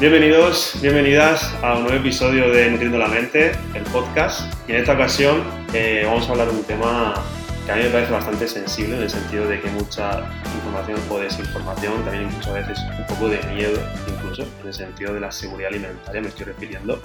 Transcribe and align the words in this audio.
Bienvenidos, 0.00 0.78
bienvenidas 0.80 1.54
a 1.62 1.76
un 1.76 1.82
nuevo 1.82 1.98
episodio 1.98 2.50
de 2.50 2.70
Nutriendo 2.70 2.96
la 2.96 3.06
Mente, 3.06 3.52
el 3.74 3.82
podcast. 3.92 4.50
Y 4.66 4.72
en 4.72 4.78
esta 4.78 4.94
ocasión 4.94 5.44
eh, 5.74 6.04
vamos 6.06 6.26
a 6.26 6.32
hablar 6.32 6.48
de 6.50 6.56
un 6.56 6.64
tema 6.64 7.22
que 7.66 7.72
a 7.72 7.76
mí 7.76 7.82
me 7.82 7.90
parece 7.90 8.10
bastante 8.10 8.48
sensible 8.48 8.96
en 8.96 9.02
el 9.02 9.10
sentido 9.10 9.46
de 9.46 9.60
que 9.60 9.68
mucha 9.68 10.26
información 10.54 10.98
o 11.10 11.18
desinformación, 11.18 12.02
también 12.02 12.24
incluso 12.28 12.50
a 12.50 12.54
veces 12.54 12.78
un 12.98 13.06
poco 13.08 13.28
de 13.28 13.42
miedo, 13.54 13.78
incluso 14.08 14.44
en 14.62 14.68
el 14.68 14.72
sentido 14.72 15.12
de 15.12 15.20
la 15.20 15.30
seguridad 15.30 15.68
alimentaria, 15.68 16.22
me 16.22 16.28
estoy 16.28 16.46
refiriendo. 16.46 17.02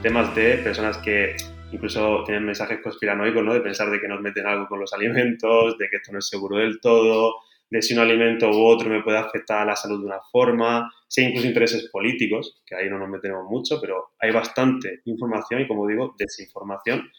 Temas 0.00 0.32
de 0.36 0.58
personas 0.58 0.96
que 0.98 1.34
incluso 1.72 2.22
tienen 2.24 2.44
mensajes 2.44 2.78
conspiranoicos, 2.84 3.42
¿no? 3.42 3.52
De 3.52 3.62
pensar 3.62 3.90
de 3.90 4.00
que 4.00 4.06
nos 4.06 4.20
meten 4.20 4.46
algo 4.46 4.68
con 4.68 4.78
los 4.78 4.92
alimentos, 4.92 5.76
de 5.76 5.88
que 5.90 5.96
esto 5.96 6.12
no 6.12 6.20
es 6.20 6.28
seguro 6.28 6.58
del 6.58 6.80
todo, 6.80 7.34
de 7.70 7.82
si 7.82 7.94
un 7.94 8.00
alimento 8.00 8.50
u 8.50 8.64
otro 8.64 8.88
me 8.88 9.02
puede 9.02 9.18
afectar 9.18 9.62
a 9.62 9.64
la 9.64 9.76
salud 9.76 10.00
de 10.00 10.06
una 10.06 10.20
forma, 10.32 10.90
si 11.06 11.20
hay 11.20 11.28
incluso 11.28 11.48
intereses 11.48 11.88
políticos, 11.90 12.62
que 12.66 12.74
ahí 12.74 12.88
no 12.88 12.98
nos 12.98 13.08
metemos 13.08 13.44
mucho, 13.48 13.80
pero 13.80 14.12
hay 14.18 14.32
bastante 14.32 15.00
información 15.04 15.60
y, 15.60 15.68
como 15.68 15.86
digo, 15.86 16.14
desinformación. 16.18 17.10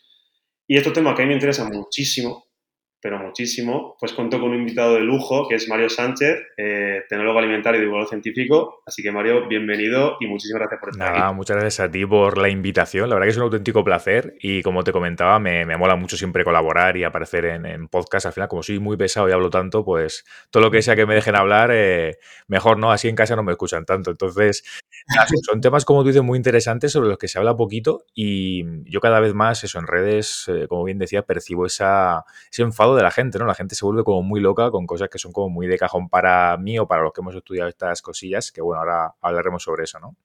Y 0.67 0.77
estos 0.77 0.93
temas 0.93 1.15
que 1.15 1.21
a 1.21 1.25
mí 1.25 1.29
me 1.29 1.35
interesan 1.35 1.69
muchísimo, 1.71 2.48
pero 3.01 3.17
muchísimo, 3.17 3.95
pues 3.99 4.13
cuento 4.13 4.39
con 4.39 4.49
un 4.49 4.57
invitado 4.57 4.95
de 4.95 5.01
lujo, 5.01 5.47
que 5.47 5.55
es 5.55 5.69
Mario 5.69 5.89
Sánchez, 5.89 6.37
eh, 6.57 7.03
tecnólogo 7.07 7.39
alimentario 7.39 7.79
y 7.79 7.83
divulgador 7.83 8.09
científico. 8.09 8.81
Así 8.85 9.01
que, 9.01 9.11
Mario, 9.11 9.47
bienvenido 9.47 10.17
y 10.19 10.27
muchísimas 10.27 10.61
gracias 10.61 10.79
por 10.79 10.89
estar 10.89 11.13
Nada, 11.13 11.27
aquí. 11.27 11.35
Muchas 11.35 11.57
gracias 11.57 11.87
a 11.87 11.91
ti 11.91 12.05
por 12.05 12.37
la 12.37 12.49
invitación. 12.49 13.09
La 13.09 13.15
verdad 13.15 13.27
que 13.27 13.31
es 13.31 13.37
un 13.37 13.43
auténtico 13.43 13.83
placer 13.83 14.35
y, 14.41 14.61
como 14.63 14.83
te 14.83 14.91
comentaba, 14.91 15.39
me, 15.39 15.65
me 15.65 15.77
mola 15.77 15.95
mucho 15.95 16.17
siempre 16.17 16.43
colaborar 16.43 16.97
y 16.97 17.05
aparecer 17.05 17.45
en, 17.45 17.65
en, 17.65 17.87
podcast. 17.87 18.25
Al 18.25 18.33
final, 18.33 18.49
como 18.49 18.63
soy 18.63 18.79
muy 18.79 18.97
pesado 18.97 19.29
y 19.29 19.31
hablo 19.31 19.49
tanto, 19.49 19.85
pues 19.85 20.25
todo 20.49 20.63
lo 20.63 20.71
que 20.71 20.81
sea 20.81 20.95
que 20.97 21.05
me 21.05 21.15
dejen 21.15 21.37
hablar, 21.37 21.71
eh, 21.71 22.17
mejor 22.47 22.77
no, 22.77 22.91
así 22.91 23.07
en 23.07 23.15
casa 23.15 23.35
no 23.35 23.43
me 23.43 23.53
escuchan 23.53 23.85
tanto. 23.85 24.11
Entonces, 24.11 24.63
son 25.49 25.61
temas, 25.61 25.85
como 25.85 26.01
tú 26.01 26.09
dices, 26.09 26.23
muy 26.23 26.37
interesantes 26.37 26.91
sobre 26.91 27.09
los 27.09 27.17
que 27.17 27.27
se 27.27 27.39
habla 27.39 27.55
poquito 27.55 28.05
y 28.13 28.65
yo 28.89 28.99
cada 28.99 29.19
vez 29.19 29.33
más, 29.33 29.63
eso, 29.63 29.79
en 29.79 29.87
redes, 29.87 30.45
eh, 30.47 30.67
como 30.67 30.83
bien 30.83 30.97
decía, 30.97 31.23
percibo 31.23 31.65
esa, 31.65 32.25
ese 32.51 32.63
enfado 32.63 32.88
de 32.95 33.03
la 33.03 33.11
gente, 33.11 33.39
¿no? 33.39 33.45
La 33.45 33.55
gente 33.55 33.75
se 33.75 33.85
vuelve 33.85 34.03
como 34.03 34.21
muy 34.23 34.39
loca 34.39 34.71
con 34.71 34.85
cosas 34.85 35.09
que 35.09 35.17
son 35.17 35.31
como 35.31 35.49
muy 35.49 35.67
de 35.67 35.77
cajón 35.77 36.09
para 36.09 36.57
mí 36.57 36.79
o 36.79 36.87
para 36.87 37.03
los 37.03 37.13
que 37.13 37.21
hemos 37.21 37.35
estudiado 37.35 37.69
estas 37.69 38.01
cosillas, 38.01 38.51
que 38.51 38.61
bueno, 38.61 38.79
ahora 38.81 39.13
hablaremos 39.21 39.63
sobre 39.63 39.83
eso, 39.83 39.99
¿no? 39.99 40.15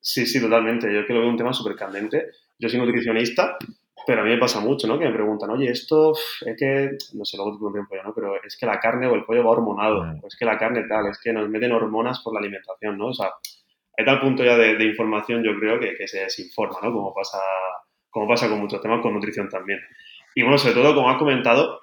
Sí, 0.00 0.24
sí, 0.24 0.40
totalmente. 0.40 0.86
Yo 0.86 1.04
creo 1.04 1.06
que 1.06 1.12
lo 1.14 1.20
veo 1.20 1.30
un 1.30 1.36
tema 1.36 1.52
súper 1.52 1.74
candente. 1.74 2.30
Yo 2.58 2.68
soy 2.68 2.78
nutricionista, 2.78 3.56
pero 4.06 4.20
a 4.20 4.24
mí 4.24 4.30
me 4.30 4.38
pasa 4.38 4.60
mucho, 4.60 4.86
¿no? 4.86 4.98
Que 4.98 5.06
me 5.06 5.12
preguntan, 5.12 5.50
oye, 5.50 5.68
esto 5.68 6.12
es 6.12 6.56
que, 6.56 6.96
no 7.14 7.24
sé, 7.24 7.36
luego 7.36 7.52
te 7.52 7.58
pregunto 7.58 7.80
un 7.80 7.86
pollo, 7.88 8.02
¿no? 8.04 8.14
Pero 8.14 8.42
es 8.44 8.56
que 8.56 8.66
la 8.66 8.78
carne 8.78 9.08
o 9.08 9.14
el 9.16 9.24
pollo 9.24 9.44
va 9.44 9.50
hormonado, 9.50 10.04
mm. 10.04 10.20
o 10.22 10.26
es 10.28 10.36
que 10.36 10.44
la 10.44 10.58
carne 10.58 10.84
tal, 10.88 11.08
es 11.08 11.18
que 11.20 11.32
nos 11.32 11.48
meten 11.48 11.72
hormonas 11.72 12.20
por 12.20 12.32
la 12.32 12.38
alimentación, 12.38 12.96
¿no? 12.96 13.08
O 13.08 13.14
sea, 13.14 13.32
hay 13.98 14.04
tal 14.04 14.20
punto 14.20 14.44
ya 14.44 14.56
de, 14.56 14.76
de 14.76 14.84
información, 14.84 15.42
yo 15.42 15.58
creo, 15.58 15.80
que, 15.80 15.96
que, 15.96 16.06
se 16.06 16.20
desinforma, 16.20 16.78
¿no? 16.82 16.92
Como 16.92 17.12
pasa, 17.12 17.38
como 18.08 18.28
pasa 18.28 18.48
con 18.48 18.60
muchos 18.60 18.80
temas, 18.80 19.00
con 19.02 19.12
nutrición 19.12 19.48
también. 19.48 19.80
Y 20.36 20.42
bueno, 20.42 20.58
sobre 20.58 20.74
todo, 20.74 20.94
como 20.94 21.08
has 21.08 21.16
comentado, 21.16 21.80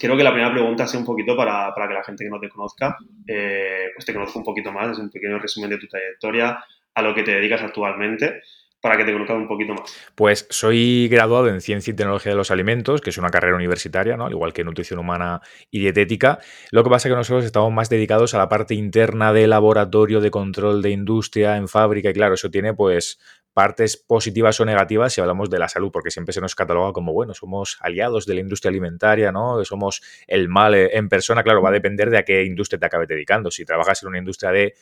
creo 0.00 0.16
que 0.16 0.24
la 0.24 0.32
primera 0.32 0.50
pregunta 0.50 0.86
sea 0.86 0.98
un 0.98 1.04
poquito 1.04 1.36
para, 1.36 1.74
para 1.74 1.86
que 1.86 1.92
la 1.92 2.02
gente 2.02 2.24
que 2.24 2.30
no 2.30 2.40
te 2.40 2.48
conozca, 2.48 2.96
eh, 3.26 3.90
pues 3.94 4.06
te 4.06 4.14
conozca 4.14 4.38
un 4.38 4.44
poquito 4.44 4.72
más, 4.72 4.92
es 4.92 4.98
un 4.98 5.10
pequeño 5.10 5.38
resumen 5.38 5.68
de 5.68 5.76
tu 5.76 5.86
trayectoria, 5.86 6.64
a 6.94 7.02
lo 7.02 7.14
que 7.14 7.22
te 7.24 7.32
dedicas 7.32 7.60
actualmente 7.60 8.40
para 8.84 8.98
que 8.98 9.04
te 9.06 9.14
conozcan 9.14 9.38
un 9.38 9.48
poquito 9.48 9.72
más? 9.72 9.96
Pues 10.14 10.46
soy 10.50 11.08
graduado 11.08 11.48
en 11.48 11.62
Ciencia 11.62 11.90
y 11.90 11.94
Tecnología 11.94 12.32
de 12.32 12.36
los 12.36 12.50
Alimentos, 12.50 13.00
que 13.00 13.08
es 13.08 13.16
una 13.16 13.30
carrera 13.30 13.56
universitaria, 13.56 14.18
¿no? 14.18 14.26
al 14.26 14.32
igual 14.32 14.52
que 14.52 14.62
Nutrición 14.62 14.98
Humana 14.98 15.40
y 15.70 15.78
Dietética. 15.78 16.38
Lo 16.70 16.84
que 16.84 16.90
pasa 16.90 17.08
es 17.08 17.12
que 17.12 17.16
nosotros 17.16 17.46
estamos 17.46 17.72
más 17.72 17.88
dedicados 17.88 18.34
a 18.34 18.38
la 18.38 18.50
parte 18.50 18.74
interna 18.74 19.32
de 19.32 19.46
laboratorio, 19.46 20.20
de 20.20 20.30
control 20.30 20.82
de 20.82 20.90
industria, 20.90 21.56
en 21.56 21.66
fábrica, 21.66 22.10
y 22.10 22.12
claro, 22.12 22.34
eso 22.34 22.50
tiene 22.50 22.74
pues 22.74 23.18
partes 23.54 23.96
positivas 23.96 24.60
o 24.60 24.66
negativas 24.66 25.14
si 25.14 25.22
hablamos 25.22 25.48
de 25.48 25.60
la 25.60 25.68
salud, 25.68 25.90
porque 25.90 26.10
siempre 26.10 26.34
se 26.34 26.42
nos 26.42 26.54
cataloga 26.54 26.92
como, 26.92 27.14
bueno, 27.14 27.32
somos 27.32 27.78
aliados 27.80 28.26
de 28.26 28.34
la 28.34 28.40
industria 28.40 28.68
alimentaria, 28.68 29.32
¿no? 29.32 29.64
Somos 29.64 30.02
el 30.26 30.50
mal 30.50 30.74
en 30.74 31.08
persona, 31.08 31.42
claro, 31.42 31.62
va 31.62 31.70
a 31.70 31.72
depender 31.72 32.10
de 32.10 32.18
a 32.18 32.24
qué 32.24 32.44
industria 32.44 32.78
te 32.78 32.86
acabes 32.86 33.08
dedicando. 33.08 33.50
Si 33.50 33.64
trabajas 33.64 34.02
en 34.02 34.10
una 34.10 34.18
industria 34.18 34.50
de 34.50 34.74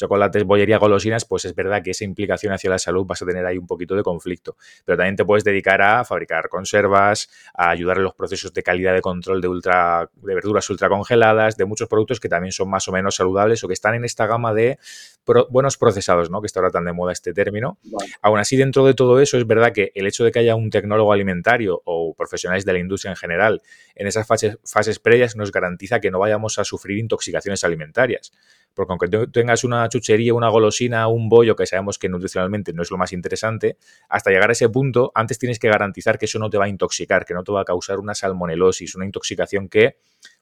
chocolates, 0.00 0.44
bollería, 0.44 0.78
golosinas, 0.78 1.26
pues 1.26 1.44
es 1.44 1.54
verdad 1.54 1.82
que 1.82 1.90
esa 1.90 2.04
implicación 2.04 2.52
hacia 2.52 2.70
la 2.70 2.78
salud 2.78 3.04
vas 3.04 3.20
a 3.20 3.26
tener 3.26 3.44
ahí 3.44 3.58
un 3.58 3.66
poquito 3.66 3.94
de 3.94 4.02
conflicto. 4.02 4.56
Pero 4.84 4.96
también 4.96 5.16
te 5.16 5.24
puedes 5.24 5.44
dedicar 5.44 5.82
a 5.82 6.04
fabricar 6.04 6.48
conservas, 6.48 7.28
a 7.54 7.70
ayudar 7.70 7.98
en 7.98 8.04
los 8.04 8.14
procesos 8.14 8.52
de 8.54 8.62
calidad 8.62 8.94
de 8.94 9.02
control 9.02 9.40
de, 9.40 9.48
ultra, 9.48 10.10
de 10.14 10.34
verduras 10.34 10.68
ultracongeladas, 10.70 11.56
de 11.56 11.66
muchos 11.66 11.88
productos 11.88 12.18
que 12.18 12.28
también 12.28 12.52
son 12.52 12.70
más 12.70 12.88
o 12.88 12.92
menos 12.92 13.14
saludables 13.14 13.62
o 13.62 13.68
que 13.68 13.74
están 13.74 13.94
en 13.94 14.04
esta 14.04 14.26
gama 14.26 14.54
de 14.54 14.78
pro, 15.24 15.46
buenos 15.50 15.76
procesados, 15.76 16.30
¿no? 16.30 16.40
Que 16.40 16.46
está 16.46 16.60
ahora 16.60 16.70
tan 16.70 16.84
de 16.84 16.92
moda 16.92 17.12
este 17.12 17.32
término. 17.32 17.78
Vale. 17.84 18.10
Aún 18.22 18.38
así, 18.38 18.56
dentro 18.56 18.84
de 18.84 18.94
todo 18.94 19.20
eso, 19.20 19.36
es 19.36 19.46
verdad 19.46 19.72
que 19.72 19.92
el 19.94 20.06
hecho 20.06 20.24
de 20.24 20.32
que 20.32 20.38
haya 20.40 20.54
un 20.54 20.70
tecnólogo 20.70 21.12
alimentario 21.12 21.82
o 21.84 22.14
profesionales 22.14 22.64
de 22.64 22.72
la 22.72 22.78
industria 22.78 23.10
en 23.10 23.16
general 23.16 23.62
en 23.94 24.06
esas 24.06 24.26
fases, 24.26 24.58
fases 24.64 24.98
previas 24.98 25.36
nos 25.36 25.52
garantiza 25.52 26.00
que 26.00 26.10
no 26.10 26.18
vayamos 26.18 26.58
a 26.58 26.64
sufrir 26.64 26.98
intoxicaciones 26.98 27.64
alimentarias. 27.64 28.32
Porque 28.74 28.92
aunque 28.92 29.26
tengas 29.32 29.64
una 29.64 29.88
chuchería, 29.88 30.32
una 30.32 30.48
golosina, 30.48 31.08
un 31.08 31.28
bollo, 31.28 31.56
que 31.56 31.66
sabemos 31.66 31.98
que 31.98 32.08
nutricionalmente 32.08 32.72
no 32.72 32.82
es 32.82 32.90
lo 32.90 32.98
más 32.98 33.12
interesante, 33.12 33.76
hasta 34.08 34.30
llegar 34.30 34.50
a 34.50 34.52
ese 34.52 34.68
punto, 34.68 35.10
antes 35.14 35.38
tienes 35.38 35.58
que 35.58 35.68
garantizar 35.68 36.18
que 36.18 36.26
eso 36.26 36.38
no 36.38 36.50
te 36.50 36.56
va 36.56 36.66
a 36.66 36.68
intoxicar, 36.68 37.24
que 37.24 37.34
no 37.34 37.42
te 37.42 37.52
va 37.52 37.62
a 37.62 37.64
causar 37.64 37.98
una 37.98 38.14
salmonelosis, 38.14 38.94
una 38.94 39.06
intoxicación 39.06 39.68
que 39.68 39.96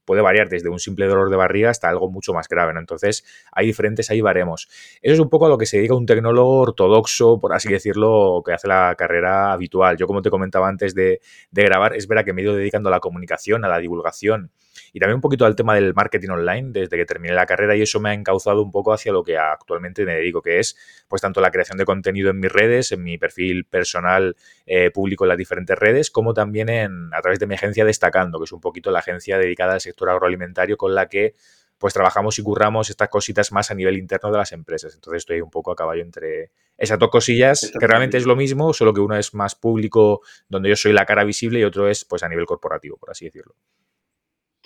puede 0.05 0.23
variar 0.23 0.49
desde 0.49 0.69
un 0.69 0.79
simple 0.79 1.07
dolor 1.07 1.31
de 1.31 1.37
barriga 1.37 1.71
hasta 1.71 1.89
algo 1.89 2.11
mucho 2.11 2.33
más 2.33 2.49
grave. 2.49 2.73
¿no? 2.73 2.81
Entonces, 2.81 3.25
hay 3.53 3.67
diferentes, 3.67 4.11
ahí 4.11 4.21
baremos. 4.21 4.69
Eso 5.03 5.15
es 5.15 5.21
un 5.21 5.29
poco 5.29 5.47
a 5.47 5.49
lo 5.49 5.59
que 5.59 5.67
se 5.67 5.77
dedica 5.79 5.95
un 5.95 6.07
tecnólogo 6.07 6.61
ortodoxo, 6.61 7.41
por 7.41 7.53
así 7.55 7.69
decirlo, 7.69 8.43
que 8.45 8.53
hace 8.53 8.69
la 8.69 8.95
carrera 8.97 9.53
habitual. 9.53 9.97
Yo, 9.97 10.07
como 10.07 10.23
te 10.23 10.31
comentaba 10.31 10.69
antes 10.69 10.95
de, 10.95 11.21
de 11.51 11.63
grabar, 11.63 11.95
es 11.95 12.07
verdad 12.09 12.25
que 12.25 12.33
me 12.33 12.43
he 12.43 12.45
ido 12.45 12.55
dedicando 12.55 12.89
a 12.89 12.93
la 12.93 13.01
comunicación, 13.01 13.65
a 13.65 13.69
la 13.69 13.79
divulgación 13.79 14.51
y 14.93 15.00
también 15.00 15.16
un 15.16 15.21
poquito 15.21 15.44
al 15.44 15.56
tema 15.56 15.75
del 15.75 15.94
marketing 15.94 16.31
online 16.31 16.71
desde 16.72 16.97
que 16.97 17.04
terminé 17.04 17.34
la 17.34 17.47
carrera 17.47 17.76
y 17.76 17.82
eso 17.82 18.00
me 18.00 18.10
ha 18.10 18.15
encauzado 18.15 18.62
un 18.62 18.71
poco 18.71 18.93
hacia 18.93 19.12
lo 19.12 19.22
que 19.22 19.37
actualmente 19.37 20.04
me 20.04 20.15
dedico, 20.15 20.43
que 20.43 20.59
es 20.59 20.76
pues 21.09 21.22
tanto 21.22 21.41
la 21.41 21.50
creación 21.50 21.78
de 21.78 21.84
contenido 21.84 22.31
en 22.31 22.41
mis 22.41 22.53
redes, 22.53 22.93
en 22.93 23.03
mi 23.03 23.19
perfil 23.19 23.65
personal 23.65 24.37
eh, 24.66 24.91
público 24.91 25.25
en 25.25 25.28
las 25.28 25.38
diferentes 25.38 25.78
redes, 25.78 26.10
como 26.10 26.34
también 26.34 26.69
en, 26.69 27.12
a 27.12 27.21
través 27.21 27.38
de 27.38 27.47
mi 27.47 27.54
agencia 27.54 27.84
Destacando, 27.84 28.38
que 28.38 28.44
es 28.44 28.53
un 28.53 28.60
poquito 28.60 28.91
la 28.91 29.00
agencia 29.00 29.38
dedicada 29.38 29.75
al 29.75 29.81
sector 29.81 30.10
agroalimentario 30.10 30.76
con 30.76 30.94
la 30.94 31.09
que 31.09 31.34
pues 31.78 31.94
trabajamos 31.94 32.38
y 32.38 32.43
curramos 32.43 32.91
estas 32.91 33.09
cositas 33.09 33.53
más 33.53 33.70
a 33.70 33.75
nivel 33.75 33.97
interno 33.97 34.32
de 34.32 34.38
las 34.38 34.53
empresas. 34.53 34.94
Entonces 34.94 35.19
estoy 35.19 35.41
un 35.41 35.50
poco 35.50 35.70
a 35.70 35.76
caballo 35.76 36.03
entre 36.03 36.50
esas 36.76 36.99
dos 36.99 37.09
cosillas, 37.09 37.72
que 37.78 37.87
realmente 37.87 38.16
es 38.16 38.26
lo 38.26 38.37
mismo, 38.37 38.72
solo 38.72 38.93
que 38.93 39.00
uno 39.00 39.16
es 39.16 39.32
más 39.32 39.55
público, 39.55 40.22
donde 40.49 40.69
yo 40.69 40.76
soy 40.76 40.93
la 40.93 41.06
cara 41.06 41.25
visible, 41.25 41.60
y 41.60 41.65
otro 41.65 41.88
es 41.88 42.05
pues 42.05 42.22
a 42.22 42.28
nivel 42.28 42.47
corporativo, 42.47 42.97
por 42.97 43.10
así 43.10 43.26
decirlo 43.26 43.55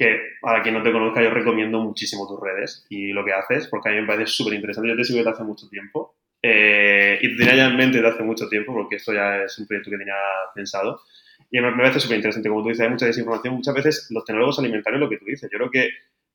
que 0.02 0.20
para 0.40 0.62
quien 0.62 0.74
no 0.74 0.82
te 0.82 0.90
conozca 0.90 1.22
yo 1.22 1.30
recomiendo 1.30 1.78
muchísimo 1.78 2.26
tus 2.26 2.40
redes 2.40 2.84
y 2.88 3.12
lo 3.12 3.24
que 3.24 3.32
haces, 3.32 3.68
porque 3.68 3.88
a 3.88 3.92
mí 3.92 4.00
me 4.00 4.06
parece 4.06 4.32
súper 4.32 4.54
interesante. 4.54 4.88
Yo 4.88 4.96
te 4.96 5.04
sigo 5.04 5.18
desde 5.18 5.30
hace 5.30 5.44
mucho 5.44 5.68
tiempo 5.68 6.16
eh, 6.42 7.18
y 7.20 7.28
te 7.28 7.36
tenía 7.36 7.54
ya 7.54 7.66
en 7.68 7.76
mente 7.76 7.98
desde 7.98 8.14
hace 8.14 8.24
mucho 8.24 8.48
tiempo, 8.48 8.72
porque 8.72 8.96
esto 8.96 9.12
ya 9.12 9.44
es 9.44 9.56
un 9.58 9.66
proyecto 9.66 9.90
que 9.90 9.98
tenía 9.98 10.16
pensado. 10.54 11.00
Y 11.50 11.60
me, 11.60 11.70
me 11.70 11.76
parece 11.76 12.00
súper 12.00 12.16
interesante, 12.16 12.48
como 12.48 12.62
tú 12.62 12.70
dices, 12.70 12.82
hay 12.84 12.90
mucha 12.90 13.06
desinformación. 13.06 13.54
Muchas 13.54 13.74
veces 13.74 14.08
los 14.10 14.24
tecnólogos 14.24 14.58
alimentarios, 14.58 15.00
lo 15.00 15.08
que 15.08 15.18
tú 15.18 15.24
dices, 15.26 15.48
yo 15.52 15.58
creo 15.58 15.70
que 15.70 15.90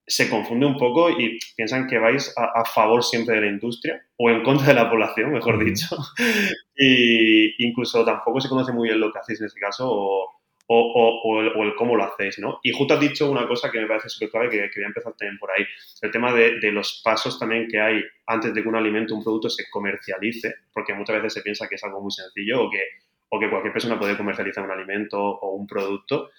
se 0.06 0.30
confunde 0.30 0.66
un 0.66 0.78
poco 0.78 1.10
y 1.10 1.38
piensan 1.58 1.88
que 1.88 2.00
vais 2.00 2.34
a, 2.38 2.62
a 2.62 2.64
favor 2.64 3.04
siempre 3.04 3.36
de 3.36 3.42
la 3.42 3.48
industria 3.48 4.02
o 4.16 4.30
en 4.30 4.42
contra 4.44 4.68
de 4.68 4.76
la 4.76 4.90
población, 4.90 5.34
mejor 5.34 5.62
dicho. 5.64 5.98
y 6.78 7.66
incluso 7.66 8.06
tampoco 8.06 8.40
se 8.40 8.48
conoce 8.48 8.72
muy 8.72 8.88
bien 8.88 9.02
lo 9.02 9.12
que 9.12 9.20
hacéis 9.20 9.42
en 9.42 9.48
este 9.48 9.60
caso 9.60 9.90
o, 9.90 10.37
o, 10.68 10.80
o, 10.80 11.22
o, 11.24 11.42
el, 11.42 11.48
o, 11.56 11.64
el, 11.64 11.76
cómo 11.76 11.96
lo 11.96 12.04
hacéis, 12.04 12.40
¿no? 12.40 12.60
Y 12.62 12.72
justo 12.72 12.94
has 12.94 13.00
dicho 13.00 13.32
una 13.32 13.48
cosa 13.48 13.72
que 13.72 13.80
me 13.80 13.88
parece 13.88 14.10
súper 14.10 14.30
clave, 14.30 14.50
que, 14.50 14.58
que 14.70 14.80
voy 14.80 14.84
a 14.84 14.88
empezar 14.88 15.14
también 15.14 15.38
por 15.38 15.50
ahí, 15.52 15.66
el 16.02 16.12
tema 16.12 16.34
de, 16.34 16.60
de, 16.60 16.72
los 16.72 17.02
pasos 17.04 17.40
también 17.40 17.68
que 17.68 17.80
hay 17.80 18.04
antes 18.26 18.54
de 18.54 18.62
que 18.62 18.68
un 18.68 18.76
alimento, 18.76 19.16
un 19.16 19.24
producto 19.24 19.50
se 19.50 19.70
comercialice, 19.70 20.56
porque 20.74 20.94
muchas 20.94 21.16
veces 21.16 21.34
se 21.34 21.42
piensa 21.42 21.68
que 21.68 21.76
es 21.76 21.84
algo 21.84 22.02
muy 22.02 22.12
sencillo 22.12 22.66
o 22.66 22.70
que, 22.70 22.82
o 23.30 23.40
que 23.40 23.50
cualquier 23.50 23.74
persona 23.74 23.98
puede 23.98 24.18
comercializar 24.18 24.66
un 24.66 24.72
alimento 24.72 25.18
o 25.20 25.56
un 25.56 25.66
producto, 25.66 26.32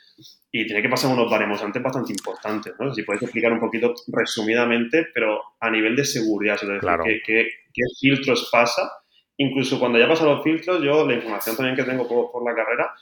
y 0.52 0.66
tiene 0.66 0.82
que 0.82 0.88
pasar 0.88 1.10
unos 1.10 1.30
baremos 1.30 1.62
antes 1.62 1.82
bastante 1.82 2.12
importantes, 2.12 2.75
¿no? 2.78 2.92
Si 2.92 3.04
puedes 3.04 3.22
explicar 3.22 3.52
un 3.52 3.60
poquito 3.60 3.94
resumidamente, 4.08 5.06
pero 5.14 5.40
a 5.58 5.70
nivel 5.70 5.96
de 5.96 6.04
seguridad, 6.04 6.56
es 6.56 6.69
decir, 6.69 6.80
claro. 6.80 7.04
¿qué, 7.04 7.22
qué, 7.25 7.48
qué 7.72 7.82
filtros 7.98 8.48
pasa? 8.52 8.90
Incluso 9.38 9.78
cuando 9.78 9.98
ya 9.98 10.08
pasan 10.08 10.26
los 10.26 10.42
filtros, 10.42 10.82
yo 10.82 11.06
la 11.06 11.14
información 11.14 11.56
también 11.56 11.76
que 11.76 11.84
tengo 11.84 12.08
por, 12.08 12.32
por 12.32 12.44
la 12.44 12.54
carrera, 12.54 12.92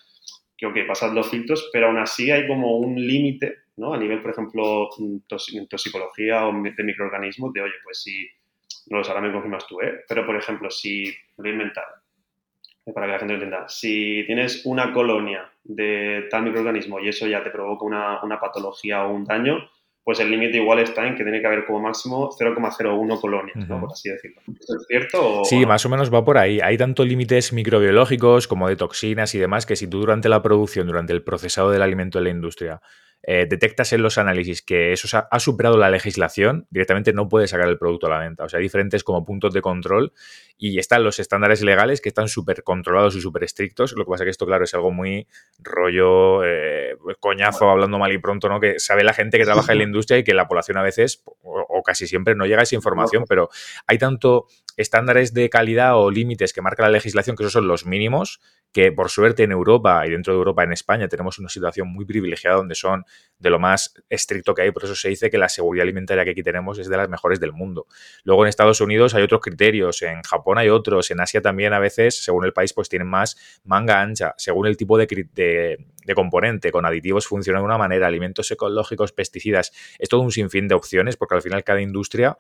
que, 0.57 0.67
ok, 0.67 0.77
pasan 0.87 1.15
los 1.15 1.29
filtros, 1.31 1.69
pero 1.73 1.89
aún 1.89 1.99
así 1.99 2.31
hay 2.31 2.47
como 2.47 2.79
un 2.79 2.95
límite, 2.95 3.57
¿no? 3.77 3.93
A 3.93 3.99
nivel, 3.99 4.23
por 4.23 4.31
ejemplo, 4.31 4.89
tos 5.27 5.55
toxicología 5.69 6.47
o 6.47 6.53
de 6.53 6.85
microorganismos, 6.85 7.53
de, 7.53 7.61
oye, 7.63 7.75
pues 7.85 8.03
si, 8.03 8.27
no 8.87 8.99
lo 8.99 9.07
ahora 9.07 9.21
me 9.21 9.33
confirmas 9.33 9.67
tú, 9.67 9.81
¿eh? 9.81 10.05
Pero, 10.09 10.25
por 10.25 10.37
ejemplo, 10.37 10.71
si, 10.71 11.07
lo 11.07 11.43
voy 11.43 11.51
a 11.51 11.53
inventar, 11.53 11.85
para 12.95 13.07
que 13.07 13.13
la 13.13 13.19
gente 13.19 13.35
lo 13.35 13.43
entienda, 13.43 13.69
si 13.69 14.25
tienes 14.27 14.65
una 14.65 14.93
colonia 14.93 15.51
de 15.65 16.27
tal 16.31 16.45
microorganismo 16.45 17.01
y 17.01 17.09
eso 17.09 17.27
ya 17.27 17.43
te 17.43 17.51
provoca 17.51 17.85
una, 17.85 18.23
una 18.23 18.39
patología 18.39 19.05
o 19.05 19.13
un 19.13 19.25
daño, 19.25 19.69
pues 20.07 20.21
el 20.21 20.31
límite 20.31 20.59
igual 20.59 20.79
está 20.79 21.05
en 21.05 21.17
que 21.17 21.25
tiene 21.25 21.41
que 21.41 21.49
haber 21.49 21.65
como 21.65 21.81
máximo 21.81 22.31
0,01 22.31 23.21
colonias, 23.21 23.57
¿no? 23.69 23.81
por 23.81 23.91
así 23.91 24.09
decirlo. 24.09 24.41
¿Esto 24.47 24.77
es 24.77 24.87
cierto? 24.87 25.45
sí, 25.45 25.67
más 25.67 25.85
o 25.85 25.89
menos 25.89 26.15
va 26.15 26.25
por 26.25 26.39
ahí. 26.39 26.61
Hay 26.61 26.79
tanto 26.79 27.05
límites 27.05 27.53
microbiológicos 27.53 28.47
como 28.47 28.69
de 28.69 28.77
toxinas 28.77 29.35
y 29.35 29.41
demás 29.41 29.67
que 29.67 29.75
si 29.75 29.89
tú 29.89 29.99
durante 29.99 30.29
la 30.29 30.43
producción, 30.43 30.87
durante 30.87 31.13
el 31.13 31.25
procesado 31.25 31.73
del 31.73 31.83
alimento 31.83 32.19
en 32.19 32.25
la 32.25 32.31
industria, 32.31 32.81
eh, 33.23 33.47
detectas 33.49 33.93
en 33.93 34.03
los 34.03 34.19
análisis 34.19 34.63
que 34.63 34.93
eso 34.93 35.27
ha, 35.31 35.41
superado 35.41 35.77
la 35.77 35.91
legislación, 35.91 36.69
directamente 36.71 37.13
no 37.13 37.29
puedes 37.29 37.51
sacar 37.51 37.69
el 37.69 37.77
producto 37.77 38.07
a 38.07 38.11
la 38.11 38.19
venta. 38.21 38.45
O 38.45 38.49
sea, 38.49 38.59
hay 38.59 38.63
diferentes 38.63 39.03
como 39.03 39.25
puntos 39.25 39.53
de 39.53 39.63
control 39.63 40.13
y 40.57 40.79
están 40.79 41.03
los 41.03 41.19
estándares 41.19 41.61
legales 41.63 42.01
que 42.01 42.09
están 42.09 42.29
súper 42.29 42.63
controlados 42.63 43.17
y 43.17 43.21
súper 43.21 43.43
estrictos. 43.43 43.95
Lo 43.97 44.05
que 44.05 44.11
pasa 44.11 44.23
es 44.23 44.27
que 44.27 44.31
esto, 44.31 44.47
claro, 44.47 44.63
es 44.63 44.75
algo 44.75 44.93
muy 44.93 45.27
rollo, 45.59 46.45
eh, 46.45 46.97
coñazo, 47.19 47.69
hablando 47.69 47.99
mal 47.99 48.13
y 48.13 48.19
pronto, 48.19 48.49
¿no? 48.49 48.61
Que 48.61 48.79
sabe 48.79 49.03
la 49.03 49.13
gente 49.13 49.39
que 49.39 49.45
trabaja 49.45 49.73
en 49.73 49.79
la 49.79 49.85
industria 49.85 50.19
y 50.19 50.25
que 50.25 50.33
la 50.33 50.47
población 50.47 50.79
a 50.79 50.83
veces, 50.83 51.25
o, 51.43 51.76
casi 51.87 52.07
siempre, 52.07 52.35
no 52.35 52.45
llega 52.45 52.63
esa 52.63 52.75
información, 52.75 53.25
pero 53.29 53.49
hay 53.87 53.99
tanto 53.99 54.47
estándares 54.77 55.33
de 55.33 55.49
calidad 55.49 55.97
o 55.97 56.11
límites 56.11 56.53
que 56.53 56.61
marca 56.61 56.83
la 56.83 56.91
legislación, 56.91 57.37
que 57.37 57.45
esos 57.45 57.53
son 57.53 57.67
los 57.67 57.87
mínimos, 57.87 58.41
que 58.73 58.93
por 58.93 59.09
suerte 59.09 59.43
en 59.45 59.53
Europa 59.53 60.07
y 60.07 60.11
dentro 60.11 60.35
de 60.35 60.39
Europa 60.39 60.63
en 60.63 60.73
España 60.73 61.09
tenemos 61.09 61.39
una 61.39 61.49
situación 61.49 61.89
muy 61.89 62.05
privilegiada 62.05 62.57
donde 62.57 62.75
son 62.75 63.05
de 63.39 63.49
lo 63.49 63.59
más 63.59 63.95
estricto 64.11 64.55
que 64.55 64.63
hay, 64.63 64.71
por 64.71 64.85
eso 64.85 64.95
se 64.95 65.09
dice 65.09 65.31
que 65.31 65.39
la 65.39 65.49
seguridad 65.49 65.85
alimentaria 65.85 66.25
que 66.25 66.33
aquí 66.33 66.43
tenemos 66.43 66.79
es 66.79 66.89
de 66.89 66.97
las 66.97 67.09
mejores 67.09 67.41
del 67.41 67.53
mundo. 67.53 67.87
Luego 68.25 68.45
en 68.45 68.49
Estados 68.51 68.83
Unidos 68.83 69.15
hay 69.15 69.23
otros 69.23 69.41
criterios, 69.41 70.03
en 70.03 70.23
Japón 70.23 70.59
hay 70.59 70.69
otros, 70.69 71.11
en 71.11 71.21
Asia 71.21 71.41
también 71.41 71.73
a 71.73 71.79
veces, 71.79 72.23
según 72.23 72.45
el 72.45 72.53
país, 72.53 72.75
pues 72.75 72.91
tienen 72.91 73.09
más 73.09 73.37
manga 73.65 74.03
ancha, 74.03 74.35
según 74.37 74.67
el 74.67 74.77
tipo 74.77 74.99
de, 74.99 75.07
de, 75.33 75.87
componente, 76.15 76.71
con 76.71 76.87
aditivos 76.87 77.27
funciona 77.27 77.59
de 77.59 77.65
una 77.65 77.79
manera, 77.79 78.07
alimentos 78.07 78.51
ecológicos, 78.51 79.13
pesticidas, 79.13 79.73
es 79.99 80.09
todo 80.09 80.21
un 80.21 80.33
sinfín 80.33 80.69
de 80.69 80.75
opciones, 80.75 81.17
porque 81.17 81.35
al 81.35 81.43
final 81.43 81.65
cada 81.65 81.81
industria 81.81 82.37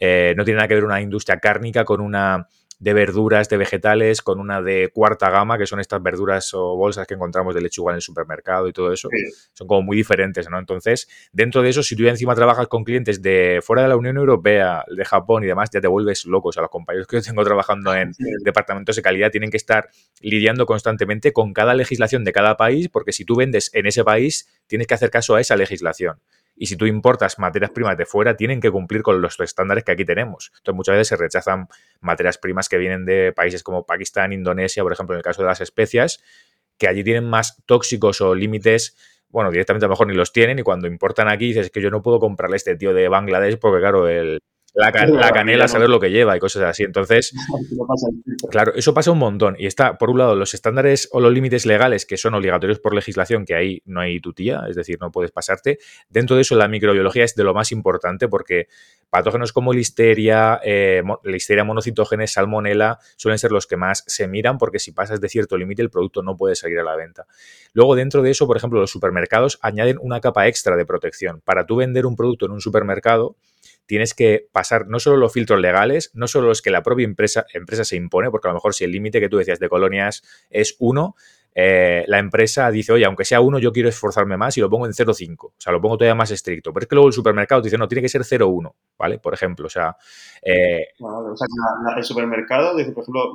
eh, 0.00 0.34
no 0.36 0.44
tiene 0.44 0.58
nada 0.58 0.68
que 0.68 0.74
ver 0.74 0.84
una 0.84 1.00
industria 1.00 1.38
cárnica 1.38 1.84
con 1.84 2.00
una 2.00 2.48
de 2.78 2.92
verduras, 2.92 3.48
de 3.48 3.56
vegetales, 3.56 4.22
con 4.22 4.38
una 4.38 4.62
de 4.62 4.90
cuarta 4.92 5.30
gama, 5.30 5.58
que 5.58 5.66
son 5.66 5.80
estas 5.80 6.02
verduras 6.02 6.54
o 6.54 6.76
bolsas 6.76 7.06
que 7.06 7.14
encontramos 7.14 7.54
de 7.54 7.60
lechuga 7.60 7.92
en 7.92 7.96
el 7.96 8.02
supermercado 8.02 8.68
y 8.68 8.72
todo 8.72 8.92
eso. 8.92 9.08
Son 9.52 9.66
como 9.66 9.82
muy 9.82 9.96
diferentes, 9.96 10.48
¿no? 10.48 10.58
Entonces, 10.58 11.08
dentro 11.32 11.62
de 11.62 11.70
eso, 11.70 11.82
si 11.82 11.96
tú 11.96 12.04
ya 12.04 12.10
encima 12.10 12.34
trabajas 12.34 12.68
con 12.68 12.84
clientes 12.84 13.20
de 13.20 13.60
fuera 13.62 13.82
de 13.82 13.88
la 13.88 13.96
Unión 13.96 14.16
Europea, 14.16 14.84
de 14.88 15.04
Japón 15.04 15.42
y 15.44 15.46
demás, 15.46 15.70
ya 15.72 15.80
te 15.80 15.88
vuelves 15.88 16.24
locos. 16.24 16.56
A 16.58 16.60
los 16.60 16.70
compañeros 16.70 17.06
que 17.06 17.16
yo 17.16 17.22
tengo 17.22 17.44
trabajando 17.44 17.94
en 17.94 18.12
departamentos 18.44 18.96
de 18.96 19.02
calidad 19.02 19.30
tienen 19.30 19.50
que 19.50 19.56
estar 19.56 19.88
lidiando 20.20 20.66
constantemente 20.66 21.32
con 21.32 21.52
cada 21.52 21.74
legislación 21.74 22.24
de 22.24 22.32
cada 22.32 22.56
país, 22.56 22.88
porque 22.88 23.12
si 23.12 23.24
tú 23.24 23.34
vendes 23.36 23.70
en 23.74 23.86
ese 23.86 24.04
país, 24.04 24.48
tienes 24.66 24.86
que 24.86 24.94
hacer 24.94 25.10
caso 25.10 25.34
a 25.34 25.40
esa 25.40 25.56
legislación 25.56 26.20
y 26.58 26.66
si 26.66 26.76
tú 26.76 26.86
importas 26.86 27.38
materias 27.38 27.70
primas 27.70 27.96
de 27.96 28.06
fuera, 28.06 28.36
tienen 28.36 28.60
que 28.60 28.70
cumplir 28.70 29.02
con 29.02 29.20
los 29.20 29.38
estándares 29.40 29.84
que 29.84 29.92
aquí 29.92 30.04
tenemos. 30.04 30.50
Entonces, 30.58 30.76
muchas 30.76 30.94
veces 30.94 31.08
se 31.08 31.16
rechazan 31.16 31.68
materias 32.00 32.38
primas 32.38 32.68
que 32.68 32.78
vienen 32.78 33.04
de 33.04 33.32
países 33.32 33.62
como 33.62 33.86
Pakistán, 33.86 34.32
Indonesia, 34.32 34.82
por 34.82 34.92
ejemplo, 34.92 35.14
en 35.14 35.18
el 35.18 35.24
caso 35.24 35.42
de 35.42 35.48
las 35.48 35.60
especias, 35.60 36.22
que 36.76 36.88
allí 36.88 37.04
tienen 37.04 37.24
más 37.24 37.62
tóxicos 37.66 38.20
o 38.20 38.34
límites 38.34 38.96
bueno, 39.30 39.50
directamente 39.50 39.84
a 39.84 39.88
lo 39.88 39.92
mejor 39.92 40.06
ni 40.06 40.14
los 40.14 40.32
tienen 40.32 40.58
y 40.58 40.62
cuando 40.62 40.86
importan 40.86 41.28
aquí 41.28 41.48
dices 41.48 41.70
que 41.70 41.82
yo 41.82 41.90
no 41.90 42.02
puedo 42.02 42.18
comprarle 42.18 42.54
a 42.54 42.56
este 42.56 42.76
tío 42.76 42.94
de 42.94 43.08
Bangladesh 43.08 43.58
porque 43.58 43.80
claro, 43.80 44.08
el, 44.08 44.40
la, 44.74 44.92
canela, 44.92 45.66
saber 45.66 45.88
lo 45.88 45.98
que 45.98 46.10
lleva 46.10 46.36
y 46.36 46.40
cosas 46.40 46.62
así. 46.62 46.84
Entonces, 46.84 47.32
claro, 48.50 48.72
eso 48.74 48.94
pasa 48.94 49.10
un 49.10 49.18
montón. 49.18 49.56
Y 49.58 49.66
está, 49.66 49.98
por 49.98 50.10
un 50.10 50.18
lado, 50.18 50.36
los 50.36 50.54
estándares 50.54 51.08
o 51.12 51.20
los 51.20 51.32
límites 51.32 51.66
legales 51.66 52.06
que 52.06 52.16
son 52.16 52.34
obligatorios 52.34 52.78
por 52.78 52.94
legislación, 52.94 53.44
que 53.44 53.54
ahí 53.54 53.82
no 53.86 54.00
hay 54.00 54.20
tutía, 54.20 54.62
es 54.68 54.76
decir, 54.76 54.98
no 55.00 55.10
puedes 55.10 55.30
pasarte. 55.30 55.78
Dentro 56.08 56.36
de 56.36 56.42
eso, 56.42 56.54
la 56.54 56.68
microbiología 56.68 57.24
es 57.24 57.34
de 57.34 57.44
lo 57.44 57.54
más 57.54 57.72
importante 57.72 58.28
porque 58.28 58.68
patógenos 59.10 59.52
como 59.52 59.72
listeria, 59.72 60.60
eh, 60.62 61.02
listeria 61.24 61.64
monocitógenes, 61.64 62.32
salmonela, 62.32 62.98
suelen 63.16 63.38
ser 63.38 63.52
los 63.52 63.66
que 63.66 63.76
más 63.76 64.04
se 64.06 64.28
miran 64.28 64.58
porque 64.58 64.78
si 64.78 64.92
pasas 64.92 65.20
de 65.20 65.28
cierto 65.28 65.56
límite, 65.56 65.82
el 65.82 65.90
producto 65.90 66.22
no 66.22 66.36
puede 66.36 66.54
salir 66.54 66.78
a 66.78 66.84
la 66.84 66.94
venta. 66.94 67.26
Luego, 67.72 67.94
dentro 67.94 68.22
de 68.22 68.30
eso, 68.30 68.46
por 68.46 68.56
ejemplo, 68.56 68.80
los 68.80 68.90
supermercados 68.90 69.58
añaden 69.62 69.98
una 70.00 70.20
capa 70.20 70.46
extra 70.46 70.76
de 70.76 70.84
protección. 70.84 71.40
Para 71.44 71.66
tú 71.66 71.76
vender 71.76 72.06
un 72.06 72.16
producto 72.16 72.46
en 72.46 72.52
un 72.52 72.60
supermercado, 72.60 73.36
tienes 73.88 74.14
que 74.14 74.46
pasar 74.52 74.86
no 74.86 75.00
solo 75.00 75.16
los 75.16 75.32
filtros 75.32 75.58
legales, 75.60 76.12
no 76.14 76.28
solo 76.28 76.48
los 76.48 76.62
que 76.62 76.70
la 76.70 76.82
propia 76.82 77.04
empresa, 77.04 77.46
empresa 77.54 77.84
se 77.84 77.96
impone, 77.96 78.30
porque 78.30 78.46
a 78.46 78.50
lo 78.50 78.56
mejor 78.56 78.74
si 78.74 78.84
el 78.84 78.92
límite 78.92 79.18
que 79.18 79.30
tú 79.30 79.38
decías 79.38 79.58
de 79.58 79.68
colonias 79.68 80.22
es 80.50 80.76
uno, 80.78 81.16
eh, 81.54 82.04
la 82.06 82.18
empresa 82.18 82.70
dice, 82.70 82.92
oye, 82.92 83.06
aunque 83.06 83.24
sea 83.24 83.40
uno, 83.40 83.58
yo 83.58 83.72
quiero 83.72 83.88
esforzarme 83.88 84.36
más 84.36 84.56
y 84.58 84.60
lo 84.60 84.68
pongo 84.68 84.86
en 84.86 84.92
0,5. 84.92 85.46
O 85.46 85.52
sea, 85.56 85.72
lo 85.72 85.80
pongo 85.80 85.96
todavía 85.96 86.14
más 86.14 86.30
estricto. 86.30 86.72
Pero 86.72 86.84
es 86.84 86.88
que 86.88 86.94
luego 86.94 87.08
el 87.08 87.14
supermercado 87.14 87.62
dice, 87.62 87.78
no, 87.78 87.88
tiene 87.88 88.02
que 88.02 88.10
ser 88.10 88.20
0,1, 88.20 88.72
¿vale? 88.98 89.18
Por 89.18 89.34
ejemplo, 89.34 89.66
o 89.66 89.70
sea... 89.70 89.96
Eh, 90.42 90.88
o 91.00 91.34
sea, 91.34 91.46
el 91.96 92.04
supermercado 92.04 92.76
dice, 92.76 92.92
por 92.92 93.02
ejemplo, 93.02 93.34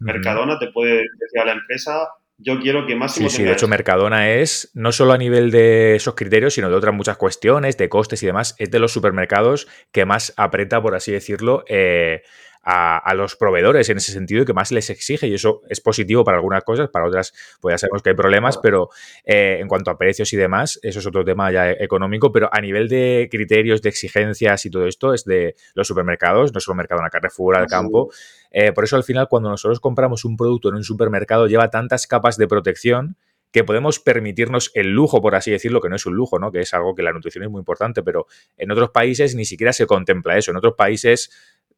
Mercadona 0.00 0.58
te 0.58 0.72
puede 0.72 1.02
decir 1.18 1.40
a 1.40 1.44
la 1.44 1.52
empresa, 1.52 2.08
yo 2.42 2.60
quiero 2.60 2.86
que 2.86 2.96
máximo. 2.96 3.28
Sí, 3.28 3.36
sí, 3.36 3.42
de 3.44 3.52
hecho, 3.52 3.68
Mercadona 3.68 4.30
es 4.30 4.70
no 4.74 4.92
solo 4.92 5.12
a 5.12 5.18
nivel 5.18 5.50
de 5.50 5.96
esos 5.96 6.14
criterios, 6.14 6.54
sino 6.54 6.68
de 6.68 6.74
otras 6.74 6.94
muchas 6.94 7.16
cuestiones, 7.16 7.76
de 7.76 7.88
costes 7.88 8.22
y 8.22 8.26
demás, 8.26 8.54
es 8.58 8.70
de 8.70 8.78
los 8.78 8.92
supermercados 8.92 9.68
que 9.92 10.04
más 10.04 10.34
aprieta, 10.36 10.82
por 10.82 10.94
así 10.94 11.12
decirlo, 11.12 11.64
eh, 11.68 12.22
a, 12.62 13.14
los 13.14 13.36
proveedores 13.36 13.88
en 13.88 13.96
ese 13.96 14.12
sentido 14.12 14.42
y 14.42 14.44
que 14.44 14.52
más 14.52 14.72
les 14.72 14.90
exige. 14.90 15.26
Y 15.26 15.34
eso 15.34 15.62
es 15.68 15.80
positivo 15.80 16.24
para 16.24 16.36
algunas 16.38 16.62
cosas, 16.64 16.88
para 16.88 17.06
otras, 17.06 17.32
pues 17.60 17.74
ya 17.74 17.78
sabemos 17.78 18.02
que 18.02 18.10
hay 18.10 18.16
problemas, 18.16 18.58
pero 18.58 18.90
eh, 19.24 19.58
en 19.60 19.68
cuanto 19.68 19.90
a 19.90 19.98
precios 19.98 20.32
y 20.32 20.36
demás, 20.36 20.78
eso 20.82 21.00
es 21.00 21.06
otro 21.06 21.24
tema 21.24 21.50
ya 21.50 21.70
económico. 21.70 22.30
Pero 22.32 22.48
a 22.52 22.60
nivel 22.60 22.88
de 22.88 23.28
criterios, 23.30 23.82
de 23.82 23.88
exigencias 23.88 24.64
y 24.64 24.70
todo 24.70 24.86
esto, 24.86 25.14
es 25.14 25.24
de 25.24 25.56
los 25.74 25.86
supermercados, 25.86 26.52
no 26.52 26.60
solo 26.60 26.76
Mercadona, 26.76 27.10
Carrefour, 27.10 27.56
al 27.56 27.66
campo. 27.66 28.10
Eh, 28.50 28.72
por 28.72 28.84
eso 28.84 28.96
al 28.96 29.04
final, 29.04 29.28
cuando 29.28 29.48
nosotros 29.48 29.80
compramos 29.80 30.24
un 30.24 30.36
producto 30.36 30.68
en 30.68 30.76
un 30.76 30.84
supermercado, 30.84 31.46
lleva 31.46 31.70
tantas 31.70 32.06
capas 32.06 32.36
de 32.36 32.46
protección 32.46 33.16
que 33.52 33.64
podemos 33.64 34.00
permitirnos 34.00 34.70
el 34.74 34.88
lujo, 34.88 35.20
por 35.20 35.34
así 35.34 35.50
decirlo, 35.50 35.80
que 35.82 35.90
no 35.90 35.96
es 35.96 36.06
un 36.06 36.14
lujo, 36.14 36.38
¿no? 36.38 36.50
Que 36.50 36.60
es 36.60 36.72
algo 36.72 36.94
que 36.94 37.02
la 37.02 37.12
nutrición 37.12 37.44
es 37.44 37.50
muy 37.50 37.58
importante, 37.58 38.02
pero 38.02 38.26
en 38.56 38.70
otros 38.70 38.90
países 38.90 39.34
ni 39.34 39.44
siquiera 39.44 39.74
se 39.74 39.86
contempla 39.86 40.38
eso. 40.38 40.50
En 40.50 40.56
otros 40.56 40.74
países 40.74 41.30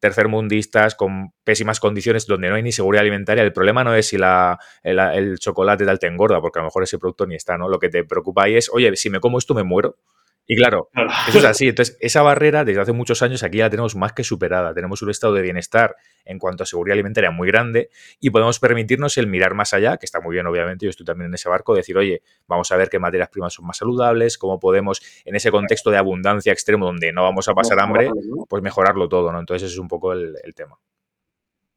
tercermundistas 0.05 0.95
con 0.95 1.33
pésimas 1.45 1.81
condiciones 1.81 2.27
donde 2.27 2.51
no 2.51 2.56
hay 2.56 2.62
ni 2.62 2.73
seguridad 2.73 3.01
alimentaria, 3.01 3.43
el 3.43 3.55
problema 3.55 3.85
no 3.85 3.95
es 3.95 4.09
si 4.09 4.19
la, 4.19 4.59
el, 4.83 5.39
chocolate 5.39 5.87
tal 5.87 5.99
te 5.99 6.09
engorda, 6.09 6.43
porque 6.43 6.59
a 6.59 6.62
lo 6.62 6.67
mejor 6.67 6.83
ese 6.83 6.99
producto 6.99 7.25
ni 7.25 7.37
está, 7.37 7.56
¿no? 7.56 7.71
Lo 7.71 7.79
que 7.79 7.89
te 7.89 8.05
preocupa 8.05 8.45
ahí 8.45 8.55
es, 8.55 8.69
oye, 8.71 8.95
si 8.97 9.09
me 9.09 9.19
como 9.19 9.39
esto 9.39 9.55
me 9.55 9.62
muero. 9.62 9.97
Y 10.46 10.56
claro, 10.56 10.91
eso 11.29 11.38
es 11.38 11.44
así. 11.44 11.69
Entonces, 11.69 11.96
esa 12.00 12.20
barrera 12.20 12.64
desde 12.64 12.81
hace 12.81 12.93
muchos 12.93 13.23
años 13.23 13.43
aquí 13.43 13.58
la 13.58 13.70
tenemos 13.70 13.96
más 13.96 14.13
que 14.13 14.22
superada. 14.24 14.74
Tenemos 14.74 15.01
un 15.01 15.08
estado 15.08 15.32
de 15.32 15.41
bienestar 15.41 15.96
en 16.27 16.39
cuanto 16.39 16.65
a 16.65 16.67
seguridad 16.67 16.93
alimentaria 16.93 17.31
muy 17.31 17.48
grande 17.48 17.89
y 18.20 18.29
podemos 18.29 18.60
permitirnos 18.60 19.17
el 19.17 19.27
mirar 19.27 19.55
más 19.55 19.72
allá, 19.72 19.96
que 19.96 20.05
está 20.05 20.20
muy 20.20 20.34
bien, 20.34 20.46
obviamente. 20.46 20.84
Yo 20.84 20.91
estoy 20.91 21.06
también 21.06 21.29
en 21.29 21.34
ese 21.34 21.48
barco, 21.48 21.74
decir, 21.74 21.96
oye, 21.96 22.20
vamos 22.46 22.70
a 22.72 22.77
ver 22.77 22.91
qué 22.91 22.98
materias 22.98 23.31
primas 23.31 23.55
son 23.55 23.67
más 23.67 23.79
saludables, 23.79 24.36
cómo 24.36 24.60
podemos, 24.60 25.01
en 25.24 25.34
ese 25.34 25.51
contexto 25.51 25.91
de 25.91 25.96
abundancia 25.96 26.53
extremo 26.53 26.84
donde 26.84 27.10
no 27.13 27.22
vamos 27.22 27.48
a 27.48 27.55
pasar 27.55 27.81
hambre, 27.81 28.10
pues 28.46 28.63
mejorarlo 28.63 29.08
todo, 29.08 29.32
¿no? 29.32 29.41
Entonces, 29.41 29.67
ese 29.67 29.74
es 29.74 29.81
un 29.81 29.89
poco 29.89 30.13
el, 30.13 30.36
tema. 30.55 30.77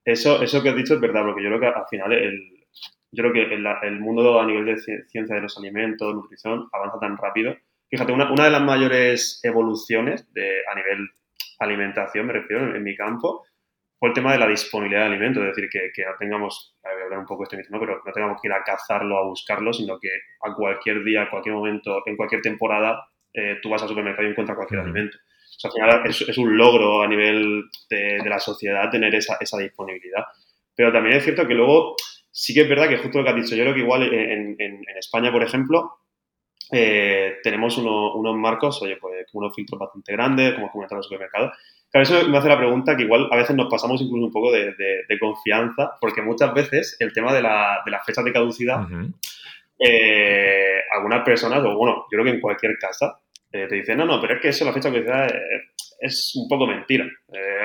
Eso, 0.04 0.42
eso 0.42 0.62
que 0.62 0.70
has 0.70 0.76
dicho 0.76 0.96
es 0.96 1.00
verdad, 1.00 1.24
porque 1.24 1.42
yo 1.42 1.50
creo 1.50 1.60
que 1.62 1.68
al 1.68 1.88
final 1.90 2.12
el, 2.12 2.66
yo 3.12 3.24
creo 3.24 3.34
que 3.34 3.54
el, 3.54 3.66
el 3.84 4.00
mundo 4.02 4.42
a 4.42 4.46
nivel 4.46 4.66
de 4.66 4.78
ciencia 5.08 5.36
de 5.36 5.42
los 5.42 5.58
alimentos, 5.58 6.14
nutrición, 6.14 6.68
avanza 6.74 7.00
tan 7.00 7.18
rápido 7.18 7.56
Fíjate, 7.90 8.12
una, 8.12 8.32
una 8.32 8.46
de 8.46 8.52
las 8.52 8.62
mayores 8.62 9.40
evoluciones 9.44 10.32
de, 10.34 10.62
a 10.70 10.76
nivel 10.76 11.08
alimentación, 11.60 12.28
me 12.28 12.34
refiero, 12.34 12.76
en, 12.76 12.84
mi 12.84 12.96
campo, 12.96 13.46
fue 14.00 14.10
el 14.10 14.16
tema 14.16 14.32
de 14.34 14.40
la 14.40 14.48
disponibilidad 14.48 15.02
de 15.02 15.08
alimentos, 15.08 15.44
es 15.44 15.56
decir, 15.56 15.70
que, 15.72 15.90
que 15.94 16.06
no 16.06 16.12
tengamos, 16.20 16.76
voy 16.84 17.02
a 17.02 17.04
hablar 17.06 17.20
un 17.20 17.26
poco 17.26 17.44
de 17.44 17.46
esto 17.46 17.58
mismo, 17.58 17.80
pero 17.80 18.02
no 18.06 18.12
tengamos 18.12 18.40
que 18.42 18.48
ir 18.48 18.54
a 18.54 18.64
cazarlo, 18.64 19.18
a 19.18 19.26
buscarlo, 19.26 19.74
sino 19.74 19.98
que 20.00 20.10
a 20.42 20.54
cualquier 20.54 21.04
día, 21.04 21.24
a 21.24 21.30
cualquier 21.30 21.56
momento, 21.56 22.04
en 22.06 22.16
cualquier 22.16 22.42
temporada, 22.42 23.08
eh, 23.34 23.58
tú 23.62 23.70
vas 23.70 23.82
al 23.82 23.90
supermercado 23.90 24.28
y 24.28 24.32
encuentras 24.32 24.56
cualquier 24.56 24.82
alimento. 24.82 25.18
O 25.18 25.60
sea, 25.60 25.70
al 25.70 25.74
final 25.74 26.10
es, 26.10 26.22
es, 26.22 26.38
un 26.38 26.56
logro 26.56 27.02
a 27.02 27.08
nivel 27.08 27.64
de, 27.90 28.20
de 28.24 28.30
la 28.30 28.40
sociedad 28.40 28.92
tener 28.92 29.16
esa, 29.16 29.38
esa, 29.40 29.58
disponibilidad. 29.58 30.24
Pero 30.76 30.92
también 30.92 31.18
es 31.18 31.24
cierto 31.24 31.48
que 31.48 31.56
luego 31.56 31.96
sí 32.32 32.54
que 32.54 32.62
es 32.62 32.70
verdad 32.70 32.88
que 32.88 32.98
justo 32.98 33.18
lo 33.18 33.24
que 33.24 33.32
has 33.32 33.36
dicho, 33.36 33.56
yo 33.56 33.64
creo 33.64 33.74
que 33.74 33.80
igual 33.80 34.04
en, 34.04 34.56
en, 34.60 34.84
en 34.88 34.98
España, 34.98 35.32
por 35.32 35.42
ejemplo, 35.42 35.98
eh, 36.72 37.38
tenemos 37.44 37.78
unos 37.78 38.36
marcos, 38.36 38.82
oye, 38.82 38.98
pues 38.98 39.26
unos 39.34 39.56
filtros 39.56 39.80
bastante 39.80 40.12
grandes, 40.12 40.54
como 40.54 40.72
comentaba 40.72 41.00
el 41.00 41.04
supermercado. 41.04 41.52
Claro, 41.90 42.04
eso 42.04 42.28
me 42.28 42.38
hace 42.38 42.50
la 42.50 42.58
pregunta 42.58 42.98
que 42.98 43.04
igual 43.04 43.30
a 43.32 43.38
veces 43.38 43.56
nos 43.56 43.70
pasamos 43.70 44.02
incluso 44.02 44.26
un 44.26 44.32
poco 44.32 44.52
de, 44.52 44.76
confianza, 45.20 45.92
porque 46.02 46.22
muchas 46.22 46.54
veces 46.54 46.98
el 47.00 47.14
tema 47.14 47.34
de, 47.34 47.42
la, 47.42 47.82
de 47.86 47.92
las 47.92 48.06
fechas 48.06 48.26
de 48.26 48.34
caducidad, 48.34 48.86
eh, 49.80 50.82
algunas 50.92 51.24
personas, 51.24 51.60
o 51.64 51.78
bueno, 51.78 52.06
yo 52.12 52.18
creo 52.18 52.26
que 52.26 52.32
en 52.32 52.42
cualquier 52.42 52.78
casa, 52.78 53.20
eh, 53.52 53.68
te 53.70 53.76
dicen, 53.76 53.98
no, 53.98 54.06
no, 54.06 54.20
pero 54.20 54.36
es 54.36 54.42
que 54.42 54.50
eso, 54.50 54.66
la 54.66 54.74
fecha 54.74 54.90
de 54.90 55.06
caducidad 55.06 55.34
es, 56.02 56.34
un 56.36 56.50
poco 56.50 56.68
mentira. 56.68 57.06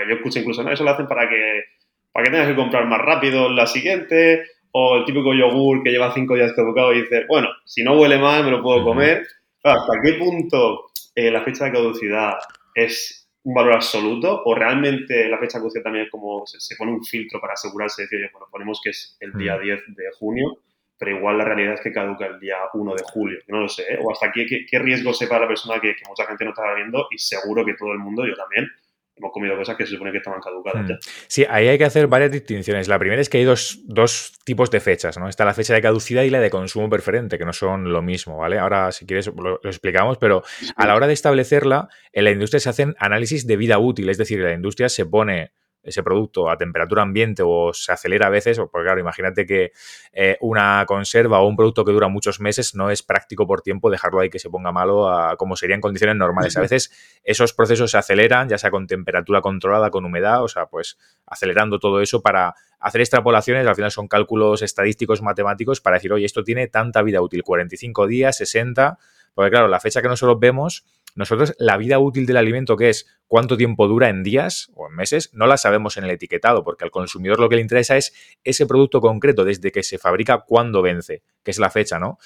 yo 0.08 0.14
escucho 0.14 0.38
incluso, 0.38 0.62
no, 0.62 0.70
eso 0.70 0.84
lo 0.84 0.90
hacen 0.90 1.08
para 1.08 1.28
que, 1.28 1.64
para 2.12 2.24
que 2.24 2.30
tengas 2.30 2.48
que 2.48 2.56
comprar 2.56 2.86
más 2.86 3.00
rápido 3.00 3.50
la 3.50 3.66
siguiente, 3.66 4.44
o 4.72 4.96
el 4.96 5.04
típico 5.04 5.32
yogur 5.34 5.82
que 5.82 5.90
lleva 5.90 6.12
cinco 6.14 6.34
días 6.34 6.52
caducado 6.54 6.92
y 6.92 7.02
dice, 7.02 7.26
bueno, 7.28 7.48
si 7.64 7.84
no 7.84 7.98
huele 7.98 8.18
mal, 8.18 8.44
me 8.44 8.50
lo 8.50 8.62
puedo 8.62 8.82
comer. 8.82 9.26
¿Hasta 9.62 9.92
qué 10.02 10.14
punto 10.14 10.90
eh, 11.14 11.30
la 11.30 11.42
fecha 11.42 11.66
de 11.66 11.72
caducidad 11.72 12.38
es 12.74 13.28
un 13.44 13.54
valor 13.54 13.74
absoluto 13.74 14.42
o 14.44 14.54
realmente 14.54 15.28
la 15.28 15.38
fecha 15.38 15.58
de 15.58 15.62
caducidad 15.62 15.84
también 15.84 16.06
es 16.06 16.10
como 16.10 16.44
se, 16.46 16.76
pone 16.76 16.92
un 16.92 17.04
filtro 17.04 17.40
para 17.40 17.54
asegurarse 17.54 18.02
de 18.02 18.08
decir, 18.08 18.30
bueno, 18.32 18.46
ponemos 18.50 18.80
que 18.82 18.90
es 18.90 19.16
el 19.20 19.32
día 19.32 19.58
10 19.58 19.80
mm. 19.88 19.94
de 19.94 20.04
junio, 20.18 20.58
pero 20.96 21.16
igual 21.16 21.38
la 21.38 21.44
realidad 21.44 21.74
es 21.74 21.80
que 21.80 21.92
caduca 21.92 22.26
el 22.26 22.40
día 22.40 22.56
1 22.72 22.94
de 22.94 23.02
julio, 23.12 23.38
no 23.48 23.60
lo 23.60 23.68
sé, 23.68 23.82
¿eh? 23.82 23.98
o 24.00 24.10
hasta 24.12 24.28
aquí 24.28 24.46
qué, 24.46 24.78
riesgo 24.78 25.12
sepa 25.12 25.40
la 25.40 25.48
persona 25.48 25.80
que, 25.80 25.94
que 25.96 26.08
mucha 26.08 26.24
gente 26.26 26.44
no 26.44 26.50
está 26.50 26.72
viendo 26.74 27.08
y 27.10 27.18
seguro 27.18 27.64
que 27.64 27.74
todo 27.74 27.92
el 27.92 27.98
mundo, 27.98 28.24
yo 28.24 28.34
también, 28.34 28.68
hemos 29.16 29.32
comido 29.32 29.56
cosas 29.56 29.76
que 29.76 29.84
se 29.84 29.92
supone 29.92 30.10
que 30.10 30.18
estaban 30.18 30.40
caducadas 30.40 30.90
hmm. 30.90 30.94
Sí, 31.26 31.44
ahí 31.48 31.68
hay 31.68 31.78
que 31.78 31.84
hacer 31.84 32.06
varias 32.06 32.32
distinciones. 32.32 32.88
La 32.88 32.98
primera 32.98 33.20
es 33.20 33.28
que 33.28 33.38
hay 33.38 33.44
dos, 33.44 34.32
tipos 34.44 34.70
de 34.70 34.80
fechas, 34.80 35.18
¿no? 35.18 35.28
Está 35.28 35.44
la 35.44 35.54
fecha 35.54 35.74
de 35.74 35.82
caducidad 35.82 36.22
y 36.22 36.30
la 36.30 36.40
de 36.40 36.50
consumo 36.50 36.88
preferente, 36.88 37.38
que 37.38 37.44
no 37.44 37.52
son 37.52 37.92
lo 37.92 38.02
mismo, 38.02 38.38
¿vale? 38.38 38.58
Ahora, 38.58 38.90
si 38.92 39.06
quieres, 39.06 39.26
lo, 39.28 39.60
explicamos, 39.64 40.18
pero 40.18 40.42
a 40.76 40.86
la 40.86 40.94
hora 40.94 41.06
de 41.06 41.12
establecerla, 41.12 41.88
en 42.12 42.24
la 42.24 42.30
industria 42.30 42.60
se 42.60 42.68
hacen 42.68 42.94
análisis 42.98 43.46
de 43.46 43.56
vida 43.56 43.78
útil, 43.78 44.08
es 44.08 44.18
decir, 44.18 44.40
la 44.40 44.52
industria 44.52 44.88
se 44.88 45.06
pone 45.06 45.52
ese 45.82 46.02
producto 46.02 46.50
a 46.50 46.56
temperatura 46.56 47.02
ambiente 47.02 47.42
o 47.44 47.72
se 47.72 47.92
acelera 47.92 48.28
a 48.28 48.30
veces, 48.30 48.58
porque 48.58 48.84
claro, 48.84 49.00
imagínate 49.00 49.44
que 49.46 49.72
eh, 50.12 50.36
una 50.40 50.84
conserva 50.86 51.40
o 51.40 51.48
un 51.48 51.56
producto 51.56 51.84
que 51.84 51.92
dura 51.92 52.08
muchos 52.08 52.40
meses 52.40 52.74
no 52.74 52.90
es 52.90 53.02
práctico 53.02 53.46
por 53.46 53.62
tiempo 53.62 53.90
dejarlo 53.90 54.20
ahí 54.20 54.30
que 54.30 54.38
se 54.38 54.48
ponga 54.48 54.72
malo 54.72 55.08
a, 55.08 55.36
como 55.36 55.56
sería 55.56 55.74
en 55.74 55.80
condiciones 55.80 56.16
normales. 56.16 56.56
A 56.56 56.60
veces 56.60 56.90
esos 57.24 57.52
procesos 57.52 57.90
se 57.90 57.98
aceleran, 57.98 58.48
ya 58.48 58.58
sea 58.58 58.70
con 58.70 58.86
temperatura 58.86 59.40
controlada, 59.40 59.90
con 59.90 60.04
humedad, 60.04 60.42
o 60.42 60.48
sea, 60.48 60.66
pues 60.66 60.98
acelerando 61.26 61.78
todo 61.78 62.00
eso 62.00 62.22
para 62.22 62.54
hacer 62.78 63.00
extrapolaciones, 63.00 63.66
al 63.66 63.74
final 63.74 63.90
son 63.90 64.08
cálculos 64.08 64.62
estadísticos 64.62 65.22
matemáticos 65.22 65.80
para 65.80 65.96
decir, 65.96 66.12
oye, 66.12 66.26
esto 66.26 66.42
tiene 66.42 66.66
tanta 66.66 67.02
vida 67.02 67.20
útil, 67.20 67.42
45 67.42 68.06
días, 68.06 68.36
60, 68.36 68.98
porque 69.34 69.50
claro, 69.50 69.68
la 69.68 69.80
fecha 69.80 70.02
que 70.02 70.08
nosotros 70.08 70.38
vemos 70.40 70.84
nosotros 71.14 71.54
la 71.58 71.76
vida 71.76 71.98
útil 71.98 72.26
del 72.26 72.36
alimento, 72.36 72.76
que 72.76 72.88
es 72.88 73.06
cuánto 73.26 73.56
tiempo 73.56 73.88
dura 73.88 74.08
en 74.08 74.22
días 74.22 74.70
o 74.74 74.88
en 74.88 74.94
meses, 74.94 75.30
no 75.32 75.46
la 75.46 75.56
sabemos 75.56 75.96
en 75.96 76.04
el 76.04 76.10
etiquetado, 76.10 76.64
porque 76.64 76.84
al 76.84 76.90
consumidor 76.90 77.40
lo 77.40 77.48
que 77.48 77.56
le 77.56 77.62
interesa 77.62 77.96
es 77.96 78.12
ese 78.44 78.66
producto 78.66 79.00
concreto, 79.00 79.44
desde 79.44 79.72
que 79.72 79.82
se 79.82 79.98
fabrica, 79.98 80.44
cuándo 80.46 80.82
vence, 80.82 81.22
que 81.42 81.50
es 81.50 81.58
la 81.58 81.70
fecha, 81.70 81.98
¿no? 81.98 82.18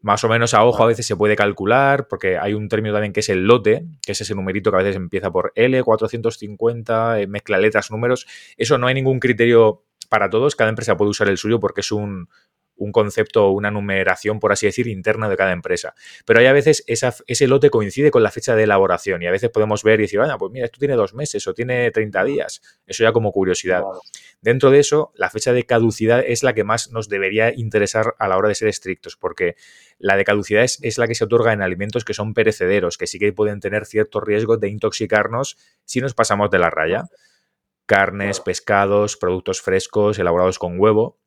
Más 0.00 0.24
o 0.24 0.28
menos 0.28 0.52
a 0.52 0.64
ojo 0.64 0.82
a 0.82 0.86
veces 0.86 1.06
se 1.06 1.14
puede 1.14 1.36
calcular, 1.36 2.08
porque 2.08 2.36
hay 2.36 2.54
un 2.54 2.68
término 2.68 2.92
también 2.92 3.12
que 3.12 3.20
es 3.20 3.28
el 3.28 3.44
lote, 3.44 3.86
que 4.04 4.12
es 4.12 4.20
ese 4.20 4.34
numerito 4.34 4.70
que 4.70 4.76
a 4.76 4.82
veces 4.82 4.96
empieza 4.96 5.30
por 5.30 5.52
L, 5.54 5.80
450, 5.82 7.20
eh, 7.20 7.26
mezcla 7.28 7.58
letras, 7.58 7.90
números. 7.92 8.26
Eso 8.56 8.78
no 8.78 8.88
hay 8.88 8.94
ningún 8.94 9.20
criterio 9.20 9.84
para 10.08 10.28
todos, 10.28 10.56
cada 10.56 10.70
empresa 10.70 10.96
puede 10.96 11.10
usar 11.10 11.28
el 11.28 11.38
suyo 11.38 11.60
porque 11.60 11.82
es 11.82 11.92
un, 11.92 12.28
un 12.76 12.92
concepto 12.92 13.46
o 13.46 13.50
una 13.50 13.70
numeración, 13.70 14.40
por 14.40 14.52
así 14.52 14.66
decir, 14.66 14.88
interna 14.88 15.28
de 15.28 15.36
cada 15.36 15.52
empresa. 15.52 15.94
Pero 16.24 16.40
hay 16.40 16.46
a 16.46 16.52
veces 16.52 16.84
ese 16.86 17.46
lote 17.46 17.70
coincide 17.70 18.10
con 18.10 18.22
la 18.22 18.30
fecha 18.30 18.56
de 18.56 18.64
elaboración 18.64 19.22
y 19.22 19.26
a 19.26 19.30
veces 19.30 19.50
podemos 19.50 19.82
ver 19.82 20.00
y 20.00 20.04
decir, 20.04 20.18
vaya, 20.18 20.36
pues 20.38 20.52
mira, 20.52 20.66
esto 20.66 20.78
tiene 20.78 20.94
dos 20.94 21.14
meses 21.14 21.46
o 21.46 21.54
tiene 21.54 21.90
30 21.90 22.24
días. 22.24 22.62
Eso 22.86 23.04
ya 23.04 23.12
como 23.12 23.32
curiosidad. 23.32 23.82
Dentro 24.40 24.70
de 24.70 24.80
eso, 24.80 25.12
la 25.14 25.30
fecha 25.30 25.52
de 25.52 25.64
caducidad 25.64 26.22
es 26.26 26.42
la 26.42 26.54
que 26.54 26.64
más 26.64 26.90
nos 26.90 27.08
debería 27.08 27.52
interesar 27.54 28.14
a 28.18 28.28
la 28.28 28.36
hora 28.36 28.48
de 28.48 28.54
ser 28.54 28.68
estrictos, 28.68 29.16
porque 29.16 29.56
la 29.98 30.16
de 30.16 30.24
caducidad 30.24 30.64
es, 30.64 30.78
es 30.82 30.98
la 30.98 31.06
que 31.06 31.14
se 31.14 31.24
otorga 31.24 31.52
en 31.52 31.62
alimentos 31.62 32.04
que 32.04 32.14
son 32.14 32.34
perecederos, 32.34 32.98
que 32.98 33.06
sí 33.06 33.18
que 33.18 33.32
pueden 33.32 33.60
tener 33.60 33.86
cierto 33.86 34.20
riesgo 34.20 34.56
de 34.56 34.68
intoxicarnos 34.68 35.56
si 35.84 36.00
nos 36.00 36.14
pasamos 36.14 36.50
de 36.50 36.58
la 36.58 36.70
raya 36.70 37.04
carnes, 37.86 38.40
pescados, 38.40 39.16
productos 39.16 39.60
frescos 39.60 40.18
elaborados 40.18 40.58
con 40.58 40.80
huevo 40.80 41.18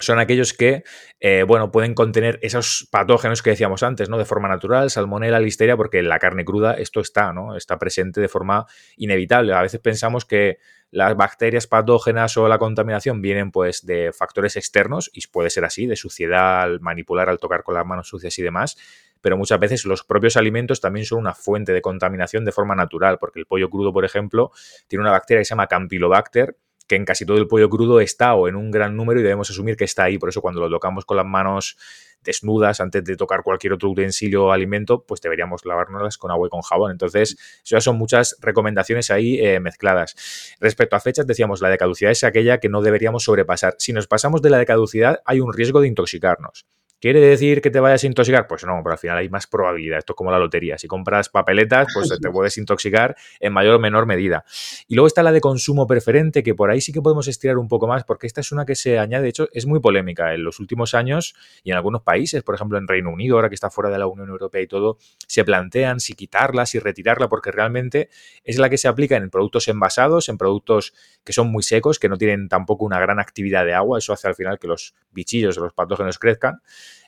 son 0.00 0.18
aquellos 0.18 0.52
que, 0.52 0.84
eh, 1.20 1.44
bueno, 1.46 1.70
pueden 1.70 1.94
contener 1.94 2.38
esos 2.42 2.88
patógenos 2.90 3.42
que 3.42 3.50
decíamos 3.50 3.82
antes, 3.82 4.08
¿no? 4.08 4.18
De 4.18 4.24
forma 4.24 4.48
natural, 4.48 4.90
salmonela, 4.90 5.40
listeria, 5.40 5.76
porque 5.76 5.98
en 5.98 6.08
la 6.08 6.18
carne 6.18 6.44
cruda 6.44 6.74
esto 6.74 7.00
está, 7.00 7.32
¿no? 7.32 7.56
Está 7.56 7.78
presente 7.78 8.20
de 8.20 8.28
forma 8.28 8.66
inevitable. 8.96 9.52
A 9.52 9.62
veces 9.62 9.80
pensamos 9.80 10.24
que 10.24 10.58
las 10.90 11.16
bacterias 11.16 11.66
patógenas 11.66 12.36
o 12.36 12.48
la 12.48 12.58
contaminación 12.58 13.20
vienen, 13.20 13.50
pues, 13.50 13.84
de 13.84 14.12
factores 14.12 14.56
externos, 14.56 15.10
y 15.12 15.26
puede 15.26 15.50
ser 15.50 15.64
así, 15.64 15.86
de 15.86 15.96
suciedad, 15.96 16.62
al 16.62 16.80
manipular, 16.80 17.28
al 17.28 17.38
tocar 17.38 17.62
con 17.62 17.74
las 17.74 17.84
manos 17.84 18.08
sucias 18.08 18.38
y 18.38 18.42
demás, 18.42 18.76
pero 19.20 19.36
muchas 19.36 19.58
veces 19.58 19.84
los 19.84 20.04
propios 20.04 20.36
alimentos 20.36 20.80
también 20.80 21.04
son 21.04 21.18
una 21.18 21.34
fuente 21.34 21.72
de 21.72 21.82
contaminación 21.82 22.44
de 22.44 22.52
forma 22.52 22.74
natural, 22.74 23.18
porque 23.18 23.40
el 23.40 23.46
pollo 23.46 23.68
crudo, 23.68 23.92
por 23.92 24.04
ejemplo, 24.04 24.52
tiene 24.86 25.02
una 25.02 25.10
bacteria 25.10 25.40
que 25.40 25.44
se 25.44 25.50
llama 25.50 25.66
Campylobacter, 25.66 26.56
que 26.88 26.96
en 26.96 27.04
casi 27.04 27.24
todo 27.24 27.36
el 27.36 27.46
pollo 27.46 27.68
crudo 27.68 28.00
está 28.00 28.34
o 28.34 28.48
en 28.48 28.56
un 28.56 28.70
gran 28.70 28.96
número 28.96 29.20
y 29.20 29.22
debemos 29.22 29.50
asumir 29.50 29.76
que 29.76 29.84
está 29.84 30.04
ahí. 30.04 30.18
Por 30.18 30.30
eso 30.30 30.40
cuando 30.40 30.60
lo 30.60 30.70
tocamos 30.70 31.04
con 31.04 31.16
las 31.16 31.26
manos 31.26 31.76
desnudas 32.24 32.80
antes 32.80 33.04
de 33.04 33.16
tocar 33.16 33.42
cualquier 33.42 33.74
otro 33.74 33.90
utensilio 33.90 34.46
o 34.46 34.52
alimento, 34.52 35.04
pues 35.06 35.20
deberíamos 35.20 35.64
lavárnoslas 35.64 36.18
con 36.18 36.30
agua 36.30 36.48
y 36.48 36.50
con 36.50 36.62
jabón. 36.62 36.90
Entonces, 36.90 37.36
ya 37.64 37.80
son 37.80 37.96
muchas 37.96 38.36
recomendaciones 38.40 39.10
ahí 39.10 39.38
eh, 39.38 39.60
mezcladas. 39.60 40.16
Respecto 40.60 40.96
a 40.96 41.00
fechas, 41.00 41.26
decíamos, 41.26 41.60
la 41.60 41.68
de 41.68 41.78
caducidad 41.78 42.10
es 42.10 42.24
aquella 42.24 42.58
que 42.58 42.68
no 42.68 42.82
deberíamos 42.82 43.24
sobrepasar. 43.24 43.76
Si 43.78 43.92
nos 43.92 44.06
pasamos 44.06 44.42
de 44.42 44.50
la 44.50 44.58
de 44.58 44.66
caducidad, 44.66 45.20
hay 45.24 45.40
un 45.40 45.52
riesgo 45.52 45.80
de 45.80 45.88
intoxicarnos. 45.88 46.66
¿Quiere 47.00 47.20
decir 47.20 47.60
que 47.60 47.70
te 47.70 47.78
vayas 47.78 48.02
a 48.02 48.06
intoxicar? 48.08 48.48
Pues 48.48 48.64
no, 48.64 48.80
pero 48.82 48.92
al 48.92 48.98
final 48.98 49.18
hay 49.18 49.28
más 49.28 49.46
probabilidad. 49.46 49.98
Esto 49.98 50.14
es 50.14 50.16
como 50.16 50.32
la 50.32 50.38
lotería. 50.40 50.78
Si 50.78 50.88
compras 50.88 51.28
papeletas, 51.28 51.86
pues 51.94 52.08
te 52.20 52.30
puedes 52.30 52.58
intoxicar 52.58 53.14
en 53.38 53.52
mayor 53.52 53.76
o 53.76 53.78
menor 53.78 54.04
medida. 54.04 54.44
Y 54.88 54.96
luego 54.96 55.06
está 55.06 55.22
la 55.22 55.30
de 55.30 55.40
consumo 55.40 55.86
preferente, 55.86 56.42
que 56.42 56.56
por 56.56 56.70
ahí 56.70 56.80
sí 56.80 56.92
que 56.92 57.00
podemos 57.00 57.28
estirar 57.28 57.56
un 57.58 57.68
poco 57.68 57.86
más, 57.86 58.02
porque 58.02 58.26
esta 58.26 58.40
es 58.40 58.50
una 58.50 58.66
que 58.66 58.74
se 58.74 58.98
añade, 58.98 59.22
de 59.22 59.28
hecho, 59.28 59.48
es 59.52 59.64
muy 59.64 59.78
polémica. 59.78 60.34
En 60.34 60.42
los 60.42 60.58
últimos 60.58 60.94
años 60.94 61.36
y 61.62 61.70
en 61.70 61.76
algunos 61.76 62.02
países, 62.02 62.42
por 62.42 62.56
ejemplo 62.56 62.78
en 62.78 62.88
Reino 62.88 63.10
Unido, 63.10 63.36
ahora 63.36 63.48
que 63.48 63.54
está 63.54 63.70
fuera 63.70 63.90
de 63.90 63.98
la 63.98 64.08
Unión 64.08 64.28
Europea 64.30 64.62
y 64.62 64.66
todo, 64.66 64.98
se 65.26 65.44
plantean 65.44 66.00
si 66.00 66.14
quitarla, 66.14 66.66
si 66.66 66.80
retirarla, 66.80 67.28
porque 67.28 67.52
realmente 67.52 68.08
es 68.42 68.58
la 68.58 68.68
que 68.68 68.76
se 68.76 68.88
aplica 68.88 69.16
en 69.16 69.30
productos 69.30 69.68
envasados, 69.68 70.28
en 70.28 70.36
productos 70.36 70.94
que 71.22 71.32
son 71.32 71.48
muy 71.52 71.62
secos, 71.62 72.00
que 72.00 72.08
no 72.08 72.16
tienen 72.16 72.48
tampoco 72.48 72.84
una 72.84 72.98
gran 72.98 73.20
actividad 73.20 73.64
de 73.64 73.74
agua. 73.74 73.98
Eso 73.98 74.12
hace 74.12 74.26
al 74.26 74.34
final 74.34 74.58
que 74.58 74.66
los 74.66 74.94
bichillos, 75.12 75.56
los 75.58 75.72
patógenos 75.72 76.18
crezcan. 76.18 76.60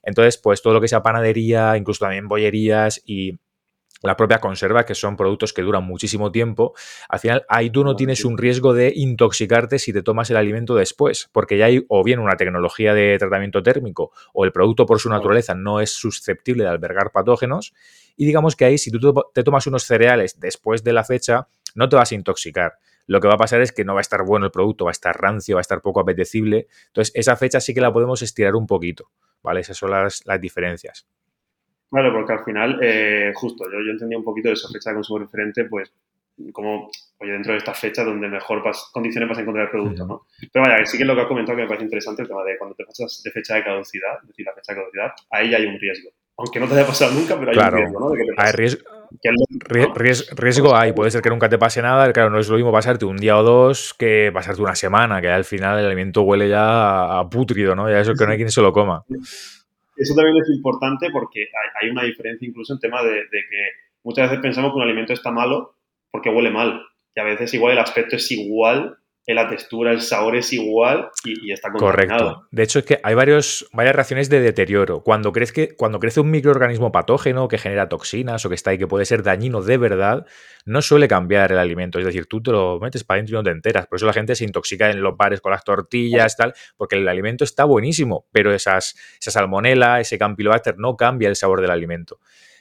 Entonces, 0.02 0.38
pues 0.38 0.62
todo 0.62 0.74
lo 0.74 0.80
que 0.80 0.88
sea 0.88 1.02
panadería, 1.02 1.76
incluso 1.76 2.04
también 2.04 2.28
bollerías 2.28 3.02
y 3.04 3.38
la 4.02 4.16
propia 4.16 4.38
conserva, 4.38 4.86
que 4.86 4.94
son 4.94 5.16
productos 5.16 5.52
que 5.52 5.62
duran 5.62 5.84
muchísimo 5.84 6.32
tiempo, 6.32 6.74
al 7.08 7.20
final 7.20 7.44
ahí 7.48 7.70
tú 7.70 7.84
no 7.84 7.96
tienes 7.96 8.24
un 8.24 8.38
riesgo 8.38 8.72
de 8.72 8.92
intoxicarte 8.94 9.78
si 9.78 9.92
te 9.92 10.02
tomas 10.02 10.30
el 10.30 10.36
alimento 10.36 10.74
después, 10.74 11.28
porque 11.32 11.58
ya 11.58 11.66
hay 11.66 11.84
o 11.88 12.02
bien 12.02 12.18
una 12.18 12.36
tecnología 12.36 12.94
de 12.94 13.18
tratamiento 13.18 13.62
térmico 13.62 14.12
o 14.32 14.44
el 14.44 14.52
producto 14.52 14.86
por 14.86 15.00
su 15.00 15.10
naturaleza 15.10 15.54
no 15.54 15.80
es 15.80 15.90
susceptible 15.90 16.64
de 16.64 16.70
albergar 16.70 17.12
patógenos 17.12 17.74
y 18.16 18.24
digamos 18.24 18.56
que 18.56 18.64
ahí 18.64 18.78
si 18.78 18.90
tú 18.90 19.14
te 19.34 19.42
tomas 19.42 19.66
unos 19.66 19.84
cereales 19.84 20.40
después 20.40 20.82
de 20.82 20.92
la 20.92 21.04
fecha, 21.04 21.48
no 21.74 21.88
te 21.88 21.96
vas 21.96 22.12
a 22.12 22.14
intoxicar 22.14 22.78
lo 23.10 23.20
que 23.20 23.26
va 23.26 23.34
a 23.34 23.38
pasar 23.38 23.60
es 23.60 23.72
que 23.72 23.84
no 23.84 23.94
va 23.94 23.98
a 23.98 24.06
estar 24.06 24.24
bueno 24.24 24.46
el 24.46 24.52
producto, 24.52 24.84
va 24.84 24.92
a 24.92 24.92
estar 24.92 25.20
rancio, 25.20 25.56
va 25.56 25.60
a 25.60 25.66
estar 25.66 25.82
poco 25.82 25.98
apetecible. 25.98 26.68
Entonces, 26.86 27.12
esa 27.16 27.34
fecha 27.34 27.58
sí 27.58 27.74
que 27.74 27.80
la 27.80 27.92
podemos 27.92 28.22
estirar 28.22 28.54
un 28.54 28.68
poquito, 28.68 29.10
¿vale? 29.42 29.62
Esas 29.62 29.76
son 29.76 29.90
las, 29.90 30.22
diferencias. 30.40 31.08
Claro, 31.90 32.12
porque 32.12 32.34
al 32.34 32.44
final, 32.44 32.78
eh, 32.80 33.32
justo, 33.34 33.64
yo, 33.64 33.80
yo 33.84 33.90
entendía 33.90 34.16
un 34.16 34.22
poquito 34.22 34.46
de 34.50 34.54
esa 34.54 34.68
fecha 34.68 34.90
de 34.90 34.94
consumo 34.94 35.18
diferente, 35.18 35.64
pues 35.64 35.92
como, 36.52 36.88
oye, 37.18 37.32
dentro 37.32 37.50
de 37.50 37.58
esta 37.58 37.74
fecha 37.74 38.04
donde 38.04 38.28
mejor 38.28 38.62
condiciones 38.92 39.28
vas 39.28 39.38
a 39.38 39.40
encontrar 39.40 39.64
el 39.64 39.72
producto, 39.72 40.06
¿no? 40.06 40.26
Pero 40.52 40.64
vaya, 40.64 40.86
sí 40.86 40.96
que 40.96 41.02
es 41.02 41.08
lo 41.08 41.16
que 41.16 41.22
has 41.22 41.26
comentado 41.26 41.56
que 41.56 41.62
me 41.62 41.68
parece 41.68 41.86
interesante, 41.86 42.22
el 42.22 42.28
tema 42.28 42.44
de 42.44 42.56
cuando 42.58 42.76
te 42.76 42.84
pasas 42.84 43.22
de 43.24 43.30
fecha 43.32 43.56
de 43.56 43.64
caducidad, 43.64 44.18
es 44.22 44.28
decir, 44.28 44.46
la 44.46 44.54
fecha 44.54 44.72
de 44.72 44.82
caducidad, 44.82 45.12
ahí 45.30 45.50
ya 45.50 45.56
hay 45.56 45.66
un 45.66 45.80
riesgo. 45.80 46.10
Aunque 46.36 46.60
no 46.60 46.68
te 46.68 46.74
haya 46.74 46.86
pasado 46.86 47.10
nunca, 47.10 47.36
pero 47.36 47.50
hay 47.50 47.58
un 47.58 47.76
riesgo, 47.76 48.00
¿no? 48.00 48.14
hay 48.36 48.52
riesgo, 48.52 48.99
riesgo 49.22 50.74
hay, 50.74 50.92
puede 50.92 51.10
ser 51.10 51.22
que 51.22 51.30
nunca 51.30 51.48
te 51.48 51.58
pase 51.58 51.82
nada, 51.82 52.12
claro, 52.12 52.30
no 52.30 52.38
es 52.38 52.48
lo 52.48 52.56
mismo 52.56 52.72
pasarte 52.72 53.04
un 53.04 53.16
día 53.16 53.36
o 53.36 53.42
dos 53.42 53.94
que 53.94 54.30
pasarte 54.32 54.62
una 54.62 54.74
semana, 54.74 55.20
que 55.20 55.28
al 55.28 55.44
final 55.44 55.78
el 55.78 55.86
alimento 55.86 56.22
huele 56.22 56.48
ya 56.48 57.18
a 57.18 57.28
putrido, 57.28 57.74
¿no? 57.74 57.90
Ya 57.90 58.00
eso 58.00 58.14
que 58.14 58.24
no 58.24 58.32
hay 58.32 58.38
quien 58.38 58.50
se 58.50 58.62
lo 58.62 58.72
coma. 58.72 59.04
Eso 59.96 60.14
también 60.14 60.36
es 60.38 60.48
importante 60.50 61.08
porque 61.10 61.48
hay, 61.80 61.90
una 61.90 62.04
diferencia 62.04 62.48
incluso 62.48 62.72
en 62.72 62.80
tema 62.80 63.02
de, 63.02 63.10
de 63.10 63.40
que 63.50 63.62
muchas 64.02 64.30
veces 64.30 64.40
pensamos 64.40 64.72
que 64.72 64.76
un 64.76 64.82
alimento 64.82 65.12
está 65.12 65.30
malo 65.30 65.74
porque 66.10 66.30
huele 66.30 66.50
mal. 66.50 66.82
Y 67.14 67.20
a 67.20 67.24
veces 67.24 67.52
igual 67.52 67.72
el 67.72 67.80
aspecto 67.80 68.16
es 68.16 68.30
igual 68.30 68.96
la 69.26 69.48
textura, 69.48 69.92
el 69.92 70.00
sabor 70.00 70.36
es 70.36 70.52
igual 70.52 71.10
y, 71.24 71.52
está 71.52 71.70
contaminado. 71.70 72.18
Correcto. 72.18 72.48
De 72.50 72.62
hecho, 72.62 72.78
es 72.80 72.84
que 72.84 73.00
hay 73.02 73.14
varios, 73.14 73.68
varias 73.72 73.94
reacciones 73.94 74.28
de 74.28 74.40
deterioro. 74.40 75.02
Cuando, 75.02 75.32
crece, 75.32 75.76
cuando 75.76 75.98
crece 76.00 76.20
un 76.20 76.30
microorganismo 76.30 76.90
patógeno 76.90 77.48
que 77.48 77.58
genera 77.58 77.88
toxinas 77.88 78.44
o 78.44 78.48
que 78.48 78.54
está 78.54 78.70
ahí 78.70 78.78
que 78.78 78.86
puede 78.86 79.04
ser 79.04 79.22
dañino 79.22 79.62
de 79.62 79.76
verdad, 79.78 80.26
no 80.64 80.82
suele 80.82 81.08
cambiar 81.08 81.52
el 81.52 81.58
alimento. 81.58 81.98
Es 81.98 82.04
decir, 82.04 82.26
tú 82.26 82.42
te 82.42 82.50
lo 82.50 82.78
metes 82.80 83.04
para 83.04 83.16
adentro 83.18 83.36
y 83.36 83.38
no 83.38 83.42
te 83.42 83.50
enteras. 83.50 83.86
Por 83.86 83.96
eso 83.96 84.06
la 84.06 84.12
gente 84.12 84.34
se 84.34 84.44
intoxica 84.44 84.90
en 84.90 85.00
los 85.00 85.16
bares 85.16 85.40
con 85.40 85.52
las 85.52 85.64
tortillas, 85.64 86.36
tal, 86.36 86.54
porque 86.76 86.96
el 86.96 87.06
alimento 87.08 87.44
está 87.44 87.64
buenísimo, 87.64 88.26
pero 88.32 88.52
esas, 88.52 88.96
esa 89.20 89.30
salmonela, 89.30 90.00
ese 90.00 90.18
campylobacter 90.18 90.78
no 90.78 90.96
cambia 90.96 91.28
el 91.28 91.36
sabor 91.36 91.60
del 91.60 91.70
alimento. 91.70 92.18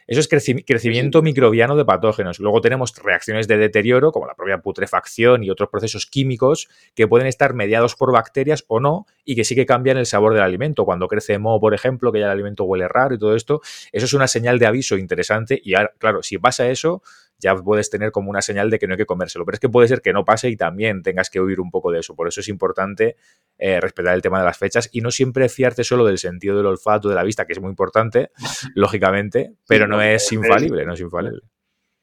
Eso 0.10 0.22
es 0.22 0.28
crecimiento 0.28 1.22
microbiano 1.22 1.76
de 1.76 1.86
patógenos. 1.86 2.40
Luego 2.40 2.62
tenemos 2.62 2.96
reacciones 2.96 3.48
de 3.48 3.58
deterioro, 3.58 4.12
como 4.12 4.26
la 4.26 4.34
propia 4.34 4.58
putrefacción 4.58 5.44
y 5.44 5.52
otros 5.52 5.70
procesos 5.70 6.08
químicos 6.08 6.68
que 6.96 7.08
pueden 7.08 7.28
estar 7.28 7.54
mediados 7.54 7.94
por 7.96 8.12
bacterias 8.12 8.66
o 8.68 8.80
no 8.80 9.06
y 9.24 9.36
que 9.36 9.44
sí 9.44 9.54
que 9.54 9.68
cambian 9.68 9.98
el 9.98 10.08
sabor 10.08 10.34
del 10.34 10.42
alimento. 10.42 10.84
Cuando 10.84 11.08
crece 11.08 11.38
moho, 11.38 11.60
por 11.60 11.76
ejemplo, 11.76 12.12
que 12.12 12.22
ya 12.22 12.26
el 12.26 12.32
alimento 12.32 12.64
huele 12.64 12.88
raro 12.88 13.14
y 13.14 13.20
todo 13.20 13.36
esto, 13.36 13.62
eso 13.92 14.06
es 14.08 14.14
una 14.14 14.28
señal 14.28 14.58
de 14.58 14.66
aviso 14.66 14.98
interesante 14.98 15.62
y 15.64 15.74
claro, 16.00 16.24
si 16.24 16.40
pasa 16.40 16.68
eso, 16.68 17.04
ya 17.40 17.56
puedes 17.56 17.90
tener 17.90 18.12
como 18.12 18.30
una 18.30 18.42
señal 18.42 18.70
de 18.70 18.78
que 18.78 18.88
no 18.88 18.94
hay 18.94 18.98
que 18.98 19.06
comérselo. 19.06 19.46
Pero 19.46 19.56
es 19.56 19.60
que 19.60 19.70
puede 19.70 19.88
ser 19.88 20.02
que 20.02 20.14
no 20.14 20.26
pase 20.26 20.50
y 20.50 20.58
también 20.58 21.02
tengas 21.02 21.30
que 21.30 21.40
huir 21.40 21.60
un 21.60 21.72
poco 21.72 21.92
de 21.92 22.00
eso. 22.00 22.16
Por 22.16 22.28
eso 22.28 22.42
es 22.42 22.50
importante 22.50 23.16
eh, 23.58 23.80
respetar 23.80 24.14
el 24.14 24.22
tema 24.22 24.40
de 24.40 24.46
las 24.46 24.58
fechas 24.58 24.90
y 24.92 25.02
no 25.02 25.10
siempre 25.10 25.48
fiarte 25.50 25.84
solo 25.84 26.06
del 26.06 26.18
sentido 26.18 26.58
del 26.58 26.66
olfato, 26.66 27.10
de 27.10 27.16
la 27.16 27.24
vista, 27.24 27.46
que 27.46 27.54
es 27.54 27.62
muy 27.62 27.70
importante, 27.70 28.32
lógicamente, 28.76 29.54
pero 29.68 29.88
no 29.88 30.02
es 30.02 30.32
infalible, 30.32 30.86
no 30.86 30.94
es 30.94 31.00
infalible. 31.00 31.42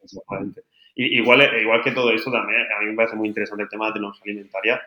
Exactamente. 0.03 0.63
igual, 0.95 1.43
igual 1.61 1.83
que 1.83 1.93
todo 1.93 2.11
esto 2.13 2.31
también, 2.31 2.61
a 2.77 2.81
mí 2.81 2.87
me 2.87 2.95
parece 2.95 3.17
muy 3.17 3.29
interesante 3.29 3.65
el 3.65 3.69
tema 3.69 3.87
de 3.87 3.95
tecnología 3.95 4.23
alimentaria, 4.25 4.83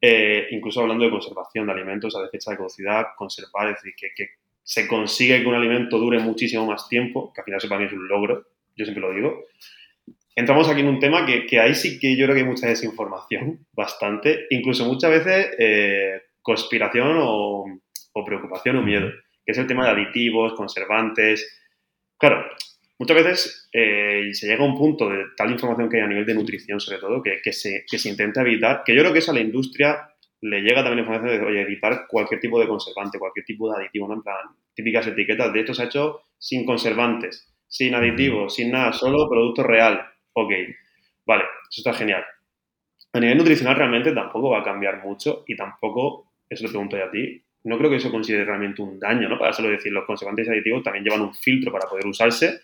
eh, 0.00 0.48
incluso 0.50 0.82
hablando 0.82 1.04
de 1.04 1.10
conservación 1.10 1.66
de 1.66 1.72
alimentos, 1.72 2.12
de 2.12 2.28
fecha 2.28 2.50
de 2.50 2.56
caducidad, 2.58 3.06
conservar, 3.16 3.68
es 3.68 3.76
decir, 3.76 3.94
que, 3.96 4.08
que, 4.14 4.30
se 4.62 4.88
consigue 4.88 5.42
que 5.42 5.46
un 5.46 5.54
alimento 5.54 5.98
dure 5.98 6.18
muchísimo 6.18 6.64
más 6.66 6.88
tiempo, 6.88 7.32
que 7.34 7.42
al 7.42 7.44
final 7.44 7.58
eso 7.58 7.68
para 7.68 7.80
mí 7.80 7.86
es 7.86 7.92
un 7.92 8.08
logro, 8.08 8.46
yo 8.74 8.84
siempre 8.84 9.02
lo 9.02 9.12
digo, 9.12 9.44
entramos 10.36 10.68
aquí 10.68 10.80
en 10.80 10.88
un 10.88 10.98
tema 10.98 11.26
que, 11.26 11.60
ahí 11.60 11.74
sí 11.74 11.98
que 11.98 12.16
yo 12.16 12.26
creo 12.26 12.34
que 12.34 12.42
hay 12.42 12.48
mucha 12.48 12.68
desinformación, 12.68 13.66
bastante, 13.72 14.46
incluso 14.50 14.84
muchas 14.84 15.10
veces 15.10 15.54
eh, 15.58 16.22
conspiración 16.42 17.18
o, 17.20 17.80
preocupación 18.24 18.76
o 18.76 18.82
miedo, 18.82 19.10
que 19.44 19.52
es 19.52 19.58
el 19.58 19.66
tema 19.66 19.84
de 19.84 19.90
aditivos, 19.90 20.54
conservantes. 20.54 21.62
Claro, 22.18 22.44
muchas 22.98 23.16
veces 23.16 23.68
eh, 23.72 24.30
se 24.32 24.46
llega 24.46 24.64
a 24.64 24.68
un 24.68 24.78
punto 24.78 25.08
de 25.08 25.24
tal 25.36 25.50
información 25.50 25.88
que 25.88 25.98
hay 25.98 26.02
a 26.02 26.08
nivel 26.08 26.26
de 26.26 26.34
nutrición, 26.34 26.80
sobre 26.80 26.98
todo, 26.98 27.22
que, 27.22 27.52
se, 27.52 27.84
que 27.88 27.98
se 27.98 28.08
intenta 28.08 28.42
evitar, 28.42 28.82
que 28.84 28.94
yo 28.94 29.02
creo 29.02 29.12
que 29.12 29.18
eso 29.18 29.30
a 29.30 29.34
la 29.34 29.40
industria 29.40 30.08
le 30.40 30.60
llega 30.60 30.82
también 30.82 31.00
información 31.00 31.40
de, 31.40 31.46
oye, 31.46 31.62
evitar 31.62 32.06
cualquier 32.08 32.40
tipo 32.40 32.60
de 32.60 32.68
conservante, 32.68 33.18
cualquier 33.18 33.46
tipo 33.46 33.70
de 33.70 33.78
aditivo, 33.78 34.06
¿no? 34.08 34.14
En 34.14 34.22
plan, 34.22 34.36
típicas 34.74 35.06
etiquetas 35.06 35.52
de 35.52 35.60
esto 35.60 35.74
se 35.74 35.82
ha 35.82 35.86
hecho 35.86 36.20
sin 36.38 36.66
conservantes, 36.66 37.50
sin 37.66 37.94
aditivos, 37.94 38.54
sin 38.54 38.70
nada, 38.70 38.92
solo 38.92 39.28
producto 39.28 39.62
real 39.62 40.13
ok, 40.34 40.52
vale, 41.26 41.44
eso 41.70 41.80
está 41.80 41.94
genial. 41.94 42.24
A 43.12 43.20
nivel 43.20 43.38
nutricional 43.38 43.76
realmente 43.76 44.12
tampoco 44.12 44.50
va 44.50 44.60
a 44.60 44.64
cambiar 44.64 45.02
mucho 45.02 45.44
y 45.46 45.56
tampoco, 45.56 46.32
eso 46.48 46.64
te 46.64 46.70
pregunto 46.70 46.96
yo 46.96 47.04
a 47.04 47.10
ti, 47.10 47.42
no 47.64 47.78
creo 47.78 47.88
que 47.88 47.96
eso 47.96 48.10
considere 48.10 48.44
realmente 48.44 48.82
un 48.82 48.98
daño, 49.00 49.28
¿no? 49.28 49.38
Para 49.38 49.52
solo 49.52 49.70
decir, 49.70 49.92
los 49.92 50.04
conservantes 50.04 50.48
aditivos 50.48 50.82
también 50.82 51.04
llevan 51.04 51.22
un 51.22 51.34
filtro 51.34 51.72
para 51.72 51.88
poder 51.88 52.06
usarse 52.06 52.60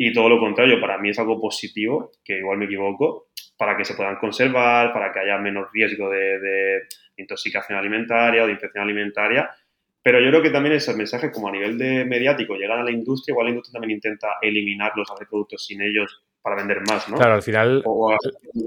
y 0.00 0.12
todo 0.12 0.28
lo 0.28 0.38
contrario, 0.38 0.80
para 0.80 0.96
mí 0.96 1.10
es 1.10 1.18
algo 1.18 1.40
positivo, 1.40 2.12
que 2.24 2.38
igual 2.38 2.56
me 2.56 2.66
equivoco, 2.66 3.30
para 3.58 3.76
que 3.76 3.84
se 3.84 3.94
puedan 3.94 4.16
conservar, 4.16 4.92
para 4.92 5.12
que 5.12 5.18
haya 5.18 5.38
menos 5.38 5.68
riesgo 5.72 6.08
de, 6.08 6.82
intoxicación 7.16 7.76
alimentaria 7.76 8.44
o 8.44 8.46
de 8.46 8.52
infección 8.52 8.84
alimentaria. 8.84 9.50
Pero 10.00 10.20
yo 10.20 10.28
creo 10.28 10.40
que 10.40 10.50
también 10.50 10.76
esos 10.76 10.96
mensajes, 10.96 11.32
como 11.32 11.48
a 11.48 11.52
nivel 11.52 11.76
de 11.76 12.04
mediático, 12.04 12.54
llegan 12.54 12.78
a 12.78 12.84
la 12.84 12.92
industria, 12.92 13.32
igual 13.32 13.46
la 13.46 13.50
industria 13.50 13.72
también 13.72 13.96
intenta 13.96 14.28
eliminarlos, 14.40 15.10
hacer 15.10 15.26
productos 15.26 15.66
sin 15.66 15.82
ellos 15.82 16.22
para 16.42 16.56
vender 16.56 16.80
más, 16.86 17.08
¿no? 17.08 17.16
Claro, 17.16 17.34
al 17.34 17.42
final 17.42 17.82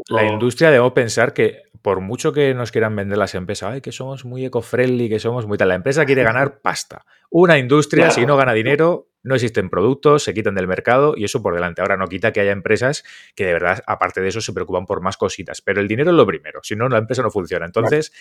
la 0.09 0.25
industria 0.25 0.71
debo 0.71 0.93
pensar 0.93 1.33
que 1.33 1.63
por 1.81 1.99
mucho 1.99 2.31
que 2.31 2.53
nos 2.53 2.71
quieran 2.71 2.95
vender 2.95 3.17
las 3.17 3.33
empresas, 3.33 3.73
ay, 3.73 3.81
que 3.81 3.91
somos 3.91 4.23
muy 4.23 4.45
eco-friendly, 4.45 5.09
que 5.09 5.19
somos 5.19 5.47
muy 5.47 5.57
tal, 5.57 5.69
la 5.69 5.75
empresa 5.75 6.05
quiere 6.05 6.23
ganar 6.23 6.59
pasta. 6.59 7.05
Una 7.29 7.57
industria, 7.57 8.11
si 8.11 8.25
no 8.25 8.37
gana 8.37 8.53
dinero, 8.53 9.07
no 9.23 9.35
existen 9.35 9.69
productos, 9.69 10.23
se 10.23 10.33
quitan 10.33 10.55
del 10.55 10.67
mercado 10.67 11.13
y 11.15 11.23
eso 11.23 11.41
por 11.41 11.55
delante. 11.55 11.81
Ahora 11.81 11.97
no 11.97 12.07
quita 12.07 12.31
que 12.31 12.41
haya 12.41 12.51
empresas 12.51 13.03
que 13.35 13.45
de 13.45 13.53
verdad, 13.53 13.83
aparte 13.87 14.21
de 14.21 14.27
eso, 14.27 14.41
se 14.41 14.53
preocupan 14.53 14.85
por 14.85 15.01
más 15.01 15.17
cositas, 15.17 15.61
pero 15.61 15.81
el 15.81 15.87
dinero 15.87 16.11
es 16.11 16.17
lo 16.17 16.25
primero, 16.25 16.59
si 16.63 16.75
no, 16.75 16.89
la 16.89 16.99
empresa 16.99 17.21
no 17.21 17.31
funciona. 17.31 17.65
Entonces, 17.65 18.11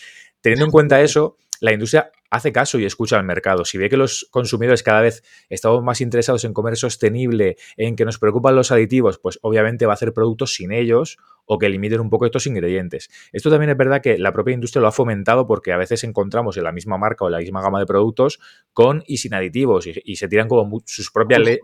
teniendo 0.40 0.64
en 0.64 0.70
cuenta 0.70 1.00
eso, 1.00 1.36
la 1.60 1.72
industria 1.72 2.10
hace 2.30 2.52
caso 2.52 2.78
y 2.78 2.84
escucha 2.84 3.16
al 3.16 3.24
mercado. 3.24 3.64
Si 3.64 3.76
ve 3.76 3.88
que 3.88 3.96
los 3.96 4.26
consumidores 4.30 4.82
cada 4.82 5.00
vez 5.00 5.22
estamos 5.48 5.82
más 5.82 6.00
interesados 6.00 6.44
en 6.44 6.54
comer 6.54 6.76
sostenible, 6.76 7.56
en 7.76 7.96
que 7.96 8.04
nos 8.04 8.18
preocupan 8.18 8.54
los 8.54 8.70
aditivos, 8.70 9.18
pues 9.18 9.38
obviamente 9.42 9.86
va 9.86 9.92
a 9.92 9.94
hacer 9.94 10.12
productos 10.12 10.54
sin 10.54 10.72
ellos 10.72 11.18
o 11.52 11.58
que 11.58 11.68
limiten 11.68 11.98
un 11.98 12.10
poco 12.10 12.26
estos 12.26 12.46
ingredientes. 12.46 13.10
Esto 13.32 13.50
también 13.50 13.70
es 13.70 13.76
verdad 13.76 14.00
que 14.00 14.18
la 14.18 14.32
propia 14.32 14.54
industria 14.54 14.80
lo 14.80 14.86
ha 14.86 14.92
fomentado 14.92 15.48
porque 15.48 15.72
a 15.72 15.76
veces 15.76 16.04
encontramos 16.04 16.56
en 16.56 16.62
la 16.62 16.70
misma 16.70 16.96
marca 16.96 17.24
o 17.24 17.28
en 17.28 17.32
la 17.32 17.38
misma 17.38 17.60
gama 17.60 17.80
de 17.80 17.86
productos 17.86 18.38
con 18.72 19.02
y 19.08 19.16
sin 19.16 19.34
aditivos 19.34 19.88
y, 19.88 20.14
se 20.14 20.28
tiran 20.28 20.46
como 20.46 20.80
sus 20.86 21.10
propias 21.10 21.40
le, 21.40 21.54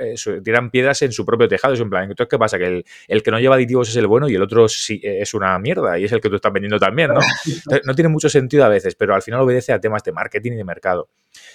eh, 0.00 0.14
tiran 0.44 0.70
piedras 0.70 1.00
en 1.00 1.12
su 1.12 1.24
propio 1.24 1.48
tejado. 1.48 1.72
Es 1.72 1.80
en 1.80 1.88
plan, 1.88 2.02
entonces, 2.02 2.28
¿qué 2.28 2.38
pasa? 2.38 2.58
Que 2.58 2.84
el, 3.08 3.22
que 3.22 3.30
no 3.30 3.40
lleva 3.40 3.54
aditivos 3.54 3.88
es 3.88 3.96
el 3.96 4.06
bueno 4.06 4.28
y 4.28 4.34
el 4.34 4.42
otro 4.42 4.68
sí, 4.68 5.00
eh, 5.02 5.20
es 5.22 5.32
una 5.32 5.58
mierda 5.58 5.98
y 5.98 6.04
es 6.04 6.12
el 6.12 6.20
que 6.20 6.28
tú 6.28 6.34
estás 6.34 6.52
vendiendo 6.52 6.78
también, 6.78 7.08
¿no? 7.14 7.20
no 7.86 7.94
tiene 7.94 8.10
mucho 8.10 8.28
sentido 8.28 8.66
a 8.66 8.68
veces, 8.68 8.94
pero 8.94 9.14
al 9.14 9.22
final 9.22 9.39
obedece 9.40 9.72
a 9.72 9.80
temas 9.80 10.02
de 10.04 10.12
marketing 10.12 10.52
y 10.52 10.56
de 10.56 10.64
mercado. 10.64 11.08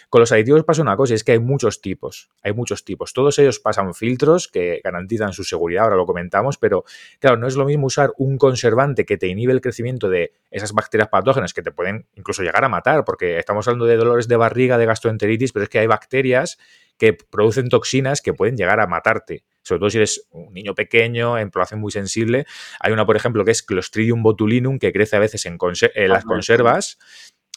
Con 0.10 0.22
los 0.22 0.32
aditivos 0.32 0.64
pasa 0.64 0.82
una 0.82 0.96
cosa, 0.96 1.14
es 1.14 1.24
que 1.24 1.34
hay 1.34 1.40
muchos 1.40 1.82
tipos, 1.82 2.30
hay 2.42 2.54
muchos 2.54 2.86
tipos. 2.86 3.14
Todos 3.14 3.38
ellos 3.40 3.60
pasan 3.60 3.94
filtros 3.94 4.48
que 4.48 4.82
garantizan 4.84 5.34
su 5.34 5.44
seguridad, 5.44 5.84
ahora 5.84 5.98
lo 5.98 6.06
comentamos, 6.06 6.58
pero 6.58 6.86
claro, 7.20 7.38
no 7.38 7.48
es 7.48 7.56
lo 7.56 7.66
mismo 7.66 7.88
usar 7.88 8.14
un 8.18 8.38
conservante 8.38 9.06
que 9.06 9.18
te 9.18 9.28
inhibe 9.28 9.54
el 9.54 9.62
crecimiento 9.62 10.10
de 10.10 10.34
esas 10.52 10.72
bacterias 10.72 11.10
patógenas 11.10 11.54
que 11.54 11.62
te 11.62 11.72
pueden 11.72 12.08
incluso 12.16 12.44
llegar 12.44 12.64
a 12.64 12.70
matar, 12.70 13.04
porque 13.04 13.38
estamos 13.38 13.68
hablando 13.68 13.86
de 13.86 13.98
dolores 13.98 14.28
de 14.28 14.38
barriga, 14.38 14.78
de 14.78 14.86
gastroenteritis, 14.86 15.52
pero 15.52 15.64
es 15.64 15.70
que 15.70 15.80
hay 15.80 15.88
bacterias 15.88 16.58
que 16.98 17.14
producen 17.14 17.68
toxinas 17.68 18.22
que 18.22 18.34
pueden 18.34 18.56
llegar 18.56 18.80
a 18.80 18.88
matarte 18.88 19.44
sobre 19.66 19.80
todo 19.80 19.90
si 19.90 19.98
eres 19.98 20.28
un 20.30 20.54
niño 20.54 20.76
pequeño, 20.76 21.40
en 21.40 21.50
población 21.50 21.80
muy 21.80 21.92
sensible. 21.92 22.46
Hay 22.80 22.94
una, 22.94 23.04
por 23.04 23.16
ejemplo, 23.16 23.44
que 23.44 23.50
es 23.50 23.64
Clostridium 23.64 24.22
botulinum, 24.22 24.78
que 24.78 24.94
crece 24.94 25.16
a 25.16 25.20
veces 25.20 25.44
en, 25.48 25.58
las 26.08 26.24
conservas 26.24 27.00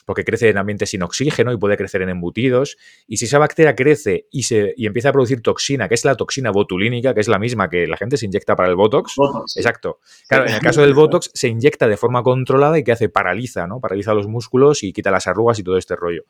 porque 0.09 0.25
crece 0.25 0.49
en 0.49 0.57
ambientes 0.57 0.89
sin 0.89 1.03
oxígeno 1.03 1.53
y 1.53 1.57
puede 1.57 1.77
crecer 1.77 2.01
en 2.01 2.09
embutidos. 2.09 2.77
Y 3.05 3.17
si 3.17 3.25
esa 3.25 3.37
bacteria 3.37 3.75
crece 3.75 4.25
y, 4.31 4.41
se, 4.41 4.73
y 4.75 4.87
empieza 4.87 5.09
a 5.09 5.11
producir 5.11 5.43
toxina, 5.43 5.87
que 5.87 5.93
es 5.93 6.03
la 6.03 6.15
toxina 6.15 6.49
botulínica, 6.49 7.13
que 7.13 7.19
es 7.19 7.27
la 7.27 7.37
misma 7.37 7.69
que 7.69 7.85
la 7.85 7.95
gente 7.95 8.17
se 8.17 8.25
inyecta 8.25 8.55
para 8.55 8.69
el 8.69 8.75
Botox. 8.75 9.13
exacto. 9.55 9.99
Claro, 10.27 10.47
en 10.47 10.55
el 10.55 10.61
caso 10.61 10.81
del 10.81 10.95
Botox 10.95 11.29
se 11.35 11.47
inyecta 11.47 11.87
de 11.87 11.95
forma 11.95 12.23
controlada 12.23 12.79
y 12.79 12.83
que 12.83 12.91
hace 12.91 13.07
paraliza, 13.07 13.67
¿no? 13.67 13.79
Paraliza 13.79 14.15
los 14.15 14.25
músculos 14.25 14.81
y 14.81 14.93
quita 14.93 15.11
las 15.11 15.27
arrugas 15.27 15.59
y 15.59 15.63
todo 15.63 15.77
este 15.77 15.95
rollo. 15.95 16.23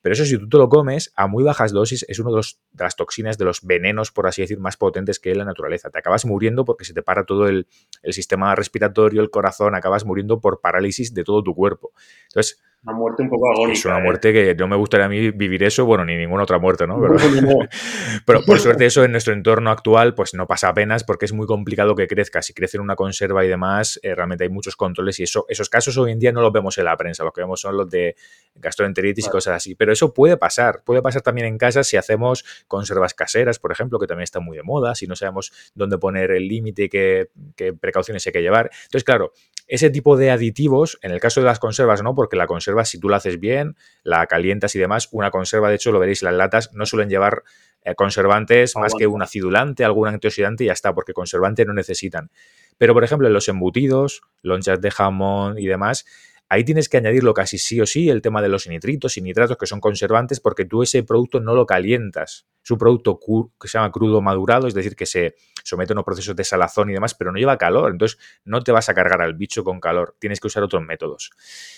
Pero 0.00 0.14
eso 0.14 0.24
si 0.24 0.36
tú 0.36 0.48
te 0.48 0.58
lo 0.58 0.68
comes 0.68 1.12
a 1.14 1.28
muy 1.28 1.44
bajas 1.44 1.70
dosis 1.70 2.04
es 2.08 2.18
uno 2.18 2.34
de, 2.34 2.42
las 2.76 2.96
toxinas, 2.96 3.38
de 3.38 3.44
los 3.44 3.62
venenos, 3.62 4.10
por 4.10 4.26
así 4.26 4.42
decir, 4.42 4.58
más 4.58 4.76
potentes 4.76 5.20
que 5.20 5.28
hay 5.28 5.34
en 5.34 5.38
la 5.38 5.44
naturaleza. 5.44 5.90
Te 5.90 6.00
acabas 6.00 6.24
muriendo 6.24 6.64
porque 6.64 6.84
se 6.84 6.92
te 6.92 7.02
para 7.02 7.24
todo 7.24 7.46
el, 7.46 7.68
el 8.02 8.12
sistema 8.12 8.52
respiratorio, 8.56 9.22
el 9.22 9.30
corazón, 9.30 9.76
acabas 9.76 10.04
muriendo 10.04 10.40
por 10.40 10.60
parálisis 10.60 11.14
de 11.14 11.22
todo 11.22 11.44
tu 11.44 11.54
cuerpo. 11.54 11.92
Entonces, 12.24 12.60
una 12.84 12.96
muerte 12.96 13.22
un 13.22 13.28
poco 13.28 13.50
agónica. 13.50 13.78
Es 13.78 13.84
una 13.84 13.98
¿eh? 13.98 14.02
muerte 14.02 14.32
que 14.32 14.54
no 14.56 14.66
me 14.66 14.76
gustaría 14.76 15.06
a 15.06 15.08
mí 15.08 15.30
vivir 15.30 15.62
eso, 15.62 15.86
bueno, 15.86 16.04
ni 16.04 16.16
ninguna 16.16 16.42
otra 16.42 16.58
muerte, 16.58 16.86
¿no? 16.86 17.00
Pero, 18.26 18.42
por 18.44 18.58
suerte 18.58 18.86
eso 18.86 19.04
en 19.04 19.12
nuestro 19.12 19.32
entorno 19.32 19.70
actual 19.70 20.14
pues 20.14 20.34
no 20.34 20.46
pasa 20.46 20.68
apenas 20.68 21.04
porque 21.04 21.26
es 21.26 21.32
muy 21.32 21.46
complicado 21.46 21.94
que 21.94 22.08
crezca. 22.08 22.42
Si 22.42 22.52
crece 22.54 22.78
en 22.78 22.82
una 22.82 22.96
conserva 22.96 23.44
y 23.44 23.48
demás, 23.48 24.00
eh, 24.02 24.14
realmente 24.14 24.44
hay 24.44 24.50
muchos 24.50 24.74
controles 24.74 25.20
y 25.20 25.24
eso, 25.24 25.46
esos 25.48 25.68
casos 25.68 25.96
hoy 25.96 26.10
en 26.10 26.18
día 26.18 26.32
no 26.32 26.40
los 26.40 26.52
vemos 26.52 26.76
en 26.78 26.86
la 26.86 26.96
prensa, 26.96 27.22
los 27.22 27.32
que 27.32 27.42
vemos 27.42 27.60
son 27.60 27.76
los 27.76 27.88
de 27.88 28.16
gastroenteritis 28.56 29.26
y 29.26 29.30
cosas 29.30 29.56
así. 29.56 29.74
Pero 29.76 29.92
eso 29.92 30.12
puede 30.12 30.36
pasar, 30.36 30.82
puede 30.84 31.02
pasar 31.02 31.22
también 31.22 31.46
en 31.46 31.58
casa 31.58 31.84
si 31.84 31.96
hacemos 31.96 32.44
conservas 32.66 33.14
caseras, 33.14 33.60
por 33.60 33.70
ejemplo, 33.70 34.00
que 34.00 34.08
también 34.08 34.24
está 34.24 34.40
muy 34.40 34.56
de 34.56 34.64
moda, 34.64 34.96
si 34.96 35.06
no 35.06 35.14
sabemos 35.14 35.52
dónde 35.74 35.98
poner 35.98 36.32
el 36.32 36.48
límite 36.48 36.84
y 36.84 36.88
qué, 36.88 37.30
qué 37.54 37.72
precauciones 37.72 38.26
hay 38.26 38.32
que 38.32 38.42
llevar. 38.42 38.70
Entonces, 38.72 39.04
claro, 39.04 39.32
ese 39.68 39.90
tipo 39.90 40.16
de 40.16 40.30
aditivos, 40.30 40.98
en 41.02 41.12
el 41.12 41.20
caso 41.20 41.40
de 41.40 41.46
las 41.46 41.58
conservas, 41.58 42.02
no, 42.02 42.14
porque 42.14 42.36
la 42.36 42.46
conserva, 42.46 42.84
si 42.84 42.98
tú 42.98 43.08
la 43.08 43.16
haces 43.16 43.40
bien, 43.40 43.76
la 44.02 44.26
calientas 44.26 44.74
y 44.74 44.78
demás, 44.78 45.08
una 45.12 45.30
conserva, 45.30 45.68
de 45.68 45.76
hecho, 45.76 45.92
lo 45.92 45.98
veréis, 45.98 46.22
las 46.22 46.34
latas 46.34 46.70
no 46.72 46.86
suelen 46.86 47.08
llevar 47.08 47.42
eh, 47.84 47.94
conservantes 47.94 48.76
más 48.76 48.92
que 48.96 49.06
un 49.06 49.22
acidulante, 49.22 49.84
algún 49.84 50.08
antioxidante 50.08 50.64
y 50.64 50.66
ya 50.68 50.72
está, 50.72 50.94
porque 50.94 51.12
conservante 51.12 51.64
no 51.64 51.72
necesitan. 51.72 52.30
Pero, 52.78 52.94
por 52.94 53.04
ejemplo, 53.04 53.26
en 53.26 53.34
los 53.34 53.48
embutidos, 53.48 54.22
lonchas 54.42 54.80
de 54.80 54.90
jamón 54.90 55.58
y 55.58 55.66
demás, 55.66 56.04
Ahí 56.52 56.64
tienes 56.64 56.90
que 56.90 56.98
añadirlo 56.98 57.32
casi 57.32 57.56
sí 57.56 57.80
o 57.80 57.86
sí, 57.86 58.10
el 58.10 58.20
tema 58.20 58.42
de 58.42 58.50
los 58.50 58.66
nitritos 58.66 59.16
y 59.16 59.22
nitratos 59.22 59.56
que 59.56 59.64
son 59.64 59.80
conservantes, 59.80 60.38
porque 60.38 60.66
tú 60.66 60.82
ese 60.82 61.02
producto 61.02 61.40
no 61.40 61.54
lo 61.54 61.64
calientas. 61.64 62.46
Es 62.62 62.70
un 62.70 62.76
producto 62.76 63.18
que 63.58 63.68
se 63.68 63.78
llama 63.78 63.90
crudo 63.90 64.20
madurado, 64.20 64.66
es 64.66 64.74
decir, 64.74 64.94
que 64.94 65.06
se 65.06 65.34
somete 65.64 65.92
a 65.92 65.94
unos 65.94 66.04
procesos 66.04 66.36
de 66.36 66.44
salazón 66.44 66.90
y 66.90 66.92
demás, 66.92 67.14
pero 67.14 67.32
no 67.32 67.38
lleva 67.38 67.56
calor. 67.56 67.92
Entonces, 67.92 68.18
no 68.44 68.62
te 68.62 68.70
vas 68.70 68.90
a 68.90 68.94
cargar 68.94 69.22
al 69.22 69.32
bicho 69.32 69.64
con 69.64 69.80
calor. 69.80 70.14
Tienes 70.18 70.40
que 70.40 70.48
usar 70.48 70.62
otros 70.62 70.82
métodos. 70.82 71.30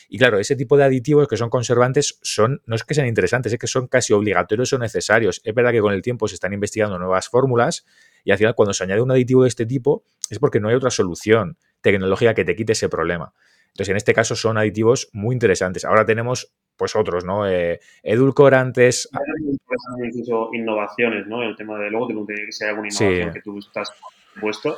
Y 0.08 0.18
claro, 0.18 0.40
ese 0.40 0.56
tipo 0.56 0.76
de 0.76 0.82
aditivos 0.82 1.28
que 1.28 1.36
son 1.36 1.50
conservantes 1.50 2.18
son, 2.22 2.60
no 2.66 2.74
es 2.74 2.82
que 2.82 2.94
sean 2.94 3.06
interesantes, 3.06 3.52
es 3.52 3.60
que 3.60 3.68
son 3.68 3.86
casi 3.86 4.12
obligatorios 4.12 4.72
o 4.72 4.78
necesarios. 4.78 5.40
Es 5.44 5.54
verdad 5.54 5.70
que 5.70 5.82
con 5.82 5.92
el 5.92 6.02
tiempo 6.02 6.26
se 6.26 6.34
están 6.34 6.52
investigando 6.52 6.98
nuevas 6.98 7.28
fórmulas 7.28 7.86
y 8.24 8.32
al 8.32 8.38
final, 8.38 8.56
cuando 8.56 8.72
se 8.72 8.82
añade 8.82 9.02
un 9.02 9.12
aditivo 9.12 9.44
de 9.44 9.50
este 9.50 9.66
tipo, 9.66 10.02
es 10.30 10.40
porque 10.40 10.58
no 10.58 10.68
hay 10.68 10.74
otra 10.74 10.90
solución 10.90 11.58
tecnológica 11.80 12.34
que 12.34 12.44
te 12.44 12.56
quite 12.56 12.72
ese 12.72 12.88
problema. 12.88 13.34
Entonces, 13.74 13.90
en 13.90 13.96
este 13.96 14.14
caso 14.14 14.36
son 14.36 14.56
aditivos 14.56 15.10
muy 15.12 15.34
interesantes. 15.34 15.84
Ahora 15.84 16.06
tenemos 16.06 16.54
pues 16.76 16.94
otros, 16.94 17.24
¿no? 17.24 17.48
Eh, 17.48 17.80
edulcorantes. 18.02 19.08
Incluso 20.04 20.50
innovaciones, 20.52 21.26
¿no? 21.26 21.42
El 21.42 21.56
tema 21.56 21.78
de 21.78 21.90
luego 21.90 22.06
te 22.26 22.34
que 22.34 22.52
si 22.52 22.64
hay 22.64 22.70
alguna 22.70 22.88
innovación 22.88 23.32
que 23.32 23.40
tú 23.42 23.58
estás 23.58 23.92
puesto 24.40 24.76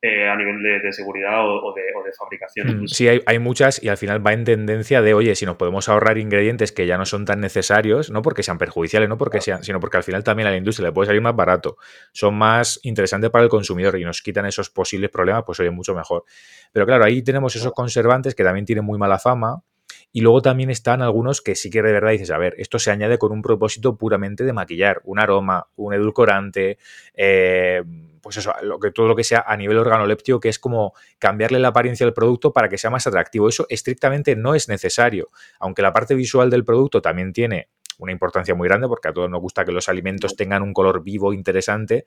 eh, 0.00 0.28
a 0.28 0.36
nivel 0.36 0.62
de, 0.62 0.92
seguridad 0.92 1.40
o, 1.44 1.74
de, 1.74 2.12
fabricación. 2.16 2.82
Mm, 2.82 2.86
sí, 2.86 3.08
hay, 3.08 3.38
muchas 3.40 3.82
y 3.82 3.88
al 3.88 3.96
final 3.96 4.24
va 4.24 4.32
en 4.32 4.44
tendencia 4.44 5.02
de, 5.02 5.12
oye, 5.12 5.34
si 5.34 5.44
nos 5.44 5.56
podemos 5.56 5.88
ahorrar 5.88 6.18
ingredientes 6.18 6.70
que 6.70 6.86
ya 6.86 6.96
no 6.96 7.04
son 7.04 7.24
tan 7.24 7.40
necesarios, 7.40 8.08
no 8.08 8.22
porque 8.22 8.44
sean 8.44 8.58
perjudiciales, 8.58 9.08
no 9.08 9.18
porque 9.18 9.40
sean, 9.40 9.64
sino 9.64 9.80
porque 9.80 9.96
al 9.96 10.04
final 10.04 10.22
también 10.22 10.46
a 10.46 10.52
la 10.52 10.56
industria 10.56 10.88
le 10.88 10.92
puede 10.92 11.08
salir 11.08 11.20
más 11.20 11.34
barato, 11.34 11.78
son 12.12 12.36
más 12.36 12.78
interesantes 12.84 13.30
para 13.30 13.42
el 13.42 13.50
consumidor 13.50 13.98
y 13.98 14.04
nos 14.04 14.22
quitan 14.22 14.46
esos 14.46 14.70
posibles 14.70 15.10
problemas, 15.10 15.42
pues 15.44 15.58
oye, 15.58 15.70
mucho 15.70 15.96
mejor. 15.96 16.22
Pero 16.72 16.86
claro, 16.86 17.04
ahí 17.04 17.22
tenemos 17.22 17.56
esos 17.56 17.72
conservantes 17.72 18.36
que 18.36 18.44
también 18.44 18.66
tienen 18.66 18.84
muy 18.84 18.98
mala 18.98 19.18
fama. 19.18 19.62
Y 20.10 20.22
luego 20.22 20.40
también 20.40 20.70
están 20.70 21.02
algunos 21.02 21.42
que 21.42 21.54
sí 21.54 21.68
que 21.70 21.82
de 21.82 21.92
verdad 21.92 22.12
dices, 22.12 22.30
a 22.30 22.38
ver, 22.38 22.54
esto 22.56 22.78
se 22.78 22.90
añade 22.90 23.18
con 23.18 23.30
un 23.30 23.42
propósito 23.42 23.96
puramente 23.96 24.42
de 24.42 24.54
maquillar, 24.54 25.02
un 25.04 25.18
aroma, 25.18 25.66
un 25.76 25.92
edulcorante, 25.92 26.78
eh, 27.14 27.82
pues 28.28 28.36
eso, 28.36 28.52
lo 28.60 28.78
que, 28.78 28.90
todo 28.90 29.08
lo 29.08 29.16
que 29.16 29.24
sea 29.24 29.42
a 29.46 29.56
nivel 29.56 29.78
organoléptico, 29.78 30.38
que 30.38 30.50
es 30.50 30.58
como 30.58 30.92
cambiarle 31.18 31.58
la 31.58 31.68
apariencia 31.68 32.04
del 32.04 32.12
producto 32.12 32.52
para 32.52 32.68
que 32.68 32.76
sea 32.76 32.90
más 32.90 33.06
atractivo. 33.06 33.48
Eso 33.48 33.64
estrictamente 33.70 34.36
no 34.36 34.54
es 34.54 34.68
necesario, 34.68 35.30
aunque 35.58 35.80
la 35.80 35.94
parte 35.94 36.14
visual 36.14 36.50
del 36.50 36.62
producto 36.62 37.00
también 37.00 37.32
tiene 37.32 37.70
una 37.96 38.12
importancia 38.12 38.54
muy 38.54 38.68
grande 38.68 38.86
porque 38.86 39.08
a 39.08 39.14
todos 39.14 39.30
nos 39.30 39.40
gusta 39.40 39.64
que 39.64 39.72
los 39.72 39.88
alimentos 39.88 40.36
tengan 40.36 40.60
un 40.60 40.74
color 40.74 41.02
vivo, 41.02 41.32
interesante. 41.32 42.04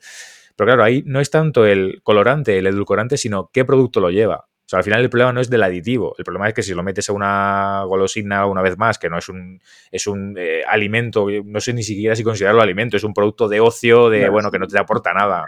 Pero 0.56 0.68
claro, 0.68 0.84
ahí 0.84 1.02
no 1.08 1.20
es 1.22 1.32
tanto 1.32 1.66
el 1.66 2.02
colorante, 2.04 2.56
el 2.60 2.68
edulcorante, 2.68 3.18
sino 3.18 3.50
qué 3.52 3.66
producto 3.66 4.00
lo 4.00 4.12
lleva 4.12 4.51
sea, 4.72 4.80
al 4.80 4.84
final 4.86 5.02
el 5.02 5.10
problema 5.10 5.34
no 5.34 5.42
es 5.42 5.50
del 5.50 5.64
aditivo, 5.64 6.16
el 6.18 6.24
problema 6.24 6.48
es 6.48 6.54
que 6.54 6.64
si 6.64 6.74
lo 6.74 6.82
metes 6.82 7.10
a 7.10 7.14
una 7.14 7.84
golosina 7.84 8.46
una 8.46 8.62
vez 8.62 8.78
más, 8.78 8.98
que 8.98 9.10
no 9.10 9.18
es 9.18 9.28
un, 9.28 9.62
es 9.92 10.08
un 10.08 10.36
eh, 10.38 10.62
alimento, 10.66 11.28
no 11.44 11.60
sé 11.60 11.74
ni 11.74 11.84
siquiera 11.84 12.16
si 12.16 12.24
considerarlo 12.24 12.62
alimento, 12.62 12.96
es 12.96 13.04
un 13.04 13.14
producto 13.14 13.50
de 13.50 13.60
ocio, 13.60 14.10
de 14.10 14.30
bueno, 14.30 14.50
que 14.50 14.60
no 14.60 14.68
te 14.68 14.80
aporta 14.80 15.14
nada. 15.14 15.44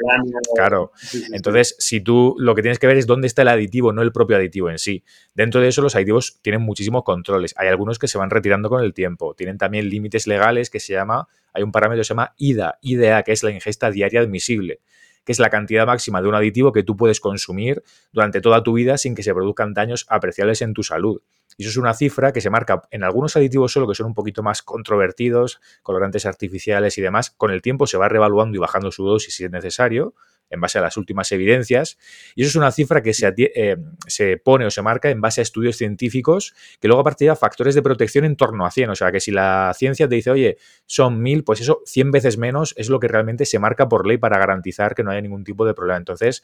Claro. 0.54 0.92
Entonces, 1.32 1.76
si 1.80 2.02
tú 2.02 2.36
lo 2.38 2.54
que 2.54 2.62
tienes 2.62 2.80
que 2.80 2.88
ver 2.88 2.98
es 2.98 3.08
dónde 3.08 3.28
está 3.28 3.44
el 3.44 3.48
aditivo, 3.48 3.94
no 3.94 4.02
el 4.02 4.12
propio 4.12 4.36
aditivo 4.36 4.70
en 4.70 4.78
sí. 4.78 5.06
Dentro 5.34 5.62
de 5.62 5.70
eso, 5.70 5.82
los 5.82 5.96
aditivos 5.96 6.40
tienen 6.42 6.62
muchísimos 6.62 7.04
controles. 7.04 7.56
Hay 7.58 7.70
algunos 7.70 8.00
que 8.00 8.10
se 8.10 8.18
van 8.18 8.30
retirando 8.30 8.70
con 8.70 8.84
el 8.84 8.94
tiempo. 8.94 9.36
Tienen 9.36 9.58
también 9.58 9.90
límites 9.90 10.28
legales 10.28 10.70
que 10.70 10.82
se 10.82 10.94
llama, 10.94 11.30
hay 11.54 11.64
un 11.64 11.72
parámetro 11.72 12.02
que 12.02 12.06
se 12.06 12.10
llama 12.10 12.34
IDA, 12.38 12.78
IDA, 12.82 13.24
que 13.24 13.32
es 13.32 13.42
la 13.42 13.52
ingesta 13.52 13.90
diaria 13.90 14.20
admisible 14.20 14.82
que 15.26 15.32
es 15.32 15.40
la 15.40 15.50
cantidad 15.50 15.86
máxima 15.86 16.22
de 16.22 16.28
un 16.28 16.36
aditivo 16.36 16.72
que 16.72 16.84
tú 16.84 16.98
puedes 16.98 17.20
consumir 17.20 17.84
durante 18.12 18.42
toda 18.42 18.64
tu 18.64 18.74
vida 18.74 18.98
sin 18.98 19.16
que 19.16 19.24
se 19.24 19.34
produzcan 19.34 19.74
daños 19.74 20.06
apreciables 20.10 20.62
en 20.62 20.74
tu 20.74 20.84
salud. 20.84 21.22
Y 21.58 21.64
eso 21.64 21.70
es 21.70 21.78
una 21.78 21.94
cifra 21.94 22.34
que 22.34 22.42
se 22.42 22.50
marca 22.50 22.82
en 22.92 23.04
algunos 23.04 23.36
aditivos 23.36 23.72
solo 23.72 23.88
que 23.88 23.96
son 23.96 24.08
un 24.08 24.14
poquito 24.14 24.42
más 24.44 24.62
controvertidos, 24.62 25.62
colorantes 25.84 26.26
artificiales 26.26 26.98
y 26.98 27.02
demás. 27.02 27.32
Con 27.32 27.52
el 27.52 27.62
tiempo 27.62 27.88
se 27.88 27.98
va 27.98 28.10
revaluando 28.10 28.58
y 28.58 28.60
bajando 28.60 28.92
su 28.92 29.06
dosis 29.06 29.36
si 29.36 29.46
es 29.46 29.52
necesario, 29.52 30.16
en 30.54 30.62
base 30.62 30.78
a 30.80 30.82
las 30.82 30.96
últimas 30.98 31.32
evidencias. 31.32 31.98
Y 32.36 32.44
eso 32.44 32.50
es 32.50 32.56
una 32.56 32.72
cifra 32.72 33.02
que 33.02 33.14
se, 33.14 33.34
eh, 33.38 33.78
se, 34.08 34.38
pone 34.38 34.66
o 34.66 34.72
se 34.72 34.82
marca 34.82 35.10
en 35.10 35.20
base 35.20 35.42
a 35.42 35.44
estudios 35.44 35.76
científicos 35.76 36.54
que 36.80 36.88
luego 36.88 37.02
a 37.02 37.04
partir 37.04 37.30
de 37.30 37.36
factores 37.36 37.76
de 37.76 37.82
protección 37.82 38.26
en 38.26 38.36
torno 38.36 38.66
a 38.66 38.72
100. 38.72 38.92
O 38.92 38.96
sea, 38.96 39.12
que 39.12 39.20
si 39.20 39.32
la 39.32 39.74
ciencia 39.76 40.08
te 40.08 40.16
dice, 40.16 40.32
oye, 40.32 40.58
son 40.86 41.22
1000, 41.22 41.44
pues 41.44 41.62
eso 41.62 41.82
100 41.86 42.12
veces 42.12 42.38
menos 42.38 42.74
es 42.78 42.90
lo 42.90 43.00
que 43.00 43.08
realmente 43.08 43.46
se 43.46 43.60
marca 43.60 43.90
por 43.90 44.08
ley 44.08 44.18
para 44.18 44.38
garantizar 44.38 44.96
que 44.96 45.04
no 45.04 45.12
haya 45.12 45.22
ningún 45.22 45.44
tipo 45.44 45.66
de 45.66 45.74
problema. 45.74 45.98
Entonces, 45.98 46.44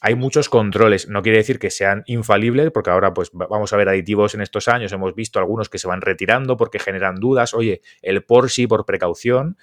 hay 0.00 0.14
muchos 0.14 0.48
controles. 0.48 1.08
No 1.08 1.22
quiere 1.22 1.38
decir 1.38 1.58
que 1.58 1.70
sean 1.70 2.04
infalibles, 2.06 2.70
porque 2.70 2.90
ahora 2.90 3.14
pues 3.14 3.30
vamos 3.32 3.72
a 3.72 3.76
ver 3.76 3.88
aditivos 3.88 4.34
en 4.34 4.42
estos 4.42 4.68
años. 4.68 4.92
Hemos 4.92 5.14
visto 5.14 5.38
algunos 5.38 5.68
que 5.68 5.78
se 5.78 5.88
van 5.88 6.00
retirando 6.00 6.56
porque 6.56 6.78
generan 6.78 7.16
dudas. 7.16 7.54
Oye, 7.54 7.80
el 8.02 8.22
por 8.22 8.50
sí 8.50 8.66
por 8.66 8.84
precaución. 8.84 9.56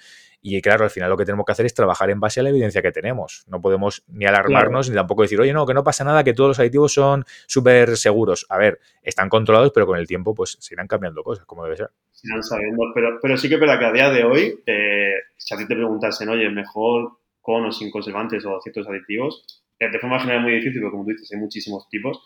Y 0.46 0.60
claro, 0.60 0.84
al 0.84 0.90
final 0.90 1.08
lo 1.08 1.16
que 1.16 1.24
tenemos 1.24 1.46
que 1.46 1.52
hacer 1.52 1.64
es 1.64 1.72
trabajar 1.72 2.10
en 2.10 2.20
base 2.20 2.38
a 2.38 2.42
la 2.42 2.50
evidencia 2.50 2.82
que 2.82 2.92
tenemos. 2.92 3.46
No 3.48 3.62
podemos 3.62 4.04
ni 4.08 4.26
alarmarnos 4.26 4.90
ni 4.90 4.94
tampoco 4.94 5.22
decir, 5.22 5.40
oye, 5.40 5.54
no, 5.54 5.64
que 5.64 5.72
no 5.72 5.82
pasa 5.82 6.04
nada, 6.04 6.22
que 6.22 6.34
todos 6.34 6.48
los 6.48 6.60
aditivos 6.60 6.92
son 6.92 7.24
súper 7.46 7.96
seguros. 7.96 8.44
A 8.50 8.58
ver, 8.58 8.78
están 9.02 9.30
controlados, 9.30 9.72
pero 9.72 9.86
con 9.86 9.98
el 9.98 10.06
tiempo 10.06 10.34
pues 10.34 10.58
se 10.60 10.74
irán 10.74 10.86
cambiando 10.86 11.22
cosas, 11.22 11.46
como 11.46 11.64
debe 11.64 11.78
ser. 11.78 11.88
Se 12.10 12.28
irán 12.28 12.42
sabiendo, 12.42 12.82
pero, 12.94 13.18
pero 13.22 13.38
sí 13.38 13.48
que 13.48 13.56
verdad 13.56 13.78
que 13.78 13.86
a 13.86 13.92
día 13.92 14.10
de 14.10 14.22
hoy, 14.24 14.62
eh, 14.66 15.14
si 15.38 15.54
a 15.54 15.56
ti 15.56 15.66
te 15.66 15.76
preguntasen, 15.76 16.28
oye, 16.28 16.50
mejor 16.50 17.12
con 17.40 17.64
o 17.64 17.72
sin 17.72 17.90
conservantes 17.90 18.44
o 18.44 18.60
ciertos 18.60 18.86
aditivos, 18.86 19.64
eh, 19.78 19.90
de 19.90 19.98
forma 19.98 20.20
general 20.20 20.40
es 20.40 20.44
muy 20.44 20.54
difícil, 20.56 20.82
porque 20.82 20.92
como 20.92 21.04
tú 21.04 21.12
dices, 21.12 21.32
hay 21.32 21.38
muchísimos 21.38 21.88
tipos 21.88 22.20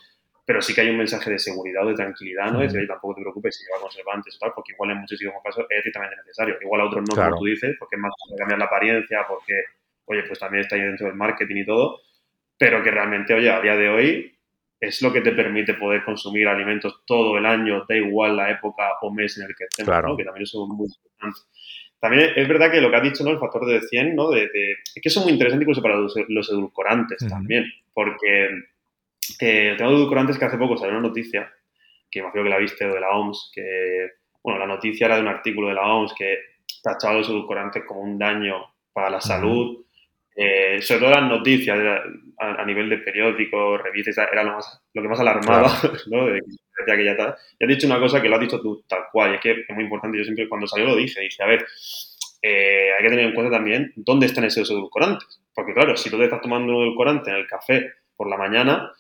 pero 0.49 0.63
sí 0.63 0.75
que 0.75 0.81
hay 0.81 0.89
un 0.89 0.97
mensaje 0.97 1.31
de 1.31 1.39
seguridad 1.39 1.85
o 1.85 1.91
de 1.91 1.95
tranquilidad, 1.95 2.51
¿no? 2.51 2.63
Es 2.63 2.73
decir, 2.73 2.89
tampoco 2.89 3.17
te 3.17 3.21
preocupes 3.21 3.55
si 3.55 3.67
lleva 3.67 3.83
conservantes 3.83 4.35
o 4.35 4.39
tal, 4.39 4.53
porque 4.55 4.73
igual 4.73 4.93
en 4.93 5.01
muchísimos 5.01 5.35
casos 5.45 5.67
es 5.69 5.77
estrictamente 5.77 6.17
necesario. 6.17 6.57
Igual 6.63 6.81
a 6.81 6.85
otros 6.87 7.05
no, 7.07 7.15
como 7.15 7.37
tú 7.37 7.45
dices, 7.45 7.77
porque 7.79 7.97
es 7.97 8.01
más 8.01 8.15
cambiar 8.35 8.59
la 8.59 8.65
apariencia, 8.65 9.27
porque, 9.29 9.53
oye, 10.07 10.23
pues 10.23 10.39
también 10.39 10.63
está 10.63 10.77
ahí 10.77 10.81
dentro 10.81 11.07
del 11.07 11.17
marketing 11.17 11.57
y 11.57 11.67
todo, 11.67 12.01
pero 12.57 12.83
que 12.83 12.91
realmente, 12.91 13.35
oye, 13.35 13.51
a 13.51 13.61
día 13.61 13.77
de 13.77 13.91
hoy 13.91 14.39
es 14.81 15.03
lo 15.03 15.13
que 15.13 15.21
te 15.21 15.33
permite 15.33 15.75
poder 15.75 16.03
consumir 16.03 16.49
alimentos 16.49 17.03
todo 17.05 17.37
el 17.37 17.45
año, 17.45 17.85
da 17.87 17.97
igual 17.97 18.35
la 18.35 18.51
época 18.51 18.89
o 19.03 19.13
mes 19.13 19.37
en 19.37 19.51
el 19.51 19.55
que 19.55 19.65
estemos, 19.65 20.03
¿no? 20.03 20.17
Que 20.17 20.25
también 20.25 20.45
es 20.45 20.55
muy 20.55 20.87
importante. 20.87 21.41
También 22.01 22.31
es 22.35 22.49
verdad 22.49 22.71
que 22.71 22.81
lo 22.81 22.89
que 22.89 22.97
has 22.97 23.03
dicho, 23.03 23.23
¿no? 23.23 23.33
El 23.33 23.39
factor 23.39 23.67
de 23.67 23.83
100, 23.83 24.17
¿no? 24.17 24.31
De, 24.31 24.45
es 24.45 25.03
que 25.03 25.11
eso 25.11 25.21
es 25.21 25.27
muy 25.27 25.35
interesante 25.35 25.65
incluso 25.65 25.83
para 25.83 25.97
los, 25.97 26.17
edulcorantes 26.49 27.19
también, 27.29 27.67
porque 27.93 28.49
el 29.41 29.77
tema 29.77 29.91
de 29.91 29.97
edulcorantes 29.97 30.39
que 30.39 30.45
hace 30.45 30.59
poco 30.59 30.77
salió 30.77 30.99
una 30.99 31.09
noticia, 31.09 31.53
que 32.11 32.21
imagino 32.21 32.45
que 32.45 32.51
la 32.51 32.59
viste, 32.59 32.87
de 32.87 33.01
la 33.01 33.11
OMS, 33.11 33.51
que, 33.55 34.09
bueno, 34.43 34.59
la 34.59 34.67
noticia 34.67 35.07
era 35.07 35.17
de 35.17 35.23
un 35.23 35.29
artículo 35.29 35.69
de 35.69 35.75
la 35.75 35.87
OMS 35.87 36.15
que 36.17 36.39
tachaba 36.83 37.15
los 37.15 37.29
edulcorantes 37.29 37.85
como 37.85 38.01
un 38.01 38.19
daño 38.19 38.75
para 38.93 39.11
la 39.11 39.21
salud. 39.21 39.85
Eh, 40.35 40.81
sobre 40.81 41.01
todo 41.01 41.11
las 41.11 41.29
noticias 41.29 41.77
a, 42.39 42.65
nivel 42.65 42.89
de 42.89 42.99
periódicos, 42.99 43.83
revistas, 43.83 44.19
era 44.31 44.45
lo, 44.45 44.53
más, 44.53 44.81
lo 44.95 45.03
que 45.03 45.09
más 45.09 45.19
alarmaba, 45.19 45.69
¿no? 46.11 46.27
De, 46.27 46.41
que 46.87 47.05
ya, 47.05 47.17
ya 47.17 47.37
has 47.61 47.69
dicho 47.69 47.87
una 47.89 47.99
cosa 47.99 48.23
que 48.23 48.29
lo 48.29 48.37
has 48.37 48.41
dicho 48.41 48.61
tú 48.61 48.85
tal 48.89 49.07
cual, 49.11 49.33
y 49.33 49.35
es 49.35 49.41
que 49.41 49.51
es 49.51 49.75
muy 49.75 49.85
importante, 49.85 50.17
yo 50.17 50.25
siempre 50.25 50.49
cuando 50.49 50.69
salió 50.69 50.87
lo 50.87 50.97
dije, 50.97 51.21
dije, 51.21 51.43
a 51.43 51.47
ver, 51.47 51.67
eh, 52.41 52.93
hay 52.97 53.03
que 53.03 53.11
tener 53.11 53.27
en 53.27 53.35
cuenta 53.35 53.57
también 53.57 53.93
dónde 53.97 54.27
están 54.27 54.45
esos 54.45 54.71
edulcorantes, 54.71 55.41
porque 55.53 55.75
claro, 55.75 55.97
si 55.97 56.09
tú 56.09 56.17
te 56.19 56.25
estás 56.25 56.41
tomando 56.41 56.73
un 56.73 56.85
edulcorante 56.85 57.31
en 57.31 57.37
el 57.37 57.47
café 57.47 57.93
por 58.17 58.29
la 58.29 58.37
mañana, 58.37 58.93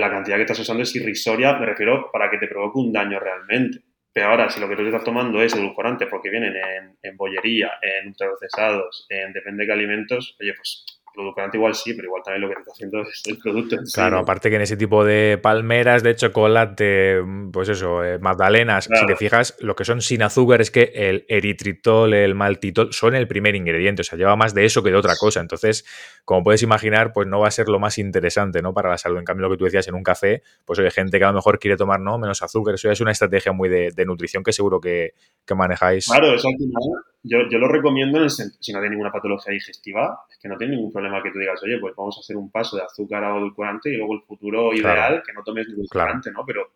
la 0.00 0.10
cantidad 0.10 0.36
que 0.36 0.42
estás 0.42 0.58
usando 0.58 0.82
es 0.82 0.94
irrisoria, 0.96 1.54
me 1.58 1.66
refiero 1.66 2.10
para 2.12 2.30
que 2.30 2.38
te 2.38 2.48
provoque 2.48 2.78
un 2.78 2.92
daño 2.92 3.18
realmente. 3.18 3.80
Pero 4.12 4.28
ahora, 4.28 4.50
si 4.50 4.60
lo 4.60 4.68
que 4.68 4.76
tú 4.76 4.84
estás 4.84 5.04
tomando 5.04 5.42
es 5.42 5.54
edulcorante 5.54 6.06
porque 6.06 6.30
vienen 6.30 6.54
en, 6.54 6.96
en 7.02 7.16
bollería, 7.16 7.72
en 7.80 8.08
ultraprocesados, 8.08 9.06
en 9.08 9.32
depende 9.32 9.62
de 9.62 9.66
qué 9.66 9.72
alimentos, 9.72 10.36
oye, 10.38 10.52
pues 10.54 10.84
edulcorante 11.14 11.56
igual 11.56 11.74
sí, 11.74 11.94
pero 11.94 12.08
igual 12.08 12.22
también 12.24 12.42
lo 12.42 12.48
que 12.48 12.60
está 12.60 12.72
haciendo 12.72 13.02
es 13.02 13.22
el 13.26 13.38
producto 13.38 13.74
en 13.74 13.82
Claro, 13.92 14.18
aparte 14.18 14.50
que 14.50 14.56
en 14.56 14.62
ese 14.62 14.76
tipo 14.76 15.04
de 15.04 15.38
palmeras 15.42 16.02
de 16.02 16.14
chocolate, 16.16 17.22
pues 17.52 17.68
eso, 17.68 18.04
eh, 18.04 18.18
magdalenas, 18.18 18.88
si 18.92 19.06
te 19.06 19.16
fijas, 19.16 19.56
lo 19.60 19.76
que 19.76 19.84
son 19.84 20.00
sin 20.00 20.22
azúcar 20.22 20.60
es 20.60 20.70
que 20.70 20.92
el 20.94 21.24
eritritol, 21.28 22.14
el 22.14 22.34
maltitol 22.34 22.92
son 22.92 23.14
el 23.14 23.28
primer 23.28 23.54
ingrediente, 23.54 24.02
o 24.02 24.04
sea, 24.04 24.16
lleva 24.16 24.36
más 24.36 24.54
de 24.54 24.64
eso 24.64 24.82
que 24.82 24.90
de 24.90 24.96
otra 24.96 25.14
cosa. 25.16 25.40
Entonces, 25.40 25.84
como 26.24 26.44
puedes 26.44 26.62
imaginar, 26.62 27.12
pues 27.12 27.28
no 27.28 27.40
va 27.40 27.48
a 27.48 27.50
ser 27.50 27.68
lo 27.68 27.78
más 27.78 27.98
interesante, 27.98 28.62
¿no? 28.62 28.72
Para 28.72 28.90
la 28.90 28.98
salud. 28.98 29.18
En 29.18 29.24
cambio, 29.24 29.48
lo 29.48 29.50
que 29.52 29.58
tú 29.58 29.64
decías 29.64 29.88
en 29.88 29.94
un 29.94 30.02
café, 30.02 30.42
pues 30.64 30.78
hay 30.78 30.90
gente 30.90 31.18
que 31.18 31.24
a 31.24 31.28
lo 31.28 31.34
mejor 31.34 31.58
quiere 31.58 31.76
tomar, 31.76 32.00
¿no? 32.00 32.18
Menos 32.18 32.42
azúcar. 32.42 32.74
Eso 32.74 32.88
ya 32.88 32.92
es 32.92 33.00
una 33.00 33.12
estrategia 33.12 33.52
muy 33.52 33.68
de, 33.68 33.92
nutrición 34.06 34.42
que 34.42 34.52
seguro 34.52 34.80
que, 34.80 35.14
que 35.46 35.54
manejáis. 35.54 36.06
Claro, 36.06 36.34
eso 36.34 36.48
al 36.48 36.56
final 36.56 36.82
yo, 37.24 37.38
yo 37.48 37.58
lo 37.58 37.68
recomiendo 37.68 38.18
en 38.18 38.24
el 38.24 38.30
si 38.30 38.42
no 38.72 38.80
tiene 38.80 38.90
ninguna 38.90 39.12
patología 39.12 39.52
digestiva, 39.52 40.24
es 40.28 40.38
que 40.38 40.48
no 40.48 40.56
tiene 40.56 40.74
ningún 40.74 40.90
problema 40.92 41.01
que 41.22 41.30
tú 41.30 41.38
digas, 41.38 41.62
oye, 41.62 41.78
pues 41.78 41.94
vamos 41.96 42.16
a 42.16 42.20
hacer 42.20 42.36
un 42.36 42.50
paso 42.50 42.76
de 42.76 42.82
azúcar 42.82 43.24
a 43.24 43.36
edulcorante 43.36 43.90
y 43.90 43.96
luego 43.96 44.14
el 44.14 44.22
futuro 44.22 44.72
ideal, 44.74 45.22
que 45.24 45.32
no 45.32 45.42
tomes 45.42 45.68
edulcorante, 45.68 46.30
¿no? 46.30 46.44
Pero 46.46 46.72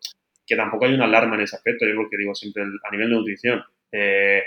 que 0.46 0.56
tampoco 0.56 0.84
hay 0.84 0.94
una 0.94 1.04
alarma 1.04 1.34
en 1.34 1.42
ese 1.42 1.56
aspecto, 1.56 1.86
yo 1.86 1.94
lo 1.94 2.08
que 2.08 2.16
digo 2.16 2.34
siempre 2.34 2.62
a 2.62 2.90
nivel 2.90 3.10
de 3.10 3.16
nutrición. 3.16 3.64
Eh, 3.90 4.42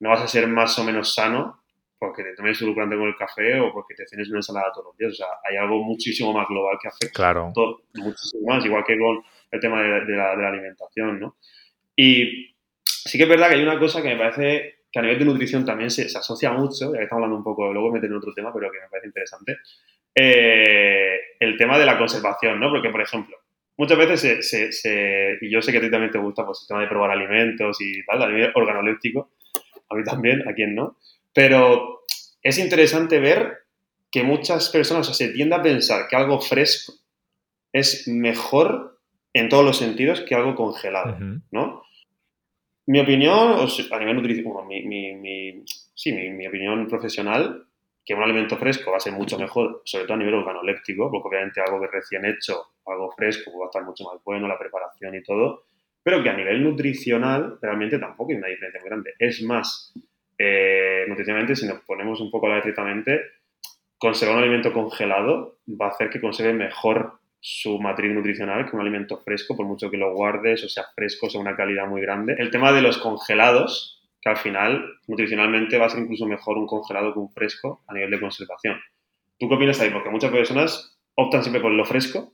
no 0.00 0.10
vas 0.10 0.22
a 0.22 0.28
ser 0.28 0.46
más 0.48 0.78
o 0.78 0.84
menos 0.84 1.14
sano 1.14 1.62
porque 1.98 2.22
te 2.22 2.34
tomes 2.34 2.60
edulcorante 2.60 2.96
con 2.96 3.08
el 3.08 3.16
café 3.16 3.58
o 3.60 3.72
porque 3.72 3.94
te 3.94 4.06
cenes 4.06 4.28
una 4.28 4.38
ensalada 4.38 4.72
todos 4.72 4.86
los 4.86 4.96
días. 4.96 5.12
O 5.12 5.14
sea, 5.14 5.26
hay 5.48 5.56
algo 5.56 5.82
muchísimo 5.82 6.32
más 6.32 6.46
global 6.48 6.76
que 6.80 6.88
afecta 6.88 7.14
claro. 7.14 7.52
todo, 7.54 7.82
muchísimo 7.94 8.46
más, 8.46 8.64
igual 8.64 8.84
que 8.84 8.98
con 8.98 9.22
el 9.50 9.60
tema 9.60 9.82
de, 9.82 9.88
la, 9.88 10.36
de 10.36 10.42
la 10.42 10.48
alimentación, 10.48 11.20
¿no? 11.20 11.36
Y 11.96 12.54
sí 12.82 13.16
que 13.16 13.24
es 13.24 13.30
verdad 13.30 13.48
que 13.48 13.54
hay 13.54 13.62
una 13.62 13.78
cosa 13.78 14.02
que 14.02 14.08
me 14.08 14.16
parece 14.16 14.73
que 14.94 15.00
a 15.00 15.02
nivel 15.02 15.18
de 15.18 15.24
nutrición 15.24 15.64
también 15.64 15.90
se, 15.90 16.04
asocia 16.04 16.52
mucho, 16.52 16.92
ya 16.92 16.98
que 16.98 17.02
estamos 17.02 17.24
hablando 17.24 17.38
un 17.38 17.42
poco, 17.42 17.72
luego 17.72 17.90
meter 17.90 18.08
en 18.08 18.16
otro 18.16 18.32
tema, 18.32 18.52
pero 18.54 18.70
que 18.70 18.78
me 18.78 18.88
parece 18.88 19.08
interesante, 19.08 19.58
eh, 20.14 21.18
el 21.40 21.56
tema 21.56 21.76
de 21.80 21.84
la 21.84 21.98
conservación, 21.98 22.60
¿no? 22.60 22.70
Porque, 22.70 22.90
por 22.90 23.02
ejemplo, 23.02 23.36
muchas 23.76 23.98
veces 23.98 24.48
se, 24.48 25.38
y 25.40 25.50
yo 25.50 25.60
sé 25.60 25.72
que 25.72 25.78
a 25.78 25.80
ti 25.80 25.90
también 25.90 26.12
te 26.12 26.18
gusta 26.18 26.46
pues, 26.46 26.60
el 26.62 26.68
tema 26.68 26.82
de 26.82 26.86
probar 26.86 27.10
alimentos 27.10 27.76
y 27.80 28.04
tal, 28.04 28.22
a 28.22 28.28
nivel 28.28 28.52
organoléptico, 28.54 29.32
a 29.90 29.96
mí 29.96 30.04
también, 30.04 30.48
a 30.48 30.54
quien 30.54 30.76
no, 30.76 30.96
pero 31.32 32.04
es 32.40 32.56
interesante 32.58 33.18
ver 33.18 33.64
que 34.12 34.22
muchas 34.22 34.70
personas 34.70 35.08
se 35.16 35.28
tiende 35.30 35.56
a 35.56 35.62
pensar 35.62 36.06
que 36.08 36.14
algo 36.14 36.40
fresco 36.40 36.92
es 37.72 38.06
mejor 38.06 39.00
en 39.32 39.48
todos 39.48 39.64
los 39.64 39.76
sentidos 39.76 40.20
que 40.20 40.36
algo 40.36 40.54
congelado, 40.54 41.18
¿no? 41.50 41.82
Mi 42.86 43.00
opinión, 43.00 43.56
a 43.90 43.98
nivel 43.98 44.16
nutricional, 44.16 44.66
mi, 44.66 45.64
sí, 45.94 46.12
mi, 46.12 46.46
opinión 46.46 46.86
profesional, 46.86 47.66
que 48.04 48.14
un 48.14 48.22
alimento 48.22 48.58
fresco 48.58 48.90
va 48.90 48.98
a 48.98 49.00
ser 49.00 49.14
mucho 49.14 49.38
mejor, 49.38 49.80
sobre 49.84 50.04
todo 50.04 50.14
a 50.14 50.18
nivel 50.18 50.34
organoléptico, 50.34 51.10
porque 51.10 51.28
obviamente 51.28 51.62
algo 51.62 51.80
que 51.80 51.86
recién 51.86 52.26
hecho, 52.26 52.74
algo 52.86 53.10
fresco, 53.12 53.50
pues 53.50 53.60
va 53.60 53.64
a 53.64 53.68
estar 53.68 53.84
mucho 53.84 54.04
más 54.04 54.22
bueno, 54.22 54.46
la 54.46 54.58
preparación 54.58 55.14
y 55.14 55.22
todo, 55.22 55.64
pero 56.02 56.22
que 56.22 56.28
a 56.28 56.36
nivel 56.36 56.62
nutricional 56.62 57.58
realmente 57.62 57.98
tampoco 57.98 58.32
hay 58.32 58.36
una 58.36 58.48
diferencia 58.48 58.80
muy 58.80 58.90
grande. 58.90 59.14
Es 59.18 59.42
más, 59.42 59.94
eh, 60.36 61.06
nutricionalmente, 61.08 61.56
si 61.56 61.66
nos 61.66 61.80
ponemos 61.80 62.20
un 62.20 62.30
poco 62.30 62.46
a 62.46 62.50
la 62.50 62.56
directamente, 62.56 63.22
conservar 63.96 64.36
un 64.36 64.42
alimento 64.42 64.70
congelado 64.74 65.60
va 65.68 65.86
a 65.86 65.90
hacer 65.90 66.10
que 66.10 66.20
conserve 66.20 66.52
mejor 66.52 67.20
su 67.46 67.78
matriz 67.78 68.10
nutricional 68.10 68.64
que 68.64 68.74
un 68.74 68.80
alimento 68.80 69.18
fresco, 69.18 69.54
por 69.54 69.66
mucho 69.66 69.90
que 69.90 69.98
lo 69.98 70.14
guardes 70.14 70.64
o 70.64 70.68
sea 70.70 70.84
fresco, 70.96 71.28
sea 71.28 71.42
una 71.42 71.54
calidad 71.54 71.86
muy 71.86 72.00
grande. 72.00 72.34
El 72.38 72.50
tema 72.50 72.72
de 72.72 72.80
los 72.80 72.96
congelados, 72.96 74.02
que 74.22 74.30
al 74.30 74.38
final 74.38 74.82
nutricionalmente 75.06 75.76
va 75.76 75.84
a 75.84 75.90
ser 75.90 76.00
incluso 76.00 76.24
mejor 76.24 76.56
un 76.56 76.66
congelado 76.66 77.12
que 77.12 77.18
un 77.18 77.30
fresco 77.30 77.84
a 77.86 77.92
nivel 77.92 78.12
de 78.12 78.20
conservación. 78.20 78.80
¿Tú 79.38 79.46
qué 79.46 79.56
opinas 79.56 79.78
ahí? 79.78 79.90
Porque 79.90 80.08
muchas 80.08 80.30
personas 80.30 80.98
optan 81.16 81.42
siempre 81.42 81.60
por 81.60 81.72
lo 81.72 81.84
fresco. 81.84 82.32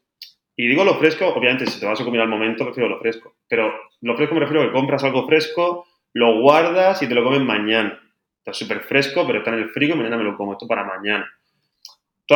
Y 0.55 0.69
digo 0.69 0.85
lo 0.85 0.95
fresco, 0.95 1.27
obviamente, 1.27 1.67
si 1.67 1.81
te 1.81 1.87
vas 1.87 2.01
a 2.01 2.05
comer 2.05 2.21
al 2.21 2.29
momento, 2.29 2.65
prefiero 2.65 2.89
lo 2.89 3.01
fresco. 3.01 3.35
Pero 3.49 3.73
lo 4.03 4.17
fresco 4.17 4.35
me 4.35 4.43
refiero 4.43 4.65
que 4.65 4.73
compras 4.73 5.03
algo 5.03 5.27
fresco, 5.27 5.89
lo 6.15 6.41
guardas 6.41 7.03
y 7.03 7.09
te 7.09 7.17
lo 7.17 7.25
comes 7.25 7.43
mañana. 7.43 8.01
Está 8.39 8.53
súper 8.53 8.83
fresco, 8.83 9.27
pero 9.27 9.39
está 9.39 9.51
en 9.51 9.59
el 9.59 9.71
frigo, 9.71 9.97
mañana 9.97 10.17
me 10.17 10.23
lo 10.23 10.37
como. 10.37 10.53
Esto 10.53 10.69
para 10.69 10.85
mañana 10.85 11.29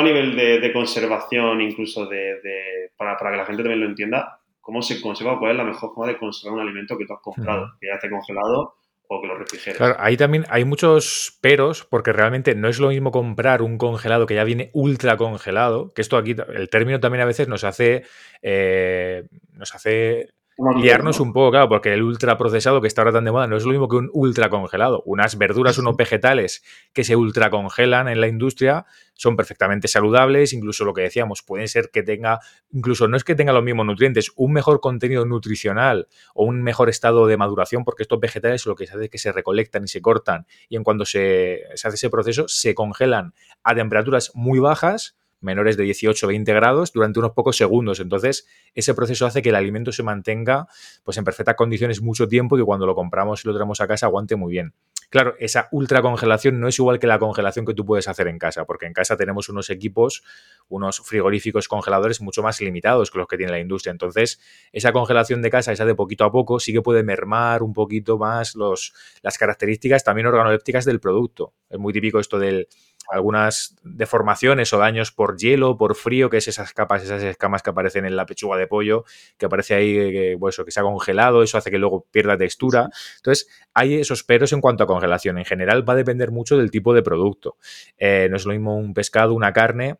a 0.00 0.04
nivel 0.04 0.36
de, 0.36 0.72
conservación, 0.72 1.60
incluso 1.60 2.06
de, 2.06 2.90
para, 2.96 3.16
que 3.16 3.36
la 3.36 3.46
gente 3.46 3.62
también 3.62 3.80
lo 3.80 3.86
entienda, 3.86 4.40
cómo 4.60 4.82
se 4.82 5.00
conserva, 5.00 5.38
cuál 5.38 5.52
es 5.52 5.56
la 5.56 5.64
mejor 5.64 5.94
forma 5.94 6.12
de 6.12 6.18
conservar 6.18 6.58
un 6.58 6.62
alimento 6.62 6.96
que 6.96 7.06
tú 7.06 7.12
has 7.12 7.20
comprado, 7.20 7.72
que 7.80 7.86
ya 7.88 7.94
esté 7.94 8.10
congelado 8.10 8.74
o 9.06 9.20
que 9.20 9.26
lo 9.26 9.36
refrigeres. 9.36 9.76
Claro, 9.76 9.96
ahí 9.98 10.16
también 10.16 10.46
hay 10.48 10.64
muchos 10.64 11.38
peros, 11.40 11.84
porque 11.84 12.12
realmente 12.12 12.54
no 12.54 12.68
es 12.68 12.80
lo 12.80 12.88
mismo 12.88 13.10
comprar 13.10 13.62
un 13.62 13.78
congelado 13.78 14.26
que 14.26 14.34
ya 14.34 14.44
viene 14.44 14.70
ultra 14.72 15.16
congelado, 15.16 15.92
que 15.92 16.02
esto 16.02 16.16
aquí, 16.16 16.34
el 16.54 16.68
término 16.70 17.00
también 17.00 17.22
a 17.22 17.26
veces 17.26 17.48
nos 17.48 17.64
hace, 17.64 18.04
eh, 18.42 19.24
nos 19.52 19.74
hace 19.74 20.30
liarnos 20.76 21.20
un 21.20 21.32
poco, 21.32 21.50
claro, 21.50 21.68
porque 21.68 21.92
el 21.92 22.02
ultra 22.02 22.38
procesado 22.38 22.80
que 22.80 22.86
está 22.86 23.02
ahora 23.02 23.12
tan 23.12 23.24
de 23.24 23.32
moda 23.32 23.46
no 23.46 23.56
es 23.56 23.64
lo 23.64 23.70
mismo 23.70 23.88
que 23.88 23.96
un 23.96 24.10
ultra 24.12 24.50
congelado. 24.50 25.02
Unas 25.04 25.36
verduras, 25.36 25.78
unos 25.78 25.96
vegetales 25.96 26.62
que 26.92 27.04
se 27.04 27.16
ultra 27.16 27.50
congelan 27.50 28.08
en 28.08 28.20
la 28.20 28.28
industria 28.28 28.86
son 29.14 29.36
perfectamente 29.36 29.88
saludables, 29.88 30.52
incluso 30.52 30.84
lo 30.84 30.92
que 30.92 31.02
decíamos, 31.02 31.42
pueden 31.42 31.68
ser 31.68 31.90
que 31.92 32.02
tenga, 32.02 32.40
incluso 32.72 33.08
no 33.08 33.16
es 33.16 33.24
que 33.24 33.34
tenga 33.34 33.52
los 33.52 33.62
mismos 33.62 33.86
nutrientes, 33.86 34.32
un 34.36 34.52
mejor 34.52 34.80
contenido 34.80 35.24
nutricional 35.24 36.08
o 36.34 36.44
un 36.44 36.62
mejor 36.62 36.88
estado 36.88 37.26
de 37.26 37.36
maduración, 37.36 37.84
porque 37.84 38.02
estos 38.02 38.20
vegetales 38.20 38.66
lo 38.66 38.74
que 38.74 38.86
se 38.86 38.94
hace 38.94 39.04
es 39.04 39.10
que 39.10 39.18
se 39.18 39.32
recolectan 39.32 39.84
y 39.84 39.88
se 39.88 40.00
cortan 40.00 40.46
y 40.68 40.76
en 40.76 40.84
cuando 40.84 41.04
se, 41.04 41.62
se 41.74 41.88
hace 41.88 41.96
ese 41.96 42.10
proceso 42.10 42.46
se 42.48 42.74
congelan 42.74 43.34
a 43.62 43.74
temperaturas 43.74 44.32
muy 44.34 44.58
bajas 44.58 45.16
menores 45.44 45.76
de 45.76 45.84
18 45.84 46.26
o 46.26 46.28
20 46.28 46.52
grados 46.52 46.92
durante 46.92 47.18
unos 47.18 47.32
pocos 47.32 47.56
segundos. 47.56 48.00
Entonces, 48.00 48.46
ese 48.74 48.94
proceso 48.94 49.26
hace 49.26 49.42
que 49.42 49.50
el 49.50 49.54
alimento 49.54 49.92
se 49.92 50.02
mantenga 50.02 50.66
pues, 51.04 51.16
en 51.18 51.24
perfectas 51.24 51.54
condiciones 51.54 52.02
mucho 52.02 52.26
tiempo 52.26 52.56
y 52.56 52.60
que 52.60 52.64
cuando 52.64 52.86
lo 52.86 52.94
compramos 52.94 53.44
y 53.44 53.48
lo 53.48 53.54
traemos 53.54 53.80
a 53.80 53.86
casa 53.86 54.06
aguante 54.06 54.36
muy 54.36 54.52
bien. 54.52 54.74
Claro, 55.14 55.36
esa 55.38 55.68
ultra 55.70 56.02
congelación 56.02 56.58
no 56.58 56.66
es 56.66 56.76
igual 56.78 56.98
que 56.98 57.06
la 57.06 57.20
congelación 57.20 57.64
que 57.64 57.72
tú 57.72 57.84
puedes 57.84 58.08
hacer 58.08 58.26
en 58.26 58.36
casa, 58.36 58.64
porque 58.64 58.86
en 58.86 58.92
casa 58.92 59.16
tenemos 59.16 59.48
unos 59.48 59.70
equipos, 59.70 60.24
unos 60.68 61.00
frigoríficos 61.00 61.68
congeladores 61.68 62.20
mucho 62.20 62.42
más 62.42 62.60
limitados 62.60 63.12
que 63.12 63.18
los 63.18 63.28
que 63.28 63.36
tiene 63.36 63.52
la 63.52 63.60
industria. 63.60 63.92
Entonces, 63.92 64.40
esa 64.72 64.92
congelación 64.92 65.40
de 65.40 65.50
casa, 65.50 65.70
esa 65.70 65.84
de 65.84 65.94
poquito 65.94 66.24
a 66.24 66.32
poco, 66.32 66.58
sí 66.58 66.72
que 66.72 66.82
puede 66.82 67.04
mermar 67.04 67.62
un 67.62 67.72
poquito 67.72 68.18
más 68.18 68.56
los, 68.56 68.92
las 69.22 69.38
características 69.38 70.02
también 70.02 70.26
organolépticas 70.26 70.84
del 70.84 70.98
producto. 70.98 71.54
Es 71.70 71.78
muy 71.78 71.92
típico 71.92 72.18
esto 72.18 72.40
del 72.40 72.66
algunas 73.10 73.76
deformaciones 73.82 74.72
o 74.72 74.78
daños 74.78 75.12
por 75.12 75.36
hielo, 75.36 75.76
por 75.76 75.94
frío, 75.94 76.30
que 76.30 76.38
es 76.38 76.48
esas 76.48 76.72
capas, 76.72 77.02
esas 77.02 77.22
escamas 77.22 77.62
que 77.62 77.70
aparecen 77.70 78.04
en 78.04 78.16
la 78.16 78.26
pechuga 78.26 78.56
de 78.56 78.66
pollo, 78.66 79.04
que 79.38 79.46
aparece 79.46 79.74
ahí 79.74 79.94
que, 79.94 80.36
pues 80.38 80.60
que 80.64 80.70
se 80.70 80.80
ha 80.80 80.82
congelado, 80.82 81.42
eso 81.42 81.58
hace 81.58 81.70
que 81.70 81.78
luego 81.78 82.06
pierda 82.10 82.36
textura. 82.36 82.90
Entonces, 83.16 83.48
hay 83.74 83.94
esos 83.94 84.24
peros 84.24 84.52
en 84.52 84.60
cuanto 84.60 84.84
a 84.84 84.86
congelación. 84.86 85.38
En 85.38 85.44
general, 85.44 85.88
va 85.88 85.94
a 85.94 85.96
depender 85.96 86.30
mucho 86.30 86.56
del 86.56 86.70
tipo 86.70 86.94
de 86.94 87.02
producto. 87.02 87.56
Eh, 87.98 88.28
no 88.30 88.36
es 88.36 88.46
lo 88.46 88.52
mismo 88.52 88.76
un 88.76 88.94
pescado, 88.94 89.34
una 89.34 89.52
carne, 89.52 89.98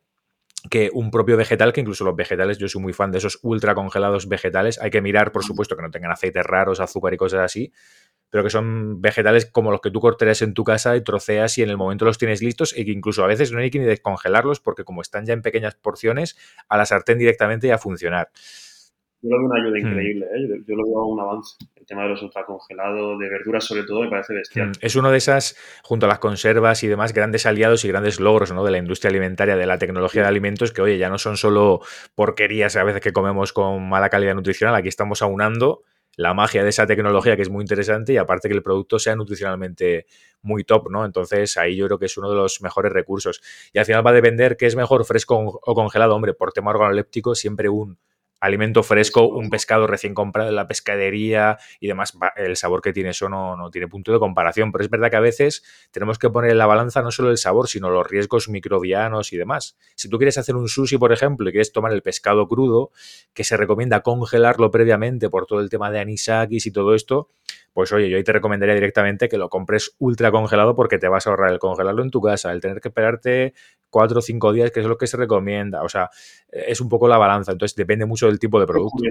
que 0.70 0.90
un 0.92 1.10
propio 1.10 1.36
vegetal, 1.36 1.72
que 1.72 1.80
incluso 1.80 2.04
los 2.04 2.16
vegetales, 2.16 2.58
yo 2.58 2.68
soy 2.68 2.80
muy 2.80 2.92
fan 2.92 3.10
de 3.10 3.18
esos 3.18 3.38
ultra 3.42 3.74
congelados 3.74 4.28
vegetales. 4.28 4.80
Hay 4.80 4.90
que 4.90 5.02
mirar, 5.02 5.30
por 5.30 5.44
supuesto, 5.44 5.76
que 5.76 5.82
no 5.82 5.90
tengan 5.90 6.10
aceites 6.10 6.44
raros, 6.44 6.80
azúcar 6.80 7.12
y 7.12 7.16
cosas 7.16 7.40
así, 7.40 7.72
pero 8.30 8.42
que 8.42 8.50
son 8.50 9.00
vegetales 9.00 9.46
como 9.46 9.70
los 9.70 9.80
que 9.80 9.90
tú 9.90 10.00
cortarías 10.00 10.42
en 10.42 10.54
tu 10.54 10.64
casa 10.64 10.96
y 10.96 11.02
troceas 11.02 11.56
y 11.58 11.62
en 11.62 11.70
el 11.70 11.76
momento 11.76 12.04
los 12.04 12.18
tienes 12.18 12.42
listos 12.42 12.76
y 12.76 12.84
que 12.84 12.90
incluso 12.92 13.24
a 13.24 13.26
veces 13.26 13.52
no 13.52 13.60
hay 13.60 13.70
que 13.70 13.78
ni 13.78 13.84
descongelarlos 13.84 14.60
porque 14.60 14.84
como 14.84 15.02
están 15.02 15.24
ya 15.24 15.34
en 15.34 15.42
pequeñas 15.42 15.74
porciones, 15.76 16.36
a 16.68 16.76
la 16.76 16.86
sartén 16.86 17.18
directamente 17.18 17.68
y 17.68 17.70
a 17.70 17.78
funcionar. 17.78 18.30
Yo 19.24 19.30
lo 19.30 19.38
veo 19.38 19.46
una 19.46 19.62
ayuda 19.62 19.78
hmm. 19.78 19.90
increíble, 19.90 20.26
¿eh? 20.26 20.62
yo, 20.66 20.76
lo 20.76 20.84
veo 20.84 21.06
un 21.06 21.18
avance. 21.20 21.56
El 21.76 21.86
tema 21.86 22.02
de 22.02 22.10
los 22.10 22.22
ultracongelados, 22.22 23.18
de 23.18 23.28
verduras 23.30 23.64
sobre 23.64 23.84
todo, 23.84 24.02
me 24.02 24.10
parece 24.10 24.34
bestial. 24.34 24.68
Hmm. 24.68 24.72
Es 24.80 24.96
uno 24.96 25.10
de 25.10 25.16
esas, 25.16 25.56
junto 25.82 26.04
a 26.04 26.10
las 26.10 26.18
conservas 26.18 26.82
y 26.84 26.88
demás, 26.88 27.14
grandes 27.14 27.46
aliados 27.46 27.86
y 27.86 27.88
grandes 27.88 28.20
logros 28.20 28.52
¿no? 28.52 28.64
de 28.64 28.70
la 28.70 28.78
industria 28.78 29.08
alimentaria, 29.08 29.56
de 29.56 29.64
la 29.64 29.78
tecnología 29.78 30.22
de 30.22 30.28
alimentos, 30.28 30.72
que 30.72 30.82
oye, 30.82 30.98
ya 30.98 31.08
no 31.08 31.16
son 31.16 31.38
solo 31.38 31.80
porquerías 32.14 32.76
a 32.76 32.84
veces 32.84 33.00
que 33.00 33.12
comemos 33.12 33.54
con 33.54 33.88
mala 33.88 34.10
calidad 34.10 34.34
nutricional, 34.34 34.74
aquí 34.74 34.88
estamos 34.88 35.22
aunando 35.22 35.84
la 36.16 36.34
magia 36.34 36.62
de 36.62 36.70
esa 36.70 36.86
tecnología 36.86 37.36
que 37.36 37.42
es 37.42 37.50
muy 37.50 37.62
interesante 37.62 38.12
y 38.12 38.16
aparte 38.16 38.48
que 38.48 38.54
el 38.54 38.62
producto 38.62 38.98
sea 38.98 39.16
nutricionalmente 39.16 40.06
muy 40.42 40.64
top, 40.64 40.90
¿no? 40.90 41.04
Entonces 41.04 41.56
ahí 41.56 41.76
yo 41.76 41.86
creo 41.86 41.98
que 41.98 42.06
es 42.06 42.16
uno 42.16 42.30
de 42.30 42.36
los 42.36 42.60
mejores 42.60 42.92
recursos. 42.92 43.40
Y 43.72 43.78
al 43.78 43.84
final 43.84 44.06
va 44.06 44.10
a 44.10 44.14
depender 44.14 44.56
qué 44.56 44.66
es 44.66 44.76
mejor, 44.76 45.04
fresco 45.04 45.36
o 45.36 45.74
congelado. 45.74 46.14
Hombre, 46.14 46.34
por 46.34 46.52
tema 46.52 46.70
organoléptico 46.70 47.34
siempre 47.34 47.68
un 47.68 47.98
alimento 48.44 48.82
fresco, 48.82 49.26
un 49.26 49.48
pescado 49.48 49.86
recién 49.86 50.12
comprado 50.12 50.50
en 50.50 50.56
la 50.56 50.68
pescadería 50.68 51.58
y 51.80 51.86
demás, 51.86 52.12
el 52.36 52.56
sabor 52.56 52.82
que 52.82 52.92
tiene 52.92 53.10
eso 53.10 53.28
no, 53.28 53.56
no, 53.56 53.70
tiene 53.70 53.88
punto 53.88 54.12
de 54.12 54.18
comparación. 54.18 54.70
Pero 54.70 54.84
es 54.84 54.90
verdad 54.90 55.10
que 55.10 55.16
a 55.16 55.20
veces 55.20 55.64
tenemos 55.90 56.18
que 56.18 56.28
poner 56.28 56.50
en 56.50 56.58
la 56.58 56.66
balanza 56.66 57.00
no 57.00 57.10
solo 57.10 57.30
el 57.30 57.38
sabor, 57.38 57.68
sino 57.68 57.88
los 57.88 58.06
riesgos 58.06 58.48
microbianos 58.48 59.32
y 59.32 59.38
demás. 59.38 59.78
Si 59.94 60.08
tú 60.08 60.18
quieres 60.18 60.36
hacer 60.36 60.56
un 60.56 60.68
sushi, 60.68 60.98
por 60.98 61.12
ejemplo, 61.12 61.48
y 61.48 61.52
quieres 61.52 61.72
tomar 61.72 61.92
el 61.92 62.02
pescado 62.02 62.46
crudo, 62.46 62.90
que 63.32 63.44
se 63.44 63.56
recomienda 63.56 64.02
congelarlo 64.02 64.70
previamente 64.70 65.30
por 65.30 65.46
todo 65.46 65.60
el 65.60 65.70
tema 65.70 65.90
de 65.90 66.00
anisakis 66.00 66.66
y 66.66 66.70
todo 66.70 66.94
esto, 66.94 67.30
pues 67.74 67.92
oye, 67.92 68.08
yo 68.08 68.16
ahí 68.16 68.22
te 68.22 68.32
recomendaría 68.32 68.74
directamente 68.76 69.28
que 69.28 69.36
lo 69.36 69.48
compres 69.48 69.96
ultra 69.98 70.30
congelado 70.30 70.76
porque 70.76 70.98
te 70.98 71.08
vas 71.08 71.26
a 71.26 71.30
ahorrar 71.30 71.52
el 71.52 71.58
congelarlo 71.58 72.04
en 72.04 72.10
tu 72.10 72.20
casa, 72.20 72.52
el 72.52 72.60
tener 72.60 72.80
que 72.80 72.88
esperarte 72.88 73.52
cuatro 73.90 74.20
o 74.20 74.22
cinco 74.22 74.52
días, 74.52 74.70
que 74.70 74.78
es 74.78 74.86
lo 74.86 74.96
que 74.96 75.08
se 75.08 75.16
recomienda. 75.16 75.82
O 75.82 75.88
sea, 75.88 76.08
es 76.48 76.80
un 76.80 76.88
poco 76.88 77.08
la 77.08 77.18
balanza, 77.18 77.50
entonces 77.50 77.74
depende 77.74 78.06
mucho 78.06 78.28
del 78.28 78.38
tipo 78.38 78.60
de 78.60 78.66
producto. 78.66 79.02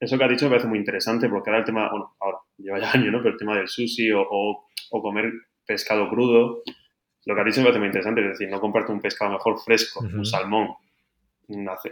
Eso 0.00 0.18
que 0.18 0.24
has 0.24 0.30
dicho 0.30 0.46
me 0.46 0.50
parece 0.50 0.66
muy 0.66 0.78
interesante 0.80 1.28
porque 1.28 1.48
ahora 1.48 1.60
el 1.60 1.64
tema, 1.64 1.88
bueno, 1.90 2.16
ahora 2.18 2.38
lleva 2.58 2.80
ya 2.80 2.90
años, 2.90 3.12
¿no? 3.12 3.18
Pero 3.18 3.30
el 3.34 3.38
tema 3.38 3.56
del 3.56 3.68
sushi 3.68 4.10
o, 4.12 4.66
comer 4.90 5.32
pescado 5.64 6.08
crudo, 6.08 6.62
lo 7.24 7.34
que 7.34 7.40
has 7.40 7.46
dicho 7.46 7.60
me 7.60 7.66
parece 7.66 7.78
muy 7.78 7.86
interesante, 7.86 8.20
es 8.20 8.30
decir, 8.30 8.50
no 8.50 8.60
comprarte 8.60 8.90
un 8.90 9.00
pescado 9.00 9.30
mejor 9.30 9.60
fresco, 9.60 10.00
un 10.00 10.26
salmón, 10.26 10.74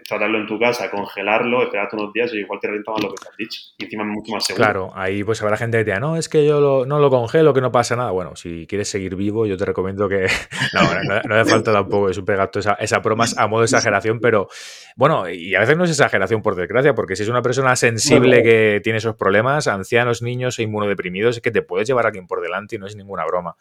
tratarlo 0.08 0.38
en 0.38 0.46
tu 0.46 0.58
casa, 0.58 0.90
congelarlo, 0.90 1.62
esperarte 1.62 1.96
unos 1.96 2.12
días 2.12 2.32
y 2.32 2.38
igual 2.38 2.58
te 2.60 2.68
renta 2.68 2.92
más 2.92 3.02
lo 3.02 3.10
que 3.10 3.22
te 3.22 3.28
has 3.28 3.36
dicho. 3.36 3.60
Y 3.78 3.84
encima 3.84 4.04
es 4.04 4.08
mucho 4.08 4.32
más 4.32 4.44
seguro. 4.44 4.64
Claro, 4.64 4.92
ahí 4.94 5.22
pues 5.24 5.42
habrá 5.42 5.56
gente 5.56 5.78
que 5.78 5.84
te 5.84 5.90
diga, 5.90 6.00
no, 6.00 6.16
es 6.16 6.28
que 6.28 6.46
yo 6.46 6.84
no 6.86 6.98
lo 6.98 7.10
congelo, 7.10 7.52
que 7.52 7.60
no 7.60 7.70
pasa 7.70 7.96
nada. 7.96 8.10
Bueno, 8.10 8.34
si 8.36 8.66
quieres 8.66 8.88
seguir 8.88 9.14
vivo, 9.16 9.46
yo 9.46 9.56
te 9.56 9.64
recomiendo 9.64 10.08
que. 10.08 10.26
no, 10.74 11.22
no, 11.24 11.34
hace 11.34 11.50
falta 11.50 11.72
tampoco 11.72 12.08
es 12.08 12.18
un 12.18 12.24
pegato 12.24 12.58
esa, 12.58 12.74
esa 12.74 12.98
broma 13.00 13.24
a 13.36 13.46
modo 13.46 13.60
de 13.60 13.66
exageración, 13.66 14.20
pero 14.20 14.48
bueno, 14.96 15.28
y 15.28 15.54
a 15.54 15.60
veces 15.60 15.76
no 15.76 15.84
es 15.84 15.90
exageración 15.90 16.42
por 16.42 16.54
desgracia, 16.54 16.94
porque 16.94 17.16
si 17.16 17.22
es 17.22 17.28
una 17.28 17.42
persona 17.42 17.76
sensible 17.76 18.42
que 18.42 18.80
tiene 18.82 18.98
esos 18.98 19.16
problemas, 19.16 19.68
ancianos, 19.68 20.22
niños 20.22 20.58
e 20.58 20.62
inmunodeprimidos, 20.62 21.36
es 21.36 21.42
que 21.42 21.50
te 21.50 21.62
puedes 21.62 21.86
llevar 21.88 22.06
a 22.06 22.12
quien 22.12 22.26
por 22.26 22.40
delante 22.40 22.76
y 22.76 22.78
no 22.78 22.86
es 22.86 22.96
ninguna 22.96 23.24
broma. 23.26 23.56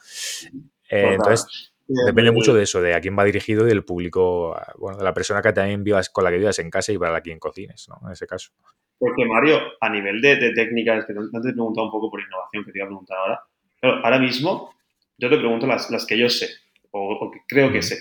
Eh, 0.90 1.14
entonces, 1.14 1.71
Depende 2.06 2.32
mucho 2.32 2.54
de 2.54 2.64
eso, 2.64 2.82
de 2.82 2.94
a 2.94 3.02
quién 3.02 3.18
va 3.18 3.24
dirigido 3.24 3.66
y 3.66 3.70
del 3.70 3.84
público, 3.84 4.56
bueno, 4.78 4.98
de 4.98 5.04
la 5.04 5.14
persona 5.14 5.42
que 5.42 5.52
también 5.52 5.84
vivas, 5.84 6.10
con 6.10 6.24
la 6.24 6.32
que 6.32 6.38
vivas 6.38 6.60
en 6.60 6.70
casa 6.70 6.92
y 6.92 6.98
para 6.98 7.12
la 7.12 7.22
quien 7.22 7.40
cocines, 7.40 7.88
¿no? 7.90 8.08
En 8.08 8.14
ese 8.14 8.28
caso. 8.28 8.52
Porque 8.98 9.26
Mario, 9.26 9.60
a 9.80 9.90
nivel 9.90 10.22
de, 10.22 10.54
técnicas, 10.54 11.06
que 11.06 11.14
antes 11.14 11.42
te 11.42 11.50
he 11.50 11.54
preguntado 11.54 11.86
un 11.86 11.92
poco 11.92 12.10
por 12.12 12.22
innovación, 12.22 12.64
que 12.64 12.72
te 12.72 12.78
iba 12.78 12.86
a 12.86 12.90
preguntar 12.90 13.18
ahora, 13.18 13.44
pero 13.80 13.94
ahora 14.06 14.20
mismo 14.20 14.74
yo 15.18 15.30
te 15.30 15.38
pregunto 15.38 15.68
las, 15.68 15.90
las 15.90 16.06
que 16.06 16.18
yo 16.18 16.30
sé, 16.30 16.50
o, 16.92 17.32
que 17.32 17.40
creo 17.48 17.72
que 17.72 17.82
sé, 17.82 17.98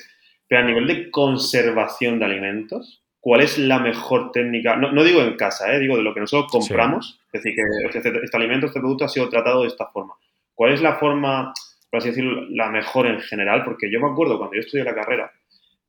pero 0.47 0.63
a 0.63 0.65
nivel 0.65 0.87
de 0.87 1.11
conservación 1.11 2.19
de 2.19 2.27
alimentos, 2.27 3.03
¿cuál 3.19 3.41
es 3.41 3.59
la 3.59 3.79
mejor 3.79 4.31
técnica? 4.31 4.77
No, 4.77 4.93
no 4.93 5.03
digo 5.03 5.23
en 5.23 5.37
casa, 5.37 5.75
¿eh? 5.75 5.79
digo 5.79 5.97
de 5.97 6.03
lo 6.03 6.13
que 6.13 6.21
nosotros 6.21 6.53
compramos, 6.53 7.21
es 7.33 7.43
decir, 7.43 7.55
que 7.57 7.87
este, 7.87 8.09
este, 8.09 8.25
este 8.25 8.37
alimento, 8.37 8.67
este 8.67 8.81
producto 8.81 9.05
ha 9.05 9.09
sido 9.09 9.29
tratado 9.29 9.63
de 9.63 9.69
esta 9.69 9.87
forma. 9.87 10.15
¿Cuál 10.55 10.75
es 10.75 10.83
la 10.83 10.97
forma 10.97 11.55
por 11.91 11.99
así 11.99 12.09
decirlo, 12.11 12.47
la 12.51 12.71
mejor 12.71 13.07
en 13.07 13.21
general, 13.21 13.65
porque 13.65 13.91
yo 13.91 14.01
me 14.01 14.09
acuerdo 14.11 14.39
cuando 14.39 14.55
yo 14.55 14.61
estudié 14.61 14.85
la 14.85 14.95
carrera 14.95 15.33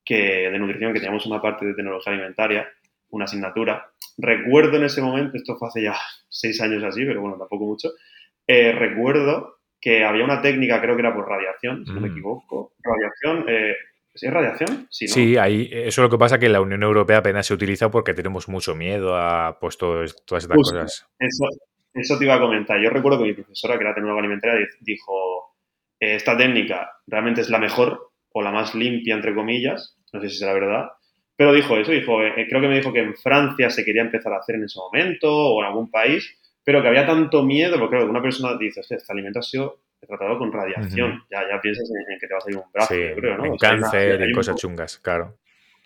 que 0.04 0.50
de 0.50 0.58
nutrición, 0.60 0.94
que 0.94 1.00
teníamos 1.00 1.26
una 1.28 1.42
parte 1.42 1.66
de 1.66 1.74
tecnología 1.76 2.14
alimentaria, 2.14 2.68
una 3.10 3.26
asignatura, 3.26 3.88
recuerdo 4.18 4.78
en 4.78 4.86
ese 4.86 5.02
momento, 5.02 5.38
esto 5.38 5.56
fue 5.58 5.68
hace 5.68 5.84
ya 5.84 5.96
seis 6.30 6.60
años 6.62 6.84
así, 6.84 7.06
pero 7.06 7.22
bueno, 7.22 7.38
tampoco 7.38 7.66
mucho, 7.66 7.90
eh, 8.48 8.72
recuerdo 8.72 9.58
que 9.80 10.04
había 10.04 10.24
una 10.24 10.42
técnica, 10.42 10.80
creo 10.82 10.96
que 10.96 11.02
era 11.02 11.14
por 11.14 11.28
radiación, 11.28 11.86
si 11.86 11.92
no 11.94 12.02
me 12.02 12.10
Mm. 12.10 12.12
equivoco. 12.12 12.74
Radiación, 12.84 13.46
eh, 13.50 13.76
¿es 14.14 14.32
radiación? 14.32 14.88
Sí, 14.92 15.06
¿no? 15.06 15.12
Sí, 15.14 15.38
ahí, 15.38 15.70
eso 15.72 16.02
es 16.02 16.06
lo 16.06 16.10
que 16.10 16.18
pasa 16.20 16.38
que 16.38 16.46
en 16.48 16.54
la 16.54 16.62
Unión 16.62 16.84
Europea 16.84 17.18
apenas 17.18 17.48
se 17.48 17.54
utiliza 17.56 17.90
porque 17.90 18.14
tenemos 18.14 18.48
mucho 18.48 18.76
miedo 18.76 19.16
a 19.16 19.58
pues, 19.60 19.78
todo 19.78 20.04
todas 20.26 20.44
estas 20.44 20.56
Justo. 20.58 20.76
cosas. 20.80 21.08
Eso, 21.18 21.46
eso 21.96 22.18
te 22.20 22.26
iba 22.26 22.36
a 22.36 22.40
comentar. 22.40 22.80
Yo 22.80 22.90
recuerdo 22.92 23.18
que 23.20 23.26
mi 23.26 23.34
profesora, 23.34 23.76
que 23.78 23.84
era 23.84 23.94
tecnóloga 23.96 24.20
alimentaria, 24.20 24.60
di- 24.60 24.66
dijo, 24.82 25.51
esta 26.02 26.36
técnica 26.38 26.92
realmente 27.08 27.42
es 27.42 27.50
la 27.50 27.60
mejor 27.60 28.10
o 28.34 28.42
la 28.42 28.52
más 28.52 28.74
limpia, 28.76 29.16
entre 29.16 29.36
comillas, 29.36 29.98
no 30.14 30.22
sé 30.22 30.30
si 30.30 30.38
será 30.38 30.54
verdad, 30.54 30.90
pero 31.36 31.54
dijo 31.54 31.76
eso, 31.78 31.92
dijo, 31.92 32.24
eh, 32.24 32.46
creo 32.50 32.62
que 32.62 32.68
me 32.68 32.76
dijo 32.78 32.94
que 32.94 33.00
en 33.00 33.16
Francia 33.16 33.70
se 33.70 33.84
quería 33.84 34.02
empezar 34.02 34.34
a 34.34 34.38
hacer 34.38 34.56
en 34.56 34.64
ese 34.66 34.80
momento 34.80 35.32
o 35.32 35.62
en 35.62 35.68
algún 35.68 35.90
país, 35.90 36.38
pero 36.64 36.82
que 36.82 36.88
había 36.88 37.06
tanto 37.06 37.44
miedo, 37.44 37.80
porque 37.80 37.96
claro, 37.96 38.10
una 38.12 38.22
persona 38.22 38.58
dice, 38.58 38.80
"Hostia, 38.82 38.98
este 38.98 39.12
alimento 39.12 39.40
ha 39.40 39.44
sido 39.44 39.80
tratado 40.08 40.38
con 40.38 40.52
radiación, 40.52 41.24
ya, 41.30 41.42
ya 41.50 41.60
piensas 41.62 41.90
en, 41.90 42.14
en 42.14 42.20
que 42.20 42.28
te 42.28 42.34
va 42.34 42.38
a 42.40 42.42
salir 42.42 42.58
un 42.58 42.72
brazo, 42.72 42.94
Sí, 42.94 43.00
yo 43.02 43.16
creo, 43.16 43.38
¿no? 43.38 43.46
en 43.46 43.52
O 43.52 43.58
sea, 43.60 43.70
hay 43.72 43.78
una- 43.78 43.90
cáncer 43.92 44.30
y 44.30 44.34
cosas 44.34 44.56
chungas, 44.56 44.98
claro. 45.00 45.36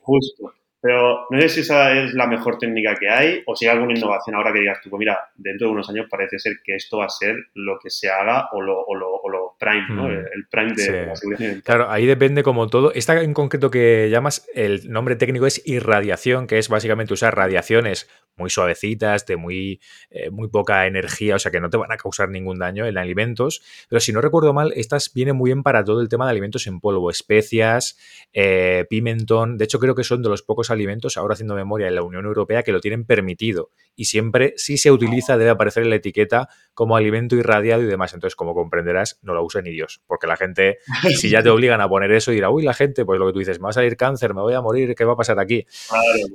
Justo. 0.02 0.54
Pero 0.82 1.26
no 1.32 1.42
sé 1.42 1.50
si 1.50 1.60
esa 1.62 1.94
es 1.98 2.14
la 2.14 2.28
mejor 2.28 2.60
técnica 2.60 2.94
que 2.96 3.10
hay 3.10 3.42
o 3.48 3.56
si 3.56 3.66
hay 3.66 3.72
alguna 3.72 3.94
innovación 3.98 4.36
ahora 4.36 4.54
que 4.54 4.60
digas 4.60 4.80
tú, 4.84 4.90
pues 4.92 5.00
mira, 5.00 5.18
dentro 5.36 5.68
de 5.68 5.74
unos 5.74 5.90
años 5.90 6.06
parece 6.10 6.38
ser 6.38 6.58
que 6.64 6.76
esto 6.76 7.00
va 7.00 7.06
a 7.06 7.10
ser 7.10 7.36
lo 7.56 7.80
que 7.80 7.90
se 7.90 8.08
haga 8.10 8.50
o 8.52 8.62
lo, 8.62 8.82
o 8.86 8.94
lo, 8.96 9.10
o 9.16 9.30
lo 9.30 9.35
prime, 9.60 9.86
¿no? 9.90 10.04
Mm, 10.04 10.12
El, 10.12 10.48
prime 10.50 10.74
de, 10.74 10.84
sí. 10.84 10.92
de 10.92 11.06
la 11.06 11.16
seguridad. 11.16 11.56
Claro, 11.64 11.90
ahí 11.90 12.06
depende 12.06 12.44
como 12.44 12.68
todo. 12.68 12.94
Esta 12.94 13.22
en 13.22 13.34
concreto 13.34 13.72
que 13.72 14.10
llamas, 14.10 14.48
el 14.54 14.90
nombre 14.92 15.16
técnico 15.16 15.46
es 15.46 15.62
irradiación, 15.66 16.48
que 16.48 16.58
es 16.58 16.70
básicamente 16.70 17.14
usar 17.14 17.36
radiaciones 17.36 18.08
muy 18.38 18.50
suavecitas, 18.50 19.26
de 19.26 19.38
muy, 19.38 19.80
eh, 20.10 20.30
muy 20.30 20.50
poca 20.50 20.88
energía, 20.88 21.36
o 21.36 21.40
sea 21.40 21.52
que 21.52 21.60
no 21.60 21.70
te 21.70 21.78
van 21.78 21.92
a 21.92 21.98
causar 21.98 22.30
ningún 22.30 22.60
daño 22.60 22.86
en 22.86 22.98
alimentos. 22.98 23.62
Pero 23.90 24.00
si 24.00 24.12
no 24.12 24.22
recuerdo 24.22 24.54
mal, 24.54 24.74
estas 24.76 25.14
vienen 25.14 25.36
muy 25.36 25.50
bien 25.50 25.64
para 25.64 25.84
todo 25.84 26.02
el 26.02 26.10
tema 26.10 26.26
de 26.26 26.32
alimentos 26.32 26.68
en 26.68 26.80
polvo, 26.80 27.10
especias, 27.10 27.98
eh, 28.34 28.86
pimentón. 28.90 29.58
De 29.58 29.66
hecho, 29.66 29.80
creo 29.80 29.96
que 29.96 30.04
son 30.04 30.22
de 30.22 30.30
los 30.30 30.42
pocos 30.42 30.70
alimentos, 30.70 31.18
ahora 31.18 31.34
haciendo 31.34 31.56
memoria, 31.56 31.88
en 31.88 31.96
la 31.96 32.04
Unión 32.04 32.26
Europea 32.26 32.64
que 32.64 32.72
lo 32.72 32.82
tienen 32.82 33.06
permitido. 33.06 33.72
Y 33.96 34.06
siempre, 34.06 34.54
si 34.58 34.78
se 34.78 34.92
utiliza, 34.92 35.38
debe 35.38 35.52
aparecer 35.52 35.84
en 35.84 35.90
la 35.90 35.96
etiqueta 35.96 36.50
como 36.74 36.98
alimento 36.98 37.36
irradiado 37.36 37.82
y 37.84 37.86
demás. 37.86 38.14
Entonces, 38.14 38.36
como 38.36 38.54
comprenderás, 38.54 39.20
no 39.22 39.34
lo 39.34 39.44
usa 39.56 39.62
ni 39.62 39.72
Dios. 39.72 40.02
Porque 40.08 40.28
la 40.28 40.38
gente, 40.38 40.80
si 41.20 41.30
ya 41.30 41.42
te 41.42 41.50
obligan 41.50 41.82
a 41.82 41.90
poner 41.90 42.12
eso, 42.12 42.32
dirá, 42.32 42.50
uy, 42.50 42.64
la 42.64 42.74
gente, 42.74 43.06
pues 43.06 43.20
lo 43.20 43.28
que 43.28 43.34
tú 43.34 43.40
dices, 43.40 43.60
me 43.60 43.64
va 43.64 43.70
a 43.70 43.74
salir 43.74 43.98
cáncer, 43.98 44.34
me 44.34 44.42
voy 44.42 44.54
a 44.54 44.62
morir, 44.62 44.96
¿qué 44.96 45.06
va 45.06 45.14
a 45.14 45.18
pasar 45.18 45.40
aquí? 45.40 45.66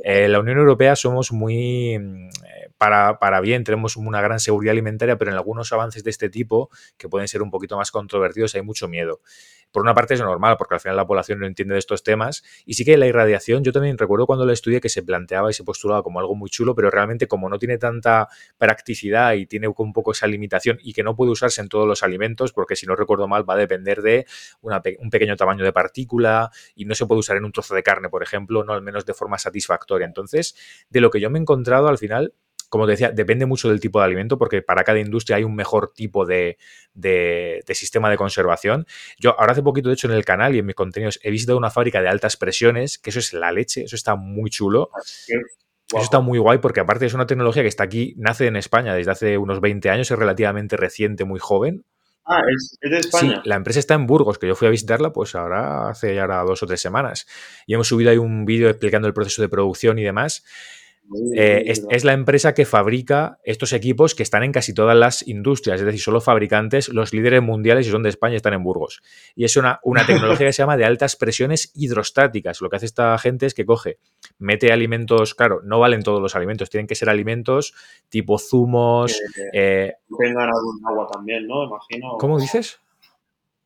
Eh, 0.04 0.28
la 0.28 0.40
Unión 0.40 0.58
Europea 0.58 0.96
somos 0.96 1.32
muy, 1.32 1.98
mm, 1.98 2.28
eh, 2.28 2.70
para, 2.78 3.18
para 3.18 3.40
bien, 3.40 3.64
tenemos 3.64 3.96
una 3.96 4.20
gran 4.20 4.40
seguridad 4.40 4.72
alimentaria, 4.72 5.18
pero 5.18 5.30
en 5.30 5.36
algunos 5.36 5.72
avances 5.72 6.02
de 6.04 6.10
este 6.10 6.30
tipo, 6.30 6.70
que 6.96 7.08
pueden 7.08 7.28
ser 7.28 7.42
un 7.42 7.50
poquito 7.50 7.76
más 7.76 7.90
controvertidos, 7.90 8.54
hay 8.54 8.62
mucho 8.62 8.88
miedo. 8.88 9.20
Por 9.72 9.82
una 9.82 9.94
parte 9.94 10.14
es 10.14 10.20
normal, 10.20 10.56
porque 10.58 10.74
al 10.74 10.80
final 10.80 10.96
la 10.96 11.06
población 11.06 11.40
no 11.40 11.46
entiende 11.46 11.74
de 11.74 11.78
estos 11.78 12.02
temas. 12.02 12.42
Y 12.66 12.74
sí 12.74 12.84
que 12.84 12.96
la 12.96 13.06
irradiación, 13.06 13.62
yo 13.62 13.72
también 13.72 13.98
recuerdo 13.98 14.26
cuando 14.26 14.44
la 14.44 14.52
estudié 14.52 14.80
que 14.80 14.88
se 14.88 15.02
planteaba 15.02 15.50
y 15.50 15.54
se 15.54 15.64
postulaba 15.64 16.02
como 16.02 16.20
algo 16.20 16.34
muy 16.34 16.50
chulo, 16.50 16.74
pero 16.74 16.90
realmente 16.90 17.28
como 17.28 17.48
no 17.48 17.58
tiene 17.58 17.78
tanta 17.78 18.28
practicidad 18.58 19.34
y 19.34 19.46
tiene 19.46 19.68
un 19.68 19.92
poco 19.92 20.12
esa 20.12 20.26
limitación 20.26 20.78
y 20.82 20.92
que 20.92 21.02
no 21.02 21.14
puede 21.14 21.30
usarse 21.30 21.60
en 21.60 21.68
todos 21.68 21.86
los 21.86 22.02
alimentos, 22.02 22.52
porque 22.52 22.76
si 22.76 22.86
no 22.86 22.96
recuerdo 22.96 23.28
mal 23.28 23.48
va 23.48 23.54
a 23.54 23.58
depender 23.58 24.02
de 24.02 24.26
un 24.62 25.10
pequeño 25.10 25.36
tamaño 25.36 25.64
de 25.64 25.72
partícula 25.72 26.50
y 26.74 26.84
no 26.84 26.94
se 26.94 27.06
puede 27.06 27.20
usar 27.20 27.36
en 27.36 27.44
un 27.44 27.52
trozo 27.52 27.74
de 27.74 27.82
carne, 27.82 28.08
por 28.08 28.22
ejemplo, 28.22 28.64
no 28.64 28.72
al 28.72 28.82
menos 28.82 29.06
de 29.06 29.14
forma 29.14 29.38
satisfactoria. 29.38 30.06
Entonces, 30.06 30.56
de 30.88 31.00
lo 31.00 31.10
que 31.10 31.20
yo 31.20 31.30
me 31.30 31.38
he 31.38 31.42
encontrado 31.42 31.88
al 31.88 31.98
final, 31.98 32.34
como 32.70 32.86
te 32.86 32.92
decía, 32.92 33.10
depende 33.10 33.44
mucho 33.44 33.68
del 33.68 33.78
tipo 33.80 33.98
de 33.98 34.06
alimento, 34.06 34.38
porque 34.38 34.62
para 34.62 34.82
cada 34.84 34.98
industria 34.98 35.36
hay 35.36 35.44
un 35.44 35.54
mejor 35.54 35.92
tipo 35.92 36.24
de, 36.24 36.56
de- 36.94 37.62
de 37.66 37.74
sistema 37.74 38.08
de 38.08 38.16
conservación. 38.16 38.86
Yo 39.18 39.38
ahora 39.38 39.52
hace 39.52 39.62
poquito, 39.62 39.88
de 39.90 39.94
hecho, 39.94 40.06
en 40.08 40.14
el 40.14 40.24
canal 40.24 40.54
y 40.54 40.60
en 40.60 40.66
mis 40.66 40.74
contenidos 40.76 41.20
he 41.22 41.30
visitado 41.30 41.58
una 41.58 41.70
fábrica 41.70 42.00
de 42.00 42.08
altas 42.08 42.38
presiones, 42.38 42.98
que 42.98 43.10
eso 43.10 43.18
es 43.18 43.34
la 43.34 43.52
leche, 43.52 43.82
eso 43.84 43.96
está 43.96 44.14
muy 44.16 44.48
chulo. 44.48 44.90
Eso 45.92 46.02
está 46.04 46.20
muy 46.20 46.38
guay 46.38 46.58
porque 46.58 46.78
aparte 46.80 47.06
es 47.06 47.14
una 47.14 47.26
tecnología 47.26 47.62
que 47.62 47.68
está 47.68 47.82
aquí, 47.82 48.14
nace 48.16 48.46
en 48.46 48.54
España 48.56 48.94
desde 48.94 49.10
hace 49.10 49.38
unos 49.38 49.60
20 49.60 49.90
años, 49.90 50.08
es 50.10 50.16
relativamente 50.18 50.76
reciente, 50.76 51.24
muy 51.24 51.40
joven. 51.40 51.84
Ah, 52.24 52.42
¿es, 52.48 52.78
es 52.80 52.90
de 52.92 53.02
Sí, 53.02 53.08
España. 53.08 53.42
la 53.44 53.56
empresa 53.56 53.80
está 53.80 53.94
en 53.94 54.06
Burgos, 54.06 54.38
que 54.38 54.46
yo 54.46 54.54
fui 54.54 54.68
a 54.68 54.70
visitarla 54.70 55.12
pues 55.12 55.34
ahora 55.34 55.88
hace 55.88 56.14
ya 56.14 56.20
ahora 56.22 56.42
dos 56.44 56.62
o 56.62 56.66
tres 56.66 56.80
semanas. 56.80 57.26
Y 57.66 57.74
hemos 57.74 57.88
subido 57.88 58.10
ahí 58.12 58.18
un 58.18 58.44
vídeo 58.44 58.68
explicando 58.70 59.08
el 59.08 59.14
proceso 59.14 59.42
de 59.42 59.48
producción 59.48 59.98
y 59.98 60.04
demás. 60.04 60.44
Eh, 61.34 61.64
es, 61.66 62.04
la 62.04 62.12
empresa 62.12 62.54
que 62.54 62.64
fabrica 62.64 63.38
estos 63.42 63.72
equipos 63.72 64.14
que 64.14 64.22
están 64.22 64.44
en 64.44 64.52
casi 64.52 64.72
todas 64.72 64.96
las 64.96 65.26
industrias, 65.26 65.80
es 65.80 65.86
decir, 65.86 66.00
son 66.00 66.14
los 66.14 66.24
fabricantes, 66.24 66.88
los 66.88 67.12
líderes 67.12 67.42
mundiales 67.42 67.86
y 67.86 67.90
son 67.90 68.02
de 68.02 68.10
España, 68.10 68.36
están 68.36 68.54
en 68.54 68.62
Burgos. 68.62 69.02
Y 69.34 69.44
es 69.44 69.56
una, 69.56 69.80
una 69.82 70.06
tecnología 70.06 70.46
que 70.46 70.52
se 70.52 70.62
llama 70.62 70.76
de 70.76 70.84
altas 70.84 71.16
presiones 71.16 71.72
hidrostáticas. 71.74 72.60
Lo 72.60 72.70
que 72.70 72.76
hace 72.76 72.86
esta 72.86 73.18
gente 73.18 73.46
es 73.46 73.54
que 73.54 73.66
coge, 73.66 73.98
mete 74.38 74.72
alimentos, 74.72 75.34
claro, 75.34 75.60
no 75.64 75.80
valen 75.80 76.02
todos 76.02 76.20
los 76.20 76.36
alimentos, 76.36 76.70
tienen 76.70 76.86
que 76.86 76.94
ser 76.94 77.10
alimentos 77.10 77.74
tipo 78.08 78.38
zumos. 78.38 79.20
Que 79.34 79.86
eh, 79.86 79.94
tengan 80.18 80.48
algún 80.48 80.80
agua 80.88 81.08
también, 81.12 81.46
¿no? 81.46 81.64
Imagino. 81.64 82.16
¿Cómo 82.18 82.38
dices? 82.38 82.78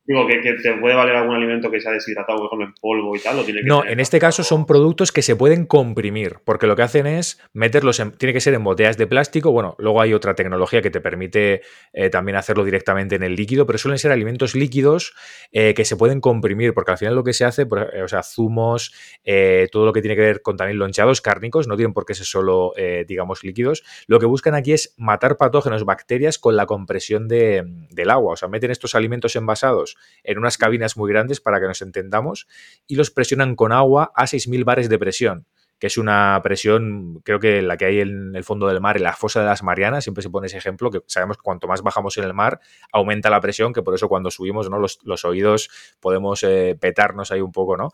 Digo, 0.06 0.26
que, 0.26 0.40
que 0.42 0.52
te 0.62 0.74
puede 0.74 0.94
valer 0.94 1.16
algún 1.16 1.34
alimento 1.34 1.70
que 1.70 1.80
sea 1.80 1.90
deshidratado, 1.92 2.36
por 2.38 2.46
ejemplo, 2.48 2.66
en 2.66 2.74
polvo 2.78 3.16
y 3.16 3.20
tal, 3.20 3.38
o 3.38 3.42
tiene 3.44 3.62
que 3.62 3.66
No, 3.66 3.78
tener 3.80 3.92
en 3.94 4.00
este 4.00 4.18
caso 4.18 4.42
son 4.44 4.66
productos 4.66 5.12
que 5.12 5.22
se 5.22 5.34
pueden 5.34 5.64
comprimir, 5.64 6.40
porque 6.44 6.66
lo 6.66 6.76
que 6.76 6.82
hacen 6.82 7.06
es 7.06 7.40
meterlos 7.54 8.00
en, 8.00 8.12
tiene 8.12 8.34
que 8.34 8.40
ser 8.42 8.52
en 8.52 8.62
botellas 8.64 8.98
de 8.98 9.06
plástico, 9.06 9.50
bueno, 9.50 9.76
luego 9.78 10.02
hay 10.02 10.12
otra 10.12 10.34
tecnología 10.34 10.82
que 10.82 10.90
te 10.90 11.00
permite 11.00 11.62
eh, 11.94 12.10
también 12.10 12.36
hacerlo 12.36 12.64
directamente 12.64 13.14
en 13.14 13.22
el 13.22 13.34
líquido, 13.34 13.64
pero 13.64 13.78
suelen 13.78 13.98
ser 13.98 14.12
alimentos 14.12 14.54
líquidos 14.54 15.14
eh, 15.52 15.72
que 15.72 15.86
se 15.86 15.96
pueden 15.96 16.20
comprimir, 16.20 16.74
porque 16.74 16.90
al 16.90 16.98
final 16.98 17.14
lo 17.14 17.24
que 17.24 17.32
se 17.32 17.46
hace, 17.46 17.64
por- 17.64 17.90
eh, 17.94 18.02
o 18.02 18.08
sea, 18.08 18.22
zumos, 18.22 18.92
eh, 19.24 19.68
todo 19.72 19.86
lo 19.86 19.94
que 19.94 20.02
tiene 20.02 20.16
que 20.16 20.22
ver 20.22 20.42
con 20.42 20.58
también 20.58 20.78
loncheados 20.78 21.22
cárnicos, 21.22 21.66
no 21.66 21.76
tienen 21.76 21.94
por 21.94 22.04
qué 22.04 22.12
ser 22.12 22.26
solo, 22.26 22.72
eh, 22.76 23.06
digamos, 23.08 23.42
líquidos, 23.42 23.82
lo 24.06 24.20
que 24.20 24.26
buscan 24.26 24.54
aquí 24.54 24.74
es 24.74 24.94
matar 24.98 25.38
patógenos, 25.38 25.86
bacterias 25.86 26.38
con 26.38 26.56
la 26.56 26.66
compresión 26.66 27.26
de- 27.26 27.62
del 27.88 28.10
agua, 28.10 28.34
o 28.34 28.36
sea, 28.36 28.48
meten 28.48 28.70
estos 28.70 28.94
alimentos 28.94 29.34
envasados 29.36 29.93
en 30.22 30.38
unas 30.38 30.58
cabinas 30.58 30.96
muy 30.96 31.10
grandes 31.10 31.40
para 31.40 31.60
que 31.60 31.66
nos 31.66 31.82
entendamos 31.82 32.46
y 32.86 32.96
los 32.96 33.10
presionan 33.10 33.56
con 33.56 33.72
agua 33.72 34.12
a 34.14 34.24
6.000 34.24 34.64
bares 34.64 34.88
de 34.88 34.98
presión, 34.98 35.46
que 35.78 35.88
es 35.88 35.98
una 35.98 36.40
presión, 36.42 37.20
creo 37.24 37.40
que 37.40 37.60
la 37.62 37.76
que 37.76 37.86
hay 37.86 38.00
en 38.00 38.34
el 38.34 38.44
fondo 38.44 38.66
del 38.66 38.80
mar, 38.80 38.96
en 38.96 39.02
la 39.02 39.12
fosa 39.12 39.40
de 39.40 39.46
las 39.46 39.62
Marianas, 39.62 40.04
siempre 40.04 40.22
se 40.22 40.30
pone 40.30 40.46
ese 40.46 40.58
ejemplo, 40.58 40.90
que 40.90 41.00
sabemos 41.06 41.36
que 41.36 41.42
cuanto 41.42 41.66
más 41.66 41.82
bajamos 41.82 42.16
en 42.18 42.24
el 42.24 42.34
mar, 42.34 42.60
aumenta 42.92 43.30
la 43.30 43.40
presión, 43.40 43.72
que 43.72 43.82
por 43.82 43.94
eso 43.94 44.08
cuando 44.08 44.30
subimos 44.30 44.70
¿no? 44.70 44.78
los, 44.78 44.98
los 45.02 45.24
oídos 45.24 45.68
podemos 46.00 46.42
eh, 46.42 46.76
petarnos 46.80 47.30
ahí 47.32 47.40
un 47.40 47.52
poco, 47.52 47.76
¿no? 47.76 47.90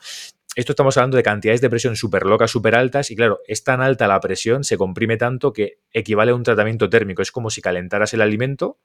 Esto 0.57 0.73
estamos 0.73 0.97
hablando 0.97 1.17
de 1.17 1.23
cantidades 1.23 1.61
de 1.61 1.71
presión 1.71 1.95
súper 1.95 2.27
locas, 2.27 2.51
súper 2.51 2.75
altas, 2.75 3.13
y 3.13 3.17
claro, 3.17 3.39
es 3.47 3.63
tan 3.63 3.81
alta 3.81 4.09
la 4.09 4.19
presión, 4.19 4.65
se 4.65 4.77
comprime 4.77 5.17
tanto 5.17 5.53
que 5.53 5.79
equivale 5.93 6.33
a 6.33 6.35
un 6.35 6.43
tratamiento 6.43 6.91
térmico. 6.91 7.23
Es 7.23 7.31
como 7.31 7.51
si 7.51 7.63
calentaras 7.63 8.15
el 8.15 8.21
alimento 8.21 8.79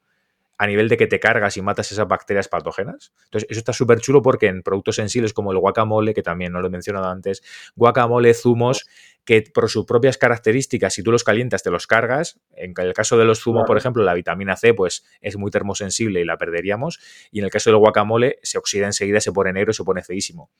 a 0.58 0.66
nivel 0.66 0.88
de 0.88 0.96
que 0.96 1.06
te 1.06 1.20
cargas 1.20 1.56
y 1.56 1.62
matas 1.62 1.92
esas 1.92 2.08
bacterias 2.08 2.48
patógenas. 2.48 3.12
Entonces, 3.24 3.46
eso 3.50 3.58
está 3.58 3.72
súper 3.72 4.00
chulo 4.00 4.22
porque 4.22 4.46
en 4.46 4.62
productos 4.62 4.96
sensibles 4.96 5.32
como 5.32 5.52
el 5.52 5.58
guacamole, 5.58 6.14
que 6.14 6.22
también 6.22 6.52
no 6.52 6.60
lo 6.60 6.68
he 6.68 6.70
mencionado 6.70 7.08
antes, 7.08 7.42
guacamole, 7.74 8.32
zumos, 8.34 8.86
que 9.26 9.42
por 9.42 9.68
sus 9.68 9.84
propias 9.84 10.16
características, 10.16 10.94
si 10.94 11.02
tú 11.02 11.12
los 11.12 11.24
calientas, 11.24 11.62
te 11.62 11.70
los 11.70 11.86
cargas. 11.86 12.40
En 12.54 12.72
el 12.78 12.94
caso 12.94 13.18
de 13.18 13.24
los 13.26 13.40
zumos, 13.40 13.60
Claro. 13.62 13.66
por 13.66 13.76
ejemplo, 13.76 14.02
la 14.04 14.14
vitamina 14.14 14.56
C, 14.56 14.72
pues 14.72 15.04
es 15.20 15.36
muy 15.36 15.50
termosensible 15.50 16.20
y 16.20 16.24
la 16.24 16.38
perderíamos. 16.38 17.00
Y 17.32 17.40
en 17.40 17.44
el 17.44 17.50
caso 17.50 17.68
del 17.70 17.78
guacamole, 17.78 18.38
se 18.42 18.56
oxida 18.56 18.86
enseguida, 18.86 19.20
se 19.20 19.32
pone 19.32 19.52
negro, 19.52 19.72
se 19.74 19.82
pone 19.84 20.02
feísimo. 20.02 20.50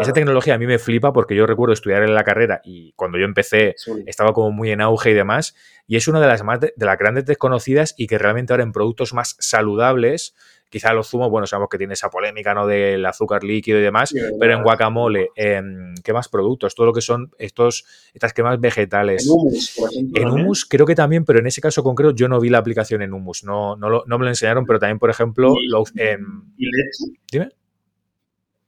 Esa 0.00 0.12
tecnología 0.12 0.54
a 0.54 0.58
mí 0.58 0.66
me 0.66 0.78
flipa 0.78 1.12
porque 1.12 1.34
yo 1.34 1.46
recuerdo 1.46 1.72
estudiar 1.72 2.02
en 2.04 2.14
la 2.14 2.22
carrera 2.24 2.60
y 2.64 2.92
cuando 2.94 3.18
yo 3.18 3.24
empecé 3.24 3.74
Sí. 3.76 3.90
estaba 4.06 4.32
como 4.32 4.52
muy 4.52 4.70
en 4.70 4.80
auge 4.80 5.10
y 5.10 5.14
demás. 5.14 5.54
Y 5.88 5.96
es 5.96 6.06
una 6.06 6.20
de 6.20 6.28
las 6.28 6.44
más 6.44 6.60
de, 6.60 6.72
de 6.76 6.86
las 6.86 6.96
grandes 6.98 7.26
desconocidas 7.26 7.94
y 7.98 8.06
que 8.06 8.18
realmente 8.18 8.52
ahora 8.52 8.62
en 8.62 8.70
productos 8.72 9.12
más 9.14 9.36
saludables, 9.40 10.34
quizá 10.72 10.92
los 10.94 11.08
zumos, 11.08 11.30
bueno, 11.30 11.46
sabemos 11.46 11.68
que 11.70 11.78
tiene 11.78 11.92
esa 11.92 12.08
polémica, 12.10 12.54
¿no? 12.54 12.66
Del 12.66 13.04
azúcar 13.06 13.44
líquido 13.44 13.78
y 13.78 13.82
demás, 13.82 14.12
pero 14.40 14.54
en 14.54 14.62
guacamole, 14.64 15.28
en 15.36 15.94
¿qué 16.02 16.12
más 16.12 16.28
productos? 16.28 16.74
Todo 16.74 16.86
lo 16.86 16.92
que 16.92 17.02
son 17.02 17.30
estos, 17.38 17.84
estas 18.14 18.32
cremas 18.32 18.58
vegetales. 18.58 19.24
En 19.26 19.30
hummus, 19.30 19.74
por 19.78 19.90
ejemplo. 19.92 20.20
En 20.22 20.28
hummus 20.30 20.64
creo 20.64 20.86
que 20.86 20.94
también, 20.94 21.24
pero 21.24 21.38
en 21.38 21.46
ese 21.46 21.60
caso 21.60 21.82
concreto 21.84 22.12
yo 22.14 22.26
no 22.28 22.40
vi 22.40 22.48
la 22.48 22.58
aplicación 22.58 23.02
en 23.02 23.12
hummus, 23.12 23.44
no, 23.44 23.76
no, 23.76 23.90
lo- 23.90 24.04
no 24.06 24.18
me 24.18 24.24
lo 24.24 24.30
enseñaron, 24.30 24.64
pero 24.64 24.78
también, 24.78 24.98
por 24.98 25.10
ejemplo, 25.10 25.54
Y- 25.56 25.68
lo, 25.68 25.84
em, 25.96 26.42
¿Y 26.56 26.64
leche? 26.66 27.20
dime. 27.30 27.48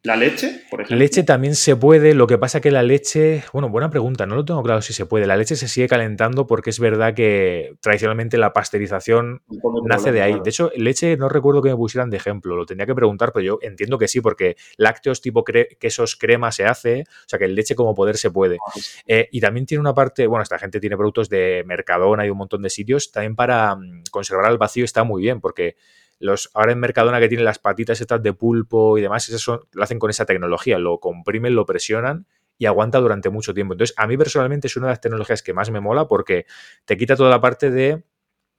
¿La 0.04 0.16
leche, 0.16 0.60
por 0.68 0.82
ejemplo? 0.82 0.98
Leche 0.98 1.22
también 1.22 1.54
se 1.54 1.76
puede, 1.76 2.12
lo 2.12 2.26
que 2.26 2.36
pasa 2.36 2.60
que 2.60 2.70
la 2.70 2.82
leche, 2.82 3.42
bueno, 3.54 3.70
buena 3.70 3.88
pregunta, 3.88 4.26
no 4.26 4.34
lo 4.34 4.44
tengo 4.44 4.62
claro 4.62 4.82
si 4.82 4.92
se 4.92 5.06
puede. 5.06 5.26
La 5.26 5.34
leche 5.34 5.56
se 5.56 5.66
sigue 5.66 5.88
calentando 5.88 6.46
porque 6.46 6.68
es 6.68 6.78
verdad 6.78 7.14
que 7.14 7.76
tradicionalmente 7.80 8.36
la 8.36 8.52
pasteurización 8.52 9.40
nace 9.86 10.12
de 10.12 10.20
ahí. 10.20 10.38
De 10.44 10.50
hecho, 10.50 10.70
leche 10.76 11.16
no 11.16 11.30
recuerdo 11.30 11.62
que 11.62 11.70
me 11.70 11.76
pusieran 11.76 12.10
de 12.10 12.18
ejemplo, 12.18 12.54
lo 12.54 12.66
tenía 12.66 12.84
que 12.84 12.94
preguntar, 12.94 13.32
pero 13.32 13.44
yo 13.44 13.58
entiendo 13.62 13.96
que 13.96 14.06
sí, 14.06 14.20
porque 14.20 14.56
lácteos 14.76 15.22
tipo 15.22 15.42
quesos 15.42 16.16
crema 16.16 16.52
se 16.52 16.66
hace, 16.66 17.04
o 17.08 17.28
sea 17.28 17.38
que 17.38 17.48
leche 17.48 17.74
como 17.74 17.94
poder 17.94 18.18
se 18.18 18.30
puede. 18.30 18.56
Ah, 18.56 18.72
eh, 19.06 19.28
y 19.32 19.40
también 19.40 19.64
tiene 19.64 19.80
una 19.80 19.94
parte, 19.94 20.26
bueno, 20.26 20.42
esta 20.42 20.58
gente 20.58 20.80
tiene 20.80 20.98
productos 20.98 21.30
de 21.30 21.64
Mercadona 21.64 22.26
y 22.26 22.28
un 22.28 22.36
montón 22.36 22.60
de 22.60 22.68
sitios, 22.68 23.10
también 23.10 23.36
para 23.36 23.74
mm, 23.74 24.02
conservar 24.10 24.44
al 24.44 24.58
vacío 24.58 24.84
está 24.84 25.02
muy 25.02 25.22
bien, 25.22 25.40
porque 25.40 25.76
los, 26.18 26.50
ahora 26.54 26.72
en 26.72 26.80
Mercadona 26.80 27.20
que 27.20 27.28
tienen 27.28 27.44
las 27.44 27.58
patitas 27.58 28.00
estas 28.00 28.22
de 28.22 28.32
pulpo 28.32 28.98
y 28.98 29.02
demás, 29.02 29.28
eso 29.28 29.68
lo 29.72 29.82
hacen 29.82 29.98
con 29.98 30.10
esa 30.10 30.24
tecnología, 30.24 30.78
lo 30.78 30.98
comprimen, 30.98 31.54
lo 31.54 31.66
presionan 31.66 32.26
y 32.58 32.66
aguanta 32.66 32.98
durante 32.98 33.30
mucho 33.30 33.52
tiempo. 33.52 33.74
Entonces, 33.74 33.94
a 33.98 34.06
mí 34.06 34.16
personalmente 34.16 34.68
es 34.68 34.76
una 34.76 34.86
de 34.86 34.92
las 34.92 35.00
tecnologías 35.00 35.42
que 35.42 35.52
más 35.52 35.70
me 35.70 35.80
mola 35.80 36.06
porque 36.06 36.46
te 36.84 36.96
quita 36.96 37.16
toda 37.16 37.30
la 37.30 37.40
parte 37.40 37.70
de 37.70 38.04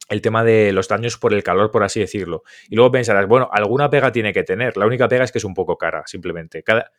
el 0.09 0.21
tema 0.21 0.43
de 0.43 0.71
los 0.71 0.87
daños 0.87 1.17
por 1.17 1.33
el 1.33 1.43
calor, 1.43 1.71
por 1.71 1.83
así 1.83 1.99
decirlo. 1.99 2.43
Y 2.69 2.75
luego 2.75 2.91
pensarás, 2.91 3.27
bueno, 3.27 3.49
alguna 3.51 3.89
pega 3.89 4.11
tiene 4.11 4.33
que 4.33 4.43
tener. 4.43 4.77
La 4.77 4.85
única 4.85 5.07
pega 5.07 5.23
es 5.23 5.31
que 5.31 5.39
es 5.39 5.45
un 5.45 5.53
poco 5.53 5.77
cara, 5.77 6.03
simplemente. 6.05 6.61
Cada, 6.61 6.91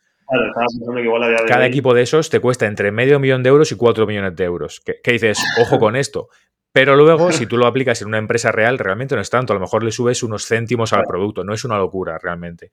cada 1.47 1.65
equipo 1.65 1.93
de 1.93 2.01
esos 2.01 2.29
te 2.29 2.39
cuesta 2.41 2.65
entre 2.65 2.91
medio 2.91 3.19
millón 3.19 3.43
de 3.43 3.49
euros 3.49 3.71
y 3.71 3.75
cuatro 3.75 4.05
millones 4.05 4.35
de 4.35 4.43
euros. 4.43 4.81
¿Qué, 4.81 5.11
dices? 5.11 5.39
Ojo 5.61 5.79
con 5.79 5.95
esto. 5.95 6.29
Pero 6.71 6.95
luego, 6.95 7.31
si 7.31 7.45
tú 7.47 7.57
lo 7.57 7.67
aplicas 7.67 8.01
en 8.01 8.09
una 8.09 8.17
empresa 8.17 8.51
real, 8.51 8.77
realmente 8.77 9.15
no 9.15 9.21
es 9.21 9.29
tanto. 9.29 9.53
A 9.53 9.55
lo 9.55 9.59
mejor 9.59 9.83
le 9.83 9.91
subes 9.91 10.23
unos 10.23 10.45
céntimos 10.45 10.93
al 10.93 11.03
producto. 11.03 11.43
No 11.43 11.53
es 11.53 11.63
una 11.63 11.77
locura 11.77 12.17
realmente. 12.17 12.71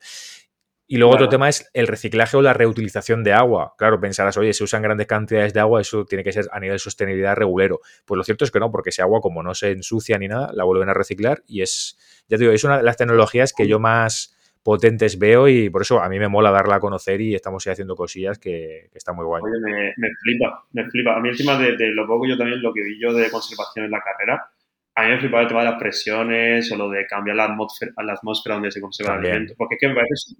Y 0.86 0.98
luego 0.98 1.14
otro 1.14 1.30
tema 1.30 1.48
es 1.48 1.70
el 1.72 1.86
reciclaje 1.86 2.36
o 2.36 2.42
la 2.42 2.52
reutilización 2.52 3.24
de 3.24 3.32
agua. 3.32 3.74
Claro, 3.78 3.98
pensarás, 3.98 4.36
oye, 4.36 4.52
si 4.52 4.64
usan 4.64 4.82
grandes 4.82 5.06
cantidades 5.06 5.54
de 5.54 5.60
agua, 5.60 5.80
eso 5.80 6.04
tiene 6.04 6.22
que 6.22 6.32
ser 6.32 6.46
a 6.52 6.60
nivel 6.60 6.74
de 6.74 6.78
sostenibilidad 6.78 7.34
regulero. 7.34 7.80
Pues 8.04 8.18
lo 8.18 8.22
cierto 8.22 8.44
es 8.44 8.50
que 8.50 8.60
no, 8.60 8.70
porque 8.70 8.90
ese 8.90 9.00
agua, 9.00 9.22
como 9.22 9.42
no 9.42 9.54
se 9.54 9.70
ensucia 9.70 10.18
ni 10.18 10.28
nada, 10.28 10.50
la 10.52 10.64
vuelven 10.64 10.90
a 10.90 10.94
reciclar 10.94 11.42
y 11.46 11.62
es, 11.62 11.96
ya 12.28 12.36
te 12.36 12.42
digo, 12.42 12.52
es 12.52 12.64
una 12.64 12.76
de 12.76 12.82
las 12.82 12.98
tecnologías 12.98 13.54
que 13.54 13.66
yo 13.66 13.80
más 13.80 14.33
potentes 14.64 15.18
veo 15.18 15.46
y 15.46 15.68
por 15.68 15.82
eso 15.82 16.00
a 16.00 16.08
mí 16.08 16.18
me 16.18 16.26
mola 16.26 16.50
darla 16.50 16.76
a 16.76 16.80
conocer 16.80 17.20
y 17.20 17.34
estamos 17.34 17.64
haciendo 17.66 17.94
cosillas 17.94 18.38
que, 18.38 18.88
que 18.90 18.98
está 18.98 19.12
muy 19.12 19.26
guay. 19.26 19.42
Oye, 19.44 19.92
me, 19.96 20.08
flipa, 20.22 20.64
me 20.72 20.90
flipa. 20.90 21.16
A 21.16 21.20
mí 21.20 21.28
encima 21.28 21.58
de, 21.58 21.76
de, 21.76 21.88
lo 21.88 22.06
poco 22.06 22.26
yo 22.26 22.36
también, 22.36 22.62
lo 22.62 22.72
que 22.72 22.82
vi 22.82 22.98
yo 22.98 23.12
de 23.12 23.30
conservación 23.30 23.84
en 23.84 23.90
la 23.90 24.00
carrera, 24.00 24.50
a 24.94 25.02
mí 25.02 25.10
me 25.10 25.18
flipa 25.18 25.42
el 25.42 25.48
tema 25.48 25.60
de 25.60 25.70
las 25.70 25.78
presiones 25.78 26.72
o 26.72 26.76
lo 26.76 26.88
de 26.88 27.06
cambiar 27.06 27.36
la 27.36 27.44
atmósfera, 27.44 27.92
la 28.02 28.14
atmósfera 28.14 28.54
donde 28.54 28.70
se 28.70 28.80
conserva 28.80 29.14
el 29.14 29.20
alimento, 29.20 29.54
porque 29.58 29.74
es 29.74 29.80
que 29.80 29.88
me 29.88 29.94
parece 29.94 30.34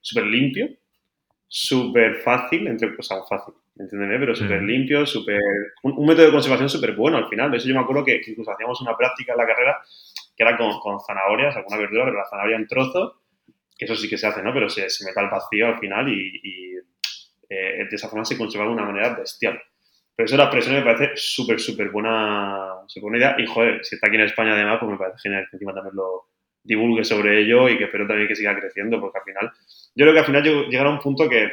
súper 0.00 0.26
limpio, 0.26 0.68
súper 1.48 2.16
fácil, 2.16 2.68
entre, 2.68 2.94
o 2.96 3.02
sea, 3.02 3.18
fácil, 3.28 3.54
¿entendés? 3.76 4.20
Pero 4.20 4.34
súper 4.36 4.62
limpio, 4.62 5.04
súper... 5.06 5.40
Un, 5.82 6.06
método 6.06 6.26
de 6.26 6.32
conservación 6.32 6.68
súper 6.68 6.94
bueno 6.94 7.16
al 7.16 7.28
final. 7.28 7.50
De 7.50 7.56
eso 7.56 7.66
yo 7.66 7.74
me 7.74 7.80
acuerdo 7.80 8.04
que, 8.04 8.22
incluso 8.24 8.52
hacíamos 8.52 8.80
una 8.80 8.96
práctica 8.96 9.32
en 9.32 9.38
la 9.38 9.46
carrera 9.46 9.78
que 10.36 10.42
era 10.44 10.56
con, 10.56 10.78
con 10.78 11.00
zanahorias, 11.00 11.56
alguna 11.56 11.78
verdura, 11.78 12.04
pero 12.04 12.16
la 12.18 12.28
zanahoria 12.30 12.56
en 12.56 12.68
trozos 12.68 13.19
eso 13.84 13.96
sí 13.96 14.08
que 14.08 14.18
se 14.18 14.26
hace, 14.26 14.42
¿no? 14.42 14.52
Pero 14.52 14.68
se, 14.68 14.88
se 14.90 15.04
mete 15.04 15.20
al 15.20 15.30
vacío 15.30 15.66
al 15.66 15.78
final 15.78 16.08
y, 16.08 16.76
eh, 17.48 17.86
de 17.88 17.96
esa 17.96 18.08
forma 18.08 18.24
se 18.24 18.38
conserva 18.38 18.66
de 18.66 18.72
una 18.72 18.84
manera 18.84 19.14
bestial. 19.14 19.60
Pero 20.14 20.26
eso 20.26 20.36
de 20.36 20.44
la 20.44 20.50
presión 20.50 20.74
me 20.74 20.82
parece 20.82 21.12
súper, 21.16 21.58
súper 21.58 21.90
buena, 21.90 22.76
buena 23.00 23.18
idea. 23.18 23.36
Y, 23.38 23.46
joder, 23.46 23.84
si 23.84 23.94
está 23.94 24.08
aquí 24.08 24.16
en 24.16 24.22
España 24.22 24.52
además, 24.52 24.78
pues 24.78 24.92
me 24.92 24.98
parece 24.98 25.18
genial 25.22 25.46
que 25.50 25.56
encima 25.56 25.74
también 25.74 25.96
lo 25.96 26.26
divulgue 26.62 27.04
sobre 27.04 27.40
ello 27.40 27.68
y 27.68 27.78
que 27.78 27.84
espero 27.84 28.06
también 28.06 28.28
que 28.28 28.36
siga 28.36 28.54
creciendo, 28.54 29.00
porque 29.00 29.18
al 29.18 29.24
final, 29.24 29.52
yo 29.94 30.04
creo 30.04 30.12
que 30.12 30.18
al 30.18 30.26
final 30.26 30.68
llegará 30.68 30.90
un 30.90 31.00
punto 31.00 31.28
que, 31.28 31.50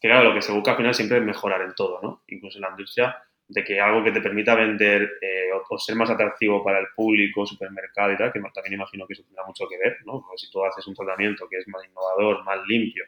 que, 0.00 0.08
claro, 0.08 0.30
lo 0.30 0.34
que 0.34 0.42
se 0.42 0.52
busca 0.52 0.72
al 0.72 0.76
final 0.78 0.94
siempre 0.94 1.18
es 1.18 1.24
mejorar 1.24 1.62
en 1.62 1.74
todo, 1.74 2.00
¿no? 2.02 2.24
Incluso 2.26 2.58
en 2.58 2.62
la 2.62 2.70
industria, 2.70 3.16
de 3.50 3.64
que 3.64 3.80
algo 3.80 4.04
que 4.04 4.12
te 4.12 4.20
permita 4.20 4.54
vender 4.54 5.02
eh, 5.20 5.50
o, 5.68 5.78
ser 5.78 5.96
más 5.96 6.08
atractivo 6.08 6.62
para 6.62 6.78
el 6.78 6.86
público, 6.94 7.44
supermercado 7.44 8.12
y 8.12 8.16
tal, 8.16 8.32
que 8.32 8.40
también 8.54 8.74
imagino 8.74 9.06
que 9.06 9.14
eso 9.14 9.24
tendrá 9.24 9.44
mucho 9.44 9.66
que 9.68 9.76
ver, 9.76 9.96
¿no? 10.06 10.20
Porque 10.20 10.38
si 10.38 10.50
tú 10.50 10.64
haces 10.64 10.86
un 10.86 10.94
tratamiento 10.94 11.48
que 11.48 11.58
es 11.58 11.66
más 11.66 11.84
innovador, 11.84 12.44
más 12.44 12.60
limpio, 12.68 13.04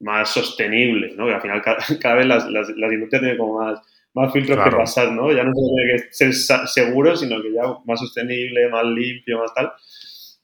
más 0.00 0.30
sostenible, 0.30 1.14
¿no? 1.16 1.26
Que 1.26 1.34
al 1.34 1.40
final 1.40 1.62
cada, 1.62 1.78
vez 2.14 2.26
las, 2.26 2.46
las, 2.46 2.68
industrias 2.92 3.22
tienen 3.22 3.38
como 3.38 3.58
más, 3.58 3.80
más 4.12 4.32
filtros 4.34 4.62
que 4.62 4.70
pasar, 4.70 5.12
¿no? 5.12 5.32
Ya 5.32 5.44
no 5.44 5.52
tiene 5.52 5.92
que 5.92 6.12
ser 6.12 6.34
seguro, 6.34 7.16
sino 7.16 7.40
que 7.40 7.54
ya 7.54 7.62
más 7.86 7.98
sostenible, 7.98 8.68
más 8.68 8.84
limpio, 8.84 9.38
más 9.38 9.54
tal. 9.54 9.72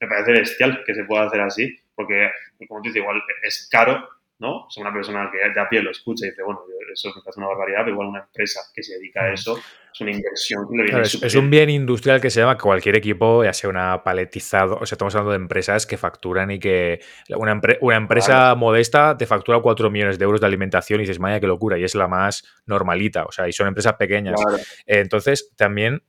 Me 0.00 0.08
parece 0.08 0.32
bestial 0.32 0.82
que 0.86 0.94
se 0.94 1.04
pueda 1.04 1.24
hacer 1.24 1.42
así, 1.42 1.78
porque, 1.94 2.30
como 2.66 2.80
tú 2.80 2.88
dices, 2.88 3.02
igual 3.02 3.22
es 3.42 3.68
caro, 3.70 4.08
¿no? 4.42 4.66
O 4.66 4.80
una 4.80 4.92
persona 4.92 5.30
que 5.30 5.38
ya 5.54 5.62
a 5.62 5.68
pie 5.68 5.80
lo 5.80 5.92
escucha 5.92 6.26
y 6.26 6.30
dice, 6.30 6.42
bueno, 6.42 6.62
eso 6.92 7.08
me 7.14 7.22
parece 7.22 7.38
una 7.38 7.46
barbaridad, 7.46 7.78
pero 7.84 7.92
igual 7.92 8.08
una 8.08 8.20
empresa 8.20 8.60
que 8.74 8.82
se 8.82 8.94
dedica 8.94 9.24
a 9.24 9.30
mm. 9.30 9.34
eso 9.34 9.56
es 9.92 10.00
una 10.00 10.10
inversión 10.10 10.66
es, 11.00 11.34
un 11.36 11.48
bien 11.50 11.70
industrial 11.70 12.20
que 12.20 12.28
se 12.28 12.40
llama 12.40 12.58
cualquier 12.58 12.96
equipo, 12.96 13.44
ya 13.44 13.52
sea 13.52 13.70
una 13.70 14.02
paletizado, 14.02 14.78
o 14.80 14.86
sea, 14.86 14.96
estamos 14.96 15.14
hablando 15.14 15.30
de 15.30 15.36
empresas 15.36 15.86
que 15.86 15.96
facturan 15.96 16.50
y 16.50 16.58
que 16.58 17.00
una, 17.36 17.60
una 17.80 17.96
empresa 17.96 18.54
modesta 18.56 19.16
te 19.16 19.26
factura 19.26 19.60
4 19.60 19.90
millones 19.90 20.18
de 20.18 20.24
euros 20.24 20.40
de 20.40 20.46
alimentación 20.46 20.98
y 21.00 21.02
dices, 21.04 21.18
vaya, 21.18 21.38
qué 21.38 21.46
locura, 21.46 21.78
y 21.78 21.84
es 21.84 21.94
la 21.94 22.08
más 22.08 22.42
normalita, 22.66 23.24
o 23.24 23.30
sea, 23.30 23.46
y 23.48 23.52
son 23.52 23.68
empresas 23.68 23.94
pequeñas. 23.94 24.40
entonces, 24.86 25.52
también 25.56 26.02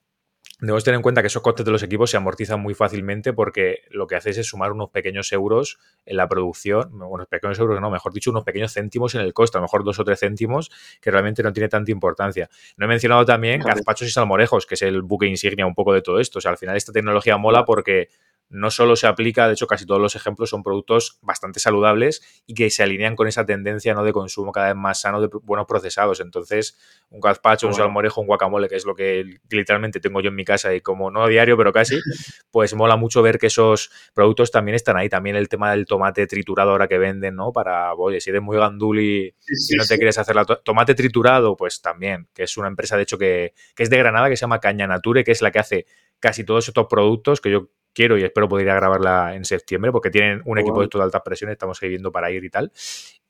Debemos 0.63 0.85
tener 0.85 0.95
en 0.95 1.01
cuenta 1.01 1.19
que 1.19 1.27
esos 1.27 1.41
costes 1.41 1.65
de 1.65 1.73
los 1.73 1.83
equipos 1.83 2.09
se 2.09 2.15
amortizan 2.15 2.61
muy 2.61 2.73
fácilmente 2.73 3.33
porque 3.33 3.81
lo 3.89 4.07
que 4.07 4.15
haces 4.15 4.37
es 4.37 4.47
sumar 4.47 4.71
unos 4.71 4.91
pequeños 4.91 5.29
euros 5.33 5.77
en 6.05 6.15
la 6.15 6.29
producción, 6.29 7.01
unos 7.01 7.27
pequeños 7.27 7.59
euros, 7.59 7.81
no, 7.81 7.91
mejor 7.91 8.13
dicho, 8.13 8.31
unos 8.31 8.45
pequeños 8.45 8.71
céntimos 8.71 9.13
en 9.15 9.19
el 9.19 9.33
coste, 9.33 9.57
a 9.57 9.59
lo 9.59 9.63
mejor 9.63 9.83
dos 9.83 9.99
o 9.99 10.05
tres 10.05 10.21
céntimos, 10.21 10.71
que 11.01 11.11
realmente 11.11 11.43
no 11.43 11.51
tiene 11.51 11.67
tanta 11.67 11.91
importancia. 11.91 12.49
No 12.77 12.85
he 12.85 12.87
mencionado 12.87 13.25
también 13.25 13.59
gazpachos 13.59 14.07
y 14.07 14.11
salmorejos, 14.11 14.65
que 14.65 14.75
es 14.75 14.81
el 14.83 15.01
buque 15.01 15.27
insignia 15.27 15.65
un 15.65 15.75
poco 15.75 15.93
de 15.93 16.01
todo 16.01 16.21
esto. 16.21 16.37
O 16.37 16.41
sea, 16.41 16.51
al 16.51 16.57
final 16.57 16.77
esta 16.77 16.93
tecnología 16.93 17.35
mola 17.35 17.65
porque 17.65 18.07
no 18.53 18.69
solo 18.69 18.95
se 18.95 19.07
aplica, 19.07 19.47
de 19.47 19.53
hecho 19.53 19.65
casi 19.65 19.85
todos 19.87 19.99
los 19.99 20.15
ejemplos 20.15 20.51
son 20.51 20.61
productos 20.61 21.17
bastante 21.21 21.59
saludables 21.59 22.21
y 22.45 22.53
que 22.53 22.69
se 22.69 22.83
alinean 22.83 23.15
con 23.15 23.27
esa 23.27 23.47
tendencia 23.47 23.95
¿no? 23.95 24.03
de 24.03 24.13
consumo 24.13 24.51
cada 24.51 24.67
vez 24.67 24.75
más 24.75 25.01
sano 25.01 25.19
de 25.19 25.29
buenos 25.41 25.65
procesados. 25.65 26.19
Entonces, 26.19 26.77
un 27.09 27.19
gazpacho, 27.19 27.67
un 27.67 27.73
salmorejo, 27.73 28.21
un 28.21 28.27
guacamole, 28.27 28.69
que 28.69 28.75
es 28.75 28.85
lo 28.85 28.93
que 28.93 29.39
literalmente 29.49 29.99
tengo 29.99 30.21
yo 30.21 30.29
en 30.29 30.35
mi 30.35 30.45
casa 30.45 30.71
y 30.73 30.81
como 30.81 31.09
no 31.09 31.23
a 31.23 31.27
diario, 31.27 31.57
pero 31.57 31.73
casi, 31.73 31.95
pues 32.51 32.75
mola 32.75 32.95
mucho 32.95 33.23
ver 33.23 33.39
que 33.39 33.47
esos 33.47 33.89
productos 34.13 34.51
también 34.51 34.75
están 34.75 34.97
ahí. 34.97 35.09
También 35.09 35.35
el 35.35 35.49
tema 35.49 35.71
del 35.71 35.87
tomate 35.87 36.27
triturado 36.27 36.71
ahora 36.71 36.87
que 36.87 36.99
venden, 36.99 37.35
¿no? 37.35 37.51
Para, 37.51 37.91
oye, 37.95 38.21
si 38.21 38.29
eres 38.29 38.43
muy 38.43 38.57
ganduli 38.57 39.35
y 39.47 39.75
no 39.75 39.85
te 39.85 39.97
quieres 39.97 40.19
hacer 40.19 40.35
la 40.35 40.45
tomate 40.45 40.93
triturado, 40.93 41.57
pues 41.57 41.81
también, 41.81 42.27
que 42.35 42.43
es 42.43 42.55
una 42.55 42.67
empresa 42.67 42.97
de 42.97 43.03
hecho 43.03 43.17
que, 43.17 43.55
que 43.75 43.81
es 43.81 43.89
de 43.89 43.97
Granada, 43.97 44.29
que 44.29 44.37
se 44.37 44.41
llama 44.41 44.59
Caña 44.59 44.85
Nature, 44.85 45.23
que 45.23 45.31
es 45.31 45.41
la 45.41 45.49
que 45.49 45.57
hace 45.57 45.85
casi 46.19 46.43
todos 46.43 46.67
estos 46.67 46.85
productos 46.87 47.41
que 47.41 47.49
yo 47.51 47.69
quiero 47.93 48.17
y 48.17 48.23
espero 48.23 48.49
poder 48.49 48.65
ir 48.65 48.71
a 48.71 48.75
grabarla 48.75 49.35
en 49.35 49.45
septiembre 49.45 49.91
porque 49.91 50.09
tienen 50.09 50.41
un 50.45 50.57
equipo 50.57 50.81
de 50.81 50.87
toda 50.87 51.03
alta 51.03 51.23
presión, 51.23 51.51
estamos 51.51 51.79
viendo 51.79 52.11
para 52.11 52.31
ir 52.31 52.43
y 52.43 52.49
tal. 52.49 52.71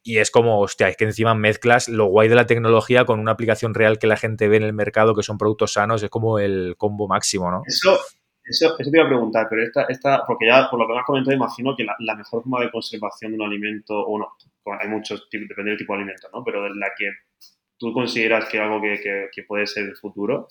Y 0.05 0.17
es 0.17 0.31
como, 0.31 0.59
hostia, 0.59 0.89
es 0.89 0.97
que 0.97 1.05
encima 1.05 1.33
mezclas 1.33 1.87
lo 1.87 2.05
guay 2.05 2.27
de 2.27 2.35
la 2.35 2.45
tecnología 2.45 3.05
con 3.05 3.19
una 3.19 3.31
aplicación 3.31 3.73
real 3.73 3.99
que 3.99 4.07
la 4.07 4.17
gente 4.17 4.49
ve 4.49 4.57
en 4.57 4.63
el 4.63 4.73
mercado, 4.73 5.15
que 5.15 5.23
son 5.23 5.37
productos 5.37 5.73
sanos, 5.73 6.03
es 6.03 6.09
como 6.09 6.39
el 6.39 6.75
combo 6.77 7.07
máximo, 7.07 7.49
¿no? 7.49 7.61
Eso, 7.65 7.97
eso, 8.43 8.75
eso 8.77 8.91
te 8.91 8.97
iba 8.97 9.05
a 9.05 9.07
preguntar, 9.07 9.47
pero 9.49 9.63
esta, 9.63 9.83
esta, 9.83 10.23
porque 10.27 10.47
ya 10.47 10.69
por 10.69 10.77
lo 10.77 10.87
que 10.87 10.93
me 10.93 10.99
has 10.99 11.05
comentado, 11.05 11.35
imagino 11.35 11.73
que 11.75 11.85
la, 11.85 12.15
mejor 12.15 12.43
forma 12.43 12.59
de 12.59 12.69
conservación 12.69 13.31
de 13.31 13.37
un 13.37 13.45
alimento, 13.45 13.97
o 13.97 14.19
no, 14.19 14.35
hay 14.77 14.89
muchos, 14.89 15.29
depende 15.31 15.71
del 15.71 15.77
tipo 15.77 15.93
de 15.93 15.99
alimento, 15.99 16.27
¿no? 16.33 16.43
Pero 16.43 16.67
la 16.67 16.89
que 16.97 17.09
tú 17.77 17.93
consideras 17.93 18.49
que 18.49 18.57
es 18.57 18.63
algo 18.63 18.81
que, 18.81 18.99
que, 19.01 19.29
que 19.33 19.43
puede 19.43 19.65
ser 19.67 19.85
el 19.85 19.95
futuro, 19.95 20.49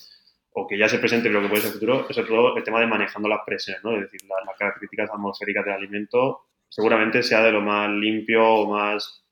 o 0.55 0.67
que 0.67 0.79
ya 0.79 0.89
se 0.89 0.99
presente 0.99 1.29
pero 1.29 1.43
que 1.43 1.49
puede 1.49 1.63
ser 1.63 1.73
futuro, 1.73 2.07
es 2.09 2.15
sobre 2.15 2.29
todo 2.29 2.57
el 2.57 2.63
tema 2.63 2.81
de 2.81 2.87
manejando 2.87 3.29
las 3.29 3.41
presiones, 3.47 3.83
¿no? 3.85 3.95
Es 3.95 4.03
decir, 4.03 4.21
las 4.29 4.57
características 4.57 5.11
atmosféricas 5.11 5.65
del 5.65 5.75
alimento 5.75 6.43
seguramente 6.69 7.23
sea 7.23 7.43
de 7.43 7.53
lo 7.53 7.61
más 7.61 7.91
limpio 7.91 8.47
o 8.47 8.71
más 8.71 9.23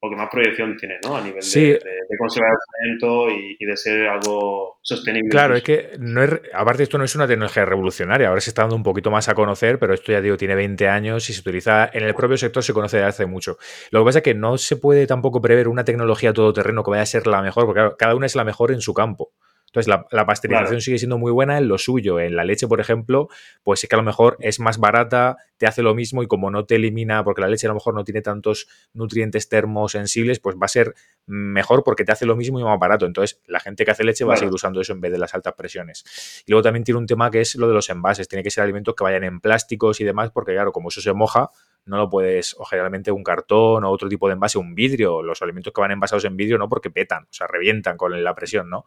o 0.00 0.08
que 0.08 0.16
más 0.16 0.28
proyección 0.30 0.76
tiene, 0.76 0.98
¿no? 1.02 1.16
A 1.16 1.20
nivel 1.20 1.40
de, 1.42 1.80
conservar 2.18 2.52
el 2.52 2.86
alimento 2.86 3.28
y, 3.30 3.64
de 3.64 3.76
ser 3.76 4.06
algo 4.06 4.78
sostenible. 4.80 5.28
Claro, 5.28 5.56
es 5.56 5.62
que 5.64 5.96
no 5.98 6.22
es, 6.22 6.40
aparte 6.54 6.84
esto 6.84 6.98
no 6.98 7.04
es 7.04 7.16
una 7.16 7.26
tecnología 7.26 7.64
revolucionaria, 7.64 8.28
ahora 8.28 8.40
se 8.40 8.50
está 8.50 8.62
dando 8.62 8.76
un 8.76 8.84
poquito 8.84 9.10
más 9.10 9.28
a 9.28 9.34
conocer, 9.34 9.80
pero 9.80 9.94
esto 9.94 10.12
ya 10.12 10.20
digo, 10.20 10.36
tiene 10.36 10.54
20 10.54 10.88
años 10.88 11.28
y 11.30 11.32
se 11.32 11.40
utiliza 11.40 11.90
en 11.92 12.04
el 12.04 12.14
propio 12.14 12.36
sector, 12.36 12.62
se 12.62 12.72
conoce 12.72 12.98
desde 12.98 13.08
hace 13.08 13.26
mucho. 13.26 13.58
Lo 13.90 14.00
que 14.00 14.04
pasa 14.04 14.18
es 14.18 14.24
que 14.24 14.34
no 14.34 14.56
se 14.56 14.76
puede 14.76 15.06
tampoco 15.08 15.40
prever 15.40 15.66
una 15.66 15.84
tecnología 15.84 16.32
todoterreno 16.32 16.84
que 16.84 16.90
vaya 16.92 17.02
a 17.02 17.06
ser 17.06 17.26
la 17.26 17.42
mejor, 17.42 17.66
porque 17.66 17.80
claro, 17.80 17.96
cada 17.96 18.14
una 18.14 18.26
es 18.26 18.36
la 18.36 18.44
mejor 18.44 18.70
en 18.70 18.80
su 18.80 18.94
campo. 18.94 19.32
Entonces, 19.68 19.94
la, 20.10 20.26
pasteurización 20.26 20.80
sigue 20.80 20.98
siendo 20.98 21.18
muy 21.18 21.30
buena 21.30 21.58
en 21.58 21.68
lo 21.68 21.76
suyo. 21.76 22.18
En 22.20 22.36
la 22.36 22.44
leche, 22.44 22.66
por 22.66 22.80
ejemplo, 22.80 23.28
pues 23.62 23.80
sí 23.80 23.86
que 23.86 23.96
a 23.96 23.98
lo 23.98 24.02
mejor 24.02 24.38
es 24.40 24.60
más 24.60 24.78
barata, 24.78 25.36
te 25.58 25.66
hace 25.66 25.82
lo 25.82 25.94
mismo 25.94 26.22
y 26.22 26.26
como 26.26 26.50
no 26.50 26.64
te 26.64 26.76
elimina, 26.76 27.22
porque 27.22 27.42
la 27.42 27.48
leche 27.48 27.66
a 27.66 27.68
lo 27.68 27.74
mejor 27.74 27.94
no 27.94 28.02
tiene 28.02 28.22
tantos 28.22 28.66
nutrientes 28.94 29.50
termosensibles, 29.50 30.40
pues 30.40 30.56
va 30.56 30.64
a 30.64 30.68
ser 30.68 30.94
mejor 31.26 31.84
porque 31.84 32.04
te 32.04 32.12
hace 32.12 32.24
lo 32.24 32.34
mismo 32.34 32.58
y 32.58 32.64
más 32.64 32.78
barato. 32.78 33.04
Entonces, 33.04 33.42
la 33.46 33.60
gente 33.60 33.84
que 33.84 33.90
hace 33.90 34.04
leche 34.04 34.24
va 34.24 34.34
a 34.34 34.36
seguir 34.38 34.54
usando 34.54 34.80
eso 34.80 34.94
en 34.94 35.02
vez 35.02 35.12
de 35.12 35.18
las 35.18 35.34
altas 35.34 35.52
presiones. 35.52 36.42
Y 36.46 36.52
luego 36.52 36.62
también 36.62 36.84
tiene 36.84 36.98
un 36.98 37.06
tema 37.06 37.30
que 37.30 37.42
es 37.42 37.54
lo 37.56 37.68
de 37.68 37.74
los 37.74 37.90
envases. 37.90 38.26
Tiene 38.26 38.42
que 38.42 38.50
ser 38.50 38.64
alimentos 38.64 38.94
que 38.94 39.04
vayan 39.04 39.24
en 39.24 39.38
plásticos 39.40 40.00
y 40.00 40.04
demás, 40.04 40.30
porque 40.30 40.54
claro, 40.54 40.72
como 40.72 40.88
eso 40.88 41.02
se 41.02 41.12
moja, 41.12 41.50
no 41.84 41.98
lo 41.98 42.08
puedes, 42.08 42.54
o 42.58 42.64
generalmente 42.64 43.10
un 43.10 43.22
cartón 43.22 43.84
o 43.84 43.90
otro 43.90 44.08
tipo 44.08 44.28
de 44.28 44.34
envase, 44.34 44.56
un 44.56 44.74
vidrio, 44.74 45.22
los 45.22 45.42
alimentos 45.42 45.72
que 45.74 45.80
van 45.80 45.90
envasados 45.90 46.24
en 46.24 46.36
vidrio 46.36 46.56
no 46.56 46.68
porque 46.68 46.90
petan, 46.90 47.24
o 47.24 47.32
sea, 47.32 47.46
revientan 47.46 47.96
con 47.96 48.22
la 48.22 48.34
presión, 48.34 48.70
¿no? 48.70 48.84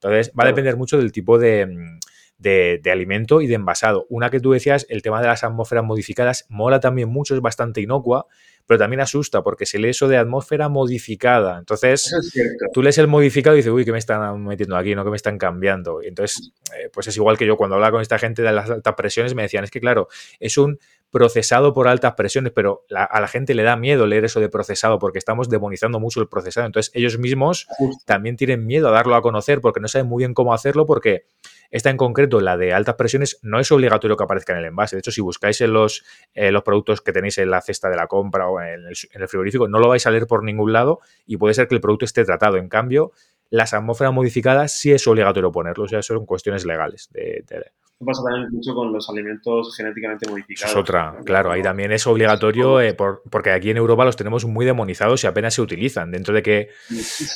Entonces 0.00 0.32
va 0.38 0.44
a 0.44 0.48
depender 0.48 0.76
mucho 0.76 0.98
del 0.98 1.12
tipo 1.12 1.38
de, 1.38 1.98
de, 2.38 2.90
alimento 2.90 3.40
y 3.40 3.46
de 3.46 3.54
envasado. 3.54 4.06
Una 4.08 4.30
que 4.30 4.40
tú 4.40 4.52
decías, 4.52 4.86
el 4.88 5.02
tema 5.02 5.20
de 5.20 5.26
las 5.26 5.44
atmósferas 5.44 5.84
modificadas, 5.84 6.46
mola 6.48 6.80
también 6.80 7.08
mucho, 7.08 7.34
es 7.34 7.40
bastante 7.40 7.80
inocua, 7.80 8.26
pero 8.66 8.78
también 8.78 9.00
asusta 9.00 9.42
porque 9.42 9.66
se 9.66 9.78
lee 9.78 9.88
eso 9.88 10.08
de 10.08 10.16
atmósfera 10.16 10.68
modificada. 10.68 11.58
Entonces, 11.58 12.14
tú 12.72 12.82
lees 12.82 12.98
el 12.98 13.08
modificado 13.08 13.56
y 13.56 13.58
dices, 13.58 13.72
uy, 13.72 13.84
¿qué 13.84 13.92
me 13.92 13.98
están 13.98 14.44
metiendo 14.44 14.76
aquí? 14.76 14.94
¿No? 14.94 15.04
¿Qué 15.04 15.10
me 15.10 15.16
están 15.16 15.38
cambiando? 15.38 16.02
Y 16.02 16.08
entonces, 16.08 16.52
eh, 16.78 16.90
pues 16.92 17.08
es 17.08 17.16
igual 17.16 17.36
que 17.36 17.46
yo 17.46 17.56
cuando 17.56 17.74
hablaba 17.74 17.92
con 17.92 18.02
esta 18.02 18.18
gente 18.18 18.42
de 18.42 18.52
las 18.52 18.70
altas 18.70 18.94
presiones, 18.94 19.34
me 19.34 19.42
decían, 19.42 19.64
es 19.64 19.70
que 19.70 19.80
claro, 19.80 20.08
es 20.38 20.58
un 20.58 20.78
procesado 21.10 21.72
por 21.72 21.88
altas 21.88 22.14
presiones, 22.14 22.52
pero 22.54 22.84
a 22.94 23.20
la 23.20 23.28
gente 23.28 23.54
le 23.54 23.62
da 23.62 23.76
miedo 23.76 24.06
leer 24.06 24.24
eso 24.24 24.40
de 24.40 24.48
procesado 24.48 24.98
porque 24.98 25.18
estamos 25.18 25.48
demonizando 25.48 26.00
mucho 26.00 26.20
el 26.20 26.28
procesado. 26.28 26.66
Entonces 26.66 26.92
ellos 26.94 27.18
mismos 27.18 27.66
también 28.04 28.36
tienen 28.36 28.66
miedo 28.66 28.88
a 28.88 28.90
darlo 28.90 29.14
a 29.14 29.22
conocer 29.22 29.60
porque 29.60 29.80
no 29.80 29.88
saben 29.88 30.06
muy 30.06 30.20
bien 30.20 30.34
cómo 30.34 30.52
hacerlo 30.52 30.86
porque 30.86 31.24
esta 31.70 31.90
en 31.90 31.96
concreto, 31.96 32.40
la 32.40 32.56
de 32.56 32.72
altas 32.72 32.94
presiones, 32.94 33.38
no 33.42 33.60
es 33.60 33.70
obligatorio 33.70 34.16
que 34.16 34.24
aparezca 34.24 34.52
en 34.52 34.60
el 34.60 34.64
envase. 34.66 34.96
De 34.96 35.00
hecho, 35.00 35.12
si 35.12 35.20
buscáis 35.20 35.60
en 35.60 35.72
los, 35.72 36.04
los 36.34 36.62
productos 36.62 37.00
que 37.00 37.12
tenéis 37.12 37.38
en 37.38 37.50
la 37.50 37.60
cesta 37.60 37.90
de 37.90 37.96
la 37.96 38.06
compra 38.06 38.48
o 38.48 38.60
en 38.60 38.86
el, 38.86 39.28
frigorífico, 39.28 39.68
no 39.68 39.78
lo 39.78 39.88
vais 39.88 40.06
a 40.06 40.10
leer 40.10 40.26
por 40.26 40.44
ningún 40.44 40.72
lado 40.72 41.00
y 41.26 41.36
puede 41.36 41.54
ser 41.54 41.68
que 41.68 41.74
el 41.74 41.80
producto 41.80 42.06
esté 42.06 42.24
tratado. 42.24 42.56
En 42.56 42.68
cambio, 42.68 43.12
las 43.50 43.74
atmósferas 43.74 44.12
modificadas 44.12 44.78
sí 44.78 44.92
es 44.92 45.06
obligatorio 45.06 45.52
ponerlo, 45.52 45.84
o 45.84 45.88
sea, 45.88 46.02
son 46.02 46.26
cuestiones 46.26 46.64
legales 46.64 47.08
de, 47.12 47.44
pasa 48.04 48.22
también 48.22 48.48
mucho 48.50 48.74
con 48.74 48.92
los 48.92 49.08
alimentos 49.08 49.74
genéticamente 49.76 50.28
modificados. 50.28 50.70
Es 50.72 50.76
otra, 50.76 51.16
claro, 51.24 51.50
ahí 51.50 51.62
también 51.62 51.90
es 51.92 52.06
obligatorio 52.06 52.80
eh, 52.80 52.94
porque 52.94 53.50
aquí 53.50 53.70
en 53.70 53.76
Europa 53.76 54.04
los 54.04 54.16
tenemos 54.16 54.44
muy 54.44 54.64
demonizados 54.64 55.24
y 55.24 55.26
apenas 55.26 55.54
se 55.54 55.62
utilizan. 55.62 56.10
Dentro 56.10 56.34
de 56.34 56.42
que 56.42 56.68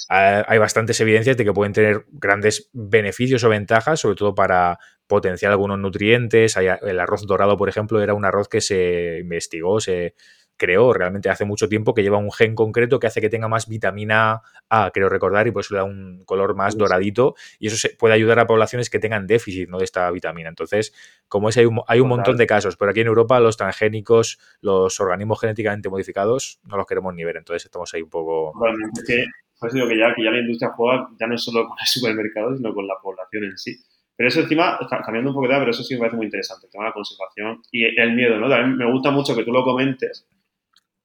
hay 0.09 0.59
bastantes 0.59 1.01
evidencias 1.01 1.37
de 1.37 1.45
que 1.45 1.53
pueden 1.53 1.73
tener 1.73 2.07
grandes 2.13 2.71
beneficios 2.73 3.43
o 3.45 3.49
ventajas, 3.49 4.01
sobre 4.01 4.17
todo 4.17 4.35
para 4.35 4.79
potenciar 5.07 5.53
algunos 5.53 5.79
nutrientes. 5.79 6.57
El 6.57 7.01
arroz 7.01 7.27
dorado, 7.27 7.57
por 7.57 7.69
ejemplo, 7.69 8.01
era 8.01 8.15
un 8.15 8.25
arroz 8.25 8.49
que 8.49 8.61
se 8.61 9.19
investigó, 9.21 9.81
se 9.81 10.15
creó 10.57 10.93
realmente 10.93 11.29
hace 11.29 11.45
mucho 11.45 11.69
tiempo 11.69 11.95
que 11.95 12.03
lleva 12.03 12.19
un 12.19 12.31
gen 12.33 12.55
concreto 12.55 12.99
que 12.99 13.07
hace 13.07 13.21
que 13.21 13.29
tenga 13.29 13.49
más 13.49 13.69
vitamina 13.69 14.43
A, 14.69 14.91
creo 14.93 15.09
recordar, 15.09 15.47
y 15.47 15.51
por 15.51 15.61
eso 15.61 15.75
le 15.75 15.79
da 15.79 15.85
un 15.85 16.25
color 16.25 16.55
más 16.55 16.77
doradito 16.77 17.35
y 17.59 17.67
eso 17.67 17.77
se 17.77 17.91
puede 17.91 18.15
ayudar 18.15 18.39
a 18.39 18.47
poblaciones 18.47 18.91
que 18.91 18.99
tengan 18.99 19.27
déficit 19.27 19.69
¿no? 19.69 19.79
de 19.79 19.85
esta 19.85 20.11
vitamina. 20.11 20.49
Entonces, 20.49 20.95
como 21.29 21.49
es, 21.49 21.57
hay 21.57 21.67
un, 21.67 21.81
hay 21.87 22.01
un 22.01 22.09
montón 22.09 22.37
de 22.37 22.47
casos, 22.47 22.77
pero 22.77 22.91
aquí 22.91 23.01
en 23.01 23.09
Europa 23.09 23.41
los 23.41 23.57
transgénicos, 23.57 24.39
los 24.61 25.01
organismos 25.01 25.41
genéticamente 25.41 25.89
modificados, 25.89 26.61
no 26.65 26.77
los 26.77 26.87
queremos 26.87 27.15
ni 27.15 27.25
ver, 27.25 27.37
entonces 27.37 27.65
estamos 27.65 27.93
ahí 27.95 28.03
un 28.03 28.11
poco... 28.11 28.53
es 28.95 29.05
que, 29.05 29.25
pues 29.59 29.73
digo 29.73 29.89
que 29.89 29.99
ya, 29.99 30.15
que 30.15 30.25
ya 30.25 30.31
la 30.31 30.41
industria 30.41 30.71
juega 30.77 31.09
ya 31.19 31.27
no 31.27 31.37
solo 31.39 31.67
con 31.67 31.77
el 31.81 31.87
supermercado, 31.87 32.57
sino 32.57 32.75
con 32.75 32.87
la 32.87 32.95
población 33.03 33.45
en 33.45 33.59
sí. 33.59 33.77
Pero 34.17 34.29
eso 34.29 34.41
encima, 34.41 34.79
cambiando 35.05 35.31
un 35.31 35.35
poco 35.35 35.49
de 35.49 35.59
pero 35.59 35.71
eso 35.71 35.83
sí 35.83 35.95
me 35.95 36.01
parece 36.01 36.17
muy 36.17 36.27
interesante, 36.27 36.67
el 36.67 36.71
tema 36.71 36.85
de 36.85 36.91
la 36.91 36.95
conservación 36.95 37.63
y 37.71 37.85
el 37.85 38.13
miedo, 38.15 38.39
¿no? 38.39 38.49
También 38.49 38.77
me 38.77 38.93
gusta 38.93 39.11
mucho 39.11 39.35
que 39.35 39.43
tú 39.43 39.53
lo 39.53 39.65
comentes, 39.65 40.27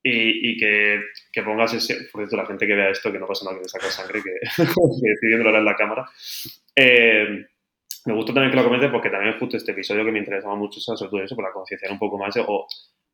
y, 0.03 0.57
que, 0.57 1.01
que, 1.31 1.43
pongas 1.43 1.73
ese, 1.73 2.07
por 2.11 2.21
cierto, 2.21 2.37
la 2.37 2.45
gente 2.45 2.65
que 2.65 2.75
vea 2.75 2.89
esto, 2.89 3.11
que 3.11 3.19
no 3.19 3.27
pasa 3.27 3.45
nada 3.45 3.57
que 3.57 3.63
me 3.63 3.69
saca 3.69 3.89
sangre, 3.89 4.21
que, 4.23 4.31
que 4.55 5.11
estoy 5.11 5.29
viendo 5.29 5.49
en 5.49 5.65
la 5.65 5.75
cámara. 5.75 6.09
Eh, 6.75 7.45
me 8.05 8.13
gusta 8.13 8.33
también 8.33 8.51
que 8.51 8.57
lo 8.57 8.63
comentes 8.63 8.89
porque 8.89 9.09
también 9.09 9.37
justo 9.37 9.57
este 9.57 9.73
episodio 9.73 10.05
que 10.05 10.11
me 10.11 10.19
interesaba 10.19 10.55
mucho, 10.55 10.79
sobre 10.79 11.09
todo 11.09 11.21
eso, 11.21 11.35
para 11.35 11.51
concienciar 11.51 11.91
un 11.91 11.99
poco 11.99 12.17
más 12.17 12.37
o 12.37 12.67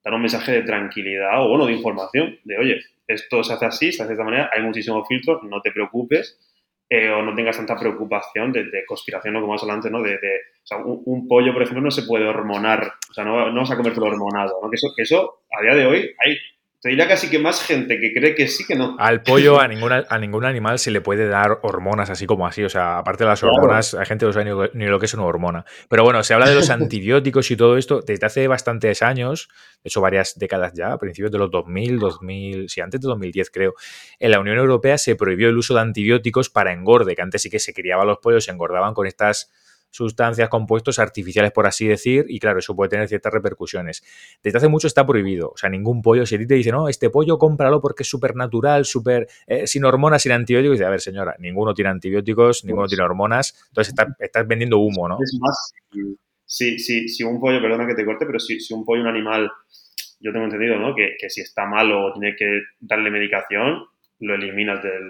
dar 0.03 0.13
un 0.13 0.21
mensaje 0.21 0.51
de 0.51 0.61
tranquilidad 0.63 1.43
o, 1.43 1.49
bueno, 1.49 1.65
de 1.65 1.73
información, 1.73 2.38
de, 2.43 2.57
oye, 2.57 2.81
esto 3.07 3.43
se 3.43 3.53
hace 3.53 3.65
así, 3.65 3.91
se 3.91 4.03
hace 4.03 4.09
de 4.09 4.13
esta 4.13 4.23
manera, 4.23 4.49
hay 4.53 4.61
muchísimos 4.61 5.07
filtros, 5.07 5.41
no 5.43 5.61
te 5.61 5.71
preocupes, 5.71 6.38
eh, 6.89 7.09
o 7.09 7.23
no 7.23 7.34
tengas 7.34 7.57
tanta 7.57 7.75
preocupación 7.75 8.51
de, 8.51 8.86
conspiración, 8.86 9.34
¿no? 9.34 9.41
como 9.41 9.53
más 9.53 9.63
adelante, 9.63 9.89
¿no? 9.89 10.01
De, 10.01 10.11
de 10.11 10.36
o 10.63 10.65
sea, 10.65 10.77
un, 10.77 11.27
pollo, 11.27 11.53
por 11.53 11.63
ejemplo, 11.63 11.81
no 11.81 11.89
se 11.89 12.03
puede 12.03 12.25
hormonar, 12.25 12.93
o 13.09 13.13
sea, 13.13 13.23
no, 13.23 13.51
no 13.51 13.61
vas 13.61 13.71
a 13.71 13.77
comértelo 13.77 14.07
hormonado, 14.07 14.59
¿no? 14.61 14.69
Que 14.69 14.75
eso, 14.75 14.89
que 14.95 15.03
eso, 15.03 15.45
a 15.57 15.63
día 15.63 15.75
de 15.75 15.86
hoy, 15.86 16.13
hay 16.23 16.38
te 16.84 16.89
diría 16.89 17.07
casi 17.07 17.29
que 17.29 17.39
más 17.39 17.63
gente 17.63 17.97
que 17.97 18.11
cree 18.11 18.36
que 18.36 18.49
sí 18.49 18.65
que 18.65 18.75
no. 18.75 18.97
Al 18.99 19.23
pollo, 19.23 19.57
a, 19.61 19.69
ninguna, 19.69 20.03
a 20.09 20.19
ningún 20.19 20.43
animal 20.43 20.79
se 20.79 20.91
le 20.91 20.99
puede 20.99 21.29
dar 21.29 21.59
hormonas 21.61 22.09
así 22.09 22.25
como 22.25 22.45
así. 22.45 22.61
O 22.61 22.67
sea, 22.67 22.97
aparte 22.97 23.23
de 23.23 23.29
las 23.29 23.41
hormonas, 23.41 23.93
hay 23.93 24.05
gente 24.05 24.23
que 24.23 24.27
no 24.27 24.34
sabe 24.34 24.69
ni, 24.73 24.86
lo 24.88 24.99
que 24.99 25.05
es 25.05 25.13
una 25.13 25.23
hormona. 25.23 25.63
Pero 25.88 26.03
bueno, 26.03 26.21
se 26.23 26.34
habla 26.34 26.49
de 26.49 26.55
los 26.55 26.69
antibióticos 26.69 27.49
y 27.51 27.55
todo 27.55 27.77
esto 27.77 28.01
desde 28.01 28.25
hace 28.25 28.49
bastantes 28.49 29.01
años, 29.01 29.47
de 29.81 29.88
hecho 29.88 30.01
varias 30.01 30.38
décadas 30.38 30.73
ya, 30.75 30.91
a 30.91 30.97
principios 30.97 31.31
de 31.31 31.38
los 31.38 31.49
2000, 31.51 31.99
2000, 31.99 32.67
sí, 32.67 32.81
antes 32.81 32.99
de 32.99 33.07
2010 33.07 33.49
creo. 33.49 33.75
En 34.19 34.31
la 34.31 34.41
Unión 34.41 34.57
Europea 34.57 34.97
se 34.97 35.15
prohibió 35.15 35.47
el 35.47 35.57
uso 35.57 35.73
de 35.75 35.79
antibióticos 35.79 36.49
para 36.49 36.73
engorde, 36.73 37.15
que 37.15 37.21
antes 37.21 37.43
sí 37.43 37.49
que 37.49 37.59
se 37.59 37.73
criaban 37.73 38.07
los 38.07 38.17
pollos, 38.17 38.43
se 38.43 38.51
engordaban 38.51 38.93
con 38.93 39.07
estas 39.07 39.53
sustancias, 39.93 40.49
compuestos 40.49 40.97
artificiales, 40.97 41.51
por 41.51 41.67
así 41.67 41.87
decir, 41.87 42.25
y 42.27 42.39
claro, 42.39 42.57
eso 42.57 42.75
puede 42.75 42.89
tener 42.89 43.07
ciertas 43.07 43.31
repercusiones. 43.31 44.03
Desde 44.41 44.57
hace 44.57 44.67
mucho 44.67 44.87
está 44.87 45.05
prohibido, 45.05 45.49
o 45.49 45.57
sea, 45.57 45.69
ningún 45.69 46.01
pollo, 46.01 46.25
si 46.25 46.33
a 46.33 46.39
ti 46.39 46.47
te 46.47 46.55
dice, 46.55 46.71
no, 46.71 46.89
este 46.89 47.11
pollo 47.11 47.37
cómpralo 47.37 47.79
porque 47.79 48.01
es 48.01 48.09
súper 48.09 48.35
natural, 48.35 48.85
súper, 48.85 49.27
eh, 49.45 49.67
sin 49.67 49.85
hormonas, 49.85 50.23
sin 50.23 50.31
antibióticos, 50.31 50.77
dice, 50.77 50.85
a 50.85 50.89
ver, 50.89 50.99
señora, 50.99 51.35
ninguno 51.37 51.75
tiene 51.75 51.91
antibióticos, 51.91 52.65
ninguno 52.65 52.87
tiene 52.87 53.03
hormonas, 53.03 53.53
entonces 53.67 53.93
estás, 54.19 54.47
vendiendo 54.47 54.79
humo, 54.79 55.07
¿no? 55.07 55.19
Es 55.21 55.37
más, 55.39 55.73
si, 56.43 56.79
si, 56.79 57.07
si 57.07 57.23
un 57.23 57.39
pollo, 57.39 57.61
perdona 57.61 57.85
que 57.85 57.93
te 57.93 58.03
corte, 58.03 58.25
pero 58.25 58.39
si, 58.39 58.59
si 58.59 58.73
un 58.73 58.83
pollo, 58.83 59.03
un 59.03 59.09
animal, 59.09 59.51
yo 60.19 60.31
tengo 60.33 60.45
entendido, 60.45 60.77
¿no? 60.79 60.95
Que, 60.95 61.15
que 61.19 61.29
si 61.29 61.41
está 61.41 61.67
malo 61.67 62.07
o 62.07 62.13
tiene 62.13 62.35
que 62.35 62.61
darle 62.79 63.11
medicación, 63.11 63.85
lo 64.19 64.33
eliminas 64.33 64.81
del 64.81 65.09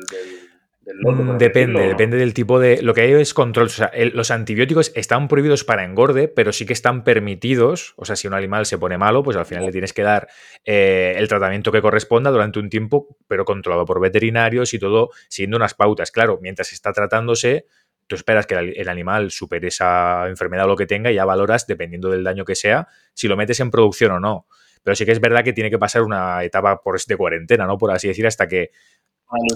Mm, 0.86 1.38
depende, 1.38 1.88
depende 1.88 2.18
del 2.18 2.34
tipo 2.34 2.60
de. 2.60 2.82
Lo 2.82 2.94
que 2.94 3.02
hay 3.02 3.12
es 3.14 3.34
control. 3.34 3.68
O 3.68 3.70
sea, 3.70 3.92
los 4.14 4.32
antibióticos 4.32 4.92
están 4.96 5.28
prohibidos 5.28 5.64
para 5.64 5.86
engorde, 5.86 6.28
pero 6.28 6.52
sí 6.52 6.66
que 6.66 6.74
están 6.74 7.04
permitidos. 7.04 7.94
O 7.96 8.06
sea, 8.06 8.16
si 8.16 8.28
un 8.28 8.34
animal 8.34 8.66
se 8.66 8.78
pone 8.78 8.98
malo, 8.98 9.24
pues 9.24 9.38
al 9.38 9.46
final 9.46 9.66
le 9.66 9.72
tienes 9.72 9.94
que 9.94 10.04
dar 10.04 10.28
eh, 10.66 11.14
el 11.18 11.28
tratamiento 11.28 11.72
que 11.72 11.82
corresponda 11.82 12.32
durante 12.32 12.60
un 12.60 12.70
tiempo, 12.70 13.18
pero 13.28 13.46
controlado 13.46 13.86
por 13.86 14.02
veterinarios 14.02 14.74
y 14.74 14.80
todo 14.80 15.12
siguiendo 15.30 15.58
unas 15.58 15.74
pautas. 15.74 16.12
Claro, 16.12 16.40
mientras 16.42 16.74
está 16.74 16.92
tratándose, 16.92 17.66
tú 18.08 18.16
esperas 18.16 18.46
que 18.46 18.56
el 18.56 18.90
animal 18.90 19.32
supere 19.32 19.70
esa 19.70 20.28
enfermedad 20.28 20.66
o 20.66 20.70
lo 20.70 20.76
que 20.76 20.86
tenga 20.86 21.12
y 21.12 21.16
ya 21.16 21.24
valoras, 21.24 21.66
dependiendo 21.66 22.10
del 22.10 22.24
daño 22.24 22.44
que 22.44 22.56
sea, 22.56 22.88
si 23.14 23.30
lo 23.30 23.38
metes 23.38 23.60
en 23.62 23.72
producción 23.72 24.12
o 24.12 24.20
no. 24.20 24.48
Pero 24.84 24.96
sí 24.96 25.06
que 25.06 25.14
es 25.14 25.22
verdad 25.22 25.46
que 25.46 25.54
tiene 25.54 25.70
que 25.70 25.80
pasar 25.80 26.02
una 26.02 26.44
etapa 26.44 26.82
por, 26.82 27.02
de 27.02 27.16
cuarentena, 27.16 27.66
¿no? 27.66 27.78
Por 27.78 27.92
así 27.92 28.10
decir, 28.10 28.28
hasta 28.28 28.50
que 28.50 28.72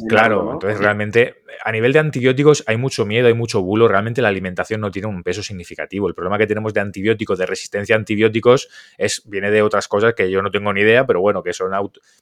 Claro, 0.08 0.54
entonces 0.54 0.80
realmente 0.80 1.36
a 1.64 1.72
nivel 1.72 1.94
de 1.94 2.00
antibióticos 2.00 2.64
hay 2.68 2.78
mucho 2.78 3.06
miedo, 3.06 3.28
hay 3.28 3.34
mucho 3.34 3.62
bulo, 3.62 3.88
realmente 3.88 4.22
la 4.22 4.30
alimentación 4.30 4.82
no 4.82 4.92
tiene 4.92 5.08
un 5.08 5.24
peso 5.24 5.44
significativo. 5.44 6.08
El 6.08 6.16
problema 6.16 6.38
que 6.38 6.48
tenemos 6.48 6.74
de 6.74 6.82
antibióticos, 6.82 7.38
de 7.38 7.46
resistencia 7.46 7.96
a 7.96 8.00
antibióticos, 8.00 8.70
es, 8.98 9.24
viene 9.26 9.52
de 9.52 9.62
otras 9.62 9.88
cosas 9.88 10.14
que 10.14 10.30
yo 10.30 10.42
no 10.42 10.52
tengo 10.52 10.72
ni 10.74 10.82
idea, 10.82 11.06
pero 11.06 11.22
bueno, 11.22 11.44
que 11.44 11.54
son 11.54 11.72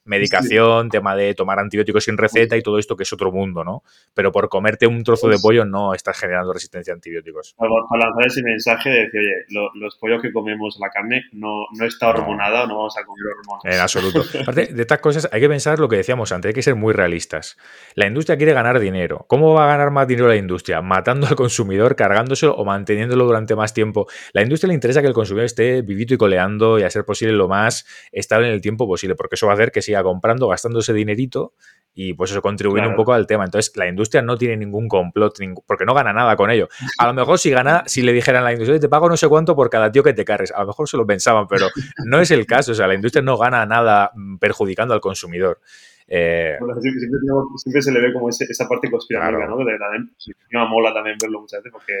medicación, 0.04 0.88
tema 0.88 1.16
de 1.16 1.34
tomar 1.34 1.58
antibióticos 1.58 2.04
sin 2.04 2.16
receta 2.16 2.56
y 2.56 2.62
todo 2.62 2.78
esto 2.78 2.96
que 2.96 3.02
es 3.02 3.12
otro 3.12 3.32
mundo, 3.32 3.64
¿no? 3.64 3.82
Pero 4.14 4.32
por 4.32 4.48
comerte 4.48 4.86
un 4.86 5.02
trozo 5.04 5.28
de 5.28 5.34
pues 5.34 5.42
pollo 5.42 5.64
no 5.64 5.94
estás 5.94 6.18
generando 6.18 6.52
resistencia 6.52 6.92
a 6.92 6.96
antibióticos. 6.96 7.54
Para, 7.56 7.70
lanzar 8.04 8.26
ese 8.26 8.42
mensaje 8.42 8.90
de 8.90 8.96
decir, 9.04 9.20
oye, 9.20 9.70
los 9.74 9.96
pollos 9.96 10.22
que 10.22 10.32
comemos, 10.32 10.76
la 10.80 10.90
carne, 10.90 11.24
no, 11.32 11.66
no 11.78 11.86
está 11.86 12.08
hormonada, 12.08 12.66
no. 12.66 12.76
vamos 12.78 12.96
a 12.98 13.04
comer 13.04 13.22
hormonas. 13.38 13.64
En 13.64 13.80
absoluto. 13.80 14.24
Aparte 14.42 14.66
de 14.72 14.82
estas 14.82 14.98
cosas, 15.00 15.28
hay 15.32 15.40
que 15.40 15.48
pensar 15.48 15.78
lo 15.78 15.88
que 15.88 15.96
decíamos 15.96 16.32
antes, 16.32 16.50
hay 16.50 16.54
que 16.54 16.62
ser 16.62 16.74
muy 16.74 16.92
realistas. 16.92 17.45
La 17.94 18.06
industria 18.06 18.36
quiere 18.36 18.52
ganar 18.52 18.78
dinero. 18.80 19.24
¿Cómo 19.28 19.54
va 19.54 19.64
a 19.64 19.68
ganar 19.68 19.90
más 19.90 20.06
dinero 20.06 20.28
la 20.28 20.36
industria? 20.36 20.82
Matando 20.82 21.26
al 21.26 21.36
consumidor, 21.36 21.96
cargándoselo 21.96 22.54
o 22.54 22.64
manteniéndolo 22.64 23.24
durante 23.24 23.54
más 23.54 23.72
tiempo. 23.72 24.06
La 24.32 24.42
industria 24.42 24.68
le 24.68 24.74
interesa 24.74 25.00
que 25.00 25.08
el 25.08 25.14
consumidor 25.14 25.46
esté 25.46 25.82
vivito 25.82 26.14
y 26.14 26.16
coleando 26.16 26.78
y 26.78 26.82
a 26.82 26.90
ser 26.90 27.04
posible 27.04 27.34
lo 27.34 27.48
más 27.48 27.86
estable 28.12 28.48
en 28.48 28.54
el 28.54 28.60
tiempo 28.60 28.86
posible, 28.86 29.14
porque 29.14 29.36
eso 29.36 29.46
va 29.46 29.52
a 29.52 29.54
hacer 29.54 29.72
que 29.72 29.82
siga 29.82 30.02
comprando, 30.02 30.48
gastando 30.48 30.80
ese 30.80 30.92
dinerito 30.92 31.54
y 31.98 32.12
pues 32.12 32.30
eso 32.30 32.42
contribuye 32.42 32.86
un 32.86 32.94
poco 32.94 33.14
al 33.14 33.26
tema. 33.26 33.44
Entonces, 33.44 33.74
la 33.74 33.88
industria 33.88 34.20
no 34.20 34.36
tiene 34.36 34.58
ningún 34.58 34.86
complot, 34.86 35.38
porque 35.66 35.86
no 35.86 35.94
gana 35.94 36.12
nada 36.12 36.36
con 36.36 36.50
ello. 36.50 36.68
A 36.98 37.06
lo 37.06 37.14
mejor 37.14 37.38
si 37.38 37.50
gana, 37.50 37.84
si 37.86 38.02
le 38.02 38.12
dijeran 38.12 38.42
a 38.42 38.44
la 38.44 38.52
industria, 38.52 38.78
te 38.78 38.90
pago 38.90 39.08
no 39.08 39.16
sé 39.16 39.26
cuánto 39.28 39.56
por 39.56 39.70
cada 39.70 39.90
tío 39.90 40.02
que 40.02 40.12
te 40.12 40.26
carres, 40.26 40.52
a 40.52 40.60
lo 40.60 40.66
mejor 40.66 40.88
se 40.90 40.98
lo 40.98 41.06
pensaban, 41.06 41.46
pero 41.48 41.68
no 42.04 42.20
es 42.20 42.30
el 42.30 42.44
caso. 42.44 42.72
O 42.72 42.74
sea, 42.74 42.86
la 42.86 42.94
industria 42.94 43.22
no 43.22 43.38
gana 43.38 43.64
nada 43.64 44.10
mm, 44.14 44.36
perjudicando 44.36 44.92
al 44.92 45.00
consumidor. 45.00 45.60
Eh, 46.08 46.56
siempre, 47.58 47.82
se 47.82 47.90
le 47.90 48.00
ve 48.00 48.12
como 48.12 48.28
esa 48.28 48.68
parte 48.68 48.90
conspirativa, 48.90 49.46
¿no? 49.46 49.58
Que 49.58 49.76
también 49.78 50.10
me 50.50 50.68
mola 50.68 50.94
también 50.94 51.16
verlo 51.20 51.40
muchas 51.40 51.60
veces 51.60 51.72
porque 51.72 51.94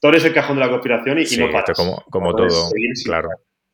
todo 0.00 0.12
es 0.12 0.24
el 0.24 0.34
cajón 0.34 0.56
de 0.56 0.60
la 0.60 0.68
conspiración 0.68 1.18
y, 1.18 1.36
no 1.38 1.50
pasa 1.50 1.72
como, 1.72 2.02
como 2.10 2.34
todo, 2.34 2.70
claro. 3.04 3.30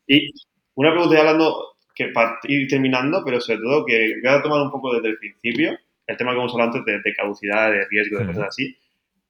Y 0.06 0.32
una 0.74 0.92
pregunta 0.92 1.18
hablando, 1.18 1.74
que 1.94 2.08
para 2.08 2.38
ir 2.44 2.68
terminando, 2.68 3.22
pero 3.24 3.40
sobre 3.40 3.58
todo 3.58 3.84
que 3.84 4.20
voy 4.22 4.32
a 4.32 4.42
tomar 4.42 4.62
un 4.62 4.70
poco 4.70 4.94
desde 4.94 5.08
el 5.08 5.18
principio, 5.18 5.76
el 6.06 6.16
tema 6.16 6.32
que 6.32 6.38
hemos 6.38 6.52
hablado 6.52 6.78
antes 6.78 7.02
de, 7.02 7.14
caducidad, 7.14 7.70
de 7.70 7.86
riesgo, 7.88 8.18
de 8.18 8.26
cosas 8.26 8.44
así. 8.48 8.76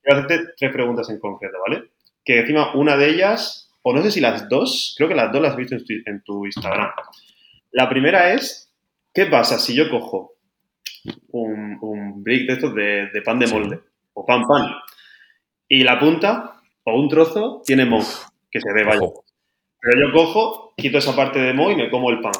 Voy 0.05 0.14
a 0.14 0.18
hacerte 0.20 0.53
tres 0.57 0.72
preguntas 0.72 1.09
en 1.09 1.18
concreto, 1.18 1.57
¿vale? 1.66 1.84
Que 2.24 2.40
encima 2.40 2.74
una 2.74 2.96
de 2.96 3.09
ellas, 3.09 3.70
o 3.82 3.94
no 3.94 4.03
sé 4.03 4.11
si 4.11 4.20
las 4.20 4.48
dos, 4.48 4.94
creo 4.96 5.09
que 5.09 5.14
las 5.14 5.32
dos 5.32 5.40
las 5.40 5.53
has 5.53 5.57
visto 5.57 5.76
en 5.76 6.22
tu 6.22 6.44
Instagram. 6.44 6.90
La 7.70 7.88
primera 7.88 8.34
es, 8.34 8.70
¿qué 9.14 9.26
pasa 9.26 9.59
si 9.59 9.74
yo 9.74 9.90
cojo 9.90 10.32
un, 11.32 11.78
un 11.80 12.22
brick 12.22 12.46
de 12.46 12.53
estos 12.55 12.74
de, 12.74 13.22
pan 13.24 13.38
de 13.38 13.46
molde 13.46 13.80
o 14.14 14.24
pan 14.26 14.42
pan 14.46 14.74
y 15.68 15.82
la 15.84 15.98
punta 15.98 16.61
o 16.84 17.00
un 17.00 17.09
trozo 17.09 17.62
tiene 17.64 17.84
moho, 17.84 18.05
que 18.50 18.61
se 18.61 18.72
ve, 18.72 18.84
vaya. 18.84 19.00
Pero 19.80 20.00
yo 20.00 20.12
cojo, 20.12 20.74
quito 20.76 20.98
esa 20.98 21.16
parte 21.16 21.38
de 21.38 21.55
moho 21.55 21.70
y 21.70 21.76
me 21.76 21.90
como 21.90 22.11
el 22.11 22.20
pan. 22.20 22.32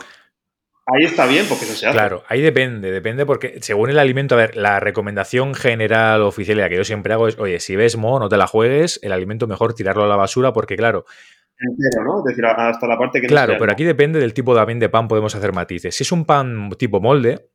Ahí 0.85 1.05
está 1.05 1.27
bien, 1.27 1.47
porque 1.49 1.65
eso 1.65 1.75
se 1.75 1.87
hace. 1.87 1.97
Claro, 1.97 2.25
ahí 2.29 2.41
depende, 2.41 2.91
depende 2.91 3.25
porque 3.25 3.59
según 3.63 3.89
el 3.91 3.99
alimento, 3.99 4.35
a 4.35 4.39
ver, 4.39 4.57
la 4.57 4.81
recomendación 4.81 5.55
general 5.55 6.23
oficial 6.23 6.59
la 6.59 6.69
que 6.69 6.77
yo 6.77 6.85
siempre 6.85 7.13
hago 7.13 7.29
es, 7.29 7.39
oye, 7.39 7.61
si 7.61 7.77
ves 7.77 7.97
moho, 7.97 8.19
no 8.19 8.29
te 8.29 8.37
la 8.37 8.49
juegues, 8.49 8.99
el 9.03 9.13
alimento 9.13 9.47
mejor 9.47 9.75
tirarlo 9.75 10.05
a 10.05 10.09
la 10.09 10.17
basura 10.17 10.53
porque, 10.53 10.77
claro, 10.77 11.05
entero, 11.59 12.05
¿no? 12.05 12.19
Es 12.19 12.25
decir, 12.25 12.45
hasta 12.45 12.87
la 12.87 12.99
parte 12.99 13.21
que 13.21 13.29
Claro, 13.29 13.55
pero 13.59 13.73
aquí 13.73 13.85
depende 13.85 14.19
del 14.19 14.35
tipo 14.35 14.55
también 14.55 14.81
de 14.81 14.89
pan, 14.89 15.09
podemos 15.09 15.35
hacer 15.35 15.53
matices. 15.53 15.95
Si 15.95 16.03
es 16.03 16.13
un 16.13 16.25
pan 16.25 16.71
tipo 16.77 17.01
molde, 17.01 17.52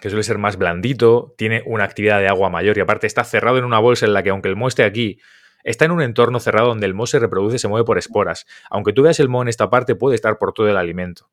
que 0.00 0.10
suele 0.10 0.22
ser 0.22 0.38
más 0.38 0.56
blandito, 0.56 1.34
tiene 1.36 1.62
una 1.66 1.84
actividad 1.84 2.20
de 2.20 2.28
agua 2.28 2.50
mayor 2.50 2.76
y 2.78 2.80
aparte 2.80 3.06
está 3.06 3.24
cerrado 3.24 3.58
en 3.58 3.64
una 3.64 3.78
bolsa 3.78 4.06
en 4.06 4.12
la 4.12 4.22
que 4.22 4.30
aunque 4.30 4.48
el 4.48 4.56
moho 4.56 4.68
esté 4.68 4.84
aquí, 4.84 5.18
está 5.64 5.84
en 5.84 5.90
un 5.90 6.02
entorno 6.02 6.40
cerrado 6.40 6.68
donde 6.68 6.86
el 6.86 6.94
moho 6.94 7.06
se 7.06 7.18
reproduce 7.18 7.58
se 7.58 7.68
mueve 7.68 7.84
por 7.84 7.98
esporas. 7.98 8.46
Aunque 8.70 8.92
tú 8.92 9.02
veas 9.02 9.20
el 9.20 9.28
moho 9.28 9.42
en 9.42 9.48
esta 9.48 9.70
parte, 9.70 9.94
puede 9.94 10.14
estar 10.14 10.38
por 10.38 10.52
todo 10.52 10.68
el 10.68 10.76
alimento. 10.76 11.28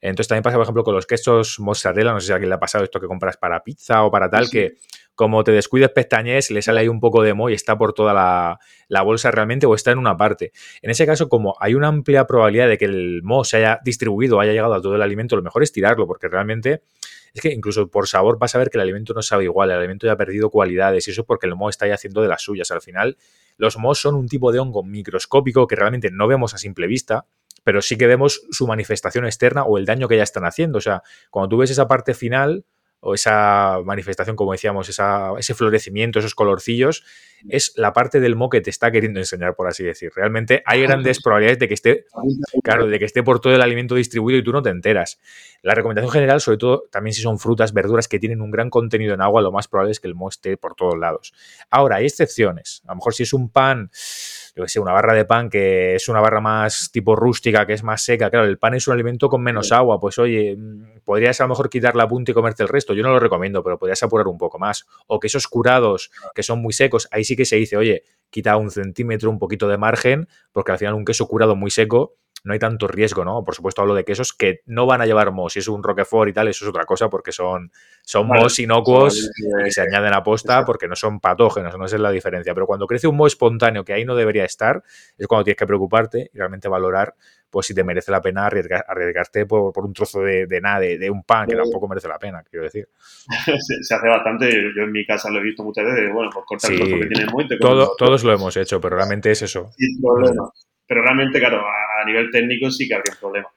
Entonces 0.00 0.28
también 0.28 0.44
pasa, 0.44 0.56
por 0.56 0.62
ejemplo, 0.62 0.84
con 0.84 0.94
los 0.94 1.06
quesos 1.06 1.58
mozzarella, 1.58 2.12
no 2.12 2.20
sé 2.20 2.26
si 2.26 2.32
a 2.32 2.36
alguien 2.36 2.50
le 2.50 2.54
ha 2.54 2.60
pasado 2.60 2.84
esto 2.84 3.00
que 3.00 3.06
compras 3.06 3.36
para 3.36 3.64
pizza 3.64 4.04
o 4.04 4.10
para 4.10 4.30
tal, 4.30 4.48
que 4.48 4.76
como 5.16 5.42
te 5.42 5.50
descuides 5.50 5.90
pestañez, 5.90 6.52
le 6.52 6.62
sale 6.62 6.80
ahí 6.80 6.88
un 6.88 7.00
poco 7.00 7.22
de 7.22 7.34
moho 7.34 7.50
y 7.50 7.54
está 7.54 7.76
por 7.76 7.92
toda 7.92 8.14
la, 8.14 9.02
bolsa 9.02 9.32
realmente 9.32 9.66
o 9.66 9.74
está 9.74 9.90
en 9.90 9.98
una 9.98 10.16
parte. 10.16 10.52
En 10.82 10.90
ese 10.90 11.04
caso, 11.06 11.28
como 11.28 11.56
hay 11.58 11.74
una 11.74 11.88
amplia 11.88 12.24
probabilidad 12.24 12.68
de 12.68 12.78
que 12.78 12.84
el 12.84 13.22
moho 13.24 13.42
se 13.42 13.56
haya 13.56 13.80
distribuido, 13.84 14.38
haya 14.38 14.52
llegado 14.52 14.74
a 14.74 14.80
todo 14.80 14.94
el 14.94 15.02
alimento, 15.02 15.34
lo 15.34 15.42
mejor 15.42 15.64
es 15.64 15.72
tirarlo, 15.72 16.06
porque 16.06 16.28
realmente 16.28 16.82
es 17.34 17.40
que 17.40 17.52
incluso 17.52 17.88
por 17.88 18.08
sabor 18.08 18.38
vas 18.38 18.54
a 18.54 18.58
ver 18.58 18.70
que 18.70 18.78
el 18.78 18.82
alimento 18.82 19.14
no 19.14 19.22
sabe 19.22 19.44
igual, 19.44 19.70
el 19.70 19.78
alimento 19.78 20.06
ya 20.06 20.12
ha 20.12 20.16
perdido 20.16 20.50
cualidades 20.50 21.06
y 21.08 21.10
eso 21.10 21.22
es 21.22 21.26
porque 21.26 21.46
el 21.46 21.54
moho 21.54 21.70
está 21.70 21.84
ahí 21.84 21.90
haciendo 21.90 22.22
de 22.22 22.28
las 22.28 22.42
suyas. 22.42 22.70
Al 22.70 22.80
final, 22.80 23.16
los 23.56 23.76
mohos 23.78 24.00
son 24.00 24.14
un 24.14 24.28
tipo 24.28 24.52
de 24.52 24.58
hongo 24.58 24.82
microscópico 24.82 25.66
que 25.66 25.76
realmente 25.76 26.10
no 26.10 26.26
vemos 26.26 26.54
a 26.54 26.58
simple 26.58 26.86
vista, 26.86 27.26
pero 27.64 27.82
sí 27.82 27.96
que 27.96 28.06
vemos 28.06 28.42
su 28.50 28.66
manifestación 28.66 29.24
externa 29.24 29.64
o 29.64 29.78
el 29.78 29.84
daño 29.84 30.08
que 30.08 30.16
ya 30.16 30.22
están 30.22 30.44
haciendo. 30.44 30.78
O 30.78 30.80
sea, 30.80 31.02
cuando 31.30 31.48
tú 31.50 31.58
ves 31.58 31.70
esa 31.70 31.86
parte 31.86 32.14
final 32.14 32.64
o 33.00 33.14
esa 33.14 33.78
manifestación, 33.84 34.36
como 34.36 34.52
decíamos, 34.52 34.88
ese 34.88 35.54
florecimiento, 35.54 36.18
esos 36.18 36.34
colorcillos, 36.34 37.04
es 37.48 37.72
la 37.76 37.92
parte 37.92 38.18
del 38.18 38.34
mo 38.34 38.48
que 38.48 38.60
te 38.60 38.70
está 38.70 38.90
queriendo 38.90 39.20
enseñar, 39.20 39.54
por 39.54 39.68
así 39.68 39.84
decir. 39.84 40.10
Realmente 40.14 40.62
hay 40.66 40.82
grandes 40.82 41.22
probabilidades 41.22 41.60
de 41.60 41.68
que 41.68 41.74
esté, 41.74 42.04
claro, 42.64 42.88
de 42.88 42.98
que 42.98 43.04
esté 43.04 43.22
por 43.22 43.40
todo 43.40 43.54
el 43.54 43.62
alimento 43.62 43.94
distribuido 43.94 44.40
y 44.40 44.42
tú 44.42 44.50
no 44.50 44.62
te 44.62 44.70
enteras. 44.70 45.20
La 45.62 45.74
recomendación 45.74 46.10
general, 46.10 46.40
sobre 46.40 46.58
todo, 46.58 46.84
también 46.90 47.14
si 47.14 47.22
son 47.22 47.38
frutas, 47.38 47.72
verduras 47.72 48.08
que 48.08 48.18
tienen 48.18 48.40
un 48.40 48.50
gran 48.50 48.70
contenido 48.70 49.14
en 49.14 49.20
agua, 49.20 49.42
lo 49.42 49.52
más 49.52 49.68
probable 49.68 49.92
es 49.92 50.00
que 50.00 50.08
el 50.08 50.16
mo 50.16 50.28
esté 50.28 50.56
por 50.56 50.74
todos 50.74 50.98
lados. 50.98 51.32
Ahora, 51.70 51.96
hay 51.96 52.06
excepciones. 52.06 52.82
A 52.86 52.92
lo 52.92 52.96
mejor 52.96 53.14
si 53.14 53.22
es 53.22 53.32
un 53.32 53.48
pan 53.48 53.90
yo 54.58 54.64
que 54.64 54.70
sé, 54.70 54.80
una 54.80 54.92
barra 54.92 55.14
de 55.14 55.24
pan 55.24 55.48
que 55.48 55.94
es 55.94 56.08
una 56.08 56.20
barra 56.20 56.40
más 56.40 56.90
tipo 56.90 57.14
rústica, 57.14 57.64
que 57.64 57.74
es 57.74 57.84
más 57.84 58.02
seca. 58.02 58.28
Claro, 58.28 58.44
el 58.46 58.58
pan 58.58 58.74
es 58.74 58.88
un 58.88 58.94
alimento 58.94 59.28
con 59.28 59.40
menos 59.40 59.70
agua. 59.70 60.00
Pues 60.00 60.18
oye, 60.18 60.56
mm, 60.56 61.02
podrías 61.04 61.40
a 61.40 61.44
lo 61.44 61.50
mejor 61.50 61.70
quitar 61.70 61.94
la 61.94 62.08
punta 62.08 62.32
y 62.32 62.34
comerte 62.34 62.64
el 62.64 62.68
resto. 62.68 62.92
Yo 62.92 63.04
no 63.04 63.10
lo 63.10 63.20
recomiendo, 63.20 63.62
pero 63.62 63.78
podrías 63.78 64.02
apurar 64.02 64.26
un 64.26 64.36
poco 64.36 64.58
más. 64.58 64.84
O 65.06 65.20
quesos 65.20 65.46
curados, 65.46 66.10
que 66.34 66.42
son 66.42 66.60
muy 66.60 66.72
secos, 66.72 67.06
ahí 67.12 67.22
sí 67.22 67.36
que 67.36 67.44
se 67.44 67.54
dice, 67.54 67.76
oye, 67.76 68.02
quita 68.30 68.56
un 68.56 68.72
centímetro, 68.72 69.30
un 69.30 69.38
poquito 69.38 69.68
de 69.68 69.78
margen, 69.78 70.26
porque 70.50 70.72
al 70.72 70.78
final 70.78 70.94
un 70.94 71.04
queso 71.04 71.28
curado 71.28 71.54
muy 71.54 71.70
seco 71.70 72.16
no 72.44 72.52
hay 72.52 72.58
tanto 72.58 72.86
riesgo, 72.86 73.24
¿no? 73.24 73.44
Por 73.44 73.54
supuesto 73.54 73.82
hablo 73.82 73.94
de 73.94 74.04
quesos 74.04 74.32
que 74.32 74.60
no 74.66 74.86
van 74.86 75.00
a 75.00 75.06
llevar 75.06 75.32
mo. 75.32 75.48
Si 75.48 75.58
es 75.58 75.68
un 75.68 75.82
roquefort 75.82 76.30
y 76.30 76.32
tal, 76.32 76.48
eso 76.48 76.64
es 76.64 76.68
otra 76.70 76.84
cosa 76.84 77.08
porque 77.08 77.32
son, 77.32 77.72
son 78.02 78.28
inocuos 78.58 79.30
y 79.66 79.70
se 79.70 79.80
añaden 79.80 80.14
a 80.14 80.22
posta 80.22 80.64
porque 80.64 80.88
no 80.88 80.96
son 80.96 81.20
patógenos, 81.20 81.76
no 81.76 81.84
es 81.84 81.92
la 81.92 82.10
diferencia. 82.10 82.54
Pero 82.54 82.66
cuando 82.66 82.86
crece 82.86 83.08
un 83.08 83.16
mo 83.16 83.26
espontáneo 83.26 83.84
que 83.84 83.92
ahí 83.92 84.04
no 84.04 84.14
debería 84.14 84.44
estar, 84.44 84.82
es 85.16 85.26
cuando 85.26 85.44
tienes 85.44 85.58
que 85.58 85.66
preocuparte 85.66 86.30
y 86.32 86.38
realmente 86.38 86.68
valorar 86.68 87.14
pues 87.50 87.66
si 87.66 87.74
te 87.74 87.82
merece 87.82 88.10
la 88.10 88.20
pena 88.20 88.46
arriesgarte 88.46 89.46
por, 89.46 89.72
un 89.76 89.92
trozo 89.92 90.20
de, 90.20 90.60
nada, 90.60 90.80
de, 90.80 91.10
un 91.10 91.22
pan, 91.22 91.46
que 91.46 91.56
tampoco 91.56 91.88
merece 91.88 92.08
la 92.08 92.18
pena, 92.18 92.42
quiero 92.42 92.64
decir. 92.64 92.88
se, 93.82 93.94
hace 93.94 94.06
bastante, 94.06 94.50
yo 94.50 94.82
en 94.82 94.92
mi 94.92 95.06
casa 95.06 95.30
lo 95.30 95.38
he 95.38 95.42
visto 95.42 95.62
muchas 95.62 95.86
veces, 95.86 96.12
bueno, 96.12 96.30
pues 96.32 96.44
cortar 96.46 96.72
el 96.72 96.78
trozo 96.78 97.00
que 97.00 97.06
tiene 97.06 97.32
muy... 97.32 97.48
Todo, 97.58 97.94
todos 97.96 98.24
lo 98.24 98.34
hemos 98.34 98.56
hecho, 98.56 98.80
pero 98.80 98.96
realmente 98.96 99.30
es 99.30 99.42
eso. 99.42 99.70
Sin 99.76 100.00
problema. 100.00 100.50
Pero 100.88 101.02
realmente, 101.02 101.38
claro, 101.38 101.62
a 101.64 102.04
nivel 102.04 102.30
técnico 102.30 102.70
sí 102.70 102.88
que 102.88 102.94
habría 102.94 103.12
un 103.12 103.20
problema. 103.20 103.48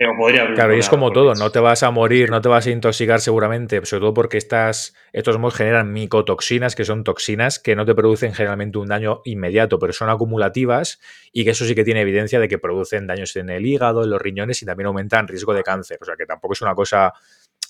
Pero 0.00 0.16
podría 0.16 0.50
claro, 0.54 0.74
y 0.74 0.78
es 0.78 0.88
como 0.88 1.12
todo, 1.12 1.34
no 1.34 1.50
te 1.50 1.60
vas 1.60 1.82
a 1.82 1.90
morir, 1.90 2.30
no 2.30 2.40
te 2.40 2.48
vas 2.48 2.66
a 2.66 2.70
intoxicar 2.70 3.20
seguramente, 3.20 3.84
sobre 3.84 4.00
todo 4.00 4.14
porque 4.14 4.38
estas, 4.38 4.94
estos 5.12 5.38
mohos 5.38 5.54
generan 5.54 5.92
micotoxinas, 5.92 6.74
que 6.74 6.86
son 6.86 7.04
toxinas 7.04 7.58
que 7.58 7.76
no 7.76 7.84
te 7.84 7.94
producen 7.94 8.32
generalmente 8.32 8.78
un 8.78 8.88
daño 8.88 9.20
inmediato, 9.26 9.78
pero 9.78 9.92
son 9.92 10.08
acumulativas 10.08 11.00
y 11.34 11.44
que 11.44 11.50
eso 11.50 11.66
sí 11.66 11.74
que 11.74 11.84
tiene 11.84 12.00
evidencia 12.00 12.40
de 12.40 12.48
que 12.48 12.56
producen 12.56 13.06
daños 13.06 13.36
en 13.36 13.50
el 13.50 13.66
hígado, 13.66 14.02
en 14.02 14.08
los 14.08 14.22
riñones 14.22 14.62
y 14.62 14.64
también 14.64 14.86
aumentan 14.86 15.28
riesgo 15.28 15.52
de 15.52 15.62
cáncer. 15.62 15.98
O 16.00 16.06
sea 16.06 16.14
que 16.16 16.24
tampoco 16.24 16.54
es 16.54 16.62
una 16.62 16.74
cosa 16.74 17.12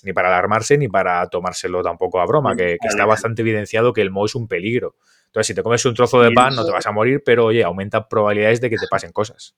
ni 0.03 0.13
para 0.13 0.29
alarmarse 0.29 0.77
ni 0.77 0.87
para 0.87 1.27
tomárselo 1.27 1.81
tampoco 1.83 2.21
a 2.21 2.25
broma, 2.25 2.55
que, 2.55 2.77
está 2.81 3.03
bastante 3.03 3.41
evidenciado 3.41 3.91
que 3.91 4.01
el 4.01 4.09
moho 4.09 4.27
es 4.27 4.35
un 4.35 4.47
peligro. 4.47 4.95
Entonces, 5.31 5.47
si 5.47 5.55
te 5.55 5.63
comes 5.63 5.85
un 5.85 5.93
trozo 5.93 6.21
de 6.21 6.31
pan, 6.31 6.53
no 6.53 6.65
te 6.65 6.71
vas 6.73 6.85
a 6.85 6.91
morir, 6.91 7.23
pero 7.25 7.45
oye, 7.45 7.63
aumenta 7.63 8.05
probabilidades 8.05 8.59
de 8.59 8.69
que 8.69 8.75
te 8.75 8.85
pasen 8.89 9.13
cosas. 9.13 9.55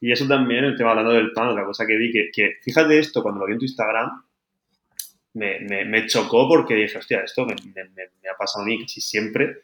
Y 0.00 0.10
eso 0.10 0.26
también, 0.26 0.64
el 0.64 0.76
tema 0.76 0.90
hablando 0.90 1.12
del 1.12 1.30
pan, 1.32 1.50
otra 1.50 1.64
cosa 1.64 1.86
que 1.86 1.96
vi, 1.96 2.10
que, 2.10 2.30
que 2.32 2.56
fíjate 2.60 2.98
esto, 2.98 3.22
cuando 3.22 3.38
lo 3.38 3.46
vi 3.46 3.52
en 3.52 3.60
tu 3.60 3.66
Instagram, 3.66 4.10
me, 5.34 5.84
me, 5.84 6.06
chocó 6.08 6.48
porque 6.48 6.74
dije, 6.74 6.98
hostia, 6.98 7.20
esto 7.20 7.46
me, 7.46 7.54
me, 7.54 8.28
ha 8.28 8.36
pasado 8.36 8.64
a 8.64 8.66
mí 8.66 8.80
casi 8.80 9.00
siempre, 9.00 9.58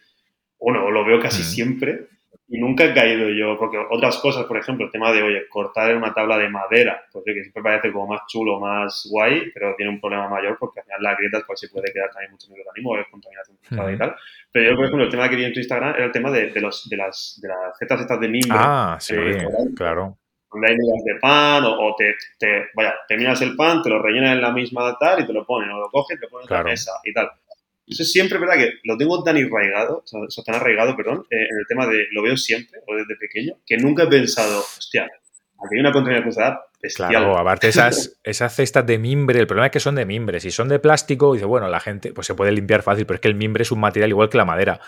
bueno, 0.61 0.89
lo 0.93 1.05
veo 1.05 1.19
casi 1.19 1.43
siempre, 1.43 2.07
y 2.53 2.59
nunca 2.59 2.85
he 2.85 2.93
caído 2.93 3.29
yo, 3.29 3.57
porque 3.57 3.79
otras 3.79 4.19
cosas, 4.19 4.45
por 4.45 4.57
ejemplo, 4.57 4.85
el 4.85 4.91
tema 4.91 5.13
de, 5.13 5.23
oye, 5.23 5.49
cortar 5.49 5.93
en 5.93 5.99
una 5.99 6.13
tabla 6.13 6.37
de 6.37 6.49
madera, 6.49 7.01
pues 7.13 7.25
que 7.25 7.33
siempre 7.33 7.63
parece 7.63 7.93
como 7.93 8.09
más 8.09 8.23
chulo, 8.27 8.59
más 8.59 9.07
guay, 9.09 9.53
pero 9.55 9.77
tiene 9.77 9.93
un 9.93 10.01
problema 10.01 10.29
mayor 10.29 10.59
porque 10.59 10.81
al 10.81 10.87
final 10.87 11.01
las 11.01 11.17
grietas 11.17 11.45
pues 11.47 11.61
se 11.61 11.69
puede 11.69 11.93
quedar 11.93 12.11
también 12.11 12.33
mucho 12.33 12.49
microorganismo, 12.49 12.99
es 12.99 13.07
contaminación 13.09 13.57
cruzada 13.57 13.93
y 13.93 13.97
tal. 13.97 14.17
Pero 14.51 14.71
yo, 14.71 14.77
por 14.77 14.85
ejemplo, 14.85 15.05
el 15.05 15.11
tema 15.11 15.29
que 15.29 15.37
vi 15.37 15.45
en 15.45 15.53
tu 15.53 15.61
Instagram 15.61 15.95
era 15.95 16.05
el 16.07 16.13
tema 16.13 16.33
de, 16.33 16.51
de, 16.51 16.61
los, 16.61 16.89
de, 16.89 16.97
las, 16.97 17.39
de 17.41 17.49
las 17.49 17.79
setas 17.79 18.01
estas 18.01 18.19
de 18.19 18.29
mimbre. 18.29 18.59
Ah, 18.61 18.97
sí, 18.99 19.15
claro 19.77 20.17
donde 20.53 20.69
hay 20.69 20.77
migas 20.77 21.05
de 21.05 21.21
pan 21.21 21.63
o, 21.65 21.95
te, 21.97 22.17
te, 22.37 22.71
vaya, 22.75 22.95
terminas 23.07 23.41
el 23.41 23.55
pan, 23.55 23.83
te 23.83 23.89
lo 23.89 24.03
rellenas 24.03 24.33
en 24.33 24.43
la 24.43 24.51
misma 24.51 24.97
tal 24.99 25.21
y 25.21 25.25
te 25.25 25.33
lo 25.33 25.47
ponen, 25.47 25.71
o 25.71 25.79
lo 25.79 25.89
coges, 25.89 26.19
te 26.19 26.27
lo 26.27 26.31
pones 26.31 26.51
en 26.51 26.57
la 26.57 26.65
mesa 26.65 26.91
y 27.05 27.13
tal. 27.13 27.31
Eso 27.91 28.05
es 28.05 28.13
siempre 28.13 28.39
verdad 28.39 28.55
que 28.55 28.75
lo 28.85 28.97
tengo 28.97 29.23
tan 29.25 29.37
arraigado, 29.37 30.05
o 30.05 30.31
sea, 30.31 30.45
tan 30.45 30.55
arraigado, 30.55 30.97
perdón, 30.97 31.27
eh, 31.31 31.47
en 31.51 31.59
el 31.59 31.67
tema 31.69 31.87
de 31.87 32.07
lo 32.13 32.23
veo 32.23 32.37
siempre, 32.37 32.81
o 32.87 32.95
desde 32.95 33.17
pequeño, 33.17 33.55
que 33.67 33.77
nunca 33.77 34.05
he 34.05 34.07
pensado, 34.07 34.61
hostia, 34.61 35.05
aquí 35.05 35.75
hay 35.75 35.81
una 35.81 35.93
contaminación 35.93 36.23
cruzada 36.23 36.61
bestial. 36.81 37.11
Claro, 37.11 37.37
aparte 37.37 37.69
esas, 37.69 38.19
esas 38.23 38.55
cestas 38.55 38.87
de 38.87 38.99
mimbre, 38.99 39.41
el 39.41 39.47
problema 39.47 39.67
es 39.67 39.73
que 39.73 39.81
son 39.81 39.97
de 39.97 40.07
mimbre. 40.07 40.41
Si 40.41 40.51
son 40.51 40.69
de 40.69 40.79
plástico, 40.79 41.35
dice, 41.35 41.47
bueno, 41.47 41.69
la 41.69 41.81
gente 41.81 42.13
pues 42.13 42.27
se 42.27 42.35
puede 42.35 42.53
limpiar 42.53 42.83
fácil, 42.83 43.07
pero 43.07 43.17
es 43.17 43.21
que 43.21 43.29
el 43.29 43.35
mimbre 43.35 43.63
es 43.63 43.73
un 43.73 43.81
material 43.81 44.11
igual 44.11 44.29
que 44.29 44.39
la 44.39 44.45
madera 44.45 44.81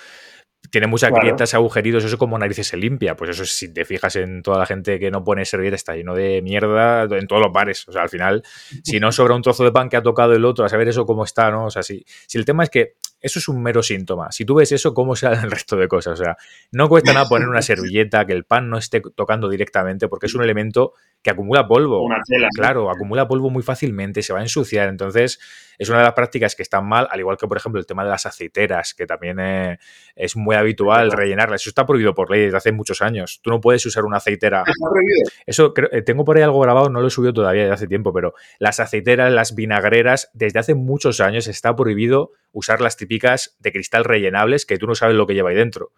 tiene 0.70 0.86
muchas 0.86 1.10
grietas, 1.10 1.54
agujeritos, 1.54 2.04
eso 2.04 2.18
como 2.18 2.38
narices 2.38 2.68
se 2.68 2.76
limpia. 2.76 3.16
Pues 3.16 3.30
eso, 3.30 3.44
si 3.44 3.72
te 3.72 3.84
fijas 3.84 4.16
en 4.16 4.42
toda 4.42 4.58
la 4.58 4.66
gente 4.66 4.98
que 4.98 5.10
no 5.10 5.24
pone 5.24 5.44
servilleta, 5.44 5.76
está 5.76 5.94
lleno 5.94 6.14
de 6.14 6.40
mierda 6.42 7.02
en 7.04 7.26
todos 7.26 7.42
los 7.42 7.52
bares. 7.52 7.86
O 7.88 7.92
sea, 7.92 8.02
al 8.02 8.08
final, 8.08 8.42
si 8.82 9.00
no 9.00 9.12
sobra 9.12 9.34
un 9.34 9.42
trozo 9.42 9.64
de 9.64 9.72
pan 9.72 9.88
que 9.88 9.96
ha 9.96 10.02
tocado 10.02 10.32
el 10.34 10.44
otro, 10.44 10.64
a 10.64 10.68
saber 10.68 10.88
eso 10.88 11.04
cómo 11.04 11.24
está, 11.24 11.50
¿no? 11.50 11.66
O 11.66 11.70
sea, 11.70 11.82
si, 11.82 12.04
si 12.26 12.38
el 12.38 12.44
tema 12.44 12.62
es 12.62 12.70
que 12.70 12.94
eso 13.22 13.38
es 13.38 13.48
un 13.48 13.62
mero 13.62 13.82
síntoma. 13.82 14.32
Si 14.32 14.44
tú 14.44 14.56
ves 14.56 14.72
eso, 14.72 14.92
¿cómo 14.92 15.14
se 15.14 15.28
el 15.28 15.50
resto 15.50 15.76
de 15.76 15.86
cosas? 15.86 16.20
O 16.20 16.24
sea, 16.24 16.36
no 16.72 16.88
cuesta 16.88 17.12
nada 17.12 17.28
poner 17.28 17.48
una 17.48 17.62
servilleta, 17.62 18.26
que 18.26 18.32
el 18.32 18.44
pan 18.44 18.68
no 18.68 18.76
esté 18.76 19.00
tocando 19.14 19.48
directamente, 19.48 20.08
porque 20.08 20.26
es 20.26 20.34
un 20.34 20.42
elemento 20.42 20.92
que 21.22 21.30
acumula 21.30 21.66
polvo. 21.68 22.04
Una 22.04 22.20
tela. 22.26 22.48
Claro, 22.52 22.90
acumula 22.90 23.28
polvo 23.28 23.48
muy 23.48 23.62
fácilmente, 23.62 24.22
se 24.22 24.32
va 24.32 24.40
a 24.40 24.42
ensuciar. 24.42 24.88
Entonces, 24.88 25.38
es 25.78 25.88
una 25.88 25.98
de 25.98 26.04
las 26.04 26.14
prácticas 26.14 26.56
que 26.56 26.62
están 26.62 26.84
mal, 26.86 27.06
al 27.10 27.20
igual 27.20 27.36
que, 27.36 27.46
por 27.46 27.56
ejemplo, 27.56 27.78
el 27.80 27.86
tema 27.86 28.02
de 28.02 28.10
las 28.10 28.26
aceiteras, 28.26 28.92
que 28.92 29.06
también 29.06 29.38
eh, 29.38 29.78
es 30.16 30.36
muy 30.36 30.56
habitual 30.56 31.12
rellenarlas. 31.12 31.62
Eso 31.62 31.70
está 31.70 31.86
prohibido 31.86 32.14
por 32.14 32.28
ley 32.28 32.42
desde 32.42 32.56
hace 32.56 32.72
muchos 32.72 33.02
años. 33.02 33.40
Tú 33.40 33.50
no 33.50 33.60
puedes 33.60 33.86
usar 33.86 34.04
una 34.04 34.16
aceitera. 34.16 34.64
¿Está 34.66 34.90
prohibido? 34.90 35.30
Eso 35.46 35.72
eh, 35.92 36.02
tengo 36.02 36.24
por 36.24 36.36
ahí 36.36 36.42
algo 36.42 36.58
grabado, 36.58 36.90
no 36.90 37.00
lo 37.00 37.06
he 37.06 37.10
subido 37.10 37.32
todavía 37.32 37.62
desde 37.62 37.74
hace 37.74 37.86
tiempo, 37.86 38.12
pero 38.12 38.34
las 38.58 38.80
aceiteras, 38.80 39.32
las 39.32 39.54
vinagreras, 39.54 40.30
desde 40.34 40.58
hace 40.58 40.74
muchos 40.74 41.20
años 41.20 41.46
está 41.46 41.76
prohibido 41.76 42.32
usar 42.52 42.80
las 42.80 42.96
típicas 42.96 43.11
de 43.18 43.72
cristal 43.72 44.04
rellenables 44.04 44.66
que 44.66 44.78
tú 44.78 44.86
no 44.86 44.94
sabes 44.94 45.16
lo 45.16 45.26
que 45.26 45.34
lleva 45.34 45.50
ahí 45.50 45.56
dentro 45.56 45.92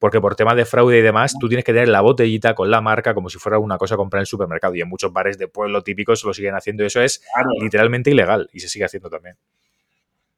porque 0.00 0.20
por 0.20 0.34
tema 0.34 0.54
de 0.54 0.64
fraude 0.64 0.98
y 0.98 1.02
demás, 1.02 1.34
tú 1.38 1.46
tienes 1.46 1.62
que 1.62 1.74
tener 1.74 1.88
la 1.88 2.00
botellita 2.00 2.54
con 2.54 2.70
la 2.70 2.80
marca 2.80 3.12
como 3.12 3.28
si 3.28 3.38
fuera 3.38 3.58
una 3.58 3.76
cosa 3.76 3.94
a 3.94 3.98
comprar 3.98 4.20
en 4.20 4.22
el 4.22 4.26
supermercado. 4.26 4.74
Y 4.74 4.80
en 4.80 4.88
muchos 4.88 5.12
bares 5.12 5.36
de 5.36 5.46
pueblo 5.46 5.82
típicos 5.82 6.24
lo 6.24 6.32
siguen 6.32 6.54
haciendo 6.54 6.82
y 6.82 6.86
eso 6.86 7.02
es 7.02 7.22
literalmente 7.60 8.10
ilegal 8.10 8.48
y 8.52 8.60
se 8.60 8.68
sigue 8.70 8.86
haciendo 8.86 9.10
también. 9.10 9.36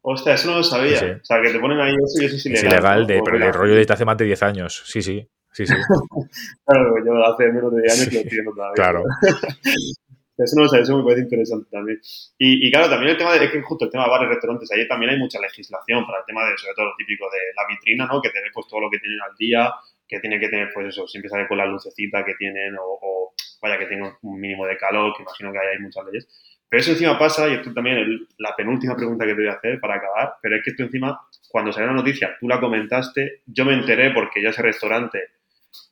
Hostia, 0.03 0.35
eso 0.35 0.51
no 0.51 0.57
lo 0.57 0.65
sabía. 0.65 1.21
O 1.23 1.25
sea, 1.25 1.41
que 1.41 1.51
te 1.51 1.61
ponen 1.61 1.79
ahí 1.79 1.95
eso 1.95 2.23
y 2.23 2.25
eso 2.27 2.35
es 2.35 2.47
ilegal. 2.47 2.67
Es 2.67 2.73
ilegal, 2.73 3.07
de, 3.07 3.23
pero 3.25 3.37
el 3.37 3.55
rollo 3.55 3.75
de 3.77 3.87
hace 3.89 4.05
más 4.05 4.17
de 4.17 4.25
10 4.25 4.43
años. 4.43 4.83
Sí, 4.85 5.01
sí. 5.01 5.25
Sí, 5.53 5.65
sí. 5.65 5.75
claro, 6.67 6.95
yo 7.07 7.25
hace 7.25 7.53
menos 7.53 7.73
de 7.73 7.83
10 7.83 8.01
años 8.01 8.15
lo 8.15 8.21
entiendo 8.21 8.53
todavía. 8.53 8.75
Claro. 8.75 9.05
Eso 10.37 10.97
me 10.97 11.05
parece 11.05 11.23
interesante 11.23 11.69
también. 11.71 12.01
Y, 12.39 12.67
y, 12.67 12.71
claro, 12.71 12.89
también 12.89 13.13
el 13.13 13.19
tema 13.19 13.35
de, 13.35 13.45
es 13.45 13.51
que 13.51 13.63
justo 13.63 13.85
el 13.85 13.91
tema 13.91 14.05
de 14.05 14.11
bares, 14.11 14.29
restaurantes, 14.29 14.71
ahí 14.73 14.89
también 14.89 15.13
hay 15.13 15.19
mucha 15.19 15.39
legislación 15.39 16.07
para 16.07 16.21
el 16.21 16.25
tema 16.25 16.45
de, 16.49 16.57
sobre 16.57 16.75
todo 16.75 16.87
lo 16.87 16.95
típico 16.97 17.27
de 17.31 17.39
la 17.55 17.67
vitrina, 17.69 18.07
¿no? 18.07 18.21
Que 18.21 18.31
te 18.31 18.41
ve 18.41 18.49
pues 18.53 18.67
todo 18.67 18.81
lo 18.81 18.91
que 18.91 18.99
tienen 18.99 19.21
al 19.21 19.37
día, 19.37 19.73
que 20.09 20.21
tiene 20.21 20.41
que 20.41 20.49
tener, 20.49 20.71
pues 20.73 20.89
eso, 20.89 21.07
siempre 21.07 21.29
sale 21.29 21.47
con 21.47 21.59
la 21.59 21.67
lucecita 21.67 22.25
que 22.25 22.35
tienen 22.35 22.75
o, 22.81 23.35
vaya, 23.61 23.79
que 23.79 23.87
tenga 23.87 24.19
un 24.23 24.41
mínimo 24.41 24.67
de 24.67 24.77
calor, 24.77 25.15
que 25.17 25.23
imagino 25.23 25.53
que 25.53 25.59
ahí 25.59 25.77
hay 25.77 25.83
muchas 25.83 26.05
leyes. 26.07 26.29
Pero 26.69 26.81
eso 26.81 26.93
encima 26.93 27.19
pasa, 27.19 27.49
y 27.49 27.55
esto 27.55 27.73
también 27.75 27.99
es 27.99 28.07
la 28.39 28.57
penúltima 28.57 28.97
pregunta 28.97 29.27
que 29.27 29.35
te 29.35 29.43
voy 29.43 29.49
a 29.49 29.55
hacer 29.55 29.79
para 29.79 29.97
acabar, 29.97 30.37
pero 30.41 30.57
es 30.57 30.65
que 30.65 30.71
esto 30.71 30.83
encima, 30.83 31.21
cuando 31.51 31.71
salió 31.71 31.89
la 31.89 31.97
noticia, 31.97 32.37
tú 32.41 32.49
la 32.49 32.59
comentaste, 32.59 33.43
yo 33.47 33.67
me 33.67 33.75
enteré 33.75 34.11
porque 34.11 34.43
yo 34.43 34.49
ese 34.49 34.63
restaurante 34.63 35.21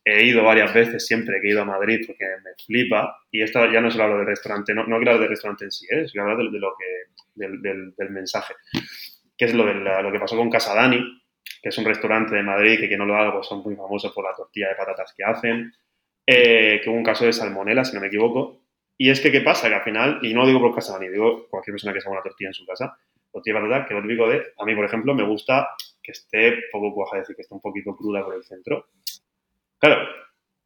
he 0.05 0.25
ido 0.25 0.43
varias 0.45 0.73
veces 0.73 1.07
siempre 1.07 1.41
que 1.41 1.49
he 1.49 1.51
ido 1.53 1.63
a 1.63 1.65
Madrid 1.65 2.01
porque 2.07 2.25
me 2.43 2.51
flipa, 2.65 3.19
y 3.31 3.43
esto 3.43 3.71
ya 3.71 3.81
no 3.81 3.91
solo 3.91 4.05
hablo 4.05 4.19
del 4.19 4.27
restaurante, 4.27 4.75
no, 4.75 4.85
no 4.85 4.97
quiero 4.97 5.13
hablar 5.13 5.21
del 5.21 5.29
restaurante 5.29 5.65
en 5.65 5.71
sí, 5.71 5.87
¿eh? 5.91 6.09
sino 6.09 6.23
hablar 6.23 6.39
de, 6.39 6.51
de, 6.51 6.59
lo 6.59 6.75
que, 6.79 6.87
del, 7.35 7.63
del, 7.63 7.95
del, 7.97 8.11
mensaje, 8.11 8.55
que 9.37 9.45
es 9.45 9.55
lo, 9.55 9.67
de 9.67 9.75
la, 9.75 10.03
lo 10.03 10.13
que 10.13 10.19
pasó 10.19 10.37
con 10.37 10.51
Casadani, 10.51 10.99
que 11.63 11.69
es 11.69 11.79
un 11.79 11.85
restaurante 11.85 12.35
de 12.35 12.43
Madrid 12.43 12.81
que, 12.81 12.89
que 12.89 12.97
no 12.97 13.07
lo 13.07 13.17
hago, 13.17 13.35
pues 13.35 13.47
son 13.47 13.63
muy 13.63 13.77
famosos 13.77 14.13
por 14.13 14.25
la 14.25 14.35
tortilla 14.35 14.69
de 14.69 14.75
patatas 14.75 15.15
que 15.17 15.25
hacen, 15.25 15.73
eh, 16.27 16.81
que 16.83 16.89
hubo 16.91 16.97
un 16.97 17.05
caso 17.05 17.25
de 17.25 17.33
salmonela, 17.33 17.85
si 17.85 17.95
no 17.95 18.01
me 18.01 18.07
equivoco. 18.07 18.63
Y 18.97 19.11
es 19.11 19.21
que, 19.21 19.33
¿qué 19.33 19.41
pasa? 19.41 19.69
Que 19.69 19.75
al 19.75 19.83
final, 19.83 20.19
y 20.23 20.35
no 20.35 20.43
lo 20.43 20.47
digo 20.47 20.61
por 20.61 20.75
casa 20.75 20.99
ni 20.99 21.09
digo 21.09 21.49
cualquier 21.49 21.75
persona 21.75 21.93
que 21.93 22.01
se 22.01 22.09
haga 22.09 22.19
una 22.19 22.23
tortilla 22.23 22.51
en 22.51 22.55
su 22.55 22.67
casa, 22.67 22.97
tortilla 23.33 23.57
de 23.57 23.69
patata, 23.69 23.87
que 23.87 23.95
lo 23.95 24.03
típico 24.03 24.29
de, 24.29 24.43
a 24.59 24.65
mí, 24.65 24.75
por 24.75 24.85
ejemplo, 24.85 25.15
me 25.15 25.25
gusta 25.25 25.69
que 26.03 26.13
esté 26.13 26.65
poco 26.71 26.95
cuaja, 26.95 27.17
es 27.17 27.23
decir, 27.23 27.37
que 27.37 27.43
esté 27.43 27.55
un 27.55 27.61
poquito 27.61 27.97
cruda 27.97 28.25
por 28.25 28.35
el 28.35 28.45
centro. 28.45 28.89
Claro, 29.81 30.09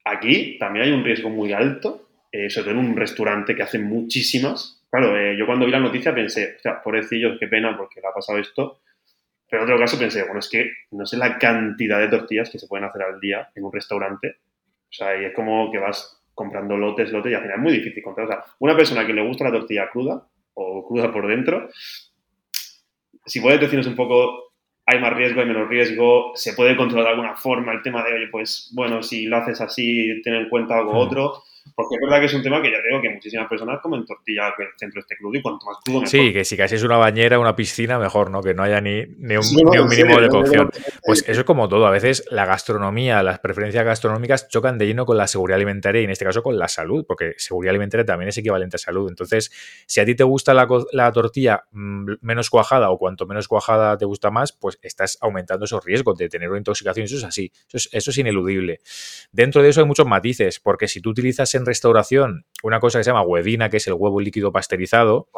aquí 0.05 0.59
también 0.59 0.87
hay 0.87 0.93
un 0.93 1.05
riesgo 1.05 1.31
muy 1.31 1.53
alto, 1.53 2.09
eh, 2.31 2.51
sobre 2.51 2.71
todo 2.71 2.81
en 2.81 2.87
un 2.91 2.97
restaurante 2.97 3.55
que 3.55 3.63
hace 3.63 3.79
muchísimas. 3.79 4.85
Claro, 4.91 5.17
eh, 5.17 5.37
yo 5.39 5.47
cuando 5.47 5.65
vi 5.65 5.73
la 5.73 5.81
noticia 5.81 6.15
pensé, 6.15 6.57
o 6.59 6.61
sea, 6.61 6.83
pobrecillos, 6.83 7.39
qué 7.41 7.49
pena 7.49 7.77
porque 7.77 8.01
le 8.01 8.09
ha 8.09 8.13
pasado 8.13 8.39
esto. 8.39 8.81
Pero 9.49 9.63
en 9.63 9.71
otro 9.71 9.79
caso 9.79 9.99
pensé, 9.99 10.23
bueno, 10.25 10.41
es 10.41 10.49
que 10.49 10.71
no 10.91 11.07
sé 11.07 11.17
la 11.17 11.39
cantidad 11.39 12.01
de 12.01 12.09
tortillas 12.09 12.51
que 12.51 12.59
se 12.59 12.67
pueden 12.67 12.85
hacer 12.85 13.03
al 13.03 13.21
día 13.21 13.51
en 13.55 13.65
un 13.65 13.73
restaurante 13.73 14.39
o 14.95 14.97
sea, 14.97 15.21
y 15.21 15.25
es 15.25 15.35
como 15.35 15.73
que 15.73 15.79
vas 15.79 16.23
comprando 16.35 16.77
lotes, 16.77 17.11
lotes, 17.11 17.33
y 17.33 17.35
al 17.35 17.43
final 17.43 17.57
es 17.57 17.63
muy 17.63 17.73
difícil 17.73 18.01
comprar. 18.01 18.29
O 18.29 18.31
sea, 18.31 18.45
una 18.61 18.77
persona 18.77 19.05
que 19.05 19.13
le 19.13 19.27
gusta 19.27 19.43
la 19.43 19.51
tortilla 19.51 19.91
cruda 19.91 20.25
o 20.55 20.87
cruda 20.87 21.13
por 21.13 21.27
dentro, 21.27 21.69
si 23.27 23.41
puedes 23.41 23.61
decirnos 23.61 23.89
un 23.89 23.97
poco, 23.97 24.54
hay 24.87 25.01
más 25.01 25.15
riesgo, 25.15 25.41
hay 25.41 25.47
menos 25.47 25.69
riesgo, 25.69 26.33
se 26.35 26.53
puede 26.53 26.77
controlar 26.77 27.07
de 27.07 27.11
alguna 27.13 27.37
forma 27.37 27.73
el 27.73 27.83
tema 27.83 28.03
de, 28.05 28.15
oye, 28.15 28.29
pues 28.31 28.71
bueno, 28.75 29.03
si 29.03 29.27
lo 29.27 29.39
haces 29.39 29.61
así, 29.61 30.21
ten 30.23 30.35
en 30.35 30.49
cuenta 30.49 30.79
algo 30.79 30.99
otro. 30.99 31.43
Porque 31.75 31.97
es 31.97 32.01
verdad 32.01 32.21
que 32.21 32.27
es 32.27 32.35
un 32.35 32.43
tema 32.43 32.63
que 32.63 32.71
ya 32.71 32.79
digo 32.87 33.01
que 33.01 33.11
muchísimas 33.11 33.49
personas 33.49 33.81
comen 33.83 34.05
tortilla 34.05 34.55
que 34.57 34.65
el 34.65 34.69
centro 34.77 35.01
esté 35.01 35.17
crudo 35.17 35.39
y 35.39 35.43
cuanto 35.43 35.67
más 35.67 35.79
crudo 35.85 36.03
mejor. 36.03 36.09
Sí, 36.09 36.33
que 36.33 36.45
si 36.45 36.57
casi 36.57 36.77
es 36.77 36.85
una 36.85 36.99
bañera, 36.99 37.39
una 37.39 37.57
piscina, 37.57 37.99
mejor, 37.99 38.31
¿no? 38.31 38.43
Que 38.43 38.55
no 38.55 38.63
haya 38.63 38.81
ni, 38.81 39.05
ni, 39.19 39.37
un, 39.37 39.43
sí, 39.43 39.57
no, 39.65 39.71
ni 39.71 39.79
un, 39.79 39.89
mínimo 39.89 40.15
sí, 40.15 40.21
de 40.21 40.29
cocción. 40.29 40.71
Pues 41.05 41.25
eso 41.27 41.41
es 41.41 41.45
como 41.45 41.69
todo. 41.69 41.87
A 41.87 41.91
veces 41.91 42.25
la 42.31 42.45
gastronomía, 42.45 43.23
las 43.23 43.41
preferencias 43.41 43.85
gastronómicas 43.85 44.49
chocan 44.49 44.79
de 44.79 44.87
lleno 44.87 45.07
con 45.07 45.17
la 45.17 45.27
seguridad 45.27 45.57
alimentaria 45.57 46.01
y 46.01 46.05
en 46.05 46.11
este 46.11 46.25
caso 46.25 46.43
con 46.43 46.59
la 46.59 46.69
salud, 46.69 47.05
porque 47.09 47.35
seguridad 47.39 47.71
alimentaria 47.71 48.05
también 48.05 48.29
es 48.29 48.39
equivalente 48.39 48.77
a 48.77 48.79
salud. 48.79 49.09
Entonces, 49.09 49.51
si 49.87 50.01
a 50.01 50.05
ti 50.05 50.15
te 50.15 50.25
gusta 50.25 50.55
la, 50.55 50.69
la 50.93 51.11
tortilla 51.13 51.65
menos 51.73 52.51
cuajada 52.51 52.91
o 52.91 52.99
cuanto 52.99 53.27
menos 53.27 53.49
cuajada 53.49 53.97
te 53.97 54.05
gusta 54.05 54.31
más, 54.31 54.53
pues 54.53 54.79
estás 54.83 55.19
aumentando 55.21 55.65
esos 55.65 55.85
riesgos 55.85 56.17
de 56.19 56.29
tener 56.29 56.51
una 56.51 56.59
intoxicación. 56.59 57.05
Eso 57.05 57.17
es 57.17 57.25
así. 57.25 57.51
Eso 57.69 57.77
es, 57.79 57.89
eso 57.91 58.11
es 58.11 58.19
ineludible. 58.19 58.81
Dentro 59.33 59.63
de 59.63 59.71
eso 59.71 59.81
hay 59.81 59.87
muchos 59.87 60.07
matices, 60.07 60.61
porque 60.61 60.87
si 60.89 61.01
tú 61.01 61.11
utilizas 61.11 61.54
en 61.55 61.67
restauración 61.67 62.47
una 62.65 62.81
cosa 62.81 62.99
que 62.99 63.05
se 63.05 63.11
llama 63.11 63.23
huevina, 63.23 63.69
que 63.69 63.77
es 63.77 63.87
el 63.87 63.93
huevo 63.93 64.21
líquido 64.21 64.51
pasteurizado, 64.51 65.29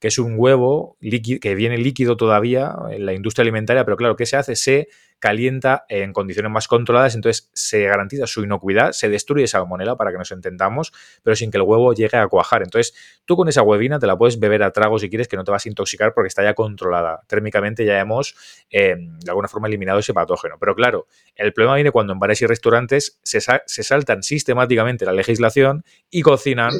que 0.00 0.08
es 0.08 0.18
un 0.18 0.34
huevo 0.36 0.98
líquido, 1.00 1.40
que 1.40 1.54
viene 1.54 1.78
líquido 1.78 2.18
todavía 2.18 2.74
en 2.90 3.06
la 3.06 3.14
industria 3.14 3.42
alimentaria, 3.42 3.86
pero 3.86 3.96
claro, 3.96 4.16
¿qué 4.16 4.26
se 4.26 4.36
hace? 4.36 4.54
Se 4.54 4.88
calienta 5.24 5.86
en 5.88 6.12
condiciones 6.12 6.52
más 6.52 6.68
controladas, 6.68 7.14
entonces 7.14 7.48
se 7.54 7.84
garantiza 7.84 8.26
su 8.26 8.44
inocuidad, 8.44 8.92
se 8.92 9.08
destruye 9.08 9.44
esa 9.44 9.56
salmonela 9.56 9.96
para 9.96 10.12
que 10.12 10.18
nos 10.18 10.30
entendamos, 10.32 10.92
pero 11.22 11.34
sin 11.34 11.50
que 11.50 11.56
el 11.56 11.62
huevo 11.62 11.94
llegue 11.94 12.18
a 12.18 12.28
cuajar. 12.28 12.62
Entonces, 12.62 12.94
tú 13.24 13.34
con 13.34 13.48
esa 13.48 13.62
huevina 13.62 13.98
te 13.98 14.06
la 14.06 14.18
puedes 14.18 14.38
beber 14.38 14.62
a 14.62 14.70
trago 14.70 14.98
si 14.98 15.08
quieres, 15.08 15.26
que 15.26 15.38
no 15.38 15.44
te 15.44 15.50
vas 15.50 15.64
a 15.64 15.68
intoxicar 15.70 16.12
porque 16.12 16.28
está 16.28 16.42
ya 16.42 16.52
controlada. 16.52 17.22
Térmicamente 17.26 17.86
ya 17.86 17.98
hemos, 17.98 18.36
eh, 18.68 18.96
de 18.98 19.30
alguna 19.30 19.48
forma, 19.48 19.66
eliminado 19.66 19.98
ese 19.98 20.12
patógeno. 20.12 20.56
Pero 20.60 20.74
claro, 20.74 21.06
el 21.36 21.54
problema 21.54 21.76
viene 21.76 21.90
cuando 21.90 22.12
en 22.12 22.18
bares 22.18 22.42
y 22.42 22.46
restaurantes 22.46 23.18
se, 23.22 23.40
sa 23.40 23.62
se 23.64 23.82
saltan 23.82 24.22
sistemáticamente 24.22 25.06
la 25.06 25.14
legislación 25.14 25.84
y 26.10 26.20
cocinan. 26.20 26.70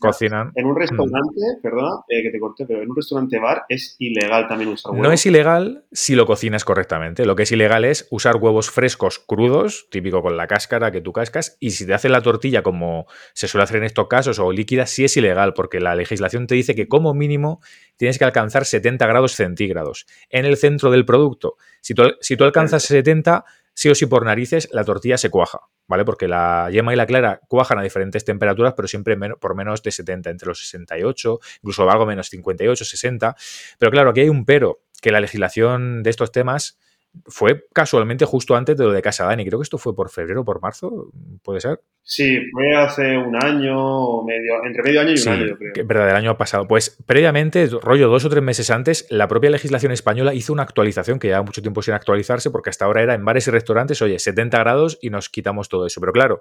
cocinan 0.00 0.50
en 0.54 0.64
un 0.64 0.76
restaurante, 0.80 1.18
mm. 1.58 1.60
perdona 1.60 1.90
eh, 2.08 2.22
que 2.22 2.30
te 2.30 2.40
corté, 2.40 2.64
pero 2.64 2.80
en 2.80 2.88
un 2.88 2.96
restaurante 2.96 3.38
bar 3.38 3.64
es 3.68 3.96
ilegal 3.98 4.48
también 4.48 4.70
usar 4.70 4.92
huevo. 4.92 5.02
No 5.02 5.12
es 5.12 5.26
ilegal 5.26 5.84
si 5.92 6.14
lo 6.14 6.24
cocinas 6.24 6.64
correctamente. 6.64 7.26
Lo 7.26 7.36
que 7.36 7.42
es 7.42 7.52
ilegal 7.52 7.81
es 7.84 8.08
usar 8.10 8.36
huevos 8.36 8.70
frescos 8.70 9.18
crudos, 9.18 9.88
típico 9.90 10.22
con 10.22 10.36
la 10.36 10.46
cáscara 10.46 10.90
que 10.90 11.00
tú 11.00 11.12
cascas, 11.12 11.56
y 11.60 11.70
si 11.70 11.86
te 11.86 11.94
haces 11.94 12.10
la 12.10 12.22
tortilla 12.22 12.62
como 12.62 13.06
se 13.34 13.48
suele 13.48 13.64
hacer 13.64 13.78
en 13.78 13.84
estos 13.84 14.08
casos 14.08 14.38
o 14.38 14.52
líquida, 14.52 14.86
sí 14.86 15.04
es 15.04 15.16
ilegal, 15.16 15.54
porque 15.54 15.80
la 15.80 15.94
legislación 15.94 16.46
te 16.46 16.54
dice 16.54 16.74
que 16.74 16.88
como 16.88 17.14
mínimo 17.14 17.60
tienes 17.96 18.18
que 18.18 18.24
alcanzar 18.24 18.64
70 18.64 19.06
grados 19.06 19.32
centígrados 19.32 20.06
en 20.30 20.44
el 20.44 20.56
centro 20.56 20.90
del 20.90 21.04
producto. 21.04 21.56
Si 21.80 21.94
tú, 21.94 22.04
si 22.20 22.36
tú 22.36 22.44
alcanzas 22.44 22.84
70, 22.84 23.44
sí 23.74 23.88
o 23.88 23.94
sí 23.94 24.06
por 24.06 24.24
narices, 24.24 24.68
la 24.72 24.84
tortilla 24.84 25.18
se 25.18 25.30
cuaja, 25.30 25.60
¿vale? 25.86 26.04
Porque 26.04 26.28
la 26.28 26.68
yema 26.70 26.92
y 26.92 26.96
la 26.96 27.06
clara 27.06 27.40
cuajan 27.48 27.78
a 27.78 27.82
diferentes 27.82 28.24
temperaturas, 28.24 28.74
pero 28.76 28.88
siempre 28.88 29.16
por 29.40 29.54
menos 29.54 29.82
de 29.82 29.90
70, 29.90 30.30
entre 30.30 30.48
los 30.48 30.60
68, 30.60 31.40
incluso 31.62 31.90
algo 31.90 32.06
menos 32.06 32.28
58, 32.28 32.84
60. 32.84 33.36
Pero 33.78 33.90
claro, 33.90 34.10
aquí 34.10 34.20
hay 34.20 34.28
un 34.28 34.44
pero, 34.44 34.82
que 35.00 35.10
la 35.10 35.20
legislación 35.20 36.02
de 36.02 36.10
estos 36.10 36.32
temas 36.32 36.78
fue 37.26 37.64
casualmente 37.72 38.24
justo 38.24 38.56
antes 38.56 38.76
de 38.76 38.84
lo 38.84 38.92
de 38.92 39.02
Casa 39.02 39.24
Dani. 39.24 39.44
Creo 39.44 39.58
que 39.58 39.64
esto 39.64 39.78
fue 39.78 39.94
por 39.94 40.10
febrero 40.10 40.42
o 40.42 40.44
por 40.44 40.60
marzo, 40.60 41.10
¿puede 41.42 41.60
ser? 41.60 41.80
Sí, 42.02 42.38
fue 42.50 42.74
hace 42.74 43.16
un 43.16 43.36
año, 43.36 44.22
medio, 44.22 44.64
entre 44.66 44.82
medio 44.82 45.00
año 45.00 45.10
y 45.10 45.12
un 45.12 45.18
sí, 45.18 45.28
año, 45.28 45.46
yo 45.46 45.56
creo. 45.56 45.86
Verdad, 45.86 46.10
el 46.10 46.16
año 46.16 46.36
pasado. 46.36 46.66
Pues 46.66 46.98
previamente, 47.06 47.68
rollo 47.80 48.08
dos 48.08 48.24
o 48.24 48.28
tres 48.28 48.42
meses 48.42 48.70
antes, 48.70 49.06
la 49.10 49.28
propia 49.28 49.50
legislación 49.50 49.92
española 49.92 50.34
hizo 50.34 50.52
una 50.52 50.62
actualización 50.62 51.18
que 51.18 51.28
lleva 51.28 51.42
mucho 51.42 51.62
tiempo 51.62 51.82
sin 51.82 51.94
actualizarse, 51.94 52.50
porque 52.50 52.70
hasta 52.70 52.86
ahora 52.86 53.02
era 53.02 53.14
en 53.14 53.24
bares 53.24 53.46
y 53.46 53.50
restaurantes, 53.50 54.02
oye, 54.02 54.18
70 54.18 54.58
grados 54.58 54.98
y 55.00 55.10
nos 55.10 55.28
quitamos 55.28 55.68
todo 55.68 55.86
eso. 55.86 56.00
Pero 56.00 56.12
claro, 56.12 56.40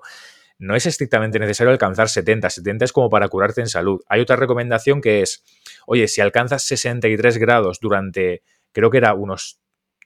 no 0.57 0.75
es 0.75 0.85
estrictamente 0.85 1.39
necesario 1.39 1.71
alcanzar 1.71 2.09
70. 2.09 2.49
70 2.49 2.85
es 2.85 2.91
como 2.91 3.09
para 3.09 3.27
curarte 3.27 3.61
en 3.61 3.67
salud. 3.67 4.01
Hay 4.07 4.21
otra 4.21 4.35
recomendación 4.35 5.01
que 5.01 5.21
es, 5.21 5.43
oye, 5.85 6.07
si 6.07 6.21
alcanzas 6.21 6.63
63 6.63 7.37
grados 7.37 7.79
durante, 7.79 8.43
creo 8.71 8.89
que 8.89 8.97
era 8.97 9.13
unos 9.13 9.60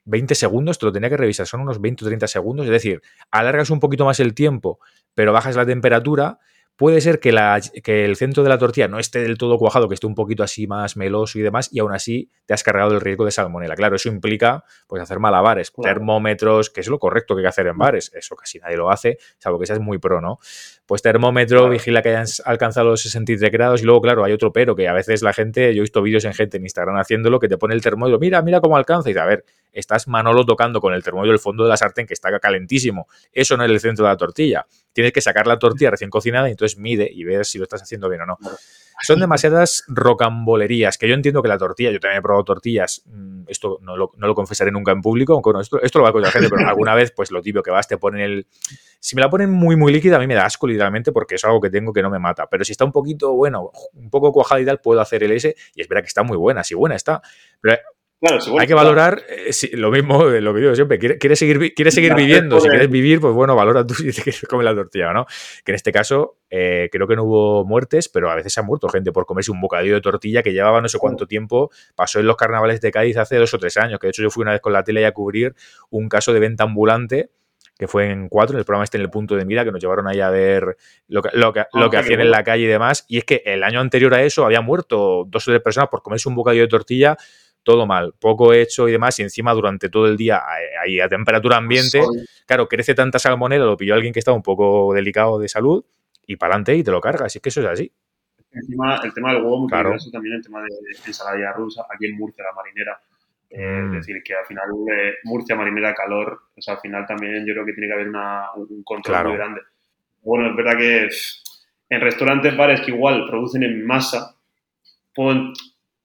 20 0.06 0.36
segundos, 0.36 0.80
te 0.80 0.86
lo 0.86 0.92
tenía 0.92 1.10
que 1.10 1.18
revisar, 1.18 1.48
son 1.48 1.62
unos 1.62 1.82
20 1.82 2.06
o 2.06 2.08
30 2.08 2.28
segundos, 2.28 2.66
es 2.66 2.72
decir, 2.72 3.02
alargas 3.32 3.70
un 3.70 3.80
poquito 3.80 4.06
más 4.06 4.20
el 4.20 4.34
tiempo, 4.34 4.80
pero 5.14 5.34
bajas 5.34 5.56
la 5.56 5.66
temperatura, 5.66 6.40
puede 6.76 7.02
ser 7.02 7.20
que, 7.20 7.32
la, 7.32 7.60
que, 7.84 8.06
el 8.06 8.16
centro 8.16 8.44
de 8.44 8.50
la 8.50 8.58
tortilla 8.58 8.88
no 8.88 9.00
esté 9.00 9.20
del 9.20 9.38
todo 9.38 9.58
cuajado, 9.58 9.88
que 9.88 9.94
esté 9.94 10.08
un 10.08 10.16
poquito 10.16 10.44
así 10.44 10.68
más 10.68 10.98
meloso 10.98 11.40
y 11.40 11.42
demás, 11.42 11.70
y 11.72 11.80
aún 11.80 11.94
así 11.94 12.30
te 12.46 12.54
has 12.54 12.64
cargado 12.64 12.94
el 12.94 13.02
riesgo 13.02 13.26
de 13.26 13.32
salmonela. 13.32 13.76
Claro, 13.76 13.96
eso 13.96 14.10
implica 14.10 14.64
pues 14.88 15.02
hacer 15.02 15.20
malabares, 15.20 15.72
claro. 15.72 15.96
termómetros, 15.96 16.70
que 16.70 16.82
es 16.82 16.88
lo 16.88 17.00
correcto 17.00 17.36
que 17.36 17.40
hay 17.40 17.44
que 17.44 17.50
hacer 17.50 17.68
en 17.68 17.78
bares. 17.78 18.12
Eso 18.14 18.36
casi 18.36 18.60
nadie 18.60 18.78
lo 18.78 18.90
hace, 18.90 19.18
salvo 19.40 19.60
que 19.60 19.66
seas 19.66 19.80
muy 19.80 19.98
pro, 19.98 20.22
¿no? 20.22 20.40
Pues 20.86 21.02
termómetro, 21.02 21.60
claro. 21.60 21.72
vigila 21.72 22.02
que 22.02 22.10
hayan 22.10 22.28
alcanzado 22.46 22.90
los 22.90 23.02
63 23.02 23.52
grados, 23.52 23.82
y 23.82 23.86
luego, 23.86 24.02
claro, 24.02 24.24
hay 24.24 24.34
otro 24.34 24.52
pero, 24.52 24.76
que 24.76 24.88
a 24.88 24.94
veces 24.94 25.22
la 25.22 25.34
gente, 25.34 25.74
yo 25.74 25.80
he 25.80 25.82
visto 25.82 26.02
vídeos 26.02 26.26
en 26.26 26.34
gente 26.34 26.58
en 26.58 26.64
Instagram 26.64 26.98
haciéndolo, 26.98 27.40
que 27.40 27.48
te 27.48 27.58
pone 27.58 27.74
el 27.74 27.82
termómetro, 27.82 28.20
mira, 28.20 28.42
mira 28.42 28.62
cómo 28.62 28.78
alcanza, 28.78 29.10
y 29.10 29.14
dice, 29.14 29.22
a 29.22 29.26
ver, 29.26 29.46
estás 29.76 30.08
Manolo 30.08 30.46
tocando 30.46 30.80
con 30.80 30.94
el 30.94 31.04
termómetro 31.04 31.34
el 31.34 31.40
fondo 31.40 31.64
de 31.64 31.70
la 31.70 31.78
sartén 31.78 32.08
que 32.08 32.14
está 32.14 32.40
calentísimo. 32.40 33.08
Eso 33.32 33.58
no 33.58 33.66
es 33.66 33.70
el 33.70 33.80
centro 33.80 34.06
de 34.06 34.12
la 34.12 34.18
tortilla. 34.18 34.66
Tienes 34.94 35.12
que 35.12 35.22
sacar 35.22 35.46
la 35.46 35.60
tortilla 35.60 35.92
recién 35.92 36.10
cocinada 36.10 36.48
y 36.48 36.52
entonces 36.52 36.65
mide 36.78 37.10
y 37.12 37.24
ver 37.24 37.46
si 37.46 37.58
lo 37.58 37.64
estás 37.64 37.82
haciendo 37.82 38.10
bien 38.10 38.22
o 38.22 38.26
no. 38.26 38.38
Son 39.02 39.20
demasiadas 39.20 39.84
rocambolerías, 39.88 40.98
que 40.98 41.08
yo 41.08 41.16
entiendo 41.16 41.42
que 41.42 41.50
la 41.50 41.58
tortilla, 41.58 41.92
yo 41.92 42.00
también 42.00 42.20
he 42.20 42.22
probado 42.22 42.46
tortillas, 42.46 43.04
mm, 43.06 43.44
esto 43.48 43.78
no 43.82 43.98
lo, 43.98 44.12
no 44.16 44.28
lo 44.28 44.34
confesaré 44.34 44.72
nunca 44.72 44.94
en 44.94 45.02
público, 45.02 45.34
aunque 45.34 45.52
esto, 45.62 45.82
esto, 45.82 46.00
lo 46.00 46.04
va 46.04 46.10
a 46.10 46.14
contar 46.14 46.30
la 46.30 46.40
gente, 46.40 46.50
pero 46.50 46.68
alguna 46.68 46.96
vez, 46.96 47.12
pues 47.12 47.30
lo 47.30 47.42
tibio 47.42 47.62
que 47.62 47.72
vas, 47.72 47.88
te 47.88 47.98
ponen 47.98 48.22
el... 48.22 48.48
Si 49.00 49.16
me 49.16 49.22
la 49.22 49.30
ponen 49.30 49.52
muy, 49.52 49.76
muy 49.76 49.92
líquida, 49.92 50.16
a 50.16 50.20
mí 50.20 50.28
me 50.28 50.34
da 50.34 50.46
asco 50.46 50.66
literalmente 50.66 51.12
porque 51.12 51.36
es 51.36 51.44
algo 51.44 51.60
que 51.60 51.70
tengo 51.70 51.92
que 51.92 52.02
no 52.02 52.10
me 52.10 52.20
mata, 52.20 52.48
pero 52.50 52.64
si 52.64 52.72
está 52.72 52.86
un 52.86 52.92
poquito, 52.92 53.34
bueno, 53.34 53.70
un 53.94 54.10
poco 54.10 54.32
cuajada 54.32 54.62
y 54.62 54.66
tal, 54.66 54.80
puedo 54.80 55.02
hacer 55.02 55.24
el 55.24 55.34
S 55.34 55.56
y 55.76 55.82
es 55.82 55.88
verdad 55.88 56.02
que 56.02 56.08
está 56.08 56.24
muy 56.24 56.38
buena, 56.38 56.64
si 56.64 56.74
buena 56.74 56.96
está, 56.96 57.22
pero 57.62 57.78
Claro, 58.22 58.40
Hay 58.60 58.66
que 58.66 58.74
valorar 58.74 59.24
eh, 59.28 59.52
si, 59.52 59.76
lo 59.76 59.92
mismo, 59.92 60.24
lo 60.24 60.54
que 60.54 60.60
digo 60.60 60.74
siempre. 60.74 60.98
¿Quieres, 60.98 61.18
quieres 61.20 61.38
seguir, 61.38 61.74
quieres 61.74 61.94
seguir 61.94 62.12
claro, 62.12 62.26
viviendo? 62.26 62.60
Si 62.62 62.70
quieres 62.70 62.90
vivir, 62.90 63.20
pues 63.20 63.34
bueno, 63.34 63.56
valora 63.56 63.86
tú 63.86 63.94
si 63.94 64.12
te 64.12 64.22
quieres 64.22 64.42
comer 64.50 64.66
la 64.66 64.74
tortilla, 64.74 65.12
¿no? 65.12 65.26
Que 65.64 65.74
en 65.74 65.76
este 65.76 65.92
caso, 65.92 66.38
eh, 66.50 66.90
creo 66.92 67.08
que 67.08 67.16
no 67.16 67.26
hubo 67.26 67.66
muertes, 67.66 68.08
pero 68.08 68.32
a 68.32 68.36
veces 68.36 68.54
se 68.54 68.62
ha 68.62 68.64
muerto 68.64 68.88
gente 68.88 69.12
por 69.12 69.26
comerse 69.26 69.52
un 69.52 69.60
bocadillo 69.60 69.96
de 69.96 70.02
tortilla 70.02 70.42
que 70.42 70.54
llevaba 70.54 70.82
no 70.82 70.88
sé 70.88 70.98
cuánto 70.98 71.28
tiempo. 71.28 71.70
Pasó 71.94 72.20
en 72.20 72.28
los 72.28 72.38
carnavales 72.38 72.80
de 72.80 72.92
Cádiz 72.92 73.18
hace 73.18 73.36
dos 73.36 73.54
o 73.54 73.60
tres 73.60 73.76
años. 73.78 74.00
Que 74.00 74.08
de 74.08 74.12
hecho 74.12 74.24
yo 74.24 74.30
fui 74.30 74.44
una 74.44 74.54
vez 74.54 74.62
con 74.62 74.72
la 74.72 74.84
tele 74.84 75.06
a 75.06 75.12
cubrir 75.12 75.54
un 75.90 76.08
caso 76.08 76.32
de 76.32 76.40
venta 76.40 76.64
ambulante 76.64 77.32
que 77.78 77.88
fue 77.88 78.10
en 78.10 78.30
cuatro, 78.30 78.56
en 78.56 78.60
el 78.60 78.66
programa 78.66 78.86
este 78.86 78.98
en 78.98 79.04
el 79.04 79.10
punto 79.10 79.36
de 79.36 79.44
mira, 79.44 79.66
que 79.66 79.72
nos 79.72 79.82
llevaron 79.82 80.08
ahí 80.08 80.22
a 80.22 80.30
ver 80.30 80.78
lo 81.10 81.22
que, 81.22 81.30
lo 81.34 81.52
que, 81.52 81.66
lo 81.74 81.90
que 81.90 81.98
hacían 81.98 82.22
en 82.22 82.32
la 82.32 82.44
calle 82.44 82.64
y 82.64 82.68
demás. 82.68 83.06
Y 83.10 83.18
es 83.18 83.26
que 83.26 83.42
el 83.46 83.64
año 83.64 83.82
anterior 83.82 84.14
a 84.14 84.24
eso 84.24 84.46
había 84.46 84.62
muerto 84.62 85.26
dos 85.28 85.48
o 85.48 85.52
tres 85.52 85.62
personas 85.62 85.90
por 85.90 86.02
comerse 86.02 86.30
un 86.30 86.36
bocadillo 86.36 86.64
de 86.64 86.70
tortilla 86.70 87.18
todo 87.66 87.86
mal, 87.86 88.14
poco 88.18 88.54
hecho 88.54 88.88
y 88.88 88.94
demás, 88.94 89.20
y 89.20 89.24
encima 89.24 89.52
durante 89.54 89.90
todo 89.90 90.08
el 90.08 90.16
día 90.16 90.42
ahí 90.82 91.00
a 91.02 91.10
temperatura 91.10 91.58
ambiente, 91.58 92.02
claro, 92.46 92.70
crece 92.70 92.94
tanta 92.94 93.20
salmonela, 93.20 93.66
lo 93.66 93.76
pilló 93.76 93.96
alguien 93.96 94.14
que 94.14 94.20
estaba 94.20 94.38
un 94.38 94.44
poco 94.44 94.94
delicado 94.94 95.40
de 95.40 95.50
salud 95.50 95.84
y 96.28 96.38
para 96.38 96.54
adelante 96.54 96.76
y 96.76 96.84
te 96.84 96.92
lo 96.92 97.02
cargas, 97.02 97.36
y 97.36 97.40
es 97.40 97.42
que 97.42 97.50
eso 97.50 97.62
es 97.62 97.68
así. 97.68 97.92
Encima, 98.52 99.02
el 99.04 99.14
tema 99.14 99.34
del 99.34 99.44
huevo 99.44 99.60
muy 99.60 99.70
claro. 99.70 99.96
también 100.14 100.36
el 100.36 100.44
tema 100.44 100.62
de, 100.62 100.70
ensalada 101.06 101.52
rusa, 101.54 101.86
aquí 101.94 102.06
en 102.06 102.16
Murcia, 102.16 102.44
la 102.46 102.54
marinera. 102.54 103.02
Eh, 103.50 103.80
es 103.80 103.86
mm. 103.86 103.92
decir, 103.92 104.24
que 104.24 104.34
al 104.34 104.46
final 104.46 104.70
eh, 104.92 105.16
Murcia, 105.24 105.56
marinera, 105.56 105.94
calor, 105.94 106.40
o 106.56 106.62
sea, 106.62 106.76
al 106.76 106.80
final 106.80 107.06
también 107.06 107.46
yo 107.46 107.54
creo 107.54 107.66
que 107.66 107.74
tiene 107.74 107.88
que 107.88 107.94
haber 107.94 108.08
una, 108.08 108.54
un 108.56 108.84
control 108.84 109.28
muy 109.28 109.38
grande. 109.38 109.62
Bueno, 110.24 110.50
es 110.50 110.56
verdad 110.56 110.78
que 110.78 111.10
en 111.90 112.02
restaurantes, 112.02 112.56
bares 112.56 112.82
que 112.82 112.92
igual 112.92 113.26
producen 113.28 113.64
en 113.64 113.86
masa, 113.86 114.36
pueden, 115.14 115.52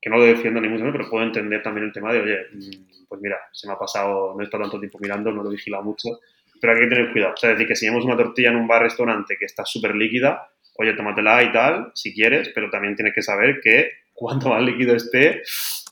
que 0.01 0.11
no 0.11 0.17
lo 0.17 0.25
defiendo 0.25 0.61
ni 0.61 0.69
mucho 0.69 0.85
menos, 0.85 0.97
pero 0.97 1.11
puedo 1.11 1.25
entender 1.25 1.63
también 1.63 1.87
el 1.87 1.93
tema 1.93 2.13
de, 2.13 2.21
oye, 2.21 2.39
mm, 2.53 3.07
pues 3.09 3.21
mira, 3.21 3.39
se 3.53 3.67
me 3.67 3.75
ha 3.75 3.79
pasado, 3.79 4.35
no 4.35 4.41
he 4.41 4.45
estado 4.45 4.65
tanto 4.65 4.81
tiempo 4.81 4.99
mirando, 5.01 5.31
no 5.31 5.43
lo 5.43 5.51
he 5.51 5.57
vigilado 5.57 5.83
mucho, 5.83 6.21
pero 6.61 6.73
hay 6.73 6.81
que 6.81 6.87
tener 6.87 7.13
cuidado. 7.13 7.35
O 7.35 7.37
sea, 7.37 7.51
es 7.51 7.57
decir, 7.57 7.69
que 7.69 7.77
si 7.77 7.87
vemos 7.87 8.05
una 8.05 8.17
tortilla 8.17 8.51
en 8.51 8.57
un 8.57 8.67
bar-restaurante 8.67 9.37
que 9.39 9.45
está 9.45 9.65
súper 9.65 9.95
líquida, 9.95 10.49
oye, 10.77 10.95
tómatela 10.95 11.43
y 11.43 11.53
tal, 11.53 11.93
si 11.95 12.15
quieres, 12.15 12.51
pero 12.55 12.71
también 12.71 12.97
tienes 12.97 13.15
que 13.15 13.23
saber 13.23 13.61
que 13.63 13.91
cuanto 14.15 14.51
más 14.51 14.63
líquido 14.63 14.95
esté, 14.95 15.43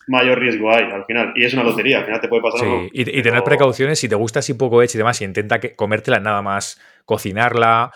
mayor 0.08 0.38
riesgo 0.38 0.70
hay 0.70 0.84
al 0.90 1.04
final. 1.04 1.32
Y 1.36 1.44
es 1.44 1.52
una 1.54 1.62
lotería, 1.62 1.98
al 1.98 2.04
final 2.04 2.20
te 2.20 2.28
puede 2.28 2.42
pasar 2.42 2.60
sí. 2.60 2.90
Y, 2.92 3.22
tener 3.22 3.42
precauciones, 3.44 3.98
si 3.98 4.08
te 4.08 4.14
gusta 4.14 4.40
así 4.40 4.54
poco 4.54 4.82
hecho 4.82 4.96
y 4.96 5.00
demás, 5.00 5.20
y 5.20 5.24
intenta 5.24 5.60
que, 5.60 5.76
comértela 5.76 6.18
nada 6.18 6.42
más 6.42 6.80
cocinarla. 7.04 7.92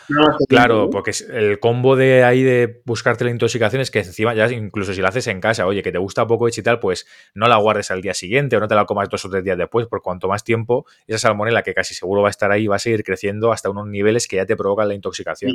claro, 0.48 0.88
porque 0.90 1.12
el 1.30 1.58
combo 1.58 1.96
de 1.96 2.24
ahí 2.24 2.42
de 2.42 2.80
buscarte 2.86 3.24
la 3.24 3.30
intoxicación 3.30 3.82
es 3.82 3.90
que 3.90 3.98
encima 3.98 4.34
ya 4.34 4.50
incluso 4.50 4.94
si 4.94 5.02
la 5.02 5.08
haces 5.08 5.26
en 5.26 5.40
casa, 5.40 5.66
oye, 5.66 5.82
que 5.82 5.92
te 5.92 5.98
gusta 5.98 6.26
poco 6.26 6.48
hecho 6.48 6.60
y 6.60 6.64
tal, 6.64 6.78
pues 6.80 7.06
no 7.34 7.46
la 7.46 7.56
guardes 7.56 7.90
al 7.90 8.00
día 8.00 8.14
siguiente 8.14 8.56
o 8.56 8.60
no 8.60 8.68
te 8.68 8.74
la 8.74 8.86
comas 8.86 9.10
dos 9.10 9.24
o 9.26 9.30
tres 9.30 9.44
días 9.44 9.58
después, 9.58 9.86
por 9.86 10.00
cuanto 10.00 10.28
más 10.28 10.44
tiempo, 10.44 10.86
esa 11.06 11.18
salmonela 11.18 11.62
que 11.62 11.74
casi 11.74 11.94
seguro 11.94 12.22
va 12.22 12.28
a 12.28 12.30
estar 12.30 12.50
ahí 12.52 12.66
va 12.66 12.76
a 12.76 12.78
seguir 12.78 13.04
creciendo 13.04 13.52
hasta 13.52 13.68
unos 13.68 13.86
niveles 13.86 14.26
que 14.26 14.36
ya 14.36 14.46
te 14.46 14.56
provocan 14.56 14.88
la 14.88 14.94
intoxicación. 14.94 15.52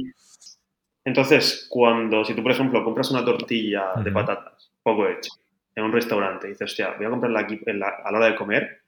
Entonces, 1.03 1.67
cuando, 1.69 2.23
si 2.25 2.35
tú, 2.35 2.43
por 2.43 2.51
ejemplo, 2.51 2.83
compras 2.83 3.09
una 3.11 3.23
tortilla 3.23 3.93
de 4.03 4.11
patatas 4.11 4.71
poco 4.83 5.07
hecha 5.07 5.31
en 5.77 5.83
un 5.83 5.93
restaurante 5.93 6.47
y 6.47 6.51
dices, 6.51 6.71
hostia, 6.71 6.95
voy 6.97 7.05
a 7.05 7.09
comprarla 7.09 7.41
aquí 7.41 7.59
a 7.67 7.71
la 8.11 8.17
hora 8.17 8.25
de 8.25 8.35
comer 8.35 8.81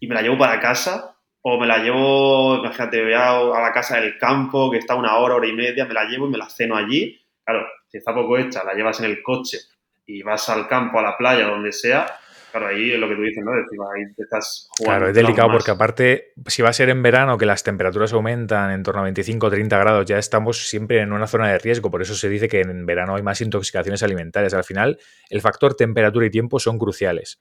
y 0.00 0.08
me 0.08 0.14
la 0.16 0.22
llevo 0.22 0.36
para 0.36 0.58
casa 0.60 1.16
o 1.40 1.58
me 1.58 1.66
la 1.68 1.78
llevo, 1.78 2.56
imagínate, 2.56 3.02
voy 3.02 3.14
a, 3.14 3.60
la 3.60 3.72
casa 3.72 4.00
del 4.00 4.18
campo, 4.18 4.70
que 4.70 4.78
está 4.78 4.96
una 4.96 5.16
hora, 5.18 5.36
hora 5.36 5.46
y 5.46 5.52
media, 5.52 5.84
me 5.84 5.94
la 5.94 6.04
llevo 6.04 6.26
y 6.26 6.30
me 6.30 6.38
la 6.38 6.48
ceno 6.48 6.76
allí. 6.76 7.20
Claro, 7.44 7.66
si 7.88 7.98
está 7.98 8.12
poco 8.12 8.38
hecha, 8.38 8.64
la 8.64 8.74
llevas 8.74 8.98
en 9.00 9.06
el 9.06 9.22
coche 9.22 9.58
y 10.06 10.22
vas 10.22 10.48
al 10.48 10.66
campo, 10.66 10.98
a 10.98 11.02
la 11.02 11.16
playa, 11.16 11.46
donde 11.46 11.72
sea, 11.72 12.06
claro, 12.52 12.68
ahí 12.68 12.92
es 12.92 12.98
lo 13.00 13.08
que 13.08 13.16
tú 13.16 13.22
dices, 13.22 13.42
¿no? 13.44 13.52
ahí 13.52 14.14
te 14.14 14.22
estás 14.22 14.68
jugando. 14.70 14.98
Claro, 14.98 15.08
es 15.08 15.14
delicado 15.14 15.50
porque 15.50 15.70
aparte, 15.70 16.32
si 16.46 16.62
va 16.62 16.68
a 16.68 16.72
ser 16.72 16.90
en 16.90 17.02
verano 17.02 17.36
que 17.38 17.46
las 17.46 17.64
temperaturas 17.64 18.12
aumentan 18.12 18.70
en 18.70 18.82
torno 18.82 19.00
a 19.00 19.04
25 19.04 19.46
o 19.46 19.50
30 19.50 19.78
grados, 19.78 20.06
ya 20.06 20.18
estamos 20.18 20.68
siempre 20.68 21.00
en 21.00 21.12
una 21.12 21.26
zona 21.26 21.48
de 21.48 21.58
riesgo. 21.58 21.90
Por 21.90 22.02
eso 22.02 22.14
se 22.14 22.28
dice 22.28 22.48
que 22.48 22.60
en 22.60 22.86
verano 22.86 23.16
hay 23.16 23.22
más 23.22 23.40
intoxicaciones 23.40 24.02
alimentarias. 24.02 24.54
Al 24.54 24.64
final, 24.64 24.98
el 25.30 25.40
factor 25.40 25.74
temperatura 25.74 26.26
y 26.26 26.30
tiempo 26.30 26.60
son 26.60 26.78
cruciales. 26.78 27.40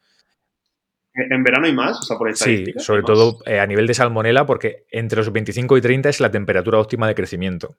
¿En 1.13 1.43
verano 1.43 1.67
hay 1.67 1.73
más? 1.73 1.99
O 1.99 2.03
sea, 2.03 2.17
por 2.17 2.35
sí, 2.35 2.73
sobre 2.77 3.03
todo 3.03 3.39
eh, 3.45 3.59
a 3.59 3.67
nivel 3.67 3.85
de 3.85 3.93
salmonela, 3.93 4.45
porque 4.45 4.85
entre 4.89 5.17
los 5.17 5.31
25 5.31 5.77
y 5.77 5.81
30 5.81 6.09
es 6.09 6.21
la 6.21 6.31
temperatura 6.31 6.79
óptima 6.79 7.07
de 7.07 7.15
crecimiento. 7.15 7.75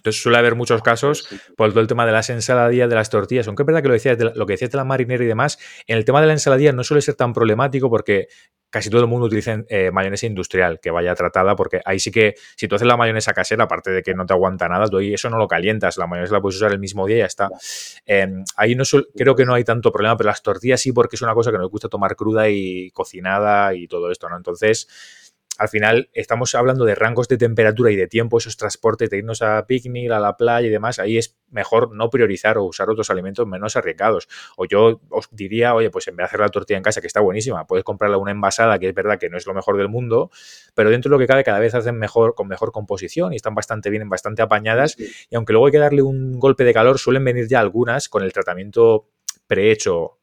Entonces 0.00 0.22
suele 0.22 0.38
haber 0.38 0.54
muchos 0.54 0.82
casos 0.82 1.28
por 1.56 1.70
todo 1.70 1.80
el 1.80 1.86
tema 1.86 2.06
de 2.06 2.12
las 2.12 2.30
ensaladillas, 2.30 2.88
de 2.88 2.94
las 2.94 3.10
tortillas. 3.10 3.46
Aunque 3.46 3.62
es 3.62 3.66
verdad 3.66 3.82
que 3.82 3.88
lo, 3.88 3.94
decías 3.94 4.18
lo 4.34 4.46
que 4.46 4.54
decías 4.54 4.70
de 4.70 4.78
la 4.78 4.84
marinera 4.84 5.22
y 5.22 5.26
demás, 5.26 5.58
en 5.86 5.98
el 5.98 6.04
tema 6.04 6.20
de 6.20 6.26
la 6.26 6.32
ensaladilla 6.32 6.72
no 6.72 6.84
suele 6.84 7.02
ser 7.02 7.14
tan 7.14 7.32
problemático 7.32 7.90
porque 7.90 8.28
casi 8.70 8.88
todo 8.88 9.02
el 9.02 9.08
mundo 9.08 9.26
utiliza 9.26 9.58
eh, 9.68 9.90
mayonesa 9.90 10.26
industrial 10.26 10.78
que 10.80 10.90
vaya 10.90 11.14
tratada, 11.14 11.56
porque 11.56 11.80
ahí 11.84 11.98
sí 11.98 12.10
que 12.10 12.34
si 12.56 12.68
tú 12.68 12.76
haces 12.76 12.86
la 12.86 12.96
mayonesa 12.96 13.32
casera, 13.32 13.64
aparte 13.64 13.90
de 13.90 14.02
que 14.02 14.14
no 14.14 14.24
te 14.24 14.32
aguanta 14.32 14.68
nada, 14.68 14.86
tú 14.88 14.98
ahí 14.98 15.12
eso 15.12 15.28
no 15.28 15.38
lo 15.38 15.48
calientas, 15.48 15.98
la 15.98 16.06
mayonesa 16.06 16.34
la 16.34 16.40
puedes 16.40 16.56
usar 16.56 16.72
el 16.72 16.78
mismo 16.78 17.06
día 17.06 17.16
y 17.16 17.18
ya 17.20 17.26
está. 17.26 17.48
Em, 18.06 18.44
ahí 18.56 18.74
no 18.76 18.84
creo 19.16 19.34
que 19.34 19.44
no 19.44 19.54
hay 19.54 19.64
tanto 19.64 19.90
problema, 19.92 20.16
pero 20.16 20.28
las 20.28 20.42
tortillas 20.42 20.80
sí, 20.80 20.92
porque 20.92 21.16
es 21.16 21.22
una 21.22 21.34
cosa 21.34 21.50
que 21.50 21.58
nos 21.58 21.68
gusta 21.68 21.88
tomar 21.88 22.14
cruda 22.14 22.48
y 22.48 22.90
cocinada 22.92 23.74
y 23.74 23.88
todo 23.88 24.10
esto, 24.10 24.28
¿no? 24.28 24.36
Entonces 24.36 24.86
al 25.60 25.68
final 25.68 26.08
estamos 26.14 26.54
hablando 26.54 26.86
de 26.86 26.94
rangos 26.94 27.28
de 27.28 27.36
temperatura 27.36 27.90
y 27.90 27.96
de 27.96 28.06
tiempo, 28.06 28.38
esos 28.38 28.56
transportes 28.56 29.10
de 29.10 29.18
irnos 29.18 29.42
a 29.42 29.66
picnic, 29.66 30.10
a 30.10 30.18
la 30.18 30.38
playa 30.38 30.66
y 30.66 30.70
demás, 30.70 30.98
ahí 30.98 31.18
es 31.18 31.36
mejor 31.50 31.94
no 31.94 32.08
priorizar 32.08 32.56
o 32.56 32.64
usar 32.64 32.88
otros 32.88 33.10
alimentos 33.10 33.46
menos 33.46 33.76
arriesgados. 33.76 34.26
O 34.56 34.64
yo 34.64 35.02
os 35.10 35.28
diría, 35.30 35.74
oye, 35.74 35.90
pues 35.90 36.08
en 36.08 36.16
vez 36.16 36.24
de 36.24 36.26
hacer 36.28 36.40
la 36.40 36.48
tortilla 36.48 36.78
en 36.78 36.82
casa, 36.82 37.02
que 37.02 37.06
está 37.06 37.20
buenísima, 37.20 37.66
puedes 37.66 37.84
comprarla 37.84 38.16
una 38.16 38.30
envasada, 38.30 38.78
que 38.78 38.88
es 38.88 38.94
verdad 38.94 39.18
que 39.18 39.28
no 39.28 39.36
es 39.36 39.46
lo 39.46 39.52
mejor 39.52 39.76
del 39.76 39.90
mundo, 39.90 40.30
pero 40.74 40.88
dentro 40.88 41.10
de 41.10 41.16
lo 41.16 41.18
que 41.18 41.26
cabe 41.26 41.44
cada 41.44 41.58
vez 41.58 41.74
hacen 41.74 41.98
mejor, 41.98 42.34
con 42.34 42.48
mejor 42.48 42.72
composición 42.72 43.34
y 43.34 43.36
están 43.36 43.54
bastante 43.54 43.90
bien, 43.90 44.08
bastante 44.08 44.40
apañadas. 44.40 44.96
Y 45.28 45.36
aunque 45.36 45.52
luego 45.52 45.66
hay 45.66 45.72
que 45.72 45.78
darle 45.78 46.00
un 46.00 46.38
golpe 46.38 46.64
de 46.64 46.72
calor, 46.72 46.98
suelen 46.98 47.22
venir 47.22 47.48
ya 47.48 47.60
algunas 47.60 48.08
con 48.08 48.22
el 48.22 48.32
tratamiento 48.32 49.10
prehecho 49.46 50.19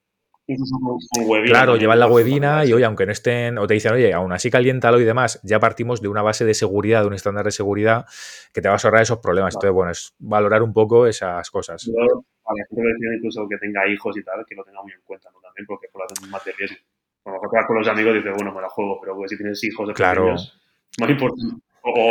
Claro, 1.46 1.76
llevan 1.76 2.00
la 2.00 2.08
huevina 2.08 2.64
y 2.64 2.72
oye, 2.72 2.86
aunque 2.86 3.06
no 3.06 3.12
estén, 3.12 3.58
o 3.58 3.68
te 3.68 3.74
dicen, 3.74 3.94
oye, 3.94 4.14
aún 4.14 4.32
así 4.32 4.50
caliéntalo 4.50 5.00
y 5.00 5.04
demás, 5.04 5.42
ya 5.44 5.60
partimos 5.60 6.02
de 6.02 6.08
una 6.08 6.22
base 6.22 6.46
de 6.46 6.54
seguridad, 6.54 7.02
de 7.02 7.08
un 7.08 7.14
estándar 7.14 7.44
de 7.44 7.52
seguridad 7.52 8.06
que 8.54 8.62
te 8.62 8.70
va 8.70 8.76
a 8.76 8.78
ahorrar 8.82 9.02
esos 9.02 9.20
problemas. 9.20 9.56
Entonces, 9.56 9.74
bueno, 9.74 9.92
es 9.92 10.16
valorar 10.20 10.64
un 10.64 10.74
poco 10.74 11.06
esas 11.06 11.50
cosas. 11.52 11.86
Yo, 11.86 11.94
a 11.94 12.54
la 12.54 12.66
gente 12.70 13.16
incluso 13.18 13.48
que 13.50 13.58
tenga 13.58 13.88
hijos 13.90 14.18
y 14.18 14.24
tal, 14.24 14.46
que 14.48 14.56
lo 14.56 14.64
tenga 14.64 14.82
muy 14.82 14.94
en 14.94 15.02
cuenta, 15.04 15.30
¿no? 15.32 15.42
También 15.42 15.66
porque 15.68 15.88
por 15.92 16.04
hacen 16.04 16.30
más 16.30 16.44
de 16.46 16.54
riesgo. 16.54 16.78
A 17.26 17.32
lo 17.32 17.42
mejor 17.42 17.68
con 17.68 17.78
los 17.80 17.88
amigos 17.90 18.14
dices, 18.14 18.32
bueno, 18.34 18.54
me 18.54 18.62
la 18.62 18.70
juego, 18.70 19.00
pero 19.02 19.16
pues, 19.18 19.32
si 19.32 19.38
tienes 19.38 19.62
hijos 19.66 19.92
claro. 19.94 20.22
pequeños, 20.22 20.62
más 20.98 21.10
importante 21.10 21.67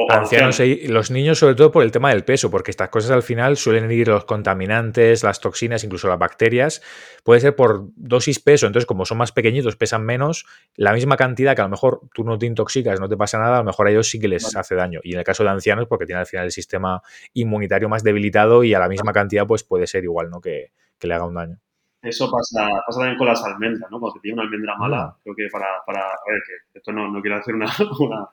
ancianos 0.09 0.61
los 0.89 1.11
niños 1.11 1.39
sobre 1.39 1.55
todo 1.55 1.71
por 1.73 1.83
el 1.83 1.93
tema 1.93 2.11
del 2.11 2.25
peso, 2.25 2.51
porque 2.51 2.71
estas 2.71 2.89
cosas 2.89 3.11
al 3.11 3.23
final 3.23 3.57
suelen 3.57 3.91
ir 3.91 4.09
los 4.09 4.25
contaminantes, 4.25 5.23
las 5.23 5.41
toxinas, 5.41 5.85
incluso 5.85 6.09
las 6.09 6.19
bacterias, 6.19 6.83
puede 7.25 7.41
ser 7.41 7.57
por 7.57 7.89
dosis 7.97 8.39
peso, 8.41 8.67
entonces 8.67 8.87
como 8.87 9.05
son 9.05 9.19
más 9.19 9.33
pequeñitos, 9.33 9.77
pesan 9.77 10.05
menos, 10.05 10.47
la 10.77 10.93
misma 10.93 11.17
cantidad 11.17 11.55
que 11.55 11.63
a 11.63 11.65
lo 11.65 11.71
mejor 11.71 12.03
tú 12.15 12.25
no 12.25 12.39
te 12.39 12.47
intoxicas, 12.47 13.01
no 13.01 13.09
te 13.09 13.17
pasa 13.17 13.39
nada, 13.39 13.57
a 13.57 13.59
lo 13.61 13.65
mejor 13.65 13.87
a 13.87 13.91
ellos 13.91 14.09
sí 14.09 14.21
que 14.21 14.29
les 14.29 14.57
hace 14.57 14.75
daño. 14.75 15.01
Y 15.03 15.13
en 15.13 15.19
el 15.19 15.25
caso 15.25 15.45
de 15.45 15.51
ancianos, 15.51 15.87
porque 15.89 16.07
tienen 16.07 16.21
al 16.21 16.27
final 16.27 16.47
el 16.47 16.53
sistema 16.53 17.03
inmunitario 17.35 17.89
más 17.89 18.03
debilitado 18.03 18.65
y 18.65 18.75
a 18.75 18.79
la 18.79 18.89
misma 18.89 19.13
cantidad 19.13 19.47
pues 19.47 19.65
puede 19.65 19.87
ser 19.87 20.05
igual, 20.05 20.31
¿no? 20.31 20.41
Que, 20.41 20.73
le 21.03 21.15
haga 21.15 21.25
un 21.25 21.35
daño. 21.35 21.57
Eso 22.03 22.29
pasa, 22.29 22.69
pasa 22.85 22.99
también 22.99 23.17
con 23.17 23.29
las 23.29 23.45
almendras, 23.45 23.89
¿no? 23.91 24.01
Cuando 24.01 24.15
te 24.15 24.21
tiene 24.21 24.35
una 24.35 24.43
almendra 24.43 24.77
mala, 24.77 25.07
mm. 25.07 25.23
creo 25.23 25.37
que 25.37 25.49
para, 25.53 25.67
para 25.87 26.01
a 26.01 26.19
ver, 26.29 26.41
que 26.45 26.79
esto 26.79 26.91
no, 26.93 27.09
no 27.13 27.21
quiero 27.21 27.37
hacer 27.37 27.55
una 27.55 27.67
una 28.01 28.29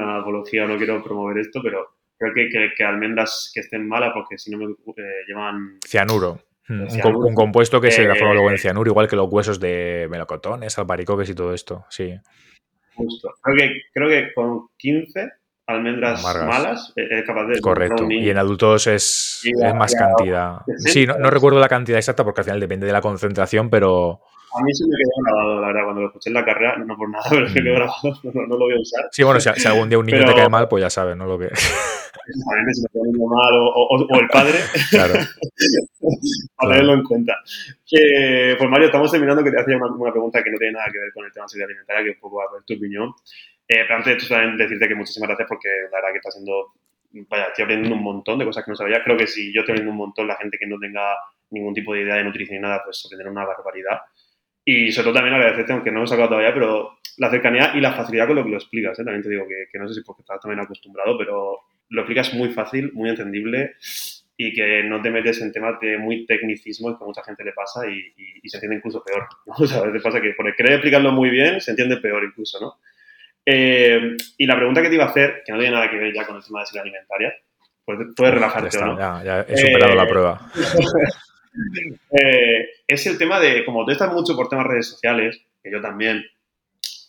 apología, 0.00 0.66
no 0.66 0.76
quiero 0.76 1.02
promover 1.02 1.38
esto, 1.38 1.60
pero 1.62 1.96
creo 2.18 2.32
que, 2.34 2.72
que, 2.76 2.84
almendras 2.84 3.50
que 3.52 3.60
estén 3.60 3.86
malas, 3.88 4.12
porque 4.14 4.38
si 4.38 4.50
no 4.50 4.58
me 4.58 4.66
eh, 4.66 5.24
llevan... 5.26 5.78
Cianuro. 5.86 6.40
Hmm, 6.68 6.86
un, 7.04 7.34
compuesto 7.34 7.80
que 7.80 7.90
se 7.90 8.04
transforma 8.04 8.34
luego 8.34 8.50
en 8.50 8.58
cianuro, 8.58 8.90
igual 8.90 9.08
que 9.08 9.16
los 9.16 9.30
huesos 9.30 9.58
de 9.58 10.06
melocotones, 10.08 10.78
albaricoques 10.78 11.28
y 11.28 11.34
todo 11.34 11.52
esto, 11.52 11.84
sí. 11.90 12.14
Justo. 12.94 13.34
Creo 13.42 13.56
que, 13.56 13.80
creo 13.92 14.08
que 14.08 14.32
con 14.32 14.68
15 14.76 15.30
almendras 15.66 16.22
malas 16.22 16.92
eh, 16.96 17.08
es 17.10 17.24
capaz 17.24 17.46
de... 17.46 17.60
Correcto. 17.60 18.06
Y 18.08 18.30
en 18.30 18.38
adultos 18.38 18.86
es, 18.86 19.42
es 19.44 19.74
más 19.74 19.94
cantidad. 19.94 20.58
Sí, 20.76 21.06
no, 21.06 21.18
no, 21.18 21.30
recuerdo 21.30 21.58
la 21.58 21.68
cantidad 21.68 21.98
exacta 21.98 22.24
porque 22.24 22.42
al 22.42 22.44
final 22.44 22.60
depende 22.60 22.86
de 22.86 22.92
la 22.92 23.00
concentración, 23.00 23.68
pero 23.68 24.20
a 24.54 24.62
mí 24.62 24.74
se 24.74 24.84
me 24.84 24.96
quedó 24.96 25.24
grabado, 25.24 25.60
la 25.60 25.66
verdad, 25.68 25.84
cuando 25.84 26.00
lo 26.02 26.06
escuché 26.08 26.30
en 26.30 26.34
la 26.34 26.44
carrera, 26.44 26.76
no 26.78 26.96
por 26.96 27.10
nada, 27.10 27.24
pero 27.30 27.48
se 27.48 27.54
me 27.54 27.62
quedó 27.62 27.74
mm. 27.74 27.76
grabado, 27.76 28.20
no, 28.48 28.56
lo 28.56 28.58
voy 28.58 28.74
a 28.74 28.80
usar. 28.80 29.08
Sí, 29.10 29.22
bueno, 29.22 29.40
si, 29.40 29.66
algún 29.66 29.88
día 29.88 29.98
un 29.98 30.06
niño 30.06 30.24
te 30.24 30.34
cae 30.34 30.48
mal, 30.48 30.68
pues 30.68 30.82
ya 30.82 30.90
sabes, 30.90 31.16
¿no? 31.16 31.26
Lo 31.26 31.38
que... 31.38 31.46
Exactamente, 32.24 32.74
si 32.74 32.82
me 32.82 32.88
cae 32.92 33.12
mal 33.18 33.54
o, 33.54 34.20
el 34.20 34.28
padre, 34.28 34.58
claro. 34.90 35.14
para 36.56 36.72
tenerlo 36.72 36.94
en 36.94 37.02
cuenta. 37.02 37.34
Que, 37.86 38.54
pues 38.58 38.70
Mario, 38.70 38.86
estamos 38.86 39.10
terminando, 39.10 39.42
que 39.42 39.50
te 39.50 39.60
hacía 39.60 39.76
una, 39.76 39.86
una, 39.86 40.12
pregunta 40.12 40.42
que 40.42 40.50
no 40.50 40.58
tiene 40.58 40.74
nada 40.74 40.86
que 40.92 40.98
ver 40.98 41.12
con 41.12 41.24
el 41.24 41.32
tema 41.32 41.44
de 41.44 41.48
seguridad 41.48 41.70
alimentaria, 41.70 42.04
que 42.04 42.10
un 42.10 42.20
poco 42.20 42.42
a 42.42 42.52
ver 42.52 42.62
tu 42.64 42.74
opinión. 42.74 43.12
Eh, 43.68 43.84
pero 43.88 43.96
antes 43.96 44.22
de 44.22 44.28
también 44.28 44.56
decirte 44.56 44.88
que 44.88 44.94
muchísimas 44.94 45.28
gracias 45.28 45.48
porque 45.48 45.68
la 45.90 45.98
verdad 45.98 46.12
que 46.12 46.18
está 46.18 46.30
siendo, 46.30 46.74
vaya, 47.28 47.46
estoy 47.46 47.64
aprendiendo 47.64 47.96
un 47.96 48.02
montón 48.02 48.38
de 48.38 48.44
cosas 48.44 48.64
que 48.64 48.70
no 48.70 48.76
sabía. 48.76 49.02
Creo 49.02 49.16
que 49.16 49.26
si 49.26 49.52
yo 49.52 49.60
estoy 49.60 49.74
aprendiendo 49.74 49.92
un 49.92 50.08
montón, 50.08 50.26
la 50.26 50.36
gente 50.36 50.58
que 50.58 50.66
no 50.66 50.78
tenga 50.78 51.16
ningún 51.50 51.74
tipo 51.74 51.94
de 51.94 52.02
idea 52.02 52.16
de 52.16 52.24
nutrición 52.24 52.56
ni 52.56 52.62
nada, 52.62 52.82
pues 52.84 53.02
aprenderá 53.06 53.30
una 53.30 53.46
barbaridad. 53.46 54.00
Y 54.64 54.92
sobre 54.92 55.04
todo 55.06 55.14
también 55.14 55.34
agradecerte, 55.34 55.72
aunque 55.72 55.90
no 55.90 55.98
lo 55.98 56.04
he 56.04 56.08
sacado 56.08 56.28
todavía, 56.28 56.54
pero 56.54 56.98
la 57.18 57.30
cercanía 57.30 57.72
y 57.74 57.80
la 57.80 57.92
facilidad 57.92 58.26
con 58.26 58.36
lo 58.36 58.44
que 58.44 58.50
lo 58.50 58.56
explicas. 58.56 58.98
¿eh? 58.98 59.04
También 59.04 59.22
te 59.22 59.28
digo 59.28 59.46
que, 59.48 59.66
que, 59.70 59.78
no 59.78 59.88
sé 59.88 59.94
si 59.94 60.02
porque 60.02 60.22
estás 60.22 60.40
también 60.40 60.60
acostumbrado, 60.60 61.18
pero 61.18 61.58
lo 61.88 62.00
explicas 62.00 62.32
muy 62.34 62.50
fácil, 62.50 62.92
muy 62.92 63.10
entendible 63.10 63.74
y 64.36 64.52
que 64.52 64.82
no 64.84 65.00
te 65.02 65.10
metes 65.10 65.40
en 65.40 65.52
temas 65.52 65.78
de 65.80 65.98
muy 65.98 66.26
tecnicismo 66.26 66.96
que 66.96 67.04
a 67.04 67.06
mucha 67.06 67.22
gente 67.22 67.44
le 67.44 67.52
pasa 67.52 67.86
y, 67.86 68.12
y, 68.42 68.48
se 68.48 68.56
entiende 68.56 68.76
incluso 68.76 69.02
peor. 69.04 69.26
¿no? 69.46 69.54
O 69.58 69.66
sea, 69.66 69.80
a 69.80 69.86
veces 69.86 70.02
pasa 70.02 70.20
que 70.20 70.32
por 70.32 70.54
querer 70.54 70.72
explicarlo 70.74 71.12
muy 71.12 71.30
bien 71.30 71.60
se 71.60 71.70
entiende 71.70 71.98
peor 71.98 72.24
incluso, 72.24 72.60
¿no? 72.60 72.78
Eh, 73.44 74.16
y 74.38 74.46
la 74.46 74.56
pregunta 74.56 74.82
que 74.82 74.88
te 74.88 74.94
iba 74.94 75.04
a 75.04 75.08
hacer, 75.08 75.42
que 75.44 75.52
no 75.52 75.58
tiene 75.58 75.74
nada 75.74 75.90
que 75.90 75.96
ver 75.96 76.14
ya 76.14 76.24
con 76.24 76.36
el 76.36 76.44
tema 76.44 76.60
de 76.60 76.66
salud 76.66 76.82
alimentaria, 76.82 77.34
pues 77.84 77.98
puedes 78.16 78.34
relajarte 78.34 78.78
ya 78.78 78.84
o 78.84 78.86
no. 78.86 78.98
Ya, 78.98 79.24
ya, 79.24 79.40
he 79.48 79.56
superado 79.56 79.94
la 79.94 80.04
Eh, 80.04 80.08
prueba. 80.08 80.50
Eh, 82.10 82.66
es 82.92 83.06
el 83.06 83.18
tema 83.18 83.40
de, 83.40 83.64
como 83.64 83.84
tú 83.84 83.92
estás 83.92 84.12
mucho 84.12 84.36
por 84.36 84.48
temas 84.48 84.66
redes 84.66 84.88
sociales, 84.88 85.40
que 85.62 85.70
yo 85.70 85.80
también, 85.80 86.24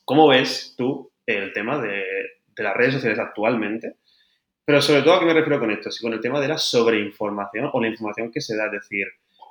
¿cómo 0.05 0.27
ves 0.27 0.75
tú 0.77 1.11
el 1.25 1.53
tema 1.53 1.81
de, 1.81 2.03
las 2.57 2.75
redes 2.75 2.95
sociales 2.95 3.19
actualmente? 3.19 3.95
Pero 4.65 4.81
sobre 4.81 5.01
todo, 5.01 5.15
¿a 5.15 5.19
qué 5.19 5.25
me 5.25 5.33
refiero 5.33 5.59
con 5.59 5.71
esto? 5.71 5.91
Sí, 5.91 6.01
con 6.01 6.13
el 6.13 6.21
tema 6.21 6.39
de 6.39 6.47
la 6.47 6.57
sobreinformación 6.57 7.69
o 7.73 7.81
la 7.81 7.89
información 7.89 8.31
que 8.31 8.39
se 8.39 8.55
da, 8.55 8.67
es 8.67 8.71
decir, 8.71 9.07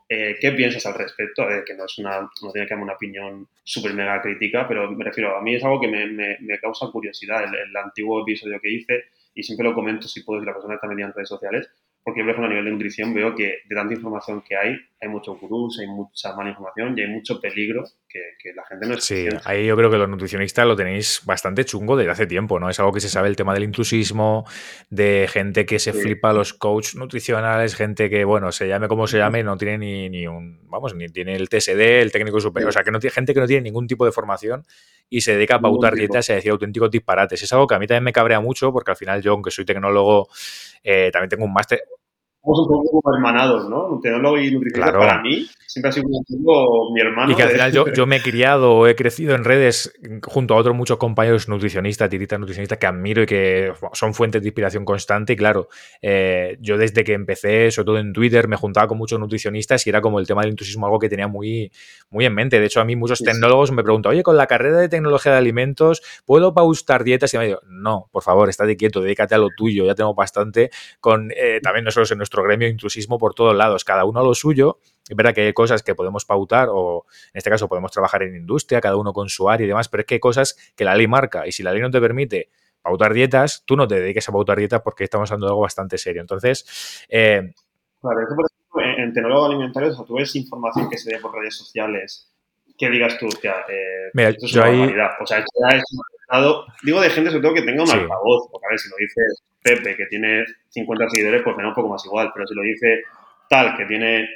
eh, 0.09 0.37
¿qué 0.41 0.53
piensas 0.53 0.87
al 0.87 0.95
respecto? 0.95 1.47
Que 1.67 1.75
no 1.75 1.85
es 1.85 1.99
una, 1.99 2.21
no 2.21 2.53
tiene 2.53 2.67
que 2.67 2.75
haber 2.75 2.85
una 2.85 2.95
opinión 2.95 3.49
súper 3.63 3.93
mega 3.93 4.21
crítica, 4.23 4.67
pero 4.67 4.91
me 4.91 5.05
refiero, 5.05 5.37
a 5.37 5.43
mí 5.43 5.55
es 5.55 5.65
algo 5.65 5.81
que 5.81 5.89
me, 5.89 6.59
causa 6.61 6.87
curiosidad, 6.91 7.45
el, 7.45 7.77
antiguo 7.77 8.23
episodio 8.23 8.61
que 8.61 8.71
hice, 8.71 9.05
y 9.35 9.43
siempre 9.43 9.65
lo 9.67 9.75
comento 9.75 10.09
si 10.09 10.23
puedo, 10.23 10.41
si 10.41 10.47
la 10.47 10.55
persona 10.55 10.75
está 10.75 10.87
en 10.87 11.13
redes 11.13 11.29
sociales, 11.29 11.71
porque 12.05 12.23
por 12.23 12.31
ejemplo, 12.31 12.47
a 12.47 12.49
nivel 12.51 12.65
de 12.67 12.71
nutrición 12.73 13.15
veo 13.15 13.35
que 13.35 13.61
de 13.65 13.75
tanta 13.75 13.95
información 13.95 14.43
que 14.43 14.57
hay, 14.57 14.77
hay 15.01 15.09
muchos 15.09 15.39
gurús, 15.41 15.79
hay 15.79 15.87
mucha 15.87 16.35
mala 16.35 16.51
información 16.51 16.99
y 16.99 17.03
hay 17.03 17.09
mucho 17.09 17.41
peligro 17.41 17.85
que, 18.13 18.21
que 18.39 18.53
la 18.53 18.65
gente 18.67 18.87
no 18.87 18.95
es 18.95 19.05
Sí, 19.05 19.15
consciente. 19.15 19.43
ahí 19.47 19.67
yo 19.67 19.77
creo 19.77 19.91
que 19.91 19.97
los 19.97 20.09
nutricionistas 20.09 20.67
lo 20.67 20.77
tenéis 20.77 21.23
bastante 21.25 21.65
chungo 21.65 21.97
desde 21.97 22.11
hace 22.13 22.27
tiempo, 22.27 22.61
¿no? 22.61 22.69
Es 22.69 22.79
algo 22.79 22.93
que 22.93 23.01
se 23.01 23.09
sabe 23.09 23.29
el 23.29 23.37
tema 23.37 23.55
del 23.55 23.65
intrusismo, 23.65 24.47
de 24.91 25.29
gente 25.31 25.65
que 25.67 25.79
se 25.79 25.93
Sí. 25.93 26.01
flipa 26.01 26.33
los 26.33 26.53
coaches 26.55 26.95
nutricionales, 26.97 27.75
gente 27.75 28.11
que, 28.11 28.25
bueno, 28.25 28.53
se 28.53 28.69
llame 28.69 28.89
como 28.89 29.07
se 29.07 29.19
llame, 29.19 29.43
no 29.43 29.57
tiene 29.57 29.79
ni, 29.79 30.09
ni 30.11 30.27
un, 30.27 30.61
vamos, 30.69 30.95
ni 30.95 31.09
tiene 31.09 31.35
el 31.35 31.49
TSD, 31.49 32.01
el 32.03 32.13
técnico 32.13 32.41
superior, 32.41 32.69
o 32.69 32.73
sea, 32.73 32.83
que 32.85 32.91
no 32.91 32.99
tiene 33.01 33.13
gente 33.15 33.33
que 33.35 33.41
no 33.41 33.47
tiene 33.47 33.63
ningún 33.63 33.87
tipo 33.87 34.05
de 34.05 34.13
formación 34.13 34.65
y 35.09 35.21
se 35.23 35.35
dedica 35.35 35.57
a 35.57 35.61
pautar 35.61 35.95
dietas 35.95 36.29
y 36.29 36.33
a 36.33 36.35
decir 36.37 36.51
auténticos 36.51 36.91
disparates. 36.91 37.43
Es 37.43 37.53
algo 37.53 37.67
que 37.67 37.75
a 37.75 37.79
mí 37.79 37.87
también 37.87 38.05
me 38.05 38.13
cabrea 38.13 38.41
mucho 38.41 38.73
porque 38.73 38.91
al 38.93 38.97
final 38.97 39.21
yo, 39.23 39.33
aunque 39.33 39.51
soy 39.51 39.65
tecnólogo, 39.65 40.29
eh, 40.83 41.11
también 41.13 41.29
tengo 41.29 41.45
un 41.45 41.53
máster, 41.53 41.83
Somos 42.45 42.59
un 42.61 42.67
poco 42.69 43.01
como 43.03 43.15
hermanados, 43.17 43.69
¿no? 43.71 43.89
Nutriólogo 43.89 44.37
y 44.39 44.51
nutricionista 44.51 44.91
Claro. 44.93 44.99
para 44.99 45.23
mí 45.23 45.47
siempre 45.67 45.89
ha 45.89 45.93
sido 45.93 46.07
un 46.09 46.45
poco 46.45 46.93
mi 46.93 47.01
hermano. 47.01 47.31
Y 47.33 47.35
que 47.37 47.45
al 47.45 47.51
final 47.51 47.73
yo, 47.73 47.87
yo 47.93 48.05
me 48.07 48.17
he 48.17 48.21
criado 48.23 48.73
o 48.75 48.87
he 48.87 48.95
crecido 48.97 49.35
en 49.35 49.45
redes 49.45 49.93
junto 50.25 50.55
a 50.55 50.57
otros 50.59 50.75
muchos 50.77 50.99
compañeros 50.99 51.49
nutricionistas, 51.49 52.11
tiritas 52.11 52.39
nutricionistas 52.41 52.79
que 52.79 52.87
admiro 52.87 53.23
y 53.23 53.27
que 53.27 53.73
son 53.93 54.13
fuentes 54.13 54.43
de 54.43 54.49
inspiración 54.49 54.85
constante. 54.85 55.33
Y 55.35 55.37
claro, 55.37 55.69
eh, 56.03 56.59
yo 56.61 56.77
desde 56.77 57.05
que 57.05 57.13
empecé, 57.15 57.71
sobre 57.71 57.87
todo 57.87 57.99
en 57.99 58.13
Twitter, 58.13 58.49
me 58.49 58.57
juntaba 58.57 58.89
con 58.89 58.99
muchos 58.99 59.19
nutricionistas 59.21 59.87
y 59.87 59.91
era 59.91 60.01
como 60.01 60.19
el 60.19 60.27
tema 60.27 60.43
del 60.43 60.51
intrusismo 60.51 60.87
algo 60.87 60.99
que 60.99 61.09
tenía 61.09 61.29
muy, 61.29 61.71
muy 62.11 62.25
en 62.27 62.35
mente. 62.35 62.59
De 62.59 62.67
hecho, 62.67 62.81
a 62.81 62.85
mí 62.85 62.97
muchos 62.97 63.19
Sí, 63.19 63.25
sí. 63.25 63.31
tecnólogos 63.31 63.71
me 63.73 63.83
preguntan, 63.85 64.11
oye, 64.11 64.23
con 64.25 64.37
la 64.37 64.47
carrera 64.49 64.79
de 64.79 64.89
tecnología 64.89 65.33
de 65.33 65.39
alimentos, 65.39 66.03
¿puedo 66.27 66.53
pausar 66.53 67.05
dietas? 67.05 67.33
Y 67.35 67.39
me 67.39 67.47
digo, 67.47 67.61
no, 67.69 68.09
por 68.11 68.23
favor, 68.23 68.49
estate 68.51 68.77
quieto, 68.77 69.01
dedícate 69.01 69.35
a 69.37 69.39
lo 69.39 69.49
tuyo, 69.57 69.87
ya 69.87 69.95
tenemos 69.95 70.17
bastante 70.17 70.71
con 71.01 71.31
eh, 71.31 71.61
también 71.63 71.85
nosotros 71.85 72.11
en 72.13 72.19
nuestro 72.19 72.32
gremio 72.41 72.69
intrusismo 72.69 73.19
por 73.19 73.35
todos 73.35 73.55
lados, 73.55 73.85
cada 73.85 74.05
uno 74.05 74.21
a 74.21 74.23
lo 74.23 74.35
suyo. 74.35 74.79
Es 75.09 75.17
verdad 75.17 75.35
que 75.35 75.43
hay 75.43 75.53
cosas 75.53 75.83
que 75.83 75.95
podemos 75.95 76.25
pautar 76.25 76.69
o 76.71 77.05
en 77.35 77.39
este 77.39 77.51
caso 77.51 77.69
podemos 77.69 77.91
trabajar 77.91 78.23
en 78.23 78.37
industria, 78.37 78.81
cada 78.81 78.97
uno 78.97 79.13
con 79.13 79.29
su 79.29 79.51
área 79.51 79.65
y 79.65 79.69
demás, 79.69 79.89
pero 79.89 80.03
es 80.03 80.07
que 80.07 80.15
hay 80.15 80.21
cosas 80.21 80.57
que 80.77 80.85
la 80.85 80.95
ley 80.95 81.09
marca 81.09 81.47
y 81.47 81.53
si 81.53 81.63
la 81.63 81.73
ley 81.73 81.83
no 81.83 81.91
te 81.91 82.01
permite 82.01 82.49
pautar 82.81 83.13
dietas, 83.13 83.65
tú 83.67 83.77
no 83.77 83.87
te 83.87 83.97
dediques 84.01 84.29
a 84.29 84.33
pautar 84.33 84.59
dietas 84.59 84.81
porque 84.81 85.05
estamos 85.05 85.31
hablando 85.31 85.47
de 85.47 85.51
algo 85.51 85.63
bastante 85.63 85.99
serio. 85.99 86.23
Entonces, 86.23 87.05
eh, 87.09 87.53
Claro, 88.03 88.17
por 88.17 88.45
ejemplo, 88.45 88.99
en, 88.99 89.13
tecnólogo 89.13 89.47
alimentario, 89.47 89.91
o 89.91 89.95
sea, 89.95 90.05
tú 90.05 90.15
ves 90.15 90.35
información 90.35 90.91
que 90.91 90.99
se 90.99 91.13
dé 91.13 91.21
por 91.21 91.33
redes 91.33 91.57
sociales, 91.57 92.29
que 92.77 92.91
digas 92.91 93.17
tú, 93.17 93.27
hostia, 93.27 93.65
eh, 93.69 94.11
Mira, 94.13 94.31
esto 94.31 94.47
es 94.47 94.53
yo 94.53 94.61
una 94.63 94.71
ahí-. 94.71 94.95
O 95.21 95.27
sea, 95.27 95.39
esto 95.39 95.51
ya 95.61 95.77
es 95.77 95.85
un 95.93 96.01
digo 96.83 97.01
de 97.01 97.11
gente 97.11 97.31
sobre 97.31 97.43
todo 97.43 97.55
que 97.55 97.63
tenga 97.63 97.83
un 97.83 97.89
Sí. 97.89 97.95
altavoz, 97.99 98.49
porque 98.51 98.67
a 98.67 98.71
ver, 98.71 98.79
si 98.79 98.89
lo 98.89 98.97
dice 98.97 99.21
Pepe, 99.63 99.97
que 99.97 100.07
tiene 100.07 100.45
50 100.71 101.09
seguidores, 101.09 101.43
pues 101.43 101.57
me 101.57 101.63
da 101.63 101.69
un 101.71 101.75
poco 101.75 101.89
más 101.89 102.05
igual, 102.05 102.31
pero 102.35 102.47
si 102.47 102.55
lo 102.55 102.63
dice 102.63 103.03
tal, 103.49 103.77
que 103.77 103.85
tiene 103.87 104.29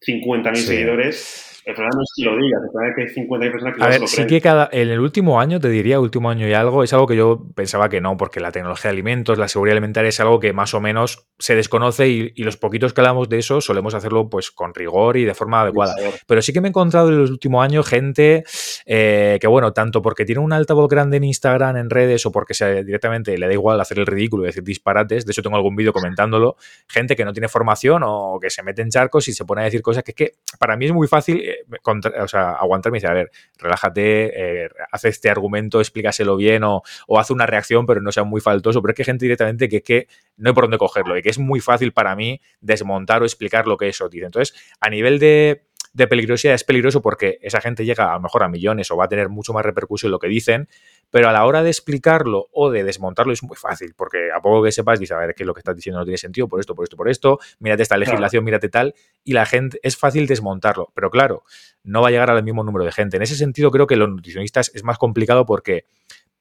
50.000 0.00 0.62
Sí. 0.62 0.66
seguidores, 0.68 1.49
el 1.64 1.74
problema 1.74 1.96
no 1.96 2.02
es 2.02 2.12
que 2.16 2.24
lo 2.24 2.36
digas, 2.42 2.60
el 2.64 2.70
problema 2.70 2.90
es 2.90 3.14
que 3.14 3.20
hay 3.20 3.26
50.000 3.26 3.52
personas 3.52 3.76
que 3.76 3.84
A 3.84 3.88
ver, 3.88 4.00
lo 4.00 4.06
sí 4.06 4.16
creen. 4.16 4.28
que 4.28 4.40
cada, 4.40 4.68
en 4.72 4.88
el 4.88 5.00
último 5.00 5.40
año, 5.40 5.60
te 5.60 5.68
diría, 5.68 6.00
último 6.00 6.30
año 6.30 6.48
y 6.48 6.52
algo, 6.52 6.82
es 6.82 6.92
algo 6.92 7.06
que 7.06 7.16
yo 7.16 7.46
pensaba 7.54 7.88
que 7.88 8.00
no, 8.00 8.16
porque 8.16 8.40
la 8.40 8.52
tecnología 8.52 8.90
de 8.90 8.94
alimentos, 8.94 9.38
la 9.38 9.48
seguridad 9.48 9.72
alimentaria 9.72 10.08
es 10.08 10.20
algo 10.20 10.40
que 10.40 10.52
más 10.52 10.74
o 10.74 10.80
menos 10.80 11.26
se 11.38 11.54
desconoce 11.54 12.08
y, 12.08 12.32
y 12.34 12.42
los 12.44 12.56
poquitos 12.56 12.92
que 12.92 13.00
hablamos 13.00 13.28
de 13.28 13.38
eso 13.38 13.60
solemos 13.60 13.94
hacerlo 13.94 14.28
pues 14.28 14.50
con 14.50 14.74
rigor 14.74 15.16
y 15.16 15.24
de 15.24 15.34
forma 15.34 15.62
adecuada. 15.62 15.94
Pero 16.26 16.42
sí 16.42 16.52
que 16.52 16.60
me 16.60 16.68
he 16.68 16.70
encontrado 16.70 17.08
en 17.08 17.18
los 17.18 17.30
últimos 17.30 17.64
años 17.64 17.86
gente 17.86 18.44
eh, 18.86 19.38
que, 19.40 19.46
bueno, 19.46 19.72
tanto 19.72 20.02
porque 20.02 20.24
tiene 20.24 20.40
un 20.40 20.52
altavoz 20.52 20.88
grande 20.88 21.18
en 21.18 21.24
Instagram, 21.24 21.76
en 21.76 21.90
redes, 21.90 22.26
o 22.26 22.32
porque 22.32 22.54
se, 22.54 22.84
directamente 22.84 23.36
le 23.36 23.46
da 23.46 23.52
igual 23.52 23.80
hacer 23.80 23.98
el 23.98 24.06
ridículo 24.06 24.44
y 24.44 24.46
decir 24.46 24.62
disparates, 24.62 25.26
de 25.26 25.32
hecho 25.32 25.42
tengo 25.42 25.56
algún 25.56 25.76
vídeo 25.76 25.92
comentándolo, 25.92 26.56
gente 26.88 27.16
que 27.16 27.24
no 27.24 27.32
tiene 27.32 27.48
formación 27.48 28.02
o 28.04 28.38
que 28.40 28.50
se 28.50 28.62
mete 28.62 28.82
en 28.82 28.90
charcos 28.90 29.28
y 29.28 29.32
se 29.32 29.44
pone 29.44 29.62
a 29.62 29.64
decir 29.64 29.82
cosas 29.82 30.02
que 30.02 30.12
es 30.12 30.16
que 30.16 30.32
para 30.58 30.76
mí 30.76 30.86
es 30.86 30.92
muy 30.92 31.06
fácil 31.06 31.42
contra- 31.82 32.22
o 32.24 32.28
sea, 32.28 32.52
aguantarme 32.52 32.98
y 32.98 33.00
decir, 33.00 33.10
a 33.10 33.14
ver, 33.14 33.30
relájate, 33.58 34.64
eh, 34.64 34.68
haz 34.90 35.04
este 35.04 35.30
argumento, 35.30 35.80
explícaselo 35.80 36.36
bien 36.36 36.64
o, 36.64 36.82
o 37.06 37.18
haz 37.18 37.30
una 37.30 37.46
reacción, 37.46 37.86
pero 37.86 38.00
no 38.00 38.12
sea 38.12 38.24
muy 38.24 38.40
faltoso, 38.40 38.80
pero 38.82 38.92
es 38.92 38.96
que 38.96 39.02
hay 39.02 39.06
gente 39.06 39.24
directamente 39.24 39.68
que 39.68 39.82
que 39.82 40.08
no 40.36 40.50
hay 40.50 40.54
por 40.54 40.64
dónde 40.64 40.78
cogerlo 40.78 41.16
y 41.16 41.22
que 41.22 41.30
es 41.30 41.38
muy 41.38 41.60
fácil 41.60 41.92
para 41.92 42.14
mí 42.16 42.40
desmontar 42.60 43.22
o 43.22 43.24
explicar 43.24 43.66
lo 43.66 43.76
que 43.76 43.88
eso 43.88 44.08
dice. 44.08 44.26
Entonces, 44.26 44.54
a 44.80 44.90
nivel 44.90 45.18
de, 45.18 45.64
de 45.92 46.06
peligrosidad 46.06 46.54
es 46.54 46.64
peligroso 46.64 47.02
porque 47.02 47.38
esa 47.42 47.60
gente 47.60 47.84
llega 47.84 48.10
a 48.10 48.14
lo 48.14 48.20
mejor 48.20 48.42
a 48.42 48.48
millones 48.48 48.90
o 48.90 48.96
va 48.96 49.06
a 49.06 49.08
tener 49.08 49.28
mucho 49.28 49.52
más 49.52 49.64
repercusión 49.64 50.12
lo 50.12 50.18
que 50.18 50.28
dicen, 50.28 50.68
pero 51.10 51.28
a 51.28 51.32
la 51.32 51.44
hora 51.44 51.62
de 51.62 51.70
explicarlo 51.70 52.48
o 52.52 52.70
de 52.70 52.84
desmontarlo 52.84 53.32
es 53.32 53.42
muy 53.42 53.56
fácil, 53.56 53.94
porque 53.96 54.30
a 54.32 54.40
poco 54.40 54.62
que 54.62 54.72
sepas, 54.72 55.00
dices, 55.00 55.16
a 55.16 55.18
ver, 55.18 55.30
es 55.30 55.36
que 55.36 55.44
lo 55.44 55.52
que 55.52 55.60
estás 55.60 55.74
diciendo 55.74 55.98
no 55.98 56.04
tiene 56.04 56.18
sentido 56.18 56.48
por 56.48 56.60
esto, 56.60 56.74
por 56.74 56.84
esto, 56.84 56.96
por 56.96 57.08
esto, 57.08 57.38
mírate 57.58 57.82
esta 57.82 57.96
legislación, 57.96 58.44
mírate 58.44 58.68
tal, 58.68 58.94
y 59.24 59.32
la 59.32 59.46
gente, 59.46 59.80
es 59.82 59.96
fácil 59.96 60.26
desmontarlo, 60.26 60.92
pero 60.94 61.10
claro, 61.10 61.42
no 61.82 62.02
va 62.02 62.08
a 62.08 62.10
llegar 62.10 62.30
al 62.30 62.44
mismo 62.44 62.62
número 62.62 62.84
de 62.84 62.92
gente. 62.92 63.16
En 63.16 63.22
ese 63.22 63.34
sentido, 63.34 63.70
creo 63.70 63.86
que 63.86 63.96
los 63.96 64.08
nutricionistas 64.08 64.70
es 64.74 64.84
más 64.84 64.98
complicado 64.98 65.44
porque 65.46 65.86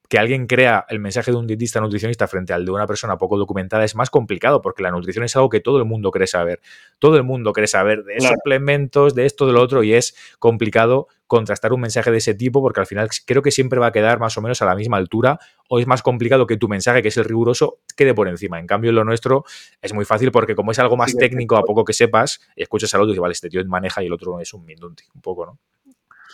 que 0.09 0.17
alguien 0.17 0.47
crea 0.47 0.85
el 0.89 0.99
mensaje 0.99 1.29
de 1.31 1.37
un 1.37 1.45
dietista 1.45 1.79
nutricionista 1.79 2.27
frente 2.27 2.51
al 2.51 2.65
de 2.65 2.71
una 2.71 2.87
persona 2.87 3.15
poco 3.17 3.37
documentada 3.37 3.83
es 3.85 3.95
más 3.95 4.09
complicado 4.09 4.59
porque 4.59 4.81
la 4.81 4.89
nutrición 4.89 5.23
es 5.23 5.35
algo 5.35 5.49
que 5.49 5.59
todo 5.59 5.77
el 5.77 5.85
mundo 5.85 6.09
quiere 6.09 6.25
saber. 6.25 6.61
Todo 6.97 7.15
el 7.15 7.23
mundo 7.23 7.53
quiere 7.53 7.67
saber 7.67 8.03
de 8.03 8.15
Claro. 8.15 8.35
suplementos, 8.35 9.13
de 9.13 9.27
esto, 9.27 9.45
de 9.45 9.53
lo 9.53 9.61
otro, 9.61 9.83
y 9.83 9.93
es 9.93 10.15
complicado 10.39 11.07
contrastar 11.27 11.73
un 11.73 11.81
mensaje 11.81 12.09
de 12.09 12.17
ese 12.17 12.33
tipo 12.33 12.59
porque 12.59 12.79
al 12.79 12.87
final 12.87 13.07
creo 13.27 13.43
que 13.43 13.51
siempre 13.51 13.79
va 13.79 13.85
a 13.87 13.91
quedar 13.91 14.19
más 14.19 14.35
o 14.35 14.41
menos 14.41 14.63
a 14.63 14.65
la 14.65 14.73
misma 14.75 14.97
altura 14.97 15.37
o 15.67 15.79
es 15.79 15.85
más 15.85 16.01
complicado 16.01 16.47
que 16.47 16.57
tu 16.57 16.67
mensaje, 16.67 17.03
que 17.03 17.09
es 17.09 17.17
el 17.17 17.25
riguroso, 17.25 17.77
quede 17.95 18.15
por 18.15 18.27
encima. 18.27 18.59
En 18.59 18.65
cambio, 18.65 18.89
en 18.89 18.95
lo 18.95 19.03
nuestro 19.05 19.43
es 19.79 19.93
muy 19.93 20.05
fácil 20.05 20.31
porque 20.31 20.55
como 20.55 20.71
es 20.71 20.79
algo 20.79 20.97
más 20.97 21.11
Sí, 21.11 21.17
técnico, 21.19 21.55
a 21.55 21.61
poco 21.63 21.85
que 21.85 21.93
sepas, 21.93 22.41
y 22.55 22.63
escuchas 22.63 22.91
al 22.95 23.01
otro 23.01 23.11
y 23.11 23.13
dices, 23.13 23.21
vale, 23.21 23.33
este 23.33 23.49
tío 23.49 23.63
maneja 23.67 24.01
y 24.01 24.07
el 24.07 24.13
otro 24.13 24.39
es 24.39 24.51
un 24.55 24.65
mindunti, 24.65 25.03
un 25.13 25.21
poco, 25.21 25.45
¿no? 25.45 25.59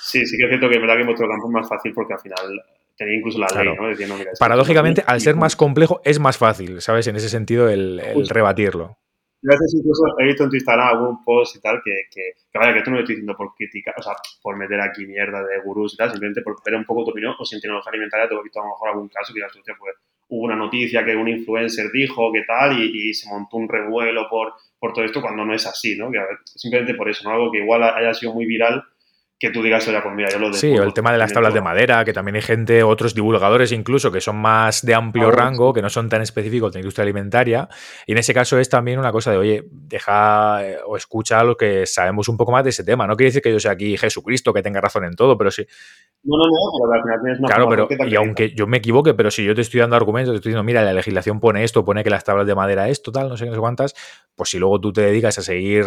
Sí, 0.02 0.26
sí 0.26 0.38
que 0.38 0.44
es 0.46 0.50
cierto 0.50 0.70
que 0.70 0.76
es 0.76 0.82
verdad 0.82 0.96
que 0.96 1.02
en 1.02 1.08
vuestro 1.08 1.28
campo 1.28 1.48
es 1.48 1.52
más 1.54 1.68
fácil 1.68 1.92
porque 1.94 2.14
al 2.14 2.20
final 2.22 2.64
tenía 2.98 3.16
incluso 3.18 3.40
la 3.40 3.48
Claro. 3.48 3.72
ley, 3.72 3.80
¿no? 3.82 3.90
Diciendo, 3.90 4.16
mira, 4.18 4.32
esto 4.32 4.44
Paradójicamente, 4.44 5.04
al 5.06 5.22
ser 5.22 5.36
más 5.36 5.56
complejo, 5.56 6.02
es 6.04 6.20
más 6.20 6.38
fácil, 6.38 6.82
¿sabes? 6.82 7.08
En 7.08 7.16
ese 7.16 7.30
sentido, 7.30 7.70
el, 7.70 8.00
el 8.00 8.28
rebatirlo. 8.30 8.98
Veces 9.42 9.76
incluso 9.78 10.02
he 10.20 10.26
visto 10.26 10.44
en 10.44 10.50
tu 10.50 10.56
Instagram 10.56 10.88
algún 10.88 11.24
post 11.24 11.56
y 11.58 11.62
tal 11.62 11.80
que, 11.86 11.92
que, 12.10 12.32
que 12.52 12.58
vaya, 12.58 12.74
que 12.74 12.80
esto 12.80 12.90
no 12.90 12.96
lo 12.98 13.02
estoy 13.04 13.16
diciendo 13.16 13.38
por 13.38 13.54
criticar, 13.54 13.94
o 13.96 14.02
sea, 14.02 14.14
por 14.42 14.58
meter 14.58 14.82
aquí 14.82 15.06
mierda 15.06 15.44
de 15.44 15.60
gurús 15.64 15.94
y 15.94 15.98
tal, 15.98 16.10
simplemente 16.10 16.42
por 16.42 16.56
ver 16.66 16.74
un 16.74 16.84
poco 16.86 17.04
tu 17.04 17.12
opinión, 17.12 17.36
o 17.38 17.46
si 17.46 17.54
en 17.56 17.62
tecnología 17.62 17.92
alimentaria 17.92 18.28
te 18.28 18.34
he 18.34 18.42
visto 18.42 18.60
a 18.60 18.64
lo 18.64 18.70
mejor 18.70 18.90
algún 18.90 19.08
caso 19.10 19.34
que 19.34 19.38
digas, 19.42 19.52
pues 19.78 19.96
hubo 20.30 20.46
una 20.46 20.56
noticia 20.56 21.06
que 21.06 21.16
un 21.16 21.28
influencer 21.28 21.92
dijo 21.92 22.32
que 22.34 22.42
tal 22.42 22.80
y, 22.80 23.10
y 23.10 23.14
se 23.14 23.30
montó 23.30 23.58
un 23.58 23.70
revuelo 23.70 24.28
por, 24.28 24.54
por 24.80 24.94
todo 24.94 25.06
esto 25.06 25.22
cuando 25.22 25.46
no 25.46 25.54
es 25.54 25.68
así, 25.68 25.96
¿no? 25.96 26.10
Que 26.10 26.18
a 26.18 26.24
ver, 26.26 26.38
simplemente 26.46 26.96
por 26.96 27.08
eso, 27.08 27.30
¿no? 27.30 27.36
Algo 27.36 27.52
que 27.52 27.60
igual 27.60 27.84
haya 27.84 28.16
sido 28.16 28.34
muy 28.34 28.48
viral 28.48 28.84
que 29.38 29.50
tú 29.50 29.62
digas, 29.62 29.86
oye, 29.88 30.00
pues 30.02 30.16
mira, 30.16 30.30
yo 30.30 30.40
lo 30.40 30.54
Sí, 30.54 30.72
o 30.78 30.84
el 30.84 30.94
tema 30.94 31.12
de 31.12 31.18
las 31.18 31.34
tablas 31.34 31.54
de 31.54 31.60
totalmente". 31.60 31.86
madera, 31.88 32.06
que 32.06 32.14
también 32.14 32.36
hay 32.36 32.42
gente, 32.42 32.84
otros 32.84 33.14
divulgadores 33.14 33.72
incluso, 33.74 34.12
que 34.12 34.22
son 34.22 34.38
más 34.38 34.86
de 34.86 34.94
amplio 34.94 35.28
Ah, 35.28 35.32
rango, 35.32 35.74
que 35.74 35.82
no 35.82 35.90
son 35.90 36.08
tan 36.08 36.22
específicos 36.22 36.72
de 36.72 36.78
la 36.80 36.82
industria 36.82 37.04
alimentaria. 37.04 37.68
Y 38.08 38.14
en 38.14 38.18
ese 38.18 38.34
caso 38.34 38.58
es 38.60 38.70
también 38.70 38.98
una 38.98 39.12
cosa 39.12 39.32
de, 39.32 39.38
oye, 39.38 39.64
deja 39.70 40.66
eh, 40.66 40.78
o 40.86 40.96
escucha 40.96 41.44
lo 41.44 41.58
que 41.58 41.86
sabemos 41.86 42.30
un 42.30 42.38
poco 42.38 42.54
más 42.54 42.64
de 42.64 42.70
ese 42.70 42.84
tema. 42.86 43.06
No 43.08 43.16
quiere 43.18 43.28
decir 43.30 43.42
que 43.42 43.52
yo 43.52 43.60
sea 43.60 43.72
aquí 43.72 43.98
Jesucristo, 43.98 44.54
que 44.54 44.62
tenga 44.64 44.80
razón 44.80 45.04
en 45.04 45.16
todo, 45.16 45.38
pero 45.38 45.52
sí, 45.52 45.68
No, 46.26 46.38
no, 46.38 46.44
no, 46.44 46.80
pero 46.82 46.94
al 46.94 47.02
final 47.04 47.20
tienes 47.22 47.40
una 47.40 47.48
Claro, 47.48 47.70
pero 47.70 48.08
y 48.08 48.16
aunque 48.16 48.50
yo 48.56 48.66
me 48.66 48.78
equivoque, 48.78 49.14
pero 49.14 49.30
si 49.30 49.46
yo 49.46 49.54
te 49.54 49.62
estoy 49.62 49.80
dando 49.80 49.96
argumentos, 49.96 50.34
te 50.34 50.38
estoy 50.38 50.50
diciendo, 50.50 50.64
mira, 50.64 50.84
la 50.84 50.94
legislación 50.94 51.40
pone 51.40 51.64
esto, 51.64 51.86
pone 51.86 52.04
que 52.04 52.10
las 52.10 52.24
tablas 52.24 52.48
de 52.48 52.56
madera 52.56 52.90
esto, 52.90 53.12
tal, 53.12 53.30
no 53.30 53.38
sé 53.38 53.46
qué, 53.46 53.52
no 53.52 53.56
sé 53.56 53.62
cuántas, 53.62 53.94
pues 54.36 54.50
si 54.50 54.58
luego 54.58 54.82
tú 54.82 54.92
te 54.92 55.02
dedicas 55.02 55.38
a 55.38 55.44
seguir 55.44 55.86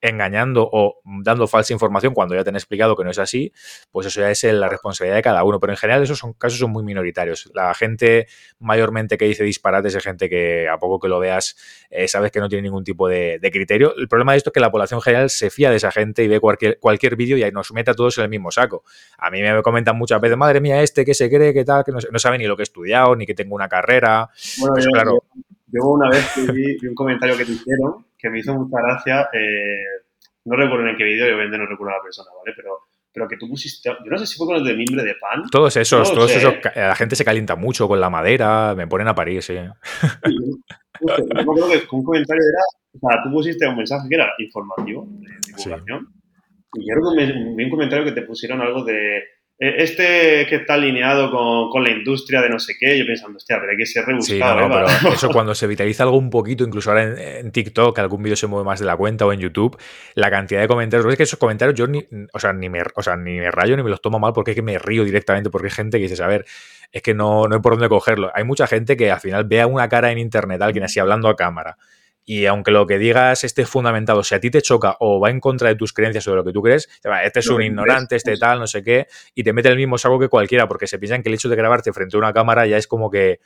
engañando 0.00 0.68
o 0.72 1.00
dando 1.22 1.46
falsa 1.46 1.72
información 1.72 2.14
cuando 2.14 2.34
ya 2.34 2.42
te 2.42 2.50
han 2.50 2.56
explicado 2.56 2.96
que 2.96 3.04
no 3.04 3.10
es 3.10 3.18
así, 3.18 3.52
pues 3.90 4.06
eso 4.06 4.20
ya 4.20 4.30
es 4.30 4.42
la 4.44 4.68
responsabilidad 4.68 5.16
de 5.16 5.22
cada 5.22 5.44
uno. 5.44 5.60
Pero 5.60 5.72
en 5.72 5.76
general 5.76 6.02
esos 6.02 6.18
son 6.18 6.32
casos 6.32 6.58
son 6.58 6.70
muy 6.70 6.82
minoritarios. 6.82 7.50
La 7.54 7.74
gente 7.74 8.26
mayormente 8.58 9.18
que 9.18 9.26
dice 9.26 9.44
disparates 9.44 9.94
es 9.94 10.02
gente 10.02 10.28
que 10.28 10.68
a 10.68 10.78
poco 10.78 11.00
que 11.00 11.08
lo 11.08 11.18
veas 11.18 11.56
eh, 11.90 12.08
sabes 12.08 12.30
que 12.30 12.40
no 12.40 12.48
tiene 12.48 12.62
ningún 12.62 12.84
tipo 12.84 13.08
de, 13.08 13.38
criterio. 13.52 13.94
El 13.96 14.08
problema 14.08 14.32
de 14.32 14.38
esto 14.38 14.50
es 14.50 14.54
que 14.54 14.60
la 14.60 14.70
población 14.70 15.00
general 15.00 15.28
se 15.28 15.50
fía 15.50 15.70
de 15.70 15.76
esa 15.76 15.90
gente 15.90 16.22
y 16.22 16.28
ve 16.28 16.40
cualquier, 16.40 16.78
cualquier 16.78 17.16
vídeo 17.16 17.36
y 17.36 17.42
ahí 17.42 17.50
nos 17.50 17.72
mete 17.72 17.90
a 17.90 17.94
todos 17.94 18.16
en 18.18 18.24
el 18.24 18.30
mismo 18.30 18.50
saco. 18.50 18.84
A 19.18 19.30
mí 19.30 19.42
me 19.42 19.52
comentan 19.70 19.96
muchas 19.96 20.20
veces, 20.20 20.36
madre 20.36 20.60
mía, 20.60 20.82
este 20.82 21.04
que 21.04 21.14
se 21.14 21.28
cree 21.28 21.54
que 21.54 21.64
tal, 21.64 21.84
que 21.84 21.92
no, 21.92 22.18
sabe 22.18 22.38
ni 22.38 22.46
lo 22.46 22.56
que 22.56 22.62
he 22.62 22.64
estudiado, 22.64 23.16
ni 23.16 23.26
que 23.26 23.34
tengo 23.34 23.54
una 23.54 23.68
carrera. 23.68 24.28
Bueno, 24.58 24.74
pues 24.74 24.86
claro. 24.86 25.24
Yo, 25.66 25.88
una 25.88 26.08
vez 26.10 26.52
vi, 26.52 26.76
vi 26.80 26.86
un 26.88 26.94
comentario 26.94 27.36
que 27.36 27.44
te 27.44 27.52
hicieron 27.52 28.04
que 28.18 28.30
me 28.30 28.40
hizo 28.40 28.54
mucha 28.54 28.76
gracia. 28.82 29.28
Eh, 29.32 30.04
no 30.44 30.56
recuerdo 30.56 30.88
en 30.88 30.96
qué 30.96 31.04
vídeo, 31.04 31.24
obviamente 31.26 31.58
no 31.58 31.66
recuerdo 31.66 31.94
a 31.94 31.98
la 31.98 32.02
persona, 32.02 32.30
¿vale? 32.36 32.52
Pero, 32.56 32.88
pero 33.12 33.28
que 33.28 33.36
tú 33.36 33.48
pusiste. 33.48 33.88
Yo 33.88 34.10
no 34.10 34.18
sé 34.18 34.26
si 34.26 34.36
fue 34.36 34.46
con 34.46 34.56
el 34.56 34.64
de 34.64 34.74
mimbre 34.74 35.02
de 35.04 35.14
pan. 35.14 35.44
Todos 35.50 35.76
esos, 35.76 36.12
todos 36.12 36.34
esos. 36.34 36.54
La 36.74 36.94
gente 36.94 37.16
se 37.16 37.24
calienta 37.24 37.56
mucho 37.56 37.88
con 37.88 38.00
la 38.00 38.10
madera, 38.10 38.74
me 38.76 38.86
ponen 38.86 39.08
a 39.08 39.14
parir, 39.14 39.42
sí. 39.42 39.56
sí 39.56 40.40
yo 41.00 41.24
me 41.34 41.40
acuerdo 41.40 41.68
que 41.68 41.96
un 41.96 42.04
comentario 42.04 42.42
era. 42.42 42.62
O 42.92 43.08
sea, 43.08 43.22
tú 43.22 43.30
pusiste 43.30 43.68
un 43.68 43.76
mensaje 43.76 44.08
que 44.08 44.14
era 44.16 44.32
informativo, 44.38 45.06
de 45.08 45.28
divulgación. 45.46 46.08
Y 46.74 46.88
yo 46.88 46.94
creo 46.94 47.16
que 47.16 47.54
vi 47.56 47.64
un 47.64 47.70
comentario 47.70 48.04
que 48.04 48.12
te 48.12 48.22
pusieron 48.22 48.60
algo 48.60 48.84
de 48.84 49.22
este 49.60 50.46
que 50.48 50.56
está 50.56 50.74
alineado 50.74 51.30
con, 51.30 51.84
la 51.84 51.90
industria 51.90 52.40
de 52.40 52.48
no 52.48 52.58
sé 52.58 52.76
qué, 52.80 52.98
yo 52.98 53.04
pensando, 53.04 53.36
hostia, 53.36 53.58
pero 53.60 53.72
hay 53.72 53.76
que 53.76 53.84
ser 53.84 54.06
rebuscado. 54.06 54.60
¿eh? 54.60 54.86
pero 55.02 55.14
eso 55.14 55.28
cuando 55.28 55.54
se 55.54 55.66
vitaliza 55.66 56.04
algo 56.04 56.16
un 56.16 56.30
poquito, 56.30 56.64
incluso 56.64 56.90
ahora 56.90 57.38
en, 57.38 57.52
TikTok, 57.52 57.98
algún 57.98 58.22
vídeo 58.22 58.36
se 58.36 58.46
mueve 58.46 58.64
más 58.64 58.80
de 58.80 58.86
la 58.86 58.96
cuenta 58.96 59.26
o 59.26 59.32
en 59.34 59.40
YouTube, 59.40 59.76
la 60.14 60.30
cantidad 60.30 60.62
de 60.62 60.68
comentarios, 60.68 61.06
es 61.10 61.16
que 61.18 61.24
esos 61.24 61.38
comentarios 61.38 61.78
yo 61.78 61.86
ni, 61.86 62.06
o 62.32 62.38
sea, 62.38 62.54
ni 62.54 62.70
me, 62.70 62.80
o 62.94 63.02
sea, 63.02 63.16
ni 63.16 63.38
me 63.38 63.50
rayo 63.50 63.76
ni 63.76 63.82
me 63.82 63.90
los 63.90 64.00
tomo 64.00 64.18
mal 64.18 64.32
porque 64.32 64.52
es 64.52 64.54
que 64.54 64.62
me 64.62 64.78
río 64.78 65.04
directamente 65.04 65.50
porque 65.50 65.66
hay 65.66 65.72
gente 65.72 65.98
que 65.98 66.08
dice, 66.08 66.22
a 66.22 66.26
ver, 66.26 66.46
es 66.90 67.02
que 67.02 67.12
no, 67.12 67.46
no 67.46 67.54
hay 67.54 67.60
por 67.60 67.72
dónde 67.72 67.90
cogerlo. 67.90 68.30
Hay 68.34 68.44
mucha 68.44 68.66
gente 68.66 68.96
que 68.96 69.10
al 69.10 69.20
final 69.20 69.44
vea 69.44 69.66
una 69.66 69.90
cara 69.90 70.10
en 70.10 70.16
internet, 70.16 70.62
alguien 70.62 70.84
así 70.84 71.00
hablando 71.00 71.28
a 71.28 71.36
cámara, 71.36 71.76
y 72.30 72.46
aunque 72.46 72.70
lo 72.70 72.86
que 72.86 72.96
digas 72.96 73.42
esté 73.42 73.66
fundamentado, 73.66 74.22
si 74.22 74.36
a 74.36 74.40
ti 74.40 74.52
te 74.52 74.62
choca 74.62 74.96
o 75.00 75.18
va 75.18 75.30
en 75.30 75.40
contra 75.40 75.68
de 75.68 75.74
tus 75.74 75.92
creencias 75.92 76.28
o 76.28 76.30
de 76.30 76.36
lo 76.36 76.44
que 76.44 76.52
tú 76.52 76.62
crees, 76.62 76.88
este 77.24 77.40
es 77.40 77.48
un 77.48 77.60
ignorante, 77.60 78.14
este 78.14 78.36
tal, 78.36 78.60
no 78.60 78.68
sé 78.68 78.84
qué, 78.84 79.08
y 79.34 79.42
te 79.42 79.52
mete 79.52 79.68
el 79.68 79.74
mismo 79.74 79.98
saco 79.98 80.16
que 80.20 80.28
cualquiera, 80.28 80.68
porque 80.68 80.86
se 80.86 81.00
piensan 81.00 81.24
que 81.24 81.28
el 81.28 81.34
hecho 81.34 81.48
de 81.48 81.56
grabarte 81.56 81.92
frente 81.92 82.16
a 82.16 82.20
una 82.20 82.32
cámara 82.32 82.68
ya 82.68 82.76
es 82.76 82.86
como 82.86 83.10
que 83.10 83.40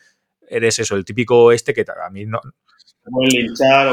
eres 0.51 0.79
eso, 0.81 0.97
el 0.97 1.07
típico 1.07 1.51
este 1.51 1.73
que 1.73 1.83
a 1.83 2.11
mí 2.11 2.27
no, 2.27 2.43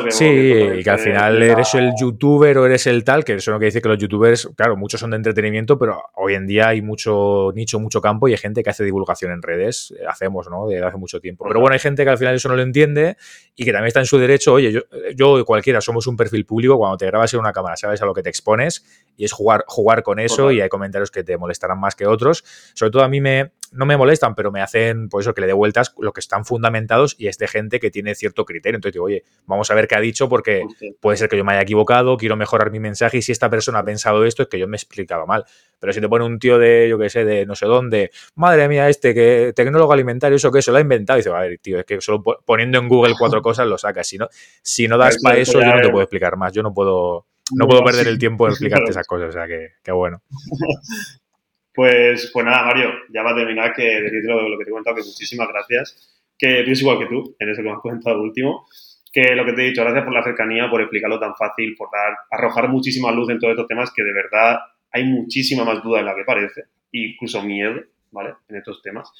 sí, 0.10 0.26
y 0.26 0.84
que 0.84 0.90
al 0.90 1.00
final 1.00 1.44
eres 1.44 1.74
el 1.74 1.92
youtuber 2.00 2.58
o 2.58 2.66
eres 2.66 2.88
el 2.88 3.04
tal, 3.04 3.26
que 3.26 3.34
eso 3.34 3.52
no 3.52 3.58
quiere 3.58 3.68
decir 3.68 3.82
que 3.82 3.90
los 3.90 3.98
youtubers, 3.98 4.50
claro, 4.56 4.78
muchos 4.78 5.02
son 5.02 5.12
de 5.12 5.18
entretenimiento, 5.18 5.78
pero 5.78 6.02
hoy 6.16 6.36
en 6.36 6.48
día 6.48 6.70
hay 6.70 6.82
mucho 6.82 7.52
nicho, 7.54 7.80
mucho 7.80 8.02
campo 8.02 8.30
y 8.30 8.32
hay 8.32 8.38
gente 8.38 8.64
que 8.64 8.70
hace 8.70 8.86
divulgación 8.86 9.32
en 9.32 9.42
redes, 9.42 9.94
eh, 10.00 10.04
hacemos, 10.08 10.50
¿no? 10.50 10.68
De 10.68 10.82
hace 10.82 10.98
mucho 10.98 11.20
tiempo. 11.20 11.46
Pero 11.48 11.60
bueno, 11.60 11.74
hay 11.74 11.80
gente 11.80 12.04
que 12.04 12.10
al 12.10 12.18
final 12.18 12.36
eso 12.36 12.48
no 12.48 12.56
lo 12.56 12.62
entiende 12.62 13.18
y 13.56 13.66
que 13.66 13.72
también 13.72 13.88
está 13.88 14.00
en 14.00 14.06
su 14.06 14.18
derecho, 14.18 14.54
oye, 14.54 14.72
yo, 14.72 14.82
yo 15.16 15.44
cualquiera 15.46 15.82
somos 15.82 16.08
un 16.08 16.16
perfil 16.16 16.46
público, 16.46 16.78
cuando 16.78 16.98
te 16.98 17.06
grabas 17.06 17.34
en 17.34 17.42
una 17.42 17.52
cámara 17.52 17.76
sabes 17.76 18.02
a 18.02 18.06
lo 18.06 18.14
que 18.14 18.24
te 18.24 18.30
expones 18.30 18.86
y 19.18 19.26
es 19.26 19.34
jugar, 19.34 19.66
jugar 19.68 20.04
con 20.04 20.20
eso 20.20 20.52
y 20.52 20.62
hay 20.62 20.70
comentarios 20.70 21.12
que 21.12 21.24
te 21.24 21.38
molestarán 21.38 21.80
más 21.80 21.96
que 21.96 22.08
otros. 22.08 22.44
Sobre 22.74 22.92
todo 22.92 23.04
a 23.04 23.10
mí 23.10 23.20
me, 23.20 23.52
no 23.72 23.86
me 23.86 23.98
molestan, 23.98 24.36
pero 24.36 24.52
me 24.52 24.62
hacen, 24.62 25.10
pues 25.10 25.26
eso, 25.26 25.34
que 25.34 25.42
le 25.42 25.48
dé 25.48 25.54
vueltas 25.54 25.94
lo 25.98 26.12
que 26.14 26.20
están 26.20 26.46
fundamentados 26.46 27.16
y 27.18 27.28
es 27.28 27.38
de 27.38 27.48
gente 27.48 27.80
que 27.80 27.90
tiene 27.90 28.16
cierto 28.16 28.46
criterio. 28.46 28.76
Entonces 28.76 28.94
digo, 28.94 29.06
oye, 29.06 29.24
vamos 29.46 29.72
a 29.72 29.76
ver 29.76 29.88
qué 29.88 29.96
ha 29.96 30.02
dicho 30.02 30.28
porque 30.30 30.66
puede 31.00 31.18
ser 31.18 31.30
que 31.30 31.38
yo 31.38 31.44
me 31.44 31.54
haya 31.54 31.62
equivocado, 31.62 32.18
quiero 32.18 32.36
mejorar 32.36 32.72
mi 32.72 32.80
mensaje 32.80 33.18
y 33.18 33.22
si 33.22 33.32
esta 33.32 33.50
persona 33.50 33.80
ha 33.80 33.84
pensado 33.84 34.26
esto 34.26 34.44
es 34.44 34.50
que 34.50 34.60
yo 34.60 34.68
me 34.68 34.76
he 34.76 34.80
explicado 34.80 35.26
mal. 35.26 35.46
Pero 35.80 35.94
si 35.94 36.02
te 36.02 36.10
pone 36.10 36.26
un 36.26 36.38
tío 36.38 36.58
de, 36.58 36.88
yo 36.90 37.00
qué 37.00 37.10
sé, 37.10 37.26
de 37.26 37.46
no 37.46 37.56
sé 37.56 37.66
dónde, 37.66 38.12
madre 38.36 38.68
mía, 38.68 38.90
este 38.90 39.14
que 39.14 39.54
tecnólogo 39.56 39.94
alimentario, 39.94 40.36
eso 40.36 40.52
que 40.52 40.62
se 40.62 40.72
lo 40.72 40.78
ha 40.78 40.82
inventado, 40.82 41.18
y 41.18 41.22
dice, 41.22 41.32
a 41.32 41.40
ver, 41.40 41.58
tío, 41.60 41.80
es 41.80 41.86
que 41.86 42.02
solo 42.02 42.22
poniendo 42.46 42.78
en 42.78 42.88
Google 42.88 43.16
cuatro 43.18 43.42
cosas 43.42 43.68
lo 43.68 43.78
sacas. 43.78 44.08
Si 44.08 44.18
no, 44.18 44.28
si 44.62 44.88
no 44.88 44.98
das 44.98 45.18
para 45.24 45.38
eso, 45.38 45.60
yo 45.60 45.74
no 45.74 45.82
te 45.82 45.90
puedo 45.90 46.04
explicar 46.04 46.36
más. 46.38 46.54
Yo 46.54 46.62
no 46.62 46.74
puedo, 46.74 47.28
no 47.54 47.68
puedo 47.68 47.84
perder 47.84 48.08
el 48.08 48.20
tiempo 48.20 48.46
en 48.46 48.52
explicarte 48.52 48.92
esas 48.92 49.08
cosas. 49.08 49.30
O 49.30 49.32
sea, 49.32 49.48
que, 49.48 49.70
que 49.82 49.92
bueno. 49.92 50.22
Pues, 51.74 52.30
pues 52.34 52.46
nada, 52.46 52.66
Mario, 52.66 52.92
ya 53.10 53.24
va 53.24 53.32
a 53.32 53.36
terminar 53.36 53.74
que 53.74 53.84
decirte 53.84 54.28
lo, 54.28 54.50
lo, 54.50 54.58
que 54.58 54.66
te 54.66 54.72
he 54.72 54.74
contado, 54.74 54.96
que 54.96 55.04
muchísimas 55.04 55.48
gracias. 55.48 56.24
Que 56.38 56.64
pienso 56.64 56.82
igual 56.82 57.00
que 57.00 57.06
tú, 57.06 57.36
en 57.40 57.50
eso 57.50 57.62
que 57.62 57.70
me 57.70 57.74
has 57.74 57.82
comentado 57.82 58.22
último. 58.22 58.66
Que 59.14 59.36
lo 59.36 59.46
que 59.46 59.54
te 59.54 59.62
he 59.62 59.70
dicho, 59.70 59.82
gracias 59.82 60.04
por 60.04 60.14
la 60.14 60.24
cercanía, 60.24 60.70
por 60.70 60.82
explicarlo 60.82 61.20
tan 61.20 61.36
fácil, 61.36 61.76
por 61.78 61.90
dar, 61.92 62.16
arrojar 62.32 62.70
muchísima 62.70 63.12
luz 63.12 63.30
en 63.30 63.40
todos 63.40 63.52
estos 63.52 63.68
temas 63.68 63.92
que 63.94 64.04
de 64.04 64.14
verdad 64.14 64.60
hay 64.92 65.06
muchísima 65.06 65.64
más 65.64 65.82
duda 65.84 66.00
de 66.00 66.06
la 66.06 66.16
que 66.16 66.24
parece, 66.24 66.64
incluso 66.92 67.42
miedo, 67.44 67.82
¿vale? 68.12 68.34
En 68.50 68.58
estos 68.58 68.82
temas. 68.82 69.12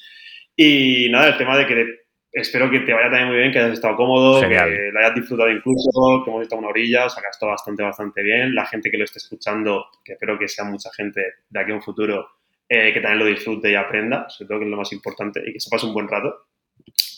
Y 0.56 1.08
nada, 1.10 1.28
el 1.28 1.38
tema 1.38 1.56
de 1.56 1.66
que 1.66 1.86
espero 2.32 2.70
que 2.70 2.80
te 2.80 2.92
vaya 2.92 3.10
también 3.10 3.28
muy 3.28 3.36
bien, 3.36 3.52
que 3.52 3.58
hayas 3.58 3.72
estado 3.72 3.96
cómodo, 3.96 4.40
que 4.40 4.90
lo 4.92 4.98
hayas 4.98 5.14
disfrutado 5.14 5.50
incluso, 5.50 6.22
que 6.24 6.30
hemos 6.30 6.42
estado 6.42 6.60
una 6.60 6.68
orilla, 6.68 7.06
o 7.06 7.10
sea, 7.10 7.20
que 7.20 7.28
ha 7.28 7.30
estado 7.30 7.52
bastante, 7.52 7.82
bastante 7.82 8.22
bien. 8.22 8.54
La 8.54 8.66
gente 8.66 8.90
que 8.90 8.98
lo 8.98 9.04
esté 9.04 9.18
escuchando, 9.18 9.86
que 10.04 10.14
espero 10.14 10.38
que 10.38 10.48
sea 10.48 10.64
mucha 10.64 10.90
gente 10.92 11.22
de 11.48 11.60
aquí 11.60 11.72
a 11.72 11.74
un 11.74 11.82
futuro, 11.82 12.26
eh, 12.68 12.92
que 12.92 13.00
también 13.00 13.18
lo 13.18 13.26
disfrute 13.26 13.70
y 13.70 13.74
aprenda, 13.74 14.28
sobre 14.28 14.48
todo 14.48 14.58
que 14.58 14.64
es 14.64 14.70
lo 14.70 14.76
más 14.76 14.92
importante, 14.92 15.42
y 15.44 15.52
que 15.52 15.60
se 15.60 15.70
pase 15.70 15.86
un 15.86 15.94
buen 15.94 16.08
rato. 16.08 16.46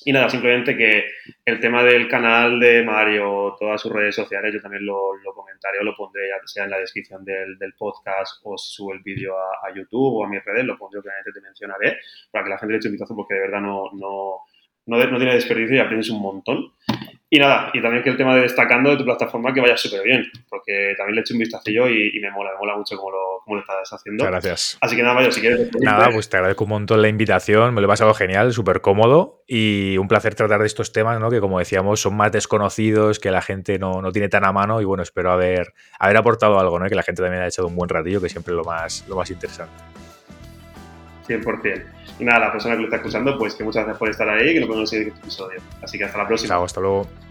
Y 0.05 0.13
nada, 0.13 0.29
simplemente 0.29 0.77
que 0.77 1.05
el 1.45 1.61
tema 1.61 1.83
del 1.83 2.09
canal 2.09 2.61
de 2.61 2.83
Mario, 2.83 3.57
todas 3.59 3.81
sus 3.81 3.91
redes 3.91 4.15
sociales, 4.15 4.53
yo 4.53 4.61
también 4.61 4.85
lo, 4.85 5.17
lo 5.17 5.33
comentaré 5.33 5.79
o 5.79 5.83
lo 5.83 5.97
pondré 5.97 6.29
ya 6.29 6.47
sea 6.47 6.65
en 6.65 6.71
la 6.71 6.79
descripción 6.79 7.25
del, 7.25 7.57
del 7.59 7.73
podcast 7.73 8.41
o 8.43 8.59
si 8.59 8.75
subo 8.75 8.93
el 8.93 9.01
vídeo 9.01 9.35
a, 9.39 9.75
YouTube 9.75 10.17
o 10.17 10.25
a 10.25 10.29
mis 10.29 10.45
redes, 10.45 10.65
lo 10.67 10.77
pondré, 10.77 11.01
obviamente 11.01 11.33
te 11.33 11.41
mencionaré, 11.41 11.99
para 12.31 12.45
que 12.45 12.51
la 12.51 12.59
gente 12.59 12.73
le 12.73 12.79
eche 12.79 12.89
un 12.89 12.93
vistazo 12.93 13.17
porque 13.17 13.35
de 13.35 13.41
verdad 13.41 13.61
no, 13.63 13.91
no, 13.95 14.41
no, 14.87 14.99
no 14.99 15.17
tiene 15.17 15.35
desperdicio 15.35 15.77
y 15.77 15.79
aprendes 15.79 16.11
un 16.11 16.21
montón. 16.21 16.73
Y 17.35 17.39
nada, 17.41 17.69
y 17.75 17.83
también 17.83 18.05
que 18.05 18.11
el 18.11 18.17
tema 18.17 18.33
de 18.37 18.43
destacando 18.43 18.91
de 18.91 18.97
tu 18.97 19.05
plataforma 19.05 19.53
que 19.53 19.61
vaya 19.61 19.77
súper 19.77 20.05
bien, 20.05 20.25
porque 20.49 20.95
también 20.97 21.17
le 21.17 21.21
he 21.21 21.23
hecho 21.23 21.35
un 21.35 21.41
vistacillo 21.41 21.89
y, 21.89 22.17
y 22.17 22.21
me 22.21 22.31
mola, 22.31 22.53
me 22.53 22.59
mola 22.59 22.77
mucho 22.77 22.97
cómo 22.97 23.11
lo, 23.11 23.41
cómo 23.45 23.57
lo 23.57 23.63
estás 23.63 23.93
haciendo. 23.93 24.23
Muchas 24.23 24.45
gracias. 24.45 24.79
Así 24.81 24.95
que 24.95 25.03
nada, 25.03 25.17
Mario, 25.17 25.33
si 25.33 25.41
quieres... 25.41 25.69
Nada, 25.81 26.11
pues 26.13 26.29
te 26.29 26.37
agradezco 26.37 26.63
un 26.63 26.71
montón 26.71 27.03
la 27.03 27.09
invitación, 27.09 27.75
me 27.75 27.81
lo 27.81 27.89
he 27.89 27.91
pasado 27.91 28.15
genial, 28.15 28.53
súper 28.53 28.83
cómodo 28.83 29.43
y 29.49 29.99
un 29.99 30.07
placer 30.07 30.37
tratar 30.37 30.61
de 30.61 30.67
estos 30.69 30.93
temas, 30.93 31.19
¿no? 31.19 31.29
Que 31.29 31.41
como 31.41 31.59
decíamos, 31.59 31.99
son 31.99 32.17
más 32.17 32.31
desconocidos, 32.31 33.19
que 33.19 33.33
la 33.33 33.43
gente 33.43 33.81
no, 33.81 34.01
no 34.01 34.13
tiene 34.13 34.29
tan 34.29 34.45
a 34.45 34.53
mano 34.53 34.81
y 34.81 34.85
bueno, 34.85 35.03
espero 35.03 35.33
haber, 35.33 35.75
haber 35.99 36.17
aportado 36.17 36.61
algo, 36.61 36.79
¿no? 36.79 36.89
Que 36.89 36.95
la 36.95 37.03
gente 37.03 37.21
también 37.21 37.43
ha 37.43 37.49
echado 37.49 37.67
un 37.67 37.75
buen 37.75 37.89
ratillo, 37.89 38.21
que 38.21 38.29
siempre 38.29 38.53
es 38.53 38.57
lo 38.59 38.65
más, 38.65 39.05
lo 39.09 39.17
más 39.17 39.29
interesante. 39.29 39.75
100%. 41.27 41.85
Y 42.21 42.25
nada, 42.25 42.39
la 42.47 42.53
persona 42.53 42.77
que 42.77 42.83
lo 42.83 42.87
está 42.87 42.99
escuchando, 42.99 43.37
pues 43.37 43.57
que 43.57 43.65
muchas 43.65 43.83
gracias 43.83 43.99
por 43.99 44.09
estar 44.09 44.29
ahí 44.29 44.51
y 44.51 44.55
que 44.55 44.61
nos 44.61 44.69
vemos 44.69 44.93
en 44.93 44.99
el 44.99 45.05
siguiente 45.07 45.21
episodio. 45.21 45.61
Así 45.83 45.99
que 45.99 46.05
hasta 46.05 46.19
la 46.19 46.29
próxima. 46.29 46.55
Chao, 46.55 46.65
hasta 46.65 46.81
luego. 46.81 47.24